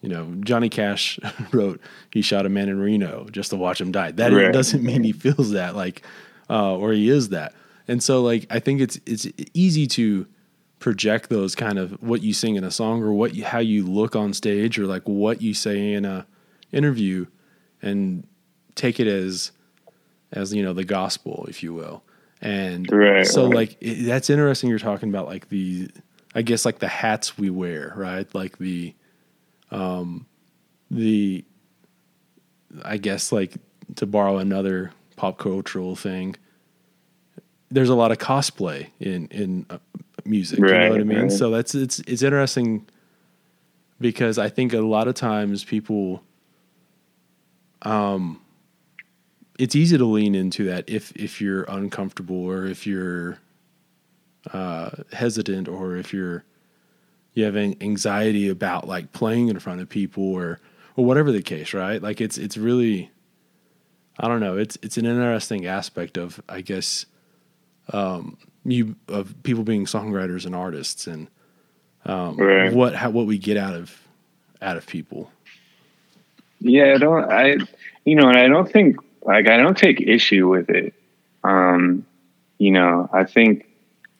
you 0.00 0.08
know, 0.08 0.32
Johnny 0.40 0.68
Cash 0.68 1.18
wrote 1.52 1.80
he 2.12 2.22
shot 2.22 2.46
a 2.46 2.48
man 2.48 2.68
in 2.68 2.78
Reno 2.78 3.26
just 3.30 3.50
to 3.50 3.56
watch 3.56 3.80
him 3.80 3.92
die. 3.92 4.12
That 4.12 4.32
right. 4.32 4.52
doesn't 4.52 4.82
mean 4.82 5.02
he 5.02 5.12
feels 5.12 5.52
that 5.52 5.74
like 5.74 6.02
uh, 6.48 6.76
or 6.76 6.92
he 6.92 7.08
is 7.08 7.30
that. 7.30 7.54
And 7.86 8.02
so 8.02 8.22
like 8.22 8.46
I 8.50 8.60
think 8.60 8.80
it's 8.80 9.00
it's 9.06 9.26
easy 9.54 9.86
to 9.88 10.26
project 10.78 11.28
those 11.28 11.54
kind 11.56 11.78
of 11.78 12.00
what 12.02 12.22
you 12.22 12.32
sing 12.32 12.54
in 12.54 12.62
a 12.62 12.70
song 12.70 13.02
or 13.02 13.12
what 13.12 13.34
you, 13.34 13.44
how 13.44 13.58
you 13.58 13.84
look 13.84 14.14
on 14.14 14.32
stage 14.32 14.78
or 14.78 14.86
like 14.86 15.02
what 15.08 15.42
you 15.42 15.52
say 15.52 15.92
in 15.92 16.04
a 16.04 16.24
interview 16.70 17.26
and 17.82 18.24
take 18.76 19.00
it 19.00 19.08
as 19.08 19.50
as 20.32 20.54
you 20.54 20.62
know 20.62 20.72
the 20.72 20.84
gospel 20.84 21.46
if 21.48 21.62
you 21.62 21.74
will. 21.74 22.02
And 22.40 22.90
right, 22.92 23.26
so 23.26 23.46
right. 23.46 23.54
like 23.54 23.76
it, 23.80 24.06
that's 24.06 24.30
interesting 24.30 24.70
you're 24.70 24.78
talking 24.78 25.08
about 25.08 25.26
like 25.26 25.48
the 25.48 25.90
I 26.34 26.42
guess 26.42 26.64
like 26.64 26.78
the 26.78 26.88
hats 26.88 27.36
we 27.36 27.50
wear, 27.50 27.92
right? 27.96 28.32
Like 28.34 28.58
the 28.58 28.94
um, 29.70 30.26
the 30.90 31.44
I 32.84 32.96
guess 32.96 33.32
like 33.32 33.56
to 33.96 34.06
borrow 34.06 34.38
another 34.38 34.92
pop 35.16 35.38
cultural 35.38 35.96
thing, 35.96 36.36
there's 37.70 37.88
a 37.88 37.94
lot 37.94 38.12
of 38.12 38.18
cosplay 38.18 38.88
in 39.00 39.26
in 39.28 39.66
uh, 39.70 39.78
music. 40.24 40.60
Right, 40.60 40.70
you 40.70 40.78
know 40.78 40.90
what 40.90 41.00
I 41.00 41.04
mean? 41.04 41.22
Right. 41.22 41.32
So 41.32 41.50
that's 41.50 41.74
it's 41.74 42.00
it's 42.00 42.22
interesting 42.22 42.86
because 44.00 44.38
I 44.38 44.48
think 44.48 44.72
a 44.72 44.80
lot 44.80 45.08
of 45.08 45.14
times 45.14 45.64
people, 45.64 46.22
um, 47.82 48.40
it's 49.58 49.74
easy 49.74 49.98
to 49.98 50.04
lean 50.04 50.34
into 50.34 50.64
that 50.64 50.88
if 50.88 51.12
if 51.16 51.40
you're 51.40 51.64
uncomfortable 51.64 52.36
or 52.36 52.64
if 52.64 52.86
you're 52.86 53.38
uh, 54.52 54.90
hesitant 55.12 55.68
or 55.68 55.96
if 55.96 56.12
you're 56.14 56.44
you 57.34 57.44
have 57.44 57.56
anxiety 57.56 58.48
about 58.48 58.88
like 58.88 59.12
playing 59.12 59.48
in 59.48 59.58
front 59.58 59.80
of 59.80 59.88
people 59.88 60.24
or 60.24 60.60
or 60.96 61.04
whatever 61.04 61.30
the 61.30 61.42
case, 61.42 61.74
right? 61.74 62.00
Like 62.02 62.20
it's 62.20 62.38
it's 62.38 62.56
really 62.56 63.10
I 64.18 64.28
don't 64.28 64.40
know, 64.40 64.56
it's 64.56 64.78
it's 64.82 64.96
an 64.96 65.06
interesting 65.06 65.66
aspect 65.66 66.16
of 66.16 66.40
I 66.48 66.60
guess 66.60 67.06
um, 67.92 68.38
you 68.64 68.96
of 69.08 69.34
people 69.42 69.64
being 69.64 69.86
songwriters 69.86 70.46
and 70.46 70.54
artists 70.54 71.06
and 71.06 71.28
um, 72.06 72.36
right. 72.36 72.72
what 72.72 72.94
how, 72.94 73.10
what 73.10 73.26
we 73.26 73.38
get 73.38 73.56
out 73.56 73.74
of 73.74 73.96
out 74.62 74.76
of 74.76 74.86
people. 74.86 75.30
Yeah, 76.60 76.94
I 76.94 76.98
don't 76.98 77.30
I 77.30 77.56
you 78.04 78.14
know, 78.14 78.28
and 78.28 78.38
I 78.38 78.48
don't 78.48 78.70
think 78.70 78.96
like 79.28 79.46
I 79.46 79.58
don't 79.58 79.76
take 79.76 80.00
issue 80.00 80.48
with 80.48 80.70
it. 80.70 80.94
Um, 81.44 82.06
you 82.56 82.70
know, 82.70 83.10
I 83.12 83.24
think 83.24 83.68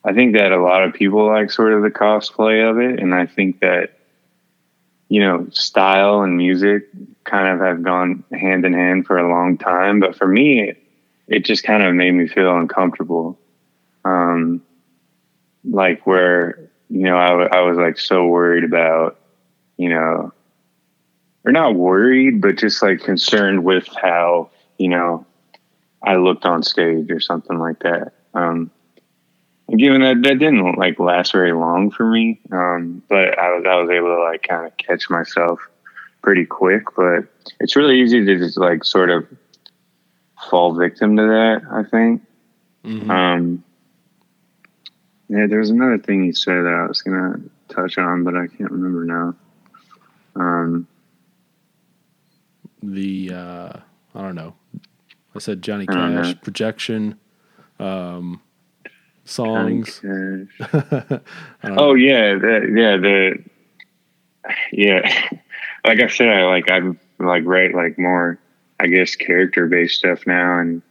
I 0.05 0.13
think 0.13 0.35
that 0.35 0.51
a 0.51 0.61
lot 0.61 0.83
of 0.83 0.93
people 0.93 1.25
like 1.25 1.49
sort 1.49 1.73
of 1.73 1.81
the 1.81 1.89
cosplay 1.89 2.69
of 2.69 2.77
it, 2.77 2.99
and 2.99 3.15
I 3.15 3.25
think 3.25 3.59
that 3.61 3.97
you 5.09 5.19
know 5.19 5.47
style 5.49 6.21
and 6.21 6.37
music 6.37 6.89
kind 7.23 7.47
of 7.47 7.59
have 7.59 7.81
gone 7.81 8.23
hand 8.31 8.65
in 8.65 8.73
hand 8.73 9.07
for 9.07 9.17
a 9.17 9.27
long 9.27 9.57
time. 9.57 9.99
But 9.99 10.15
for 10.15 10.27
me, 10.27 10.75
it 11.27 11.43
just 11.43 11.63
kind 11.63 11.81
of 11.81 11.95
made 11.95 12.11
me 12.11 12.27
feel 12.27 12.55
uncomfortable. 12.55 13.39
Um, 14.05 14.61
like 15.63 16.05
where 16.05 16.69
you 16.87 17.01
know 17.01 17.17
I, 17.17 17.57
I 17.57 17.61
was 17.61 17.77
like 17.77 17.97
so 17.97 18.27
worried 18.27 18.63
about 18.63 19.19
you 19.77 19.89
know 19.89 20.33
or 21.45 21.51
not 21.51 21.73
worried 21.73 22.41
but 22.41 22.57
just 22.57 22.81
like 22.83 23.01
concerned 23.01 23.63
with 23.63 23.87
how 24.01 24.51
you 24.79 24.89
know 24.89 25.25
i 26.01 26.15
looked 26.15 26.45
on 26.45 26.63
stage 26.63 27.11
or 27.11 27.19
something 27.19 27.59
like 27.59 27.79
that 27.79 28.13
um 28.33 28.71
given 29.77 30.01
that 30.01 30.21
that 30.23 30.39
didn't 30.39 30.77
like 30.77 30.99
last 30.99 31.31
very 31.31 31.53
long 31.53 31.91
for 31.91 32.09
me, 32.09 32.39
um, 32.51 33.03
but 33.07 33.37
I 33.37 33.51
was 33.51 33.65
I 33.67 33.75
was 33.75 33.89
able 33.89 34.15
to 34.15 34.23
like 34.23 34.43
kind 34.43 34.65
of 34.65 34.75
catch 34.77 35.09
myself 35.09 35.59
pretty 36.21 36.45
quick. 36.45 36.83
But 36.95 37.25
it's 37.59 37.75
really 37.75 38.01
easy 38.01 38.25
to 38.25 38.37
just 38.37 38.57
like 38.57 38.83
sort 38.83 39.09
of 39.09 39.27
fall 40.49 40.73
victim 40.73 41.17
to 41.17 41.23
that. 41.23 41.61
I 41.71 41.83
think. 41.83 42.23
Mm-hmm. 42.83 43.11
Um, 43.11 43.63
yeah, 45.27 45.45
there 45.47 45.59
was 45.59 45.69
another 45.69 45.99
thing 45.99 46.23
you 46.23 46.33
said 46.33 46.63
that 46.63 46.73
I 46.73 46.87
was 46.87 47.01
gonna 47.01 47.39
touch 47.67 47.97
on, 47.97 48.23
but 48.23 48.35
I 48.35 48.47
can't 48.47 48.71
remember 48.71 49.05
now. 49.05 49.35
Um, 50.35 50.87
the 52.81 53.31
uh, 53.33 53.73
I 54.15 54.21
don't 54.21 54.35
know. 54.35 54.55
I 55.39 55.41
said 55.41 55.61
Johnny 55.61 55.87
Cash 55.87 56.35
projection. 56.41 57.17
Um, 57.79 58.41
songs. 59.23 60.01
oh 60.03 61.93
yeah, 61.93 62.35
the, 62.35 62.73
yeah, 62.75 62.97
the 62.97 63.43
yeah. 64.73 65.29
Like 65.85 66.01
I 66.01 66.07
said, 66.07 66.27
I 66.27 66.45
like 66.45 66.69
I'm 66.69 66.99
like 67.19 67.45
write 67.45 67.73
like 67.73 67.97
more, 67.97 68.37
I 68.81 68.87
guess, 68.87 69.15
character 69.15 69.65
based 69.65 69.99
stuff 69.99 70.27
now, 70.27 70.59
and 70.59 70.81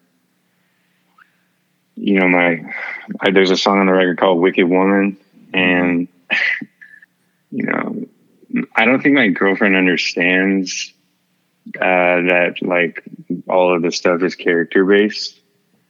you 1.95 2.19
know 2.19 2.27
my 2.27 2.75
I, 3.21 3.31
there's 3.31 3.51
a 3.51 3.57
song 3.57 3.81
on 3.81 3.87
the 3.87 3.93
record 3.93 4.19
called 4.19 4.41
"Wicked 4.41 4.67
Woman," 4.67 5.19
and 5.53 6.09
you 7.51 7.65
know 7.65 8.07
I 8.75 8.87
don't 8.87 9.03
think 9.03 9.15
my 9.15 9.29
girlfriend 9.29 9.77
understands 9.77 10.95
uh, 11.77 12.23
that 12.29 12.57
like 12.63 13.03
all 13.49 13.75
of 13.75 13.83
the 13.83 13.93
stuff 13.93 14.23
is 14.23 14.35
character 14.35 14.85
based 14.85 15.39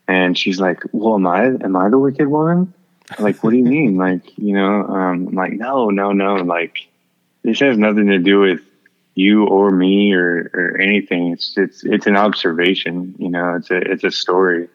and 0.09 0.35
she's 0.37 0.59
like, 0.59 0.81
"Well, 0.91 1.15
am 1.15 1.27
I 1.27 1.45
am 1.45 1.75
I 1.75 1.89
the 1.89 1.99
wicked 1.99 2.27
one?" 2.27 2.73
I'm 3.17 3.23
like, 3.23 3.43
what 3.43 3.51
do 3.51 3.57
you 3.57 3.63
mean? 3.77 3.95
Like, 3.95 4.37
you 4.37 4.53
know, 4.53 4.85
um, 4.85 5.27
I'm 5.27 5.35
like, 5.35 5.53
no, 5.53 5.89
no, 5.89 6.11
no. 6.11 6.35
Like, 6.35 6.87
this 7.43 7.59
has 7.59 7.77
nothing 7.77 8.07
to 8.07 8.17
do 8.17 8.39
with 8.39 8.61
you 9.15 9.45
or 9.45 9.71
me 9.71 10.13
or, 10.13 10.49
or 10.53 10.81
anything. 10.81 11.31
It's 11.33 11.57
it's 11.57 11.83
it's 11.83 12.07
an 12.07 12.17
observation. 12.17 13.15
You 13.19 13.29
know, 13.29 13.55
it's 13.55 13.69
a 13.69 13.77
it's 13.77 14.03
a 14.03 14.11
story. 14.11 14.67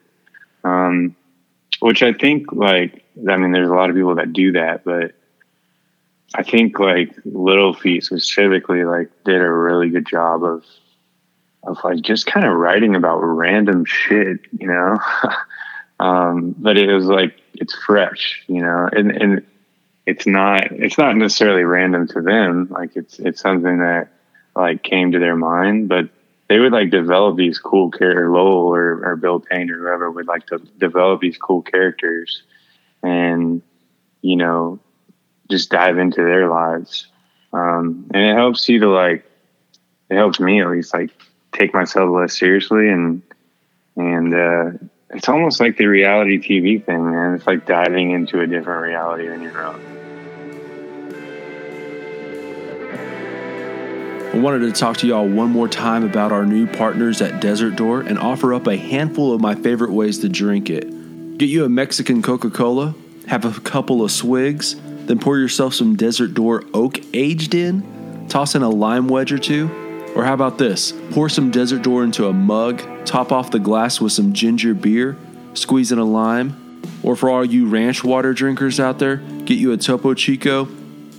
Um, 0.63 1.17
which 1.81 2.03
I 2.03 2.15
think, 2.15 2.53
like, 2.53 3.05
I 3.29 3.37
mean, 3.37 3.53
there's 3.53 3.69
a 3.69 3.75
lot 3.75 3.91
of 3.91 3.97
people 3.97 4.15
that 4.15 4.33
do 4.33 4.53
that, 4.53 4.85
but 4.85 5.13
I 6.35 6.43
think 6.43 6.79
like 6.79 7.13
Little 7.25 7.75
Feat 7.75 8.05
specifically, 8.05 8.85
like, 8.85 9.11
did 9.25 9.43
a 9.43 9.51
really 9.51 9.91
good 9.91 10.07
job 10.07 10.45
of 10.45 10.65
of 11.67 11.79
like 11.85 12.01
just 12.03 12.27
kind 12.27 12.47
of 12.47 12.53
writing 12.53 12.95
about 12.95 13.19
random 13.19 13.85
shit, 13.85 14.41
you 14.59 14.69
know. 14.69 14.99
um, 16.01 16.55
but 16.59 16.77
it 16.77 16.93
was 16.93 17.07
like 17.07 17.41
it's 17.55 17.75
fresh, 17.75 18.43
you 18.47 18.61
know, 18.61 18.89
and 18.93 19.11
and 19.11 19.47
it's 20.07 20.27
not 20.27 20.73
it's 20.73 20.99
not 20.99 21.17
necessarily 21.17 21.65
random 21.65 22.07
to 22.09 22.21
them. 22.21 22.69
Like 22.71 22.97
it's 22.97 23.19
it's 23.19 23.41
something 23.41 23.79
that 23.79 24.09
like 24.55 24.83
came 24.83 25.13
to 25.13 25.19
their 25.19 25.37
mind, 25.37 25.89
but 25.89 26.09
they 26.49 26.59
would 26.59 26.73
like 26.73 26.91
develop 26.91 27.37
these 27.37 27.59
cool 27.59 27.91
characters. 27.91 28.31
Lowell 28.31 28.75
or, 28.75 29.05
or 29.05 29.17
Bill 29.17 29.41
Payne 29.41 29.71
or 29.71 29.79
whoever 29.79 30.11
would 30.11 30.27
like 30.27 30.47
to 30.49 30.59
develop 30.79 31.21
these 31.21 31.39
cool 31.39 31.63
characters, 31.63 32.43
and 33.03 33.63
you 34.21 34.37
know, 34.37 34.79
just 35.51 35.71
dive 35.71 35.99
into 35.99 36.23
their 36.23 36.49
lives. 36.49 37.07
Um, 37.53 38.11
and 38.13 38.23
it 38.23 38.35
helps 38.35 38.69
you 38.69 38.81
to 38.81 38.89
like, 38.89 39.25
it 40.11 40.17
helps 40.17 40.41
me 40.41 40.61
at 40.61 40.69
least 40.69 40.93
like 40.93 41.11
take 41.55 41.73
myself 41.73 42.11
less 42.11 42.39
seriously 42.39 42.89
and 42.89 43.23
and 43.97 44.35
uh, 44.35 44.71
it's 45.11 45.29
almost 45.29 45.61
like 45.61 45.77
the 45.77 45.87
reality 45.87 46.39
TV 46.39 46.85
thing, 46.85 47.11
man. 47.11 47.35
It's 47.35 47.47
like 47.47 47.67
diving 47.67 48.11
into 48.11 48.41
a 48.41 48.47
different 48.47 48.83
reality 48.83 49.29
than 49.29 49.43
your 49.43 49.65
own. 49.65 49.81
I 54.35 54.39
wanted 54.39 54.61
to 54.61 54.73
talk 54.73 54.97
to 54.97 55.07
y'all 55.07 55.29
one 55.29 55.51
more 55.51 55.69
time 55.69 56.03
about 56.03 56.33
our 56.33 56.45
new 56.45 56.67
partners 56.67 57.23
at 57.23 57.41
Desert 57.41 57.77
Door 57.77 58.01
and 58.01 58.19
offer 58.19 58.53
up 58.53 58.67
a 58.67 58.77
handful 58.77 59.33
of 59.33 59.41
my 59.41 59.55
favorite 59.55 59.93
ways 59.93 60.19
to 60.19 60.29
drink 60.29 60.69
it. 60.71 61.39
Get 61.39 61.49
you 61.49 61.65
a 61.65 61.69
Mexican 61.69 62.21
Coca 62.21 62.51
Cola, 62.51 62.97
have 63.29 63.45
a 63.45 63.61
couple 63.61 64.03
of 64.03 64.11
swigs, 64.11 64.75
then 65.07 65.21
pour 65.21 65.39
yourself 65.39 65.75
some 65.75 65.95
Desert 65.95 66.35
Door 66.35 66.65
oak 66.75 66.99
aged 67.15 67.55
in, 67.55 68.27
toss 68.29 68.57
in 68.57 68.63
a 68.63 68.69
lime 68.69 69.07
wedge 69.07 69.31
or 69.31 69.39
two. 69.39 69.84
Or 70.15 70.25
how 70.25 70.33
about 70.33 70.59
this? 70.59 70.93
Pour 71.11 71.29
some 71.29 71.51
Desert 71.51 71.83
Door 71.83 72.05
into 72.05 72.29
a 72.29 72.33
mug, 72.33 72.83
top 73.05 73.33
off 73.33 73.51
the 73.51 73.59
glass 73.59 74.01
with 74.01 74.13
some 74.13 74.33
ginger 74.33 74.73
beer, 74.73 75.17
squeeze 75.55 75.91
in 75.91 75.99
a 75.99 76.05
lime. 76.05 76.81
Or 77.03 77.17
for 77.17 77.31
all 77.31 77.45
you 77.45 77.69
ranch 77.69 78.05
water 78.05 78.33
drinkers 78.33 78.79
out 78.79 78.99
there, 78.99 79.17
get 79.17 79.59
you 79.59 79.73
a 79.73 79.77
Topo 79.77 80.15
Chico, 80.15 80.69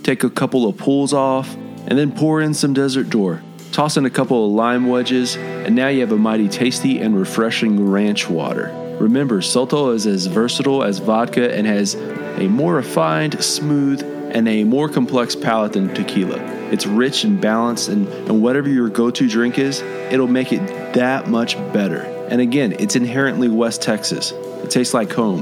take 0.03 0.23
a 0.23 0.29
couple 0.29 0.67
of 0.67 0.77
pulls 0.77 1.13
off, 1.13 1.53
and 1.55 1.97
then 1.97 2.11
pour 2.11 2.41
in 2.41 2.53
some 2.53 2.73
Desert 2.73 3.09
Door. 3.09 3.41
Toss 3.71 3.97
in 3.97 4.05
a 4.05 4.09
couple 4.09 4.45
of 4.45 4.53
lime 4.53 4.87
wedges, 4.87 5.35
and 5.35 5.75
now 5.75 5.89
you 5.89 5.99
have 5.99 6.13
a 6.13 6.17
mighty 6.17 6.47
tasty 6.47 6.99
and 7.01 7.17
refreshing 7.19 7.89
ranch 7.89 8.29
water. 8.29 8.71
Remember, 8.99 9.41
Sotol 9.41 9.93
is 9.93 10.07
as 10.07 10.27
versatile 10.27 10.81
as 10.81 10.99
vodka 10.99 11.53
and 11.53 11.67
has 11.67 11.95
a 11.95 12.47
more 12.47 12.75
refined, 12.75 13.43
smooth, 13.43 14.14
and 14.35 14.47
a 14.47 14.63
more 14.63 14.87
complex 14.87 15.35
palate 15.35 15.73
than 15.73 15.91
tequila. 15.95 16.37
It's 16.71 16.85
rich 16.85 17.23
and 17.23 17.41
balanced, 17.41 17.89
and, 17.89 18.07
and 18.07 18.43
whatever 18.43 18.69
your 18.69 18.89
go 18.89 19.09
to 19.09 19.27
drink 19.27 19.57
is, 19.57 19.81
it'll 20.11 20.27
make 20.27 20.53
it 20.53 20.93
that 20.93 21.27
much 21.27 21.55
better. 21.73 22.01
And 22.29 22.39
again, 22.39 22.75
it's 22.77 22.95
inherently 22.95 23.49
West 23.49 23.81
Texas. 23.81 24.31
It 24.31 24.69
tastes 24.69 24.93
like 24.93 25.11
home. 25.11 25.41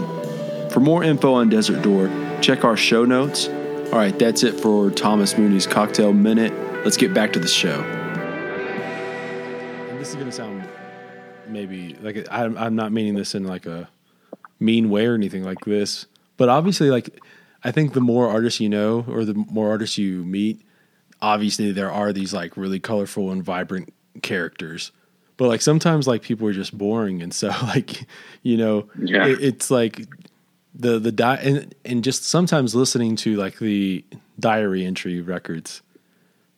For 0.69 0.79
more 0.79 1.03
info 1.03 1.33
on 1.33 1.49
Desert 1.49 1.81
Door, 1.81 2.09
check 2.41 2.63
our 2.63 2.77
show 2.77 3.03
notes 3.03 3.49
all 3.93 3.99
right, 3.99 4.17
that's 4.17 4.41
it 4.41 4.59
for 4.59 4.89
Thomas 4.89 5.37
Mooney's 5.37 5.67
Cocktail 5.67 6.13
Minute. 6.13 6.51
Let's 6.83 6.97
get 6.97 7.13
back 7.13 7.31
to 7.33 7.39
the 7.39 7.47
show. 7.47 7.79
And 9.89 9.99
this 9.99 10.09
is 10.09 10.15
going 10.15 10.25
to 10.25 10.31
sound 10.31 10.67
maybe 11.47 11.95
like 12.01 12.25
I'm, 12.31 12.57
I'm 12.57 12.75
not 12.75 12.91
meaning 12.91 13.13
this 13.13 13.35
in 13.35 13.43
like 13.43 13.67
a 13.67 13.87
mean 14.59 14.89
way 14.89 15.05
or 15.05 15.13
anything 15.13 15.43
like 15.43 15.59
this, 15.65 16.07
but 16.37 16.49
obviously, 16.49 16.89
like 16.89 17.21
I 17.63 17.71
think 17.71 17.93
the 17.93 18.01
more 18.01 18.27
artists 18.29 18.59
you 18.59 18.69
know 18.69 19.05
or 19.07 19.25
the 19.25 19.33
more 19.33 19.69
artists 19.69 19.97
you 19.97 20.23
meet, 20.23 20.61
obviously 21.21 21.71
there 21.71 21.91
are 21.91 22.13
these 22.13 22.33
like 22.33 22.57
really 22.57 22.79
colorful 22.79 23.31
and 23.31 23.43
vibrant 23.43 23.93
characters. 24.21 24.91
But 25.37 25.47
like 25.47 25.61
sometimes 25.61 26.07
like 26.07 26.21
people 26.21 26.47
are 26.47 26.53
just 26.53 26.77
boring, 26.77 27.21
and 27.21 27.33
so 27.33 27.47
like 27.63 28.05
you 28.41 28.57
know, 28.57 28.87
yeah. 28.97 29.27
it, 29.27 29.41
it's 29.41 29.71
like 29.71 30.05
the 30.75 30.99
the 30.99 31.11
di- 31.11 31.39
and, 31.41 31.75
and 31.85 32.03
just 32.03 32.25
sometimes 32.25 32.73
listening 32.75 33.15
to 33.17 33.35
like 33.35 33.59
the 33.59 34.03
diary 34.39 34.85
entry 34.85 35.21
records 35.21 35.81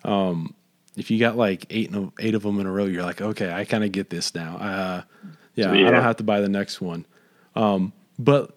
um 0.04 0.54
if 0.96 1.12
you 1.12 1.20
got 1.20 1.36
like 1.36 1.66
eight 1.70 1.94
eight 2.20 2.36
of 2.36 2.44
them 2.44 2.60
in 2.60 2.66
a 2.66 2.72
row 2.72 2.86
you're 2.86 3.04
like 3.04 3.22
okay 3.22 3.52
i 3.52 3.66
kind 3.66 3.84
of 3.84 3.92
get 3.92 4.10
this 4.10 4.34
now 4.34 4.56
uh 4.58 5.02
yeah, 5.56 5.74
yeah, 5.74 5.88
i 5.88 5.92
don't 5.92 6.04
have 6.04 6.18
to 6.18 6.24
buy 6.24 6.40
the 6.40 6.50
next 6.50 6.80
one 6.80 7.06
um 7.56 7.92
but 8.18 8.55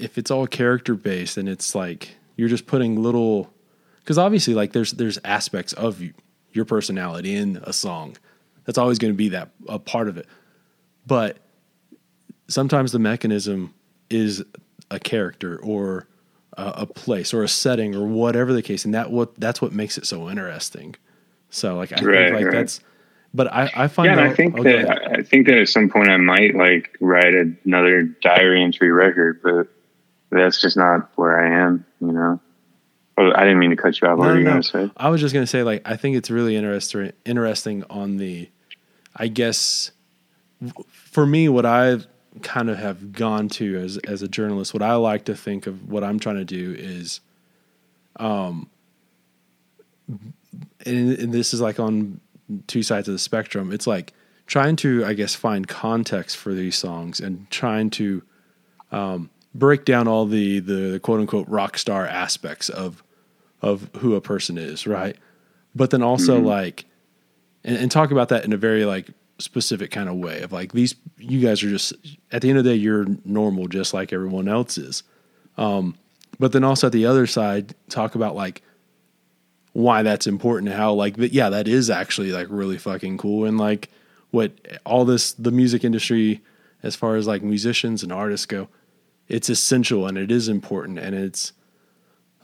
if 0.00 0.18
it's 0.18 0.30
all 0.30 0.46
character 0.46 0.94
based 0.94 1.36
and 1.36 1.48
it's 1.48 1.74
like 1.74 2.16
you're 2.36 2.48
just 2.48 2.66
putting 2.66 3.02
little 3.02 3.52
because 4.00 4.18
obviously 4.18 4.54
like 4.54 4.72
there's 4.72 4.92
there's 4.92 5.18
aspects 5.24 5.72
of 5.74 6.02
your 6.52 6.64
personality 6.64 7.34
in 7.34 7.60
a 7.64 7.72
song 7.72 8.16
that's 8.64 8.78
always 8.78 8.98
going 8.98 9.12
to 9.12 9.16
be 9.16 9.28
that 9.28 9.50
a 9.68 9.78
part 9.78 10.08
of 10.08 10.16
it 10.16 10.26
but 11.06 11.38
sometimes 12.48 12.92
the 12.92 12.98
mechanism 12.98 13.74
is 14.10 14.44
a 14.90 14.98
character 14.98 15.58
or 15.62 16.06
a, 16.54 16.82
a 16.82 16.86
place 16.86 17.32
or 17.32 17.42
a 17.42 17.48
setting 17.48 17.94
or 17.94 18.06
whatever 18.06 18.52
the 18.52 18.62
case, 18.62 18.84
and 18.84 18.94
that 18.94 19.10
what 19.10 19.34
that's 19.40 19.62
what 19.62 19.72
makes 19.72 19.96
it 19.96 20.06
so 20.06 20.28
interesting. 20.28 20.96
So 21.50 21.76
like 21.76 21.92
I 21.92 22.04
right, 22.04 22.24
think 22.24 22.34
like 22.34 22.44
right. 22.46 22.52
that's, 22.52 22.80
but 23.32 23.52
I 23.52 23.70
I 23.74 23.88
find 23.88 24.06
yeah, 24.06 24.20
out, 24.20 24.30
I 24.30 24.34
think 24.34 24.58
oh, 24.58 24.62
that 24.64 25.18
I 25.18 25.22
think 25.22 25.46
that 25.46 25.58
at 25.58 25.68
some 25.68 25.88
point 25.88 26.10
I 26.10 26.16
might 26.16 26.54
like 26.54 26.96
write 27.00 27.34
another 27.34 28.02
diary 28.02 28.62
entry 28.62 28.90
record, 28.90 29.40
but 29.42 29.68
that's 30.30 30.60
just 30.60 30.76
not 30.76 31.10
where 31.16 31.40
I 31.40 31.64
am, 31.66 31.84
you 32.00 32.12
know. 32.12 32.40
Well, 33.16 33.32
I 33.36 33.40
didn't 33.44 33.58
mean 33.58 33.70
to 33.70 33.76
cut 33.76 34.00
you 34.00 34.08
off. 34.08 34.18
No, 34.18 34.34
no, 34.38 34.60
no. 34.74 34.90
I 34.96 35.10
was 35.10 35.20
just 35.20 35.34
gonna 35.34 35.46
say, 35.46 35.62
like, 35.62 35.82
I 35.84 35.96
think 35.96 36.16
it's 36.16 36.30
really 36.30 36.56
interesting. 36.56 37.12
Interesting 37.24 37.84
on 37.90 38.16
the, 38.16 38.48
I 39.14 39.28
guess, 39.28 39.90
for 40.88 41.26
me, 41.26 41.48
what 41.48 41.66
I've 41.66 42.06
kind 42.42 42.70
of 42.70 42.78
have 42.78 43.12
gone 43.12 43.48
to 43.48 43.76
as 43.78 43.98
as 43.98 44.22
a 44.22 44.28
journalist, 44.28 44.72
what 44.72 44.82
I 44.82 44.94
like 44.94 45.24
to 45.26 45.34
think 45.34 45.66
of 45.66 45.90
what 45.90 46.04
I'm 46.04 46.18
trying 46.18 46.36
to 46.36 46.44
do 46.44 46.74
is, 46.78 47.20
um, 48.16 48.70
and, 50.86 51.18
and 51.18 51.34
this 51.34 51.52
is 51.52 51.60
like 51.60 51.78
on 51.78 52.20
two 52.66 52.82
sides 52.82 53.08
of 53.08 53.12
the 53.12 53.18
spectrum. 53.18 53.72
It's 53.72 53.86
like 53.86 54.12
trying 54.46 54.76
to, 54.76 55.04
I 55.04 55.14
guess, 55.14 55.34
find 55.34 55.66
context 55.68 56.36
for 56.36 56.54
these 56.54 56.76
songs 56.76 57.20
and 57.20 57.50
trying 57.50 57.90
to 57.90 58.22
um, 58.92 59.30
break 59.54 59.84
down 59.84 60.08
all 60.08 60.26
the 60.26 60.60
the 60.60 61.00
quote 61.00 61.20
unquote 61.20 61.48
rock 61.48 61.78
star 61.78 62.06
aspects 62.06 62.68
of 62.68 63.02
of 63.62 63.90
who 63.98 64.14
a 64.14 64.20
person 64.20 64.56
is, 64.58 64.86
right? 64.86 65.16
But 65.74 65.90
then 65.90 66.02
also 66.02 66.38
mm-hmm. 66.38 66.46
like, 66.46 66.86
and, 67.62 67.76
and 67.76 67.90
talk 67.90 68.10
about 68.10 68.30
that 68.30 68.44
in 68.44 68.52
a 68.52 68.56
very 68.56 68.84
like 68.84 69.08
specific 69.38 69.90
kind 69.90 70.08
of 70.08 70.16
way 70.16 70.42
of 70.42 70.52
like 70.52 70.72
these 70.72 70.94
you 71.16 71.40
guys 71.40 71.62
are 71.62 71.70
just 71.70 71.94
at 72.30 72.42
the 72.42 72.50
end 72.50 72.58
of 72.58 72.64
the 72.64 72.70
day 72.70 72.76
you're 72.76 73.06
normal 73.24 73.66
just 73.68 73.94
like 73.94 74.12
everyone 74.12 74.46
else 74.46 74.76
is 74.76 75.02
um, 75.56 75.96
but 76.38 76.52
then 76.52 76.62
also 76.62 76.88
at 76.88 76.92
the 76.92 77.06
other 77.06 77.26
side 77.26 77.74
talk 77.88 78.14
about 78.14 78.34
like 78.34 78.62
why 79.72 80.02
that's 80.02 80.26
important 80.26 80.70
how 80.72 80.92
like 80.92 81.14
yeah 81.16 81.48
that 81.48 81.66
is 81.66 81.88
actually 81.88 82.32
like 82.32 82.46
really 82.50 82.76
fucking 82.76 83.16
cool 83.16 83.46
and 83.46 83.56
like 83.56 83.88
what 84.30 84.52
all 84.84 85.04
this 85.04 85.32
the 85.32 85.50
music 85.50 85.84
industry 85.84 86.42
as 86.82 86.94
far 86.94 87.16
as 87.16 87.26
like 87.26 87.42
musicians 87.42 88.02
and 88.02 88.12
artists 88.12 88.46
go 88.46 88.68
it's 89.30 89.48
essential 89.48 90.06
and 90.06 90.18
it 90.18 90.30
is 90.30 90.48
important 90.48 90.98
and 90.98 91.14
it's 91.14 91.52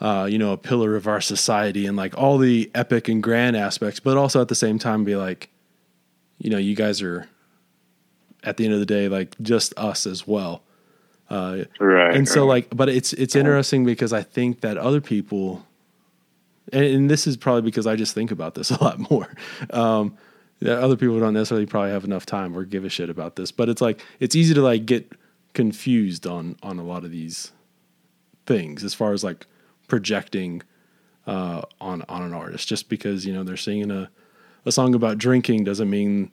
uh, 0.00 0.26
you 0.30 0.38
know 0.38 0.52
a 0.52 0.58
pillar 0.58 0.96
of 0.96 1.06
our 1.06 1.20
society 1.20 1.86
and 1.86 1.96
like 1.96 2.16
all 2.16 2.38
the 2.38 2.70
epic 2.74 3.08
and 3.08 3.22
grand 3.22 3.56
aspects 3.56 4.00
but 4.00 4.16
also 4.16 4.40
at 4.40 4.48
the 4.48 4.54
same 4.54 4.78
time 4.78 5.04
be 5.04 5.16
like 5.16 5.50
you 6.38 6.50
know, 6.50 6.58
you 6.58 6.74
guys 6.74 7.02
are 7.02 7.28
at 8.44 8.56
the 8.56 8.64
end 8.64 8.74
of 8.74 8.80
the 8.80 8.86
day 8.86 9.08
like 9.08 9.36
just 9.40 9.74
us 9.76 10.06
as 10.06 10.26
well. 10.26 10.62
Uh, 11.28 11.64
right. 11.80 12.14
And 12.14 12.28
so 12.28 12.46
like, 12.46 12.68
but 12.74 12.88
it's 12.88 13.12
it's 13.14 13.34
interesting 13.34 13.84
because 13.84 14.12
I 14.12 14.22
think 14.22 14.60
that 14.60 14.76
other 14.76 15.00
people, 15.00 15.66
and, 16.72 16.84
and, 16.84 17.10
this 17.10 17.26
is 17.26 17.36
probably 17.36 17.62
because 17.62 17.84
I 17.86 17.96
just 17.96 18.14
think 18.14 18.30
about 18.30 18.54
this 18.54 18.70
a 18.70 18.82
lot 18.82 19.10
more. 19.10 19.28
Um, 19.70 20.16
that 20.60 20.78
other 20.78 20.96
people 20.96 21.18
don't 21.18 21.34
necessarily 21.34 21.66
probably 21.66 21.90
have 21.90 22.04
enough 22.04 22.24
time 22.24 22.56
or 22.56 22.64
give 22.64 22.84
a 22.84 22.88
shit 22.88 23.10
about 23.10 23.36
this, 23.36 23.50
but 23.50 23.68
it's 23.68 23.82
like 23.82 24.00
it's 24.20 24.36
easy 24.36 24.54
to 24.54 24.62
like 24.62 24.86
get 24.86 25.12
confused 25.56 26.26
on 26.26 26.54
on 26.62 26.78
a 26.78 26.84
lot 26.84 27.02
of 27.02 27.10
these 27.10 27.50
things 28.44 28.84
as 28.84 28.92
far 28.92 29.14
as 29.14 29.24
like 29.24 29.46
projecting 29.88 30.62
uh, 31.26 31.62
on 31.80 32.04
on 32.10 32.22
an 32.22 32.34
artist. 32.34 32.68
Just 32.68 32.90
because 32.90 33.24
you 33.24 33.32
know 33.32 33.42
they're 33.42 33.56
singing 33.56 33.90
a 33.90 34.10
a 34.66 34.70
song 34.70 34.94
about 34.94 35.16
drinking 35.16 35.64
doesn't 35.64 35.88
mean 35.88 36.30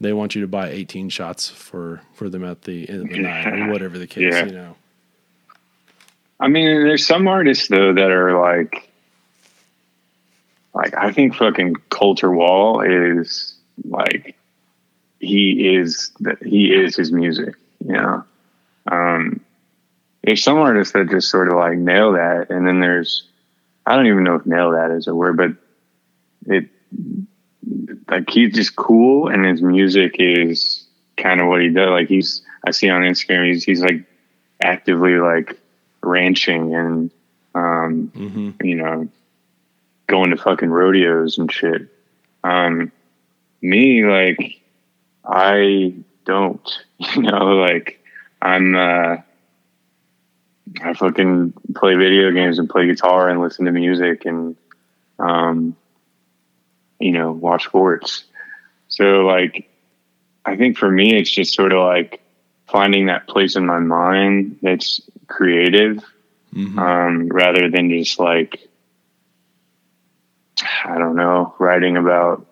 they 0.00 0.14
want 0.14 0.34
you 0.34 0.40
to 0.40 0.48
buy 0.48 0.70
18 0.70 1.10
shots 1.10 1.50
for 1.50 2.00
for 2.14 2.30
them 2.30 2.44
at 2.44 2.62
the 2.62 2.88
end 2.88 3.02
of 3.02 3.08
the 3.10 3.18
night 3.18 3.46
or 3.46 3.68
whatever 3.72 3.98
the 3.98 4.06
case 4.06 4.32
yeah. 4.32 4.46
you 4.46 4.52
know. 4.52 4.74
I 6.40 6.48
mean 6.48 6.64
there's 6.64 7.06
some 7.06 7.28
artists 7.28 7.68
though 7.68 7.92
that 7.92 8.10
are 8.10 8.40
like 8.40 8.88
like 10.74 10.94
i 10.96 11.12
think 11.12 11.34
fucking 11.34 11.76
colter 11.90 12.32
wall 12.32 12.80
is 12.80 13.54
like 13.84 14.34
he 15.20 15.76
is 15.76 16.10
that 16.20 16.42
he 16.42 16.72
is 16.72 16.96
his 16.96 17.12
music 17.12 17.54
you 17.84 17.92
know 17.92 18.24
um 18.90 19.40
there's 20.22 20.42
some 20.42 20.58
artists 20.58 20.92
that 20.92 21.10
just 21.10 21.30
sort 21.30 21.48
of 21.48 21.54
like 21.54 21.78
nail 21.78 22.12
that 22.12 22.50
and 22.50 22.66
then 22.66 22.80
there's 22.80 23.28
i 23.86 23.96
don't 23.96 24.06
even 24.06 24.24
know 24.24 24.36
if 24.36 24.46
nail 24.46 24.72
that 24.72 24.90
is 24.90 25.06
a 25.06 25.14
word 25.14 25.36
but 25.36 25.50
it 26.46 26.68
like 28.08 28.28
he's 28.30 28.54
just 28.54 28.76
cool 28.76 29.28
and 29.28 29.44
his 29.44 29.62
music 29.62 30.16
is 30.18 30.84
kind 31.16 31.40
of 31.40 31.48
what 31.48 31.62
he 31.62 31.68
does. 31.68 31.90
Like 31.90 32.08
he's, 32.08 32.42
I 32.66 32.70
see 32.72 32.90
on 32.90 33.02
Instagram, 33.02 33.46
he's, 33.48 33.64
he's 33.64 33.82
like 33.82 34.04
actively 34.62 35.14
like 35.14 35.58
ranching 36.02 36.74
and, 36.74 37.10
um, 37.54 38.12
mm-hmm. 38.14 38.66
you 38.66 38.76
know, 38.76 39.08
going 40.06 40.30
to 40.30 40.36
fucking 40.36 40.70
rodeos 40.70 41.38
and 41.38 41.50
shit. 41.50 41.88
Um, 42.44 42.92
me, 43.60 44.04
like, 44.04 44.60
I 45.24 45.94
don't, 46.24 46.68
you 46.98 47.22
know, 47.22 47.46
like 47.56 48.01
I'm, 48.42 48.74
uh, 48.74 49.16
I 50.82 50.94
fucking 50.94 51.54
play 51.76 51.94
video 51.94 52.32
games 52.32 52.58
and 52.58 52.68
play 52.68 52.86
guitar 52.86 53.28
and 53.28 53.40
listen 53.40 53.66
to 53.66 53.72
music 53.72 54.24
and, 54.26 54.56
um, 55.18 55.76
you 56.98 57.12
know, 57.12 57.32
watch 57.32 57.64
sports. 57.64 58.24
So 58.88 59.20
like, 59.20 59.70
I 60.44 60.56
think 60.56 60.76
for 60.76 60.90
me, 60.90 61.16
it's 61.16 61.30
just 61.30 61.54
sort 61.54 61.72
of 61.72 61.84
like 61.84 62.20
finding 62.66 63.06
that 63.06 63.28
place 63.28 63.54
in 63.54 63.64
my 63.64 63.78
mind 63.78 64.58
that's 64.60 65.00
creative, 65.28 66.04
mm-hmm. 66.52 66.78
um, 66.78 67.28
rather 67.28 67.70
than 67.70 67.90
just 67.90 68.18
like, 68.18 68.68
I 70.84 70.98
don't 70.98 71.16
know, 71.16 71.54
writing 71.58 71.96
about 71.96 72.46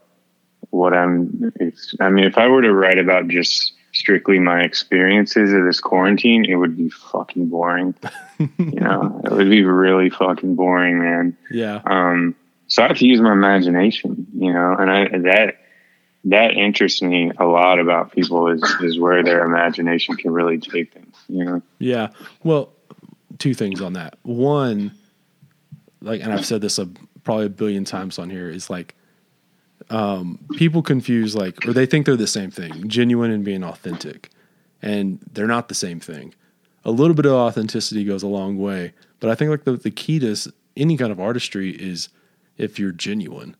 what 0.70 0.94
I'm. 0.94 1.52
It's, 1.56 1.94
I 2.00 2.10
mean, 2.10 2.24
if 2.24 2.38
I 2.38 2.46
were 2.46 2.62
to 2.62 2.72
write 2.72 2.98
about 2.98 3.28
just 3.28 3.72
strictly 3.92 4.38
my 4.38 4.62
experiences 4.62 5.52
of 5.52 5.64
this 5.64 5.80
quarantine, 5.80 6.44
it 6.44 6.56
would 6.56 6.76
be 6.76 6.90
fucking 6.90 7.48
boring. 7.48 7.94
you 8.38 8.80
know, 8.80 9.20
it 9.24 9.32
would 9.32 9.50
be 9.50 9.64
really 9.64 10.10
fucking 10.10 10.54
boring, 10.54 10.98
man. 10.98 11.36
Yeah. 11.50 11.80
Um, 11.84 12.36
so 12.68 12.84
I 12.84 12.88
have 12.88 12.98
to 12.98 13.06
use 13.06 13.20
my 13.20 13.32
imagination, 13.32 14.28
you 14.34 14.52
know, 14.52 14.76
and 14.78 14.90
I, 14.90 15.08
that, 15.30 15.56
that 16.24 16.52
interests 16.52 17.02
me 17.02 17.32
a 17.38 17.44
lot 17.44 17.80
about 17.80 18.12
people 18.12 18.48
is, 18.48 18.62
is 18.82 18.98
where 18.98 19.24
their 19.24 19.44
imagination 19.44 20.16
can 20.16 20.32
really 20.32 20.58
take 20.58 20.94
them, 20.94 21.12
you 21.28 21.44
know? 21.44 21.62
Yeah. 21.78 22.10
Well, 22.44 22.72
two 23.38 23.54
things 23.54 23.80
on 23.80 23.94
that. 23.94 24.18
One, 24.22 24.92
like, 26.00 26.22
and 26.22 26.32
I've 26.32 26.46
said 26.46 26.60
this 26.60 26.78
a, 26.78 26.88
probably 27.24 27.46
a 27.46 27.50
billion 27.50 27.84
times 27.84 28.18
on 28.18 28.30
here, 28.30 28.48
is 28.48 28.70
like, 28.70 28.94
um, 29.90 30.38
people 30.56 30.82
confuse 30.82 31.34
like, 31.34 31.66
or 31.66 31.72
they 31.72 31.86
think 31.86 32.06
they're 32.06 32.16
the 32.16 32.26
same 32.26 32.50
thing, 32.50 32.88
genuine 32.88 33.30
and 33.30 33.44
being 33.44 33.64
authentic, 33.64 34.30
and 34.80 35.18
they're 35.32 35.46
not 35.46 35.68
the 35.68 35.74
same 35.74 36.00
thing. 36.00 36.34
A 36.84 36.90
little 36.90 37.14
bit 37.14 37.26
of 37.26 37.32
authenticity 37.32 38.04
goes 38.04 38.22
a 38.22 38.28
long 38.28 38.56
way, 38.56 38.92
but 39.18 39.30
I 39.30 39.34
think 39.34 39.50
like 39.50 39.64
the, 39.64 39.72
the 39.72 39.90
key 39.90 40.18
to 40.20 40.52
any 40.76 40.96
kind 40.96 41.12
of 41.12 41.20
artistry 41.20 41.70
is 41.70 42.08
if 42.56 42.78
you're 42.78 42.92
genuine. 42.92 43.56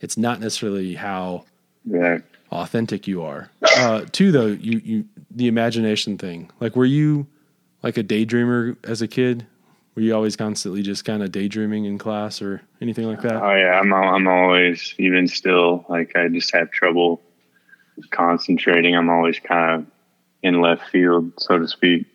It's 0.00 0.16
not 0.16 0.40
necessarily 0.40 0.94
how 0.94 1.44
yeah. 1.84 2.18
authentic 2.50 3.06
you 3.06 3.22
are. 3.22 3.50
Uh, 3.76 4.06
two 4.10 4.32
though, 4.32 4.46
you 4.46 4.80
you 4.84 5.04
the 5.30 5.46
imagination 5.46 6.16
thing. 6.16 6.50
Like, 6.58 6.74
were 6.74 6.86
you 6.86 7.26
like 7.82 7.98
a 7.98 8.02
daydreamer 8.02 8.76
as 8.84 9.02
a 9.02 9.08
kid? 9.08 9.46
Were 10.00 10.04
you 10.04 10.14
always 10.14 10.34
constantly 10.34 10.80
just 10.80 11.04
kind 11.04 11.22
of 11.22 11.30
daydreaming 11.30 11.84
in 11.84 11.98
class 11.98 12.40
or 12.40 12.62
anything 12.80 13.06
like 13.06 13.20
that? 13.20 13.34
Oh 13.34 13.54
yeah, 13.54 13.78
I'm 13.78 13.92
I'm 13.92 14.26
always 14.26 14.94
even 14.96 15.28
still 15.28 15.84
like 15.90 16.16
I 16.16 16.28
just 16.28 16.54
have 16.54 16.70
trouble 16.70 17.20
concentrating. 18.10 18.96
I'm 18.96 19.10
always 19.10 19.38
kind 19.40 19.82
of 19.82 19.86
in 20.42 20.62
left 20.62 20.88
field, 20.88 21.34
so 21.38 21.58
to 21.58 21.68
speak. 21.68 22.06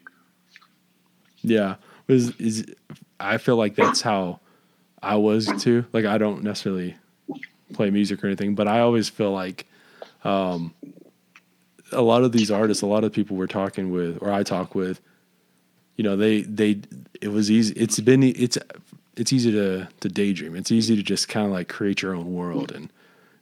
Yeah, 1.44 1.76
is 2.08 2.36
is 2.40 2.66
I 3.20 3.38
feel 3.38 3.56
like 3.56 3.76
that's 3.76 4.02
how 4.02 4.40
I 5.04 5.18
was 5.18 5.46
too. 5.62 5.86
Like 5.94 6.06
I 6.06 6.18
don't 6.18 6.42
necessarily 6.42 6.96
play 7.74 7.92
music 7.92 8.24
or 8.24 8.26
anything, 8.26 8.56
but 8.56 8.68
I 8.68 8.80
always 8.80 9.10
feel 9.10 9.32
like 9.32 9.68
um, 10.24 10.74
a 11.92 12.02
lot 12.02 12.24
of 12.24 12.32
these 12.32 12.50
artists, 12.50 12.82
a 12.82 12.88
lot 12.88 13.04
of 13.04 13.14
people 13.14 13.38
we're 13.38 13.46
talking 13.46 13.92
with, 13.92 14.18
or 14.22 14.32
I 14.32 14.42
talk 14.42 14.74
with, 14.74 15.02
you 15.96 16.04
know, 16.04 16.16
they 16.16 16.42
they 16.42 16.82
it 17.22 17.30
was 17.30 17.50
easy. 17.50 17.74
It's 17.76 18.00
been 18.00 18.24
it's 18.24 18.58
it's 19.16 19.32
easy 19.34 19.52
to 19.52 19.88
to 20.02 20.10
daydream. 20.10 20.56
It's 20.56 20.72
easy 20.72 20.96
to 20.96 21.04
just 21.04 21.28
kind 21.30 21.46
of 21.46 21.52
like 21.52 21.68
create 21.70 22.02
your 22.02 22.16
own 22.16 22.34
world 22.34 22.72
and 22.72 22.92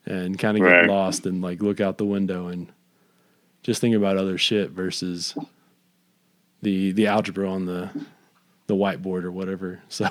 and 0.05 0.37
kind 0.37 0.57
of 0.57 0.63
get 0.63 0.69
Right. 0.69 0.87
lost 0.89 1.25
and 1.25 1.41
like 1.41 1.61
look 1.61 1.79
out 1.81 1.97
the 1.97 2.05
window 2.05 2.47
and 2.47 2.67
just 3.63 3.79
think 3.81 3.95
about 3.95 4.17
other 4.17 4.37
shit 4.37 4.71
versus 4.71 5.35
the 6.61 6.91
the 6.91 7.07
algebra 7.07 7.49
on 7.49 7.65
the 7.65 7.89
the 8.67 8.75
whiteboard 8.75 9.23
or 9.23 9.31
whatever. 9.31 9.81
So 9.89 10.09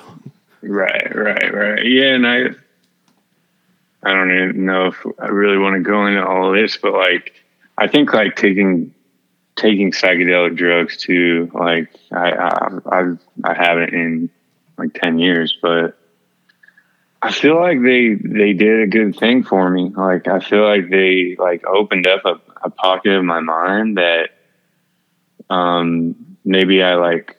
Right, 0.61 1.13
right, 1.15 1.53
right. 1.53 1.85
Yeah, 1.85 2.13
and 2.15 2.25
I 2.27 2.45
I 4.03 4.13
don't 4.13 4.31
even 4.31 4.65
know 4.65 4.87
if 4.87 5.05
I 5.19 5.27
really 5.27 5.57
want 5.57 5.75
to 5.75 5.81
go 5.81 6.05
into 6.07 6.25
all 6.25 6.49
of 6.49 6.55
this, 6.55 6.77
but 6.77 6.93
like 6.93 7.33
I 7.77 7.87
think 7.87 8.13
like 8.13 8.35
taking 8.35 8.92
taking 9.55 9.91
psychedelic 9.91 10.55
drugs 10.55 10.97
too, 10.97 11.51
like 11.53 11.89
I 12.11 12.31
I 12.31 12.69
I, 12.85 13.03
I 13.43 13.53
haven't 13.53 13.93
in 13.93 14.29
like 14.77 14.93
ten 14.93 15.19
years, 15.19 15.57
but 15.61 15.97
I 17.21 17.31
feel 17.31 17.57
like 17.59 17.81
they 17.81 18.15
they 18.15 18.51
did 18.53 18.81
a 18.81 18.87
good 18.87 19.15
thing 19.15 19.43
for 19.43 19.69
me. 19.69 19.93
Like 19.95 20.27
I 20.27 20.39
feel 20.39 20.67
like 20.67 20.89
they 20.89 21.37
like 21.39 21.65
opened 21.65 22.05
up 22.05 22.25
a, 22.25 22.41
a 22.63 22.69
pocket 22.69 23.13
of 23.13 23.23
my 23.23 23.39
mind 23.39 23.97
that 23.97 24.31
um 25.49 26.37
maybe 26.43 26.83
I 26.83 26.95
like 26.95 27.37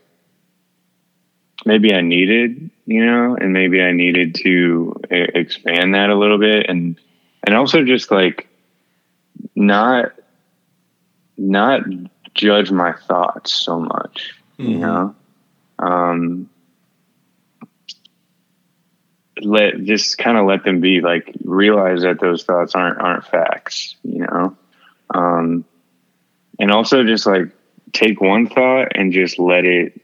maybe 1.66 1.94
I 1.94 2.00
needed, 2.00 2.70
you 2.86 3.04
know, 3.04 3.36
and 3.36 3.52
maybe 3.52 3.82
I 3.82 3.92
needed 3.92 4.36
to 4.36 4.94
expand 5.10 5.94
that 5.94 6.08
a 6.08 6.16
little 6.16 6.38
bit 6.38 6.66
and 6.68 6.98
and 7.46 7.54
also 7.54 7.84
just 7.84 8.10
like 8.10 8.48
not 9.54 10.13
not 11.36 11.82
judge 12.34 12.70
my 12.70 12.92
thoughts 12.92 13.52
so 13.52 13.80
much, 13.80 14.34
you 14.62 14.78
Mhm. 14.78 14.78
know. 14.78 15.14
Um 15.78 16.48
let 19.42 19.82
just 19.84 20.18
kind 20.18 20.38
of 20.38 20.46
let 20.46 20.64
them 20.64 20.80
be 20.80 21.00
like 21.00 21.34
realize 21.44 22.02
that 22.02 22.20
those 22.20 22.44
thoughts 22.44 22.74
aren't 22.74 23.00
aren't 23.00 23.26
facts, 23.26 23.96
you 24.02 24.20
know. 24.20 24.56
Um 25.14 25.64
and 26.58 26.70
also 26.70 27.02
just 27.04 27.26
like 27.26 27.50
take 27.92 28.20
one 28.20 28.46
thought 28.46 28.88
and 28.94 29.12
just 29.12 29.38
let 29.38 29.64
it 29.64 30.00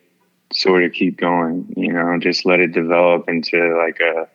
sort 0.52 0.84
of 0.84 0.92
keep 0.92 1.16
going, 1.16 1.72
you 1.76 1.92
know, 1.92 2.18
just 2.18 2.44
let 2.44 2.60
it 2.60 2.72
develop 2.72 3.28
into 3.28 3.76
like 3.76 4.00
a 4.00 4.28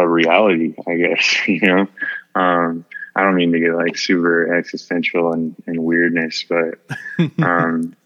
a 0.00 0.08
reality, 0.08 0.74
I 0.88 0.96
guess, 0.96 1.36
you 1.48 1.60
know. 1.60 1.86
Um 2.34 2.84
I 3.14 3.22
don't 3.22 3.34
mean 3.34 3.52
to 3.52 3.60
get 3.60 3.74
like 3.74 3.96
super 3.96 4.54
existential 4.54 5.32
and, 5.32 5.54
and 5.66 5.84
weirdness, 5.84 6.44
but 6.48 6.78
um 7.42 7.96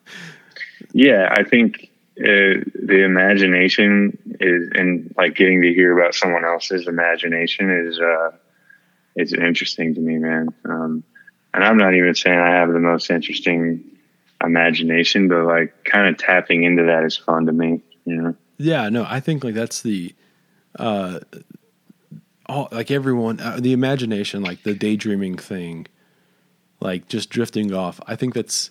yeah, 0.92 1.28
I 1.36 1.42
think 1.44 1.90
uh, 2.18 2.64
the 2.74 3.02
imagination 3.04 4.18
is 4.40 4.70
and 4.74 5.14
like 5.16 5.34
getting 5.34 5.62
to 5.62 5.72
hear 5.72 5.98
about 5.98 6.14
someone 6.14 6.44
else's 6.44 6.86
imagination 6.86 7.70
is 7.70 7.98
uh 8.00 8.30
it's 9.14 9.32
interesting 9.32 9.94
to 9.94 10.00
me, 10.00 10.16
man. 10.18 10.48
Um 10.64 11.04
and 11.54 11.64
I'm 11.64 11.78
not 11.78 11.94
even 11.94 12.14
saying 12.14 12.38
I 12.38 12.50
have 12.56 12.72
the 12.72 12.80
most 12.80 13.10
interesting 13.10 13.82
imagination, 14.44 15.28
but 15.28 15.44
like 15.44 15.84
kind 15.84 16.08
of 16.08 16.18
tapping 16.18 16.64
into 16.64 16.84
that 16.84 17.04
is 17.04 17.16
fun 17.16 17.46
to 17.46 17.52
me, 17.52 17.82
you 18.04 18.16
know. 18.16 18.36
Yeah, 18.58 18.88
no, 18.88 19.06
I 19.08 19.20
think 19.20 19.44
like 19.44 19.54
that's 19.54 19.82
the, 19.82 20.14
uh, 20.78 21.20
all 22.48 22.68
like 22.70 22.90
everyone, 22.90 23.40
uh, 23.40 23.58
the 23.60 23.72
imagination, 23.72 24.42
like 24.42 24.62
the 24.62 24.74
daydreaming 24.74 25.36
thing, 25.36 25.86
like 26.80 27.08
just 27.08 27.30
drifting 27.30 27.72
off. 27.72 28.00
I 28.06 28.16
think 28.16 28.34
that's 28.34 28.70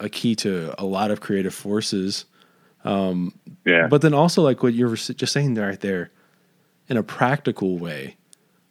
a 0.00 0.08
key 0.08 0.34
to 0.36 0.74
a 0.78 0.84
lot 0.84 1.10
of 1.10 1.20
creative 1.20 1.54
forces. 1.54 2.24
Yeah. 2.84 3.88
But 3.88 4.02
then 4.02 4.14
also 4.14 4.42
like 4.42 4.62
what 4.62 4.74
you 4.74 4.88
were 4.88 4.96
just 4.96 5.32
saying 5.32 5.54
right 5.54 5.80
there, 5.80 6.10
in 6.88 6.96
a 6.96 7.02
practical 7.02 7.78
way, 7.78 8.16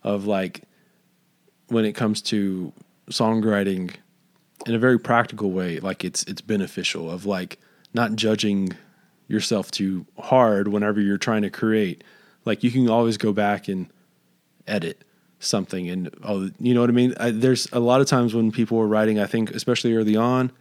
of 0.04 0.26
like 0.26 0.64
when 1.68 1.86
it 1.86 1.94
comes 1.94 2.22
to 2.24 2.72
songwriting, 3.12 3.94
in 4.66 4.74
a 4.74 4.80
very 4.80 5.00
practical 5.00 5.52
way, 5.52 5.80
like 5.80 6.04
it's 6.04 6.24
it's 6.24 6.42
beneficial 6.42 7.12
of 7.12 7.26
like 7.26 7.60
not 7.94 8.16
judging 8.16 8.70
yourself 9.28 9.70
too 9.72 10.06
hard 10.18 10.70
whenever 10.70 11.02
you're 11.02 11.18
trying 11.18 11.42
to 11.42 11.50
create. 11.50 12.04
Like 12.46 12.64
you 12.64 12.72
can 12.72 12.90
always 12.90 13.18
go 13.18 13.34
back 13.34 13.68
and 13.68 13.88
edit 14.68 15.04
something, 15.40 15.90
and 15.90 16.10
oh, 16.24 16.50
you 16.60 16.74
know 16.74 16.82
what 16.82 16.90
I 16.90 16.94
mean. 16.94 17.14
I, 17.20 17.32
there's 17.32 17.68
a 17.72 17.80
lot 17.80 18.02
of 18.02 18.08
times 18.08 18.34
when 18.34 18.52
people 18.52 18.80
are 18.80 18.88
writing, 18.88 19.20
I 19.20 19.26
think 19.26 19.52
especially 19.52 19.94
early 19.96 20.16
on, 20.16 20.52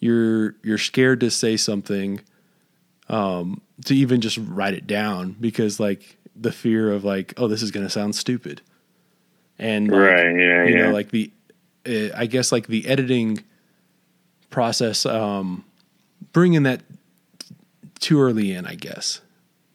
you're 0.00 0.54
you're 0.62 0.78
scared 0.78 1.20
to 1.20 1.30
say 1.30 1.56
something 1.56 2.20
um, 3.08 3.60
to 3.84 3.94
even 3.94 4.20
just 4.20 4.38
write 4.38 4.74
it 4.74 4.86
down 4.86 5.36
because 5.40 5.80
like 5.80 6.16
the 6.36 6.52
fear 6.52 6.92
of 6.92 7.04
like 7.04 7.34
oh 7.36 7.48
this 7.48 7.62
is 7.62 7.70
going 7.70 7.84
to 7.84 7.90
sound 7.90 8.14
stupid 8.14 8.62
and 9.58 9.90
like, 9.90 10.00
right. 10.00 10.36
Yeah. 10.36 10.64
you 10.64 10.76
yeah. 10.76 10.86
know 10.86 10.92
like 10.92 11.10
the 11.10 11.30
uh, 11.86 12.08
i 12.16 12.26
guess 12.26 12.50
like 12.52 12.66
the 12.66 12.86
editing 12.86 13.42
process 14.48 15.04
um 15.04 15.64
bringing 16.32 16.62
that 16.62 16.80
too 17.98 18.20
early 18.20 18.52
in 18.52 18.66
i 18.66 18.74
guess 18.74 19.20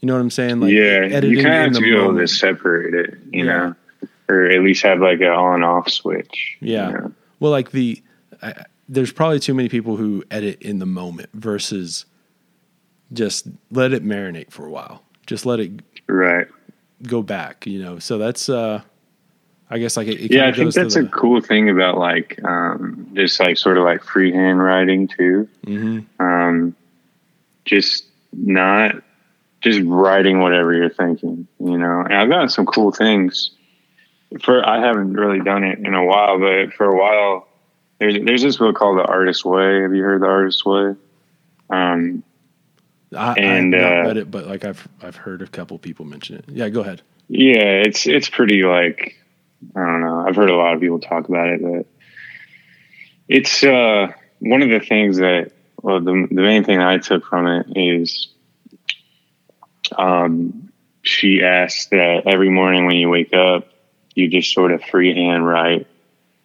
you 0.06 0.08
know 0.12 0.14
what 0.14 0.22
i'm 0.22 0.30
saying 0.30 0.60
like 0.60 0.72
yeah. 0.72 1.04
You 1.20 1.38
kind 1.42 1.48
of 1.48 1.54
have 1.54 1.68
to 1.70 1.80
the 1.80 1.82
be 1.82 1.96
able 1.96 2.16
to 2.16 2.28
separate 2.28 2.94
it, 2.94 3.18
you 3.32 3.44
Yeah. 3.46 3.58
know, 3.58 3.76
or 4.30 4.46
at 4.46 4.62
least 4.62 4.84
have 4.84 5.00
like 5.00 5.20
an 5.22 5.30
on 5.30 5.64
off 5.64 5.90
switch. 5.90 6.58
you 6.60 6.74
Yeah. 6.74 6.90
know? 6.92 7.12
Well, 7.40 7.50
like 7.52 7.72
the 7.72 8.04
I, 8.44 8.66
there's 8.88 9.12
probably 9.12 9.40
too 9.40 9.56
many 9.56 9.68
people 9.68 9.96
who 9.98 10.24
edit 10.30 10.62
in 10.62 10.78
the 10.78 10.86
moment 10.86 11.30
versus 11.34 12.06
just 13.14 13.48
let 13.72 13.94
it 13.94 14.06
marinate 14.06 14.52
for 14.52 14.68
a 14.68 14.70
while. 14.70 15.02
Just 15.26 15.44
let 15.48 15.60
it 15.60 15.72
Right. 16.08 16.46
go 17.02 17.24
back, 17.24 17.66
you 17.66 17.82
know. 17.82 17.98
So 17.98 18.20
that's 18.20 18.48
uh 18.48 18.82
I 19.72 19.80
guess 19.80 19.98
like 19.98 20.08
it, 20.08 20.22
it 20.22 20.32
Yeah. 20.32 20.46
I 20.50 20.52
think 20.52 20.72
that's 20.76 20.96
a 20.96 21.06
cool 21.06 21.42
thing 21.42 21.68
about 21.72 21.98
like, 21.98 22.40
um, 22.46 23.10
just 23.16 23.40
like 23.40 23.58
sort 23.58 23.80
of 23.80 23.84
like 23.86 24.04
freehand 24.04 24.60
writing 24.64 25.08
too. 25.08 25.50
Mhm. 25.66 26.06
Um, 26.20 26.76
just 27.66 28.06
not 28.34 29.02
just 29.66 29.82
writing 29.86 30.40
whatever 30.40 30.74
you're 30.74 30.90
thinking, 30.90 31.48
you 31.60 31.78
know. 31.78 32.02
And 32.02 32.14
I've 32.14 32.30
gotten 32.30 32.50
some 32.50 32.66
cool 32.66 32.92
things. 32.92 33.52
For 34.42 34.68
I 34.68 34.80
haven't 34.80 35.14
really 35.14 35.40
done 35.40 35.64
it 35.64 35.80
in 35.80 35.94
a 35.94 36.04
while, 36.06 36.40
but 36.40 36.74
for 36.74 36.86
a 36.86 36.96
while, 36.98 37.48
there's 38.00 38.16
there's 38.24 38.44
this 38.44 38.58
book 38.58 38.76
called 38.76 39.00
The 39.00 39.04
Artist's 39.06 39.44
Way. 39.44 39.82
Have 39.82 39.94
you 39.94 40.04
heard 40.04 40.22
The 40.22 40.28
Artist's 40.28 40.66
Way? 40.66 40.96
Um, 41.70 42.24
I, 43.16 43.34
And, 43.34 43.76
I've 43.76 43.82
not 43.82 43.92
uh, 43.92 44.08
read 44.08 44.18
it, 44.18 44.32
but 44.32 44.48
like 44.48 44.66
I've 44.66 44.88
I've 45.02 45.16
heard 45.16 45.42
a 45.42 45.48
couple 45.48 45.78
people 45.80 46.06
mention 46.06 46.38
it. 46.38 46.46
Yeah, 46.48 46.70
go 46.70 46.82
ahead. 46.82 47.02
yeah, 47.28 47.82
it's 47.86 48.08
it's 48.08 48.30
pretty 48.30 48.64
like 48.64 49.18
I 49.76 49.80
don't 49.80 50.02
know. 50.02 50.26
I've 50.28 50.36
heard 50.36 50.50
a 50.50 50.56
lot 50.56 50.74
of 50.76 50.82
people 50.82 51.00
talk 51.00 51.28
about 51.28 51.50
it, 51.50 51.62
but 51.62 51.86
it's 53.28 53.64
uh, 53.64 54.12
one 54.40 54.62
of 54.62 54.70
the 54.70 54.80
things 54.80 55.18
that 55.18 55.52
well, 55.82 56.02
the 56.02 56.28
the 56.30 56.42
main 56.42 56.64
thing 56.64 56.80
I 56.80 56.98
took 56.98 57.26
from 57.26 57.48
it 57.48 57.68
is, 57.76 58.28
um, 59.98 60.72
she 61.02 61.44
asked 61.44 61.92
that 61.92 62.24
every 62.26 62.50
morning 62.50 62.86
when 62.86 62.96
you 62.96 63.10
wake 63.10 63.34
up, 63.34 63.68
you 64.14 64.28
just 64.28 64.54
sort 64.54 64.72
of 64.72 64.84
freehand 64.84 65.46
write 65.46 65.88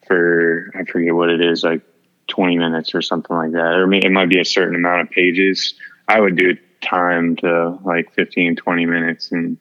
for 0.06 0.72
I 0.74 0.84
forget 0.84 1.14
what 1.14 1.30
it 1.30 1.40
is, 1.40 1.62
like 1.62 1.82
twenty 2.26 2.58
minutes 2.58 2.94
or 2.94 3.02
something 3.02 3.34
like 3.34 3.52
that, 3.52 3.74
or 3.74 3.92
it 3.92 4.10
might 4.10 4.28
be 4.28 4.40
a 4.40 4.44
certain 4.44 4.74
amount 4.74 5.02
of 5.02 5.10
pages. 5.10 5.74
I 6.08 6.20
would 6.20 6.36
do 6.36 6.56
time 6.80 7.36
to 7.36 7.78
like 7.84 8.12
15, 8.14 8.56
20 8.56 8.86
minutes, 8.86 9.30
and 9.32 9.58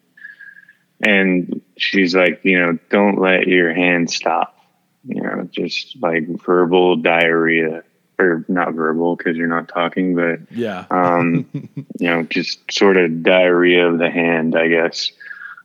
and 1.02 1.62
she's 1.76 2.14
like, 2.14 2.40
you 2.42 2.58
know, 2.58 2.78
don't 2.90 3.20
let 3.20 3.46
your 3.46 3.72
hand 3.72 4.10
stop. 4.10 4.56
You 5.04 5.22
know, 5.22 5.48
just 5.50 5.96
like 6.02 6.26
verbal 6.44 6.96
diarrhea 6.96 7.84
or 8.20 8.44
not 8.48 8.74
verbal 8.74 9.16
because 9.16 9.36
you're 9.36 9.48
not 9.48 9.68
talking, 9.68 10.14
but 10.14 10.40
yeah, 10.50 10.86
um, 10.90 11.46
you 11.98 12.06
know, 12.06 12.22
just 12.24 12.60
sort 12.70 12.96
of 12.96 13.22
diarrhea 13.22 13.88
of 13.88 13.98
the 13.98 14.10
hand, 14.10 14.56
I 14.56 14.68
guess. 14.68 15.12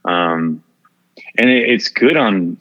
Um, 0.04 0.64
and 1.38 1.50
it, 1.50 1.70
it's 1.70 1.90
good 1.90 2.18
on 2.18 2.58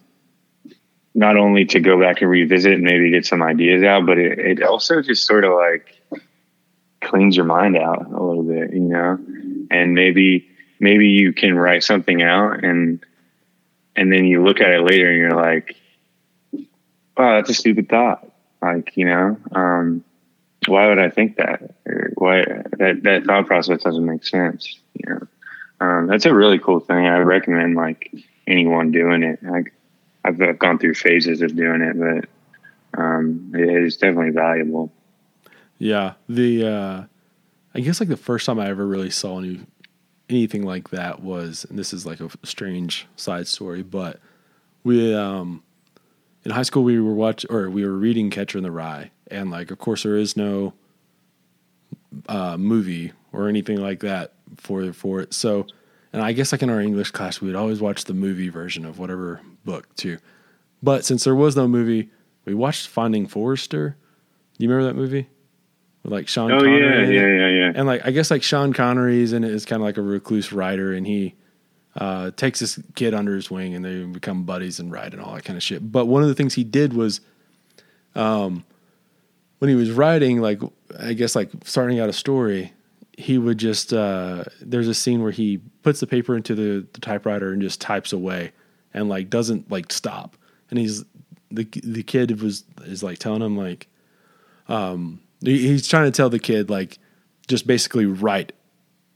not 1.14 1.36
only 1.36 1.64
to 1.66 1.80
go 1.80 2.00
back 2.00 2.20
and 2.20 2.30
revisit 2.30 2.74
and 2.74 2.82
maybe 2.82 3.10
get 3.10 3.24
some 3.24 3.42
ideas 3.42 3.82
out, 3.84 4.04
but 4.06 4.18
it, 4.18 4.38
it 4.38 4.62
also 4.62 5.00
just 5.00 5.26
sort 5.26 5.44
of 5.44 5.52
like 5.52 6.00
cleans 7.00 7.36
your 7.36 7.44
mind 7.44 7.76
out 7.76 8.06
a 8.06 8.22
little 8.22 8.42
bit, 8.42 8.72
you 8.72 8.80
know, 8.80 9.18
and 9.70 9.94
maybe 9.94 10.48
maybe 10.80 11.08
you 11.08 11.32
can 11.32 11.54
write 11.56 11.84
something 11.84 12.22
out 12.22 12.64
and 12.64 13.04
and 13.96 14.12
then 14.12 14.24
you 14.24 14.42
look 14.42 14.60
at 14.60 14.70
it 14.70 14.82
later 14.82 15.08
and 15.08 15.18
you're 15.18 15.40
like, 15.40 15.76
wow, 17.16 17.36
that's 17.36 17.50
a 17.50 17.54
stupid 17.54 17.88
thought. 17.88 18.28
Like, 18.64 18.96
you 18.96 19.04
know, 19.04 19.36
um, 19.52 20.02
why 20.66 20.88
would 20.88 20.98
I 20.98 21.10
think 21.10 21.36
that? 21.36 21.74
Or 21.84 22.10
why 22.14 22.44
that, 22.78 23.00
that 23.02 23.24
thought 23.26 23.46
process 23.46 23.82
doesn't 23.82 24.06
make 24.06 24.24
sense. 24.24 24.80
You 24.94 25.10
know, 25.10 25.26
um, 25.80 26.06
that's 26.06 26.24
a 26.24 26.32
really 26.32 26.58
cool 26.58 26.80
thing. 26.80 27.06
I 27.06 27.18
recommend 27.18 27.76
like 27.76 28.10
anyone 28.46 28.90
doing 28.90 29.22
it. 29.22 29.42
Like 29.42 29.74
I've, 30.24 30.40
I've 30.40 30.58
gone 30.58 30.78
through 30.78 30.94
phases 30.94 31.42
of 31.42 31.54
doing 31.54 31.82
it, 31.82 31.98
but, 31.98 32.98
um, 32.98 33.52
it 33.54 33.84
is 33.84 33.98
definitely 33.98 34.30
valuable. 34.30 34.90
Yeah. 35.78 36.14
The, 36.28 36.66
uh, 36.66 37.04
I 37.74 37.80
guess 37.80 38.00
like 38.00 38.08
the 38.08 38.16
first 38.16 38.46
time 38.46 38.58
I 38.58 38.68
ever 38.68 38.86
really 38.86 39.10
saw 39.10 39.40
any, 39.40 39.60
anything 40.30 40.64
like 40.64 40.88
that 40.90 41.22
was, 41.22 41.66
and 41.68 41.78
this 41.78 41.92
is 41.92 42.06
like 42.06 42.20
a 42.20 42.30
strange 42.44 43.06
side 43.16 43.46
story, 43.46 43.82
but 43.82 44.20
we, 44.84 45.14
um, 45.14 45.62
in 46.44 46.50
high 46.50 46.62
school 46.62 46.82
we 46.82 47.00
were 47.00 47.14
watching 47.14 47.50
or 47.50 47.70
we 47.70 47.84
were 47.84 47.96
reading 47.96 48.30
Catcher 48.30 48.58
in 48.58 48.64
the 48.64 48.70
Rye, 48.70 49.10
and 49.28 49.50
like 49.50 49.70
of 49.70 49.78
course 49.78 50.02
there 50.02 50.16
is 50.16 50.36
no 50.36 50.74
uh, 52.28 52.56
movie 52.56 53.12
or 53.32 53.48
anything 53.48 53.80
like 53.80 54.00
that 54.00 54.34
for 54.56 54.92
for 54.92 55.20
it. 55.20 55.34
So, 55.34 55.66
and 56.12 56.22
I 56.22 56.32
guess 56.32 56.52
like 56.52 56.62
in 56.62 56.70
our 56.70 56.80
English 56.80 57.10
class 57.10 57.40
we 57.40 57.48
would 57.48 57.56
always 57.56 57.80
watch 57.80 58.04
the 58.04 58.14
movie 58.14 58.48
version 58.48 58.84
of 58.84 58.98
whatever 58.98 59.40
book 59.64 59.94
too. 59.96 60.18
But 60.82 61.04
since 61.04 61.24
there 61.24 61.34
was 61.34 61.56
no 61.56 61.66
movie, 61.66 62.10
we 62.44 62.54
watched 62.54 62.88
Finding 62.88 63.26
Forrester. 63.26 63.96
Do 64.58 64.64
you 64.64 64.70
remember 64.70 64.92
that 64.92 65.00
movie? 65.00 65.28
With 66.02 66.12
like 66.12 66.28
Sean. 66.28 66.52
Oh 66.52 66.58
Connery 66.58 67.16
yeah, 67.16 67.22
yeah, 67.22 67.48
yeah, 67.48 67.66
yeah. 67.66 67.72
And 67.74 67.86
like 67.86 68.02
I 68.04 68.10
guess 68.10 68.30
like 68.30 68.42
Sean 68.42 68.72
Connery's 68.72 69.32
in 69.32 69.44
it 69.44 69.50
is 69.50 69.64
kind 69.64 69.80
of 69.80 69.86
like 69.86 69.96
a 69.96 70.02
recluse 70.02 70.52
writer, 70.52 70.92
and 70.92 71.06
he 71.06 71.34
uh, 71.96 72.30
takes 72.32 72.60
this 72.60 72.78
kid 72.94 73.14
under 73.14 73.34
his 73.34 73.50
wing, 73.50 73.74
and 73.74 73.84
they 73.84 74.02
become 74.02 74.44
buddies 74.44 74.80
and 74.80 74.90
ride 74.90 75.12
and 75.12 75.22
all 75.22 75.34
that 75.34 75.44
kind 75.44 75.56
of 75.56 75.62
shit. 75.62 75.92
But 75.92 76.06
one 76.06 76.22
of 76.22 76.28
the 76.28 76.34
things 76.34 76.54
he 76.54 76.64
did 76.64 76.92
was, 76.92 77.20
um, 78.14 78.64
when 79.58 79.68
he 79.68 79.76
was 79.76 79.90
writing, 79.90 80.40
like 80.40 80.60
I 80.98 81.12
guess 81.12 81.36
like 81.36 81.50
starting 81.64 82.00
out 82.00 82.08
a 82.08 82.12
story, 82.12 82.72
he 83.16 83.38
would 83.38 83.58
just 83.58 83.92
uh, 83.92 84.44
there's 84.60 84.88
a 84.88 84.94
scene 84.94 85.22
where 85.22 85.32
he 85.32 85.58
puts 85.82 86.00
the 86.00 86.06
paper 86.06 86.36
into 86.36 86.54
the, 86.54 86.86
the 86.92 87.00
typewriter 87.00 87.52
and 87.52 87.62
just 87.62 87.80
types 87.80 88.12
away, 88.12 88.52
and 88.92 89.08
like 89.08 89.30
doesn't 89.30 89.70
like 89.70 89.92
stop, 89.92 90.36
and 90.70 90.78
he's 90.78 91.04
the 91.50 91.64
the 91.84 92.02
kid 92.02 92.40
was 92.42 92.64
is 92.84 93.02
like 93.02 93.18
telling 93.18 93.42
him 93.42 93.56
like, 93.56 93.86
um, 94.68 95.20
he's 95.40 95.86
trying 95.86 96.10
to 96.10 96.16
tell 96.16 96.28
the 96.28 96.40
kid 96.40 96.70
like 96.70 96.98
just 97.46 97.66
basically 97.66 98.06
write 98.06 98.52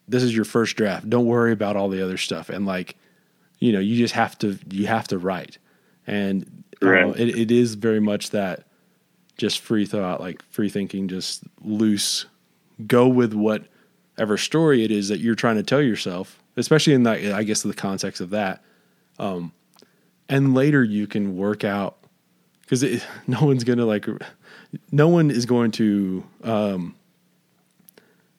this 0.09 0.23
is 0.23 0.35
your 0.35 0.45
first 0.45 0.77
draft. 0.77 1.09
Don't 1.09 1.27
worry 1.27 1.53
about 1.53 1.77
all 1.77 1.89
the 1.89 2.03
other 2.03 2.17
stuff. 2.17 2.49
And 2.49 2.67
like, 2.67 2.97
you 3.59 3.73
know, 3.73 3.81
you 3.81 3.97
just 3.97 4.15
have 4.15 4.39
to 4.39 4.59
you 4.71 4.87
have 4.87 5.09
to 5.09 5.19
write. 5.19 5.59
And 6.07 6.65
uh, 6.83 6.87
Right. 6.87 7.21
it, 7.21 7.37
it 7.37 7.51
is 7.51 7.75
very 7.75 8.01
much 8.01 8.31
that 8.31 8.65
just 9.37 9.61
free 9.61 9.87
thought, 9.87 10.21
like 10.21 10.43
free 10.51 10.69
thinking, 10.69 11.09
just 11.09 11.43
loose. 11.63 12.27
Go 12.87 13.09
with 13.09 13.35
whatever 13.35 14.37
story 14.37 14.85
it 14.85 14.91
is 14.91 15.09
that 15.09 15.19
you're 15.21 15.35
trying 15.35 15.57
to 15.57 15.63
tell 15.63 15.83
yourself, 15.83 16.43
especially 16.57 16.95
in 16.95 17.03
that 17.05 17.25
I 17.33 17.43
guess 17.43 17.63
the 17.63 17.75
context 17.75 18.21
of 18.21 18.31
that. 18.31 18.63
Um, 19.19 19.53
and 20.29 20.55
later 20.55 20.85
you 20.85 21.07
can 21.07 21.37
work 21.37 21.65
out 21.65 21.97
because 22.63 22.85
no 23.27 23.45
one's 23.45 23.65
gonna 23.65 23.87
like 23.87 24.07
no 24.93 25.09
one 25.09 25.31
is 25.31 25.47
going 25.47 25.71
to 25.73 26.25
um, 26.45 26.95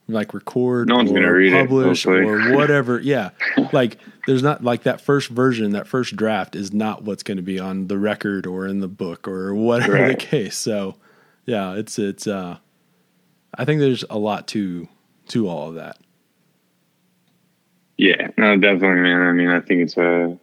like 0.09 0.33
record 0.33 0.87
No 0.89 0.97
one's 0.97 1.11
or 1.11 1.15
gonna 1.15 1.31
read 1.31 1.53
it, 1.53 1.67
publish 1.67 2.03
hopefully. 2.03 2.25
or 2.25 2.55
whatever. 2.57 2.99
Yeah, 2.99 3.29
like 3.71 3.97
there's 4.27 4.43
not 4.43 4.63
like 4.63 4.83
that 4.83 5.01
first 5.01 5.29
version, 5.29 5.71
that 5.71 5.87
first 5.87 6.15
draft 6.15 6.55
is 6.55 6.73
not 6.73 7.03
what's 7.03 7.23
going 7.23 7.37
to 7.37 7.43
be 7.43 7.59
on 7.59 7.87
the 7.87 7.97
record 7.97 8.45
or 8.45 8.67
in 8.67 8.79
the 8.79 8.87
book 8.87 9.27
or 9.27 9.53
whatever 9.55 10.07
the 10.07 10.15
case. 10.15 10.57
So 10.57 10.95
yeah, 11.45 11.73
it's 11.75 11.97
it's. 11.99 12.27
uh 12.27 12.57
I 13.55 13.65
think 13.65 13.79
there's 13.79 14.03
a 14.09 14.17
lot 14.17 14.47
to 14.49 14.87
to 15.29 15.47
all 15.47 15.69
of 15.69 15.75
that. 15.75 15.97
Yeah, 17.97 18.29
no, 18.37 18.55
definitely, 18.57 19.01
man. 19.01 19.21
I 19.21 19.31
mean, 19.33 19.49
I 19.49 19.59
think 19.59 19.81
it's 19.81 19.97
a, 19.97 20.37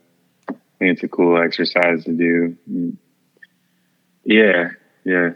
I 0.49 0.53
think 0.79 0.93
it's 0.93 1.03
a 1.05 1.09
cool 1.09 1.41
exercise 1.41 2.05
to 2.05 2.13
do. 2.13 2.57
Yeah, 4.25 4.71
yeah, 5.05 5.31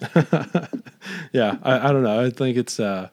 yeah, 1.32 1.58
I, 1.62 1.88
I 1.88 1.92
don't 1.92 2.02
know. 2.02 2.24
I 2.24 2.30
think 2.30 2.56
it's 2.56 2.80
uh, 2.80 3.08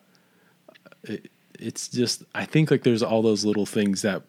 it, 1.10 1.32
it's 1.60 1.88
just 1.88 2.23
I 2.34 2.45
think 2.45 2.72
like 2.72 2.84
there's 2.84 3.03
all 3.03 3.22
those 3.22 3.45
little 3.45 3.65
things 3.65 4.02
that 4.02 4.23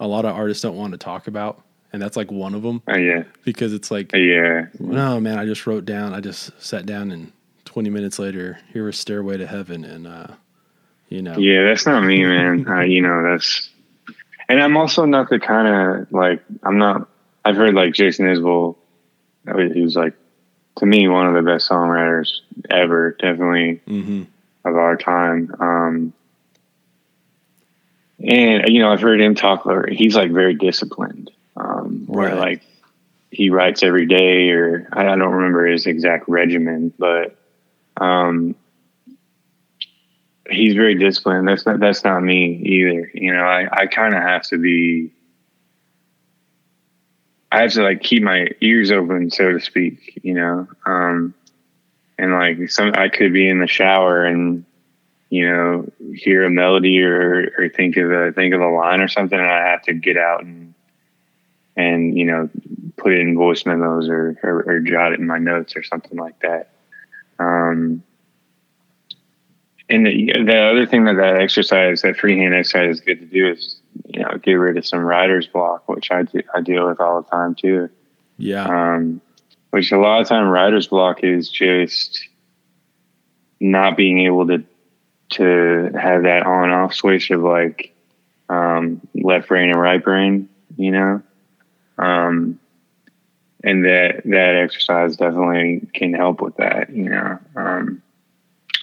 a 0.00 0.06
lot 0.06 0.24
of 0.24 0.34
artists 0.34 0.62
don't 0.62 0.76
want 0.76 0.92
to 0.92 0.98
talk 0.98 1.26
about, 1.26 1.62
and 1.92 2.00
that's 2.00 2.16
like 2.16 2.30
one 2.30 2.54
of 2.54 2.62
them 2.62 2.82
uh, 2.88 2.96
yeah, 2.96 3.24
because 3.44 3.72
it's 3.72 3.90
like 3.90 4.12
yeah, 4.12 4.66
no 4.78 5.20
man, 5.20 5.38
I 5.38 5.44
just 5.44 5.66
wrote 5.66 5.84
down, 5.84 6.14
I 6.14 6.20
just 6.20 6.50
sat 6.62 6.86
down, 6.86 7.10
and 7.10 7.32
20 7.72 7.88
minutes 7.88 8.18
later, 8.18 8.58
here 8.72 8.84
was 8.84 8.98
Stairway 8.98 9.38
to 9.38 9.46
Heaven, 9.46 9.84
and 9.84 10.06
uh, 10.06 10.26
you 11.08 11.22
know, 11.22 11.38
yeah. 11.38 11.64
That's 11.64 11.86
not 11.86 12.04
me, 12.04 12.24
man. 12.24 12.68
uh, 12.68 12.80
you 12.80 13.00
know, 13.00 13.22
that's, 13.22 13.70
and 14.48 14.62
I'm 14.62 14.76
also 14.76 15.04
not 15.04 15.30
the 15.30 15.38
kind 15.38 15.68
of 15.68 16.12
like 16.12 16.42
I'm 16.62 16.78
not. 16.78 17.08
I've 17.44 17.56
heard 17.56 17.74
like 17.74 17.94
Jason 17.94 18.26
Isbell. 18.26 18.76
He 19.74 19.80
was 19.80 19.96
like, 19.96 20.14
to 20.76 20.86
me, 20.86 21.08
one 21.08 21.26
of 21.26 21.34
the 21.34 21.42
best 21.42 21.68
songwriters 21.68 22.40
ever. 22.70 23.12
Definitely 23.12 23.80
hmm 23.86 24.22
of 24.64 24.76
our 24.76 24.96
time. 24.96 25.54
Um, 25.58 26.12
and 28.24 28.68
you 28.68 28.80
know, 28.80 28.92
I've 28.92 29.00
heard 29.00 29.20
him 29.20 29.34
talk. 29.34 29.66
He's 29.88 30.14
like 30.14 30.30
very 30.30 30.54
disciplined, 30.54 31.30
um, 31.56 32.04
where 32.06 32.28
Right. 32.30 32.38
like 32.38 32.62
he 33.30 33.50
writes 33.50 33.82
every 33.82 34.06
day, 34.06 34.50
or 34.50 34.88
I 34.92 35.04
don't 35.04 35.20
remember 35.32 35.66
his 35.66 35.86
exact 35.86 36.28
regimen, 36.28 36.92
but 36.98 37.36
um, 37.96 38.54
he's 40.48 40.74
very 40.74 40.94
disciplined. 40.94 41.48
That's 41.48 41.66
not 41.66 41.80
that's 41.80 42.04
not 42.04 42.22
me 42.22 42.56
either. 42.64 43.10
You 43.14 43.32
know, 43.34 43.42
I 43.42 43.68
I 43.72 43.86
kind 43.86 44.14
of 44.14 44.22
have 44.22 44.42
to 44.48 44.58
be. 44.58 45.12
I 47.50 47.62
have 47.62 47.72
to 47.72 47.82
like 47.82 48.02
keep 48.02 48.22
my 48.22 48.48
ears 48.60 48.90
open, 48.90 49.30
so 49.30 49.52
to 49.52 49.60
speak. 49.60 50.20
You 50.22 50.34
know, 50.34 50.68
um, 50.86 51.34
and 52.18 52.32
like 52.32 52.70
some 52.70 52.92
I 52.94 53.08
could 53.08 53.32
be 53.32 53.48
in 53.48 53.60
the 53.60 53.66
shower 53.66 54.24
and 54.24 54.64
you 55.30 55.50
know 55.50 55.88
hear 56.14 56.44
a 56.44 56.50
melody 56.50 57.02
or 57.02 57.52
or 57.58 57.68
think 57.68 57.96
of 57.96 58.10
a 58.10 58.32
think 58.32 58.54
of 58.54 58.60
a 58.60 58.68
line 58.68 59.00
or 59.00 59.08
something, 59.08 59.38
and 59.38 59.48
I 59.48 59.70
have 59.70 59.82
to 59.82 59.94
get 59.94 60.16
out 60.16 60.44
and 60.44 60.74
and 61.76 62.16
you 62.16 62.24
know 62.24 62.48
put 62.96 63.12
it 63.12 63.20
in 63.20 63.36
voice 63.36 63.64
memos 63.64 64.08
or 64.08 64.38
or, 64.42 64.62
or 64.66 64.80
jot 64.80 65.12
it 65.12 65.20
in 65.20 65.26
my 65.26 65.38
notes 65.38 65.76
or 65.76 65.82
something 65.82 66.18
like 66.18 66.38
that. 66.40 66.70
Um, 67.38 68.02
and 69.88 70.06
the, 70.06 70.32
the 70.44 70.58
other 70.58 70.86
thing 70.86 71.04
that 71.04 71.16
that 71.16 71.40
exercise, 71.40 72.02
that 72.02 72.16
freehand 72.16 72.54
exercise, 72.54 72.96
is 72.96 73.00
good 73.00 73.20
to 73.20 73.26
do 73.26 73.50
is 73.50 73.76
you 74.06 74.20
know 74.20 74.38
get 74.42 74.54
rid 74.54 74.76
of 74.76 74.86
some 74.86 75.00
writer's 75.00 75.46
block, 75.46 75.88
which 75.88 76.10
I 76.10 76.22
do, 76.22 76.42
I 76.54 76.60
deal 76.60 76.86
with 76.86 77.00
all 77.00 77.22
the 77.22 77.28
time 77.28 77.54
too 77.54 77.90
yeah, 78.42 78.64
um, 78.64 79.20
which 79.72 79.90
a 79.90 79.98
lot 79.98 80.20
of 80.20 80.28
time 80.28 80.48
writer's 80.48 80.86
block 80.86 81.24
is 81.24 81.48
just 81.48 82.28
not 83.58 83.96
being 83.96 84.20
able 84.20 84.46
to 84.46 84.62
to 85.30 85.90
have 85.98 86.24
that 86.24 86.44
on 86.44 86.70
off 86.70 86.92
switch 86.92 87.30
of 87.30 87.40
like 87.40 87.94
um, 88.50 89.00
left 89.14 89.48
brain 89.48 89.70
and 89.70 89.80
right 89.80 90.04
brain, 90.04 90.50
you 90.76 90.90
know. 90.90 91.22
Um, 91.96 92.60
and 93.64 93.86
that 93.86 94.22
that 94.26 94.56
exercise 94.56 95.16
definitely 95.16 95.88
can 95.94 96.12
help 96.12 96.42
with 96.42 96.56
that. 96.58 96.94
You 96.94 97.08
know, 97.08 97.38
um, 97.56 98.02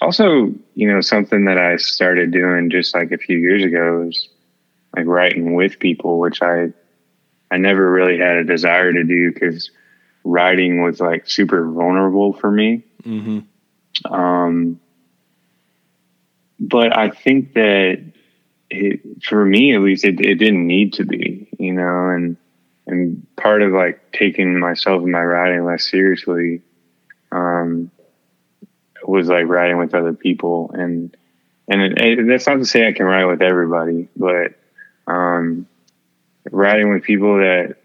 also, 0.01 0.51
you 0.73 0.91
know, 0.91 1.01
something 1.01 1.45
that 1.45 1.59
I 1.59 1.75
started 1.75 2.31
doing 2.31 2.71
just 2.71 2.95
like 2.95 3.11
a 3.11 3.17
few 3.19 3.37
years 3.37 3.63
ago 3.63 4.07
is 4.09 4.27
like 4.95 5.05
writing 5.05 5.53
with 5.53 5.77
people, 5.77 6.17
which 6.17 6.41
I 6.41 6.73
I 7.51 7.57
never 7.57 7.91
really 7.91 8.17
had 8.17 8.37
a 8.37 8.43
desire 8.43 8.91
to 8.91 9.03
do 9.03 9.31
because 9.31 9.69
writing 10.23 10.81
was 10.81 10.99
like 10.99 11.29
super 11.29 11.69
vulnerable 11.69 12.33
for 12.33 12.51
me. 12.51 12.83
Mm-hmm. 13.03 14.13
Um, 14.13 14.79
but 16.59 16.97
I 16.97 17.09
think 17.09 17.53
that 17.53 18.03
it, 18.69 19.23
for 19.23 19.43
me, 19.43 19.73
at 19.73 19.81
least, 19.81 20.05
it, 20.05 20.19
it 20.19 20.35
didn't 20.35 20.67
need 20.67 20.93
to 20.93 21.05
be, 21.05 21.49
you 21.57 21.73
know, 21.73 22.09
and 22.09 22.37
and 22.85 23.25
part 23.35 23.61
of 23.61 23.71
like 23.71 24.11
taking 24.11 24.59
myself 24.59 25.03
and 25.03 25.11
my 25.11 25.21
writing 25.21 25.63
less 25.63 25.89
seriously 25.89 26.61
um, 27.31 27.91
was 29.03 29.27
like 29.27 29.45
writing 29.47 29.77
with 29.77 29.93
other 29.93 30.13
people, 30.13 30.71
and 30.73 31.15
and 31.67 31.97
it, 31.97 32.27
that's 32.27 32.47
not 32.47 32.57
to 32.57 32.65
say 32.65 32.87
I 32.87 32.93
can 32.93 33.05
write 33.05 33.25
with 33.25 33.41
everybody, 33.41 34.09
but 34.15 34.55
um, 35.07 35.67
writing 36.51 36.91
with 36.91 37.03
people 37.03 37.37
that 37.37 37.77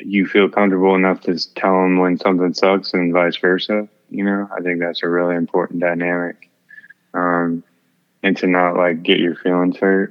you 0.00 0.26
feel 0.26 0.48
comfortable 0.48 0.94
enough 0.94 1.20
to 1.22 1.54
tell 1.54 1.72
them 1.72 1.98
when 1.98 2.18
something 2.18 2.52
sucks 2.54 2.94
and 2.94 3.12
vice 3.12 3.36
versa. 3.36 3.88
You 4.10 4.24
know, 4.24 4.48
I 4.56 4.60
think 4.60 4.80
that's 4.80 5.02
a 5.02 5.08
really 5.08 5.36
important 5.36 5.80
dynamic. 5.80 6.50
Um, 7.12 7.62
and 8.22 8.36
to 8.38 8.46
not 8.46 8.76
like 8.76 9.02
get 9.02 9.18
your 9.20 9.36
feelings 9.36 9.76
hurt. 9.76 10.10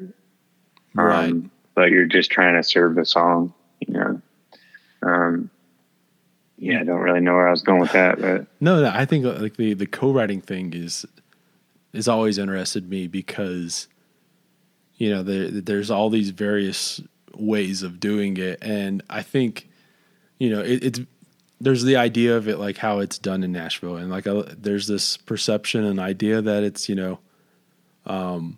Um, 0.98 1.06
Right. 1.06 1.34
But 1.76 1.90
you're 1.90 2.06
just 2.06 2.30
trying 2.30 2.54
to 2.54 2.64
serve 2.64 2.94
the 2.94 3.04
song, 3.04 3.52
you 3.80 3.94
know. 3.96 4.22
Um, 5.02 5.50
yeah, 6.58 6.82
I 6.82 6.84
don't 6.84 7.02
really 7.02 7.20
know 7.20 7.34
where 7.34 7.48
I 7.48 7.52
was 7.52 7.64
going 7.64 7.82
with 7.82 7.94
that, 7.94 8.22
but 8.22 8.46
No, 8.62 8.82
no, 8.82 8.92
I 8.94 9.06
think 9.06 9.26
uh, 9.26 9.34
like 9.40 9.58
the 9.58 9.74
the 9.74 9.88
co-writing 9.88 10.40
thing 10.40 10.74
is 10.74 11.06
is 11.92 12.08
always 12.08 12.38
interested 12.38 12.88
me 12.88 13.08
because 13.08 13.88
you 14.98 15.10
know 15.10 15.24
there 15.24 15.50
there's 15.50 15.90
all 15.90 16.12
these 16.12 16.30
various 16.30 17.02
ways 17.36 17.82
of 17.82 18.00
doing 18.00 18.38
it, 18.38 18.60
and 18.62 19.02
I 19.10 19.24
think 19.24 19.68
you 20.40 20.50
know 20.50 20.62
it, 20.62 20.84
it's 20.84 21.00
there's 21.62 21.84
the 21.84 21.96
idea 21.96 22.36
of 22.36 22.48
it 22.50 22.58
like 22.60 22.78
how 22.78 23.00
it's 23.00 23.18
done 23.18 23.44
in 23.44 23.52
Nashville, 23.52 23.96
and 23.98 24.10
like 24.10 24.28
uh, 24.28 24.44
there's 24.58 24.88
this 24.88 25.16
perception 25.18 25.84
and 25.86 26.00
idea 26.00 26.42
that 26.42 26.64
it's 26.64 26.90
you 26.90 26.96
know 26.96 27.20
um 28.06 28.58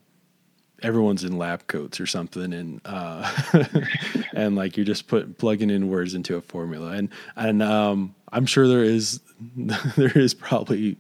everyone's 0.81 1.23
in 1.23 1.38
lab 1.38 1.68
coats 1.68 1.99
or 1.99 2.06
something. 2.06 2.52
And 2.53 2.81
uh 2.85 3.31
and 4.34 4.56
like 4.56 4.76
you're 4.77 4.85
just 4.85 5.07
put 5.07 5.38
plugging 5.38 5.69
in 5.69 5.88
words 5.89 6.14
into 6.15 6.35
a 6.35 6.41
formula. 6.41 6.91
And 6.91 7.10
and 7.35 7.61
um 7.64 8.14
i'm 8.31 8.45
sure 8.45 8.68
there 8.68 8.84
is 8.84 9.19
there 9.95 10.18
is 10.18 10.34
probably 10.34 10.97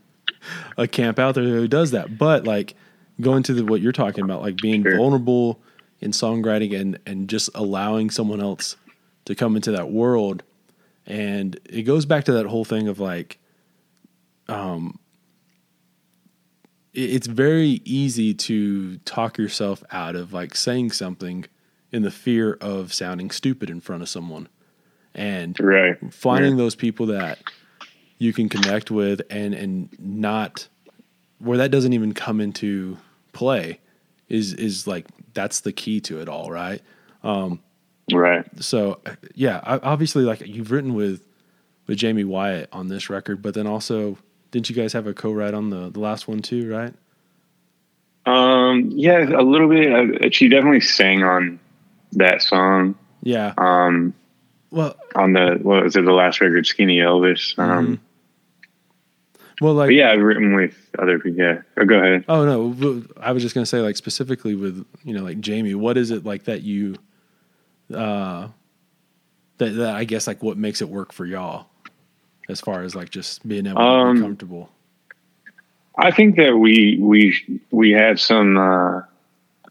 a 0.77 0.87
camp 0.87 1.19
out 1.19 1.35
there 1.35 1.43
who 1.43 1.67
does 1.67 1.91
that. 1.91 2.17
But 2.17 2.45
like 2.45 2.75
going 3.19 3.43
to 3.43 3.53
the 3.53 3.65
what 3.65 3.81
you're 3.81 3.91
talking 3.91 4.23
about 4.23 4.41
like 4.41 4.57
being 4.57 4.83
Sure. 4.83 4.97
vulnerable 4.97 5.59
in 6.01 6.11
songwriting 6.11 6.79
and 6.79 6.99
and 7.05 7.27
just 7.27 7.49
allowing 7.55 8.09
someone 8.09 8.41
else 8.41 8.75
to 9.25 9.35
come 9.35 9.55
into 9.55 9.71
that 9.71 9.89
world 9.91 10.43
and 11.07 11.59
it 11.65 11.83
goes 11.83 12.05
back 12.05 12.23
to 12.25 12.33
that 12.33 12.45
whole 12.47 12.65
thing 12.65 12.87
of 12.87 12.99
like 12.99 13.37
um 14.47 14.99
it's 16.93 17.27
very 17.27 17.81
easy 17.83 18.33
to 18.33 18.97
talk 18.99 19.37
yourself 19.37 19.83
out 19.91 20.15
of 20.15 20.31
like 20.33 20.55
saying 20.55 20.91
something 20.91 21.45
in 21.91 22.03
the 22.03 22.11
fear 22.11 22.53
of 22.61 22.93
sounding 22.93 23.29
stupid 23.31 23.69
in 23.69 23.81
front 23.81 24.01
of 24.01 24.07
someone 24.09 24.47
and 25.13 25.59
right. 25.59 25.97
finding 26.13 26.51
Yeah. 26.51 26.57
those 26.57 26.75
people 26.75 27.05
that 27.07 27.39
you 28.17 28.31
can 28.33 28.47
connect 28.49 28.91
with 28.91 29.21
and 29.29 29.53
and 29.53 29.89
not 29.99 30.67
where 31.39 31.57
that 31.57 31.69
doesn't 31.71 31.93
even 31.93 32.13
come 32.13 32.39
into 32.39 32.97
play 33.33 33.79
is 34.29 34.53
is 34.53 34.87
like 34.87 35.05
that's 35.33 35.59
the 35.61 35.73
key 35.73 35.99
to 36.01 36.19
it 36.21 36.29
all 36.29 36.49
right 36.49 36.81
Right. 38.13 38.45
so 38.63 38.99
yeah 39.33 39.59
obviously 39.63 40.23
like 40.23 40.41
you've 40.45 40.71
written 40.71 40.93
with 40.93 41.25
with 41.87 41.99
jaime 41.99 42.23
wyatt 42.23 42.69
on 42.71 42.87
this 42.87 43.09
record 43.09 43.41
but 43.41 43.53
then 43.55 43.65
also 43.67 44.17
didn't 44.51 44.69
you 44.69 44.75
guys 44.75 44.93
have 44.93 45.07
a 45.07 45.13
co-write 45.13 45.53
on 45.55 45.69
the 45.71 45.89
the 45.89 45.99
last 45.99 46.27
one 46.27 46.41
too 46.41 46.71
right 46.71 46.93
Um, 48.25 48.89
yeah, 48.93 49.19
a 49.39 49.41
little 49.43 49.69
bit. 49.69 50.33
She 50.33 50.47
definitely 50.49 50.81
sang 50.81 51.23
on 51.23 51.59
that 52.13 52.41
song. 52.41 52.95
yeah 53.23 53.53
Um, 53.57 54.13
well 54.71 54.95
on 55.15 55.33
the 55.33 55.59
what 55.61 55.83
was 55.83 55.95
it? 55.95 56.05
The 56.05 56.11
last 56.11 56.41
record, 56.41 56.65
Skinny 56.65 56.97
Elvis. 56.99 57.57
Um, 57.59 57.99
well 59.61 59.73
like 59.73 59.91
yeah, 59.91 60.11
I've 60.11 60.21
written 60.21 60.55
with 60.55 60.75
other 60.99 61.19
people. 61.19 61.39
Yeah, 61.43 61.61
oh, 61.77 61.85
go 61.85 61.97
ahead. 61.99 62.25
Oh 62.27 62.45
no, 62.45 63.03
I 63.19 63.31
was 63.31 63.41
just 63.43 63.53
gonna 63.55 63.65
say 63.65 63.79
like 63.79 63.95
specifically 63.95 64.55
with 64.55 64.85
you 65.03 65.13
know 65.13 65.23
like 65.23 65.45
Jaime, 65.45 65.75
what 65.75 65.97
is 65.97 66.11
it 66.11 66.25
like 66.25 66.45
that 66.45 66.61
you, 66.63 66.95
uh, 67.93 68.47
that, 69.57 69.69
that 69.69 69.95
I 69.95 70.03
guess 70.03 70.27
like 70.27 70.41
what 70.43 70.57
makes 70.57 70.81
it 70.81 70.89
work 70.89 71.13
for 71.13 71.25
y'all, 71.25 71.67
as 72.49 72.61
far 72.61 72.83
as 72.83 72.95
like 72.95 73.09
just 73.09 73.47
being 73.47 73.65
able 73.67 73.77
to 73.77 73.81
Um, 73.81 74.15
be 74.15 74.21
comfortable. 74.21 74.69
I 75.97 76.11
think 76.11 76.35
that 76.35 76.57
we 76.57 76.97
we 76.99 77.59
we 77.71 77.91
have 77.91 78.19
some 78.19 78.57
uh, 78.57 79.01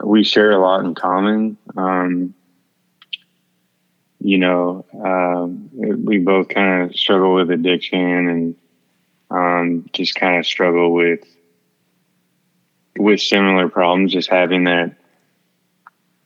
we 0.03 0.25
share 0.25 0.53
a 0.53 0.59
lot 0.59 0.85
in 0.85 0.95
common. 0.95 1.59
Um, 1.77 2.35
you 4.21 4.39
know, 4.39 4.87
um, 5.05 5.69
we 5.75 6.19
both 6.19 6.49
kind 6.49 6.85
of 6.85 6.97
struggle 6.97 7.35
with 7.35 7.51
addiction 7.51 8.29
and 8.29 8.57
um, 9.31 9.85
just 9.93 10.15
kind 10.15 10.39
of 10.39 10.47
struggle 10.47 10.95
with 10.95 11.21
with 12.97 13.21
similar 13.21 13.69
problems. 13.69 14.13
Just 14.13 14.31
having 14.31 14.65
that, 14.65 14.97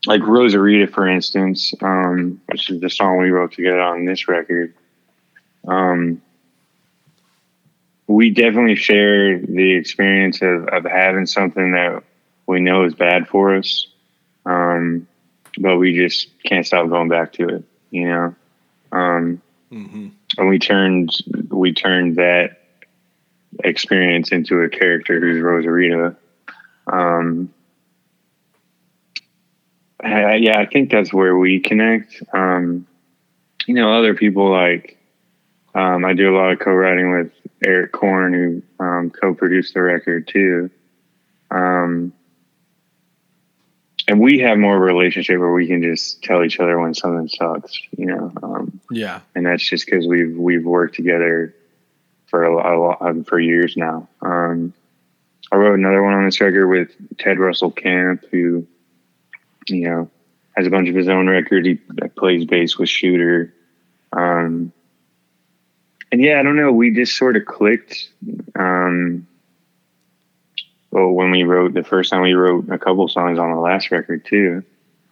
like 0.06 0.20
Rosarita, 0.22 0.92
for 0.92 1.08
instance, 1.08 1.74
um, 1.82 2.40
which 2.46 2.70
is 2.70 2.80
the 2.80 2.90
song 2.90 3.18
we 3.18 3.30
wrote 3.30 3.52
together 3.52 3.80
on 3.80 4.04
this 4.04 4.28
record. 4.28 4.74
Um, 5.66 6.22
we 8.06 8.30
definitely 8.30 8.76
share 8.76 9.38
the 9.38 9.72
experience 9.72 10.40
of, 10.40 10.68
of 10.68 10.84
having 10.84 11.26
something 11.26 11.72
that 11.72 12.02
we 12.46 12.60
know 12.60 12.84
is 12.84 12.94
bad 12.94 13.28
for 13.28 13.56
us. 13.56 13.86
Um, 14.46 15.06
but 15.58 15.76
we 15.76 15.94
just 15.94 16.28
can't 16.44 16.64
stop 16.64 16.88
going 16.88 17.08
back 17.08 17.32
to 17.34 17.48
it, 17.48 17.64
you 17.90 18.08
know? 18.08 18.34
Um, 18.92 19.42
Mm-hmm. 19.70 20.08
and 20.38 20.48
we 20.48 20.58
turned, 20.58 21.10
we 21.50 21.74
turned 21.74 22.16
that 22.16 22.62
experience 23.62 24.32
into 24.32 24.62
a 24.62 24.70
character 24.70 25.20
who's 25.20 25.42
Rosarita. 25.42 26.16
Um, 26.86 27.52
I, 30.02 30.36
yeah, 30.36 30.58
I 30.58 30.66
think 30.66 30.90
that's 30.90 31.12
where 31.12 31.36
we 31.36 31.60
connect. 31.60 32.22
Um, 32.32 32.86
you 33.66 33.74
know, 33.74 33.92
other 33.92 34.14
people 34.14 34.50
like, 34.50 34.96
um, 35.74 36.04
I 36.04 36.14
do 36.14 36.34
a 36.34 36.36
lot 36.36 36.52
of 36.52 36.60
co-writing 36.60 37.12
with 37.12 37.32
Eric 37.64 37.92
Corne, 37.92 38.32
who 38.32 38.84
um, 38.84 39.10
co-produced 39.10 39.74
the 39.74 39.82
record 39.82 40.28
too. 40.28 40.70
Um, 41.50 42.12
and 44.06 44.20
we 44.20 44.38
have 44.38 44.56
more 44.56 44.76
of 44.76 44.80
a 44.80 44.84
relationship 44.84 45.38
where 45.38 45.52
we 45.52 45.66
can 45.66 45.82
just 45.82 46.22
tell 46.22 46.42
each 46.42 46.60
other 46.60 46.80
when 46.80 46.94
something 46.94 47.28
sucks, 47.28 47.78
you 47.96 48.06
know. 48.06 48.32
Um, 48.42 48.80
Yeah, 48.90 49.20
and 49.34 49.44
that's 49.44 49.68
just 49.68 49.84
because 49.84 50.06
we've 50.06 50.34
we've 50.34 50.64
worked 50.64 50.94
together 50.94 51.54
for 52.26 52.44
a 52.44 52.54
lot, 52.54 52.72
a 52.72 52.78
lot 52.78 53.26
for 53.26 53.38
years 53.38 53.76
now. 53.76 54.08
Um, 54.22 54.72
I 55.52 55.56
wrote 55.56 55.78
another 55.78 56.02
one 56.02 56.14
on 56.14 56.24
this 56.24 56.40
record 56.40 56.68
with 56.68 56.90
Ted 57.18 57.38
Russell 57.38 57.70
Kamp, 57.70 58.24
who 58.30 58.66
you 59.68 59.88
know 59.88 60.10
has 60.56 60.66
a 60.66 60.70
bunch 60.70 60.88
of 60.88 60.94
his 60.94 61.08
own 61.08 61.28
record. 61.28 61.64
He 61.64 61.76
plays 62.16 62.44
bass 62.44 62.76
with 62.76 62.88
Shooter. 62.88 63.54
Um, 64.12 64.72
and 66.10 66.22
yeah, 66.22 66.40
I 66.40 66.42
don't 66.42 66.56
know. 66.56 66.72
We 66.72 66.92
just 66.92 67.16
sort 67.16 67.36
of 67.36 67.44
clicked. 67.44 68.08
Um, 68.58 69.26
well, 70.90 71.10
when 71.10 71.30
we 71.30 71.44
wrote 71.44 71.74
the 71.74 71.84
first 71.84 72.10
time, 72.10 72.22
we 72.22 72.32
wrote 72.32 72.68
a 72.70 72.78
couple 72.78 73.06
songs 73.08 73.38
on 73.38 73.52
the 73.52 73.60
last 73.60 73.90
record 73.90 74.24
too. 74.24 74.64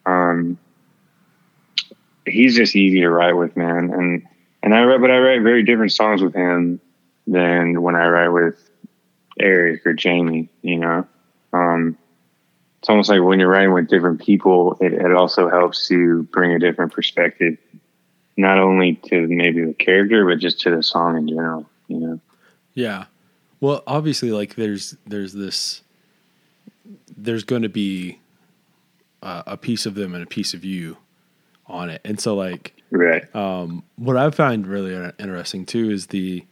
Um, 0.04 0.58
he's 2.26 2.56
just 2.56 2.74
easy 2.74 3.00
to 3.00 3.10
write 3.10 3.34
with, 3.34 3.56
man. 3.56 3.90
And 3.92 4.26
and 4.62 4.74
I 4.74 4.84
write, 4.84 5.00
but 5.00 5.10
I 5.10 5.18
write 5.18 5.42
very 5.42 5.62
different 5.62 5.92
songs 5.92 6.22
with 6.22 6.34
him 6.34 6.80
than 7.26 7.82
when 7.82 7.94
I 7.94 8.08
write 8.08 8.28
with 8.28 8.70
Eric 9.38 9.86
or 9.86 9.94
Jaime. 10.02 10.48
You 10.62 10.78
know, 10.78 11.06
it's 12.86 12.90
almost 12.90 13.10
like 13.10 13.20
when 13.20 13.40
you're 13.40 13.48
writing 13.48 13.72
with 13.72 13.88
different 13.88 14.20
people, 14.20 14.78
it, 14.80 14.92
it 14.92 15.12
also 15.12 15.50
helps 15.50 15.90
you 15.90 16.28
bring 16.30 16.52
a 16.52 16.60
different 16.60 16.92
perspective, 16.92 17.58
not 18.36 18.60
only 18.60 18.94
to 19.06 19.26
maybe 19.26 19.64
the 19.64 19.74
character, 19.74 20.24
but 20.24 20.38
just 20.38 20.60
to 20.60 20.70
the 20.70 20.84
song 20.84 21.16
in 21.16 21.26
general. 21.26 21.68
You 21.88 21.98
know. 21.98 22.20
yeah. 22.74 23.06
Well, 23.60 23.82
obviously, 23.88 24.30
like 24.30 24.54
there's 24.54 24.96
there's 25.04 25.32
this 25.32 25.82
there's 27.16 27.42
going 27.42 27.62
to 27.62 27.68
be 27.68 28.20
uh, 29.20 29.42
a 29.48 29.56
piece 29.56 29.84
of 29.84 29.96
them 29.96 30.14
and 30.14 30.22
a 30.22 30.26
piece 30.26 30.54
of 30.54 30.64
you 30.64 30.96
on 31.66 31.90
it, 31.90 32.00
and 32.04 32.20
so 32.20 32.36
like 32.36 32.72
Right. 32.92 33.34
Um, 33.34 33.82
what 33.96 34.16
I 34.16 34.30
find 34.30 34.64
really 34.64 34.94
interesting 35.18 35.66
too 35.66 35.90
is 35.90 36.06
the, 36.06 36.44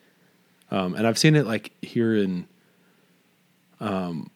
um, 0.72 0.96
and 0.96 1.06
I've 1.06 1.16
seen 1.16 1.36
it 1.36 1.46
like 1.46 1.70
here 1.80 2.16
in, 2.16 2.48
um, 3.78 4.32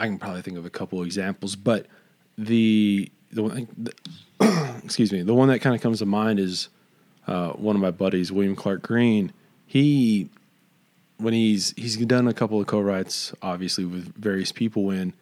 I 0.00 0.06
can 0.06 0.18
probably 0.18 0.42
think 0.42 0.56
of 0.56 0.64
a 0.64 0.70
couple 0.70 1.02
examples, 1.02 1.56
but 1.56 1.86
the 2.38 3.12
the 3.30 3.42
one, 3.42 3.68
the, 3.76 4.80
excuse 4.84 5.12
me, 5.12 5.22
the 5.22 5.34
one 5.34 5.48
that 5.48 5.60
kind 5.60 5.76
of 5.76 5.82
comes 5.82 5.98
to 5.98 6.06
mind 6.06 6.40
is 6.40 6.68
uh, 7.26 7.50
one 7.50 7.76
of 7.76 7.82
my 7.82 7.90
buddies, 7.90 8.32
William 8.32 8.56
Clark 8.56 8.82
Green. 8.82 9.32
He 9.66 10.30
when 11.18 11.34
he's 11.34 11.74
he's 11.76 11.96
done 11.98 12.26
a 12.26 12.32
couple 12.32 12.58
of 12.58 12.66
co-writes, 12.66 13.34
obviously 13.42 13.84
with 13.84 14.16
various 14.16 14.52
people. 14.52 14.84
When 14.84 15.12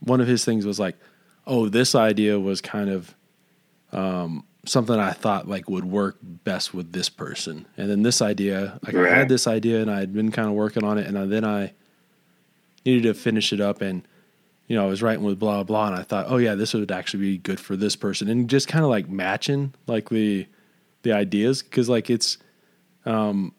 one 0.00 0.20
of 0.20 0.26
his 0.26 0.44
things 0.44 0.66
was 0.66 0.78
like, 0.78 0.96
"Oh, 1.46 1.68
this 1.68 1.94
idea 1.94 2.38
was 2.38 2.60
kind 2.60 2.90
of 2.90 3.14
um, 3.92 4.44
something 4.66 4.96
I 4.96 5.12
thought 5.12 5.48
like 5.48 5.70
would 5.70 5.86
work 5.86 6.18
best 6.22 6.74
with 6.74 6.92
this 6.92 7.08
person," 7.08 7.66
and 7.78 7.90
then 7.90 8.02
this 8.02 8.20
idea, 8.20 8.78
like 8.84 8.94
right. 8.94 9.10
I 9.10 9.16
had 9.16 9.30
this 9.30 9.46
idea 9.46 9.80
and 9.80 9.90
I 9.90 10.00
had 10.00 10.12
been 10.12 10.30
kind 10.30 10.48
of 10.48 10.54
working 10.54 10.84
on 10.84 10.98
it, 10.98 11.06
and 11.06 11.32
then 11.32 11.46
I 11.46 11.72
needed 12.84 13.02
to 13.02 13.14
finish 13.14 13.52
it 13.52 13.60
up 13.60 13.80
and 13.80 14.02
you 14.70 14.76
know, 14.76 14.84
I 14.84 14.88
was 14.88 15.02
writing 15.02 15.24
with 15.24 15.40
blah 15.40 15.64
blah, 15.64 15.88
and 15.88 15.96
I 15.96 16.04
thought, 16.04 16.26
oh 16.28 16.36
yeah, 16.36 16.54
this 16.54 16.74
would 16.74 16.92
actually 16.92 17.24
be 17.24 17.38
good 17.38 17.58
for 17.58 17.74
this 17.74 17.96
person, 17.96 18.28
and 18.28 18.48
just 18.48 18.68
kind 18.68 18.84
of 18.84 18.90
like 18.90 19.08
matching 19.08 19.74
like 19.88 20.10
the 20.10 20.46
the 21.02 21.12
ideas 21.12 21.60
because 21.60 21.88
like 21.88 22.08
it's 22.08 22.38
um 23.04 23.52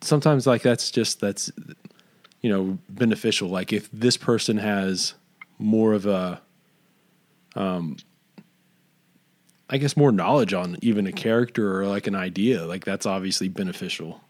sometimes 0.00 0.48
like 0.48 0.62
that's 0.62 0.90
just 0.90 1.20
that's 1.20 1.52
you 2.40 2.50
know 2.50 2.76
beneficial. 2.88 3.48
Like 3.48 3.72
if 3.72 3.88
this 3.92 4.16
person 4.16 4.56
has 4.56 5.14
more 5.60 5.92
of 5.92 6.06
a 6.06 6.42
um 7.54 7.96
I 9.70 9.78
guess 9.78 9.96
more 9.96 10.10
knowledge 10.10 10.52
on 10.52 10.76
even 10.82 11.06
a 11.06 11.12
character 11.12 11.80
or 11.80 11.86
like 11.86 12.08
an 12.08 12.16
idea, 12.16 12.66
like 12.66 12.84
that's 12.84 13.06
obviously 13.06 13.46
beneficial. 13.48 14.22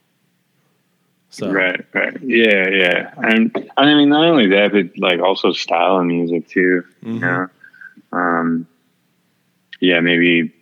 So 1.34 1.50
right, 1.50 1.84
right, 1.92 2.16
yeah, 2.22 2.68
yeah, 2.68 3.14
and 3.16 3.68
I 3.76 3.86
mean 3.86 4.08
not 4.08 4.24
only 4.24 4.46
that, 4.50 4.70
but 4.70 4.96
like 4.96 5.18
also 5.18 5.52
style 5.52 5.98
of 5.98 6.06
music 6.06 6.46
too. 6.46 6.84
Mm-hmm. 7.02 7.14
You 7.14 7.20
know, 7.20 7.48
um, 8.12 8.66
yeah, 9.80 9.98
maybe 9.98 10.52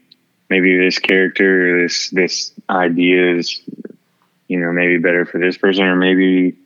maybe 0.49 0.79
this 0.79 0.99
character, 0.99 1.83
this 1.83 2.09
this 2.09 2.53
idea 2.71 3.37
is, 3.37 3.61
you 4.49 4.61
know, 4.61 4.73
maybe 4.73 4.97
better 4.97 5.27
for 5.27 5.39
this 5.39 5.59
person, 5.59 5.85
or 5.85 5.95
maybe 5.95 6.57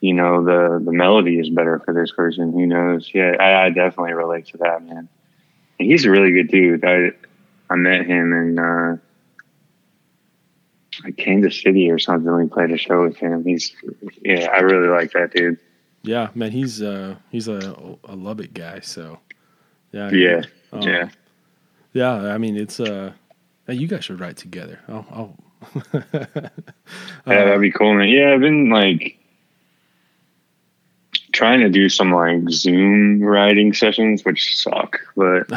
you 0.00 0.14
know 0.14 0.44
the 0.44 0.80
the 0.84 0.92
melody 0.92 1.40
is 1.40 1.50
better 1.50 1.80
for 1.80 1.92
this 1.92 2.12
person. 2.12 2.52
Who 2.52 2.64
knows? 2.64 3.10
Yeah, 3.12 3.34
I, 3.40 3.64
I 3.64 3.70
definitely 3.70 4.12
relate 4.12 4.46
to 4.52 4.58
that, 4.58 4.84
man. 4.84 5.08
And 5.80 5.88
he's 5.90 6.04
a 6.04 6.10
really 6.10 6.30
good 6.30 6.46
dude. 6.46 6.84
I 6.84 7.10
I 7.68 7.74
met 7.74 8.06
him 8.06 8.32
and. 8.32 8.60
uh 8.60 9.02
like 11.04 11.16
Kansas 11.16 11.60
City 11.60 11.90
or 11.90 11.98
something. 11.98 12.34
We 12.34 12.46
played 12.46 12.70
a 12.70 12.78
show 12.78 13.02
with 13.04 13.16
him. 13.16 13.44
He's 13.44 13.74
yeah, 14.22 14.48
I 14.52 14.60
really 14.60 14.88
like 14.88 15.12
that 15.12 15.32
dude. 15.32 15.58
Yeah, 16.02 16.28
man, 16.34 16.50
he's 16.50 16.82
uh 16.82 17.16
he's 17.30 17.48
a 17.48 17.96
a 18.04 18.16
Lubbock 18.16 18.52
guy, 18.52 18.80
so 18.80 19.18
yeah, 19.92 20.10
yeah, 20.10 20.42
um, 20.72 20.82
yeah, 20.82 21.08
yeah. 21.92 22.12
I 22.12 22.38
mean, 22.38 22.56
it's 22.56 22.80
uh, 22.80 23.12
you 23.68 23.86
guys 23.86 24.04
should 24.04 24.20
write 24.20 24.36
together. 24.36 24.80
Oh, 24.88 25.06
oh. 25.14 25.34
yeah, 25.92 27.44
that'd 27.44 27.60
be 27.60 27.70
cool, 27.70 27.94
man. 27.94 28.08
Yeah, 28.08 28.32
I've 28.34 28.40
been 28.40 28.70
like 28.70 29.18
trying 31.32 31.60
to 31.60 31.70
do 31.70 31.88
some 31.88 32.12
like 32.12 32.48
Zoom 32.50 33.22
writing 33.22 33.72
sessions, 33.72 34.24
which 34.24 34.56
suck, 34.56 35.00
but 35.16 35.50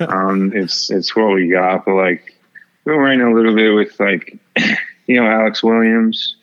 um, 0.00 0.52
it's 0.54 0.90
it's 0.90 1.14
what 1.14 1.34
we 1.34 1.48
got. 1.48 1.84
But 1.84 1.94
like 1.94 2.34
we're 2.84 3.02
writing 3.02 3.22
a 3.22 3.32
little 3.32 3.54
bit 3.54 3.70
with 3.70 3.98
like 4.00 4.38
you 5.10 5.20
know 5.20 5.28
Alex 5.28 5.60
Williams. 5.60 6.36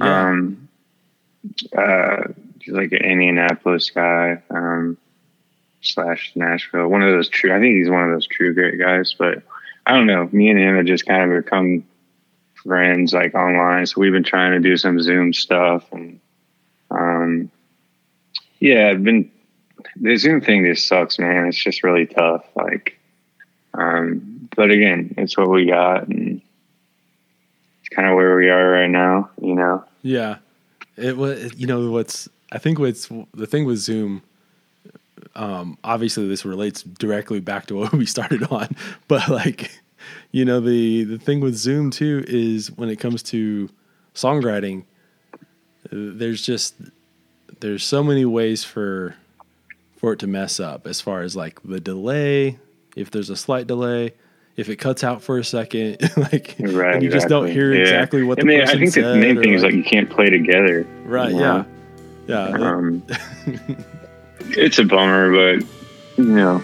Yeah. 0.00 0.28
Um, 0.28 0.68
uh, 1.76 2.24
he's 2.60 2.74
like 2.74 2.90
an 2.90 3.04
Indianapolis 3.04 3.90
guy 3.90 4.42
um, 4.50 4.98
slash 5.82 6.32
Nashville. 6.34 6.88
One 6.88 7.02
of 7.02 7.12
those 7.12 7.28
true. 7.28 7.54
I 7.54 7.60
think 7.60 7.76
he's 7.76 7.88
one 7.88 8.02
of 8.02 8.10
those 8.10 8.26
true 8.26 8.52
great 8.54 8.76
guys. 8.78 9.14
But 9.16 9.42
I 9.86 9.94
don't 9.94 10.08
know. 10.08 10.28
Me 10.32 10.50
and 10.50 10.58
him 10.58 10.76
have 10.76 10.86
just 10.86 11.06
kind 11.06 11.30
of 11.30 11.44
become 11.44 11.84
friends 12.56 13.12
like 13.12 13.36
online. 13.36 13.86
So 13.86 14.00
we've 14.00 14.12
been 14.12 14.24
trying 14.24 14.50
to 14.50 14.68
do 14.68 14.76
some 14.76 15.00
Zoom 15.00 15.32
stuff 15.32 15.84
and 15.92 16.18
um, 16.90 17.50
yeah, 18.58 18.88
I've 18.88 19.04
been 19.04 19.30
the 19.94 20.16
Zoom 20.16 20.40
thing 20.40 20.64
just 20.64 20.88
sucks, 20.88 21.20
man. 21.20 21.46
It's 21.46 21.62
just 21.62 21.84
really 21.84 22.06
tough. 22.06 22.44
Like 22.56 22.98
um, 23.74 24.48
but 24.56 24.70
again, 24.70 25.14
it's 25.16 25.38
what 25.38 25.50
we 25.50 25.66
got, 25.66 26.08
and 26.08 26.27
it's 27.88 27.94
kind 27.94 28.08
of 28.08 28.16
where 28.16 28.36
we 28.36 28.50
are 28.50 28.70
right 28.70 28.90
now. 28.90 29.30
You 29.40 29.54
know. 29.54 29.84
Yeah, 30.02 30.36
it 30.96 31.16
was. 31.16 31.52
You 31.56 31.66
know 31.66 31.90
what's? 31.90 32.28
I 32.52 32.58
think 32.58 32.78
what's 32.78 33.08
the 33.34 33.46
thing 33.46 33.64
with 33.64 33.78
Zoom. 33.78 34.22
Um, 35.34 35.78
obviously, 35.84 36.28
this 36.28 36.44
relates 36.44 36.82
directly 36.82 37.40
back 37.40 37.66
to 37.66 37.74
what 37.78 37.92
we 37.92 38.06
started 38.06 38.44
on, 38.44 38.68
but 39.08 39.28
like, 39.28 39.70
you 40.32 40.44
know, 40.44 40.60
the 40.60 41.04
the 41.04 41.18
thing 41.18 41.40
with 41.40 41.54
Zoom 41.54 41.90
too 41.90 42.24
is 42.26 42.70
when 42.72 42.88
it 42.88 42.96
comes 42.96 43.22
to 43.24 43.70
songwriting, 44.14 44.84
there's 45.90 46.44
just 46.44 46.74
there's 47.60 47.84
so 47.84 48.02
many 48.02 48.24
ways 48.24 48.64
for 48.64 49.16
for 49.96 50.12
it 50.12 50.18
to 50.20 50.26
mess 50.26 50.60
up 50.60 50.86
as 50.86 51.00
far 51.00 51.22
as 51.22 51.34
like 51.34 51.60
the 51.64 51.80
delay 51.80 52.58
if 52.96 53.10
there's 53.10 53.30
a 53.30 53.36
slight 53.36 53.66
delay, 53.66 54.12
if 54.58 54.68
it 54.68 54.76
cuts 54.76 55.04
out 55.04 55.22
for 55.22 55.38
a 55.38 55.44
second, 55.44 55.98
like 56.16 56.56
right, 56.58 56.94
and 56.94 57.02
you 57.02 57.08
exactly. 57.08 57.08
just 57.08 57.28
don't 57.28 57.48
hear 57.48 57.72
yeah. 57.72 57.82
exactly 57.82 58.24
what 58.24 58.40
and 58.40 58.50
the 58.50 58.58
person 58.58 58.76
I 58.76 58.80
think 58.80 58.94
the 58.94 59.16
main 59.16 59.36
thing 59.36 59.52
like, 59.52 59.56
is 59.56 59.62
like 59.62 59.72
you 59.72 59.84
can't 59.84 60.10
play 60.10 60.28
together. 60.28 60.84
Right. 61.04 61.32
Yeah. 61.32 61.64
Yeah. 62.26 62.48
Um, 62.48 63.06
it's 64.40 64.78
a 64.80 64.84
bummer, 64.84 65.30
but 65.30 65.66
you 66.16 66.24
know, 66.24 66.60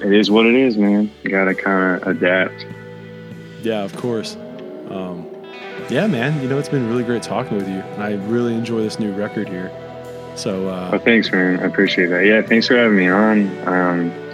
it 0.00 0.12
is 0.12 0.30
what 0.30 0.46
it 0.46 0.54
is, 0.54 0.78
man. 0.78 1.10
You 1.24 1.30
gotta 1.30 1.54
kind 1.54 2.00
of 2.00 2.08
adapt. 2.08 2.64
Yeah, 3.62 3.82
of 3.82 3.94
course. 3.96 4.36
Um, 4.88 5.26
yeah, 5.90 6.06
man. 6.06 6.40
You 6.40 6.48
know, 6.48 6.60
it's 6.60 6.68
been 6.68 6.88
really 6.88 7.02
great 7.02 7.24
talking 7.24 7.56
with 7.56 7.68
you, 7.68 7.80
and 7.80 8.02
I 8.04 8.12
really 8.28 8.54
enjoy 8.54 8.82
this 8.82 9.00
new 9.00 9.12
record 9.12 9.48
here. 9.48 9.72
So, 10.36 10.68
uh, 10.68 10.90
oh, 10.92 10.98
thanks, 10.98 11.32
man. 11.32 11.58
I 11.58 11.64
appreciate 11.64 12.06
that. 12.06 12.24
Yeah, 12.24 12.40
thanks 12.42 12.68
for 12.68 12.76
having 12.76 12.96
me 12.96 13.08
on. 13.08 13.68
Um, 13.68 14.27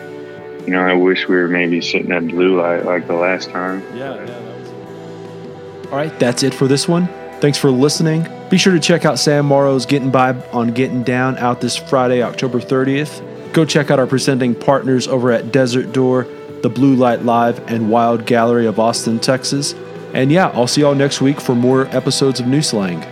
you 0.67 0.73
know, 0.73 0.81
I 0.81 0.95
wish 0.95 1.29
we 1.29 1.37
were 1.37 1.49
maybe 1.49 1.81
sitting 1.81 2.13
at 2.13 2.27
blue 2.27 2.61
light 2.61 2.85
like 2.85 3.07
the 3.07 3.15
last 3.15 3.51
time. 3.51 3.83
Yeah, 3.97 4.15
yeah. 4.15 4.25
That 4.25 4.43
was... 4.43 5.87
All 5.87 5.99
right, 5.99 6.19
that's 6.19 6.43
it 6.43 6.55
for 6.55 6.67
this 6.67 6.89
one. 6.89 7.07
Thanks 7.41 7.59
for 7.59 7.71
listening. 7.71 8.27
Be 8.49 8.57
sure 8.57 8.73
to 8.73 8.81
check 8.81 9.05
out 9.05 9.19
Sam 9.19 9.47
Morrow's 9.47 9.85
Getting 9.85 10.11
By 10.11 10.33
on 10.51 10.69
Getting 10.69 11.03
Down 11.03 11.37
out 11.39 11.61
this 11.61 11.77
Friday, 11.77 12.23
October 12.23 12.61
30th. 12.61 13.53
Go 13.53 13.65
check 13.65 13.91
out 13.91 13.99
our 13.99 14.07
presenting 14.07 14.55
partners 14.55 15.07
over 15.07 15.31
at 15.31 15.53
Desert 15.53 15.93
Door, 15.93 16.27
The 16.63 16.71
Blue 16.71 16.95
Light 16.95 17.23
Live, 17.23 17.59
and 17.71 17.91
WYLD 17.91 18.27
Gallery 18.27 18.67
of 18.67 18.81
Austin, 18.81 19.19
Texas. 19.19 19.75
And 20.15 20.33
yeah, 20.33 20.49
I'll 20.55 20.67
see 20.67 20.81
y'all 20.81 20.95
next 20.95 21.21
week 21.21 21.41
for 21.41 21.55
more 21.55 21.87
episodes 21.89 22.41
of 22.41 22.47
New 22.47 22.63
Slang. 22.63 23.05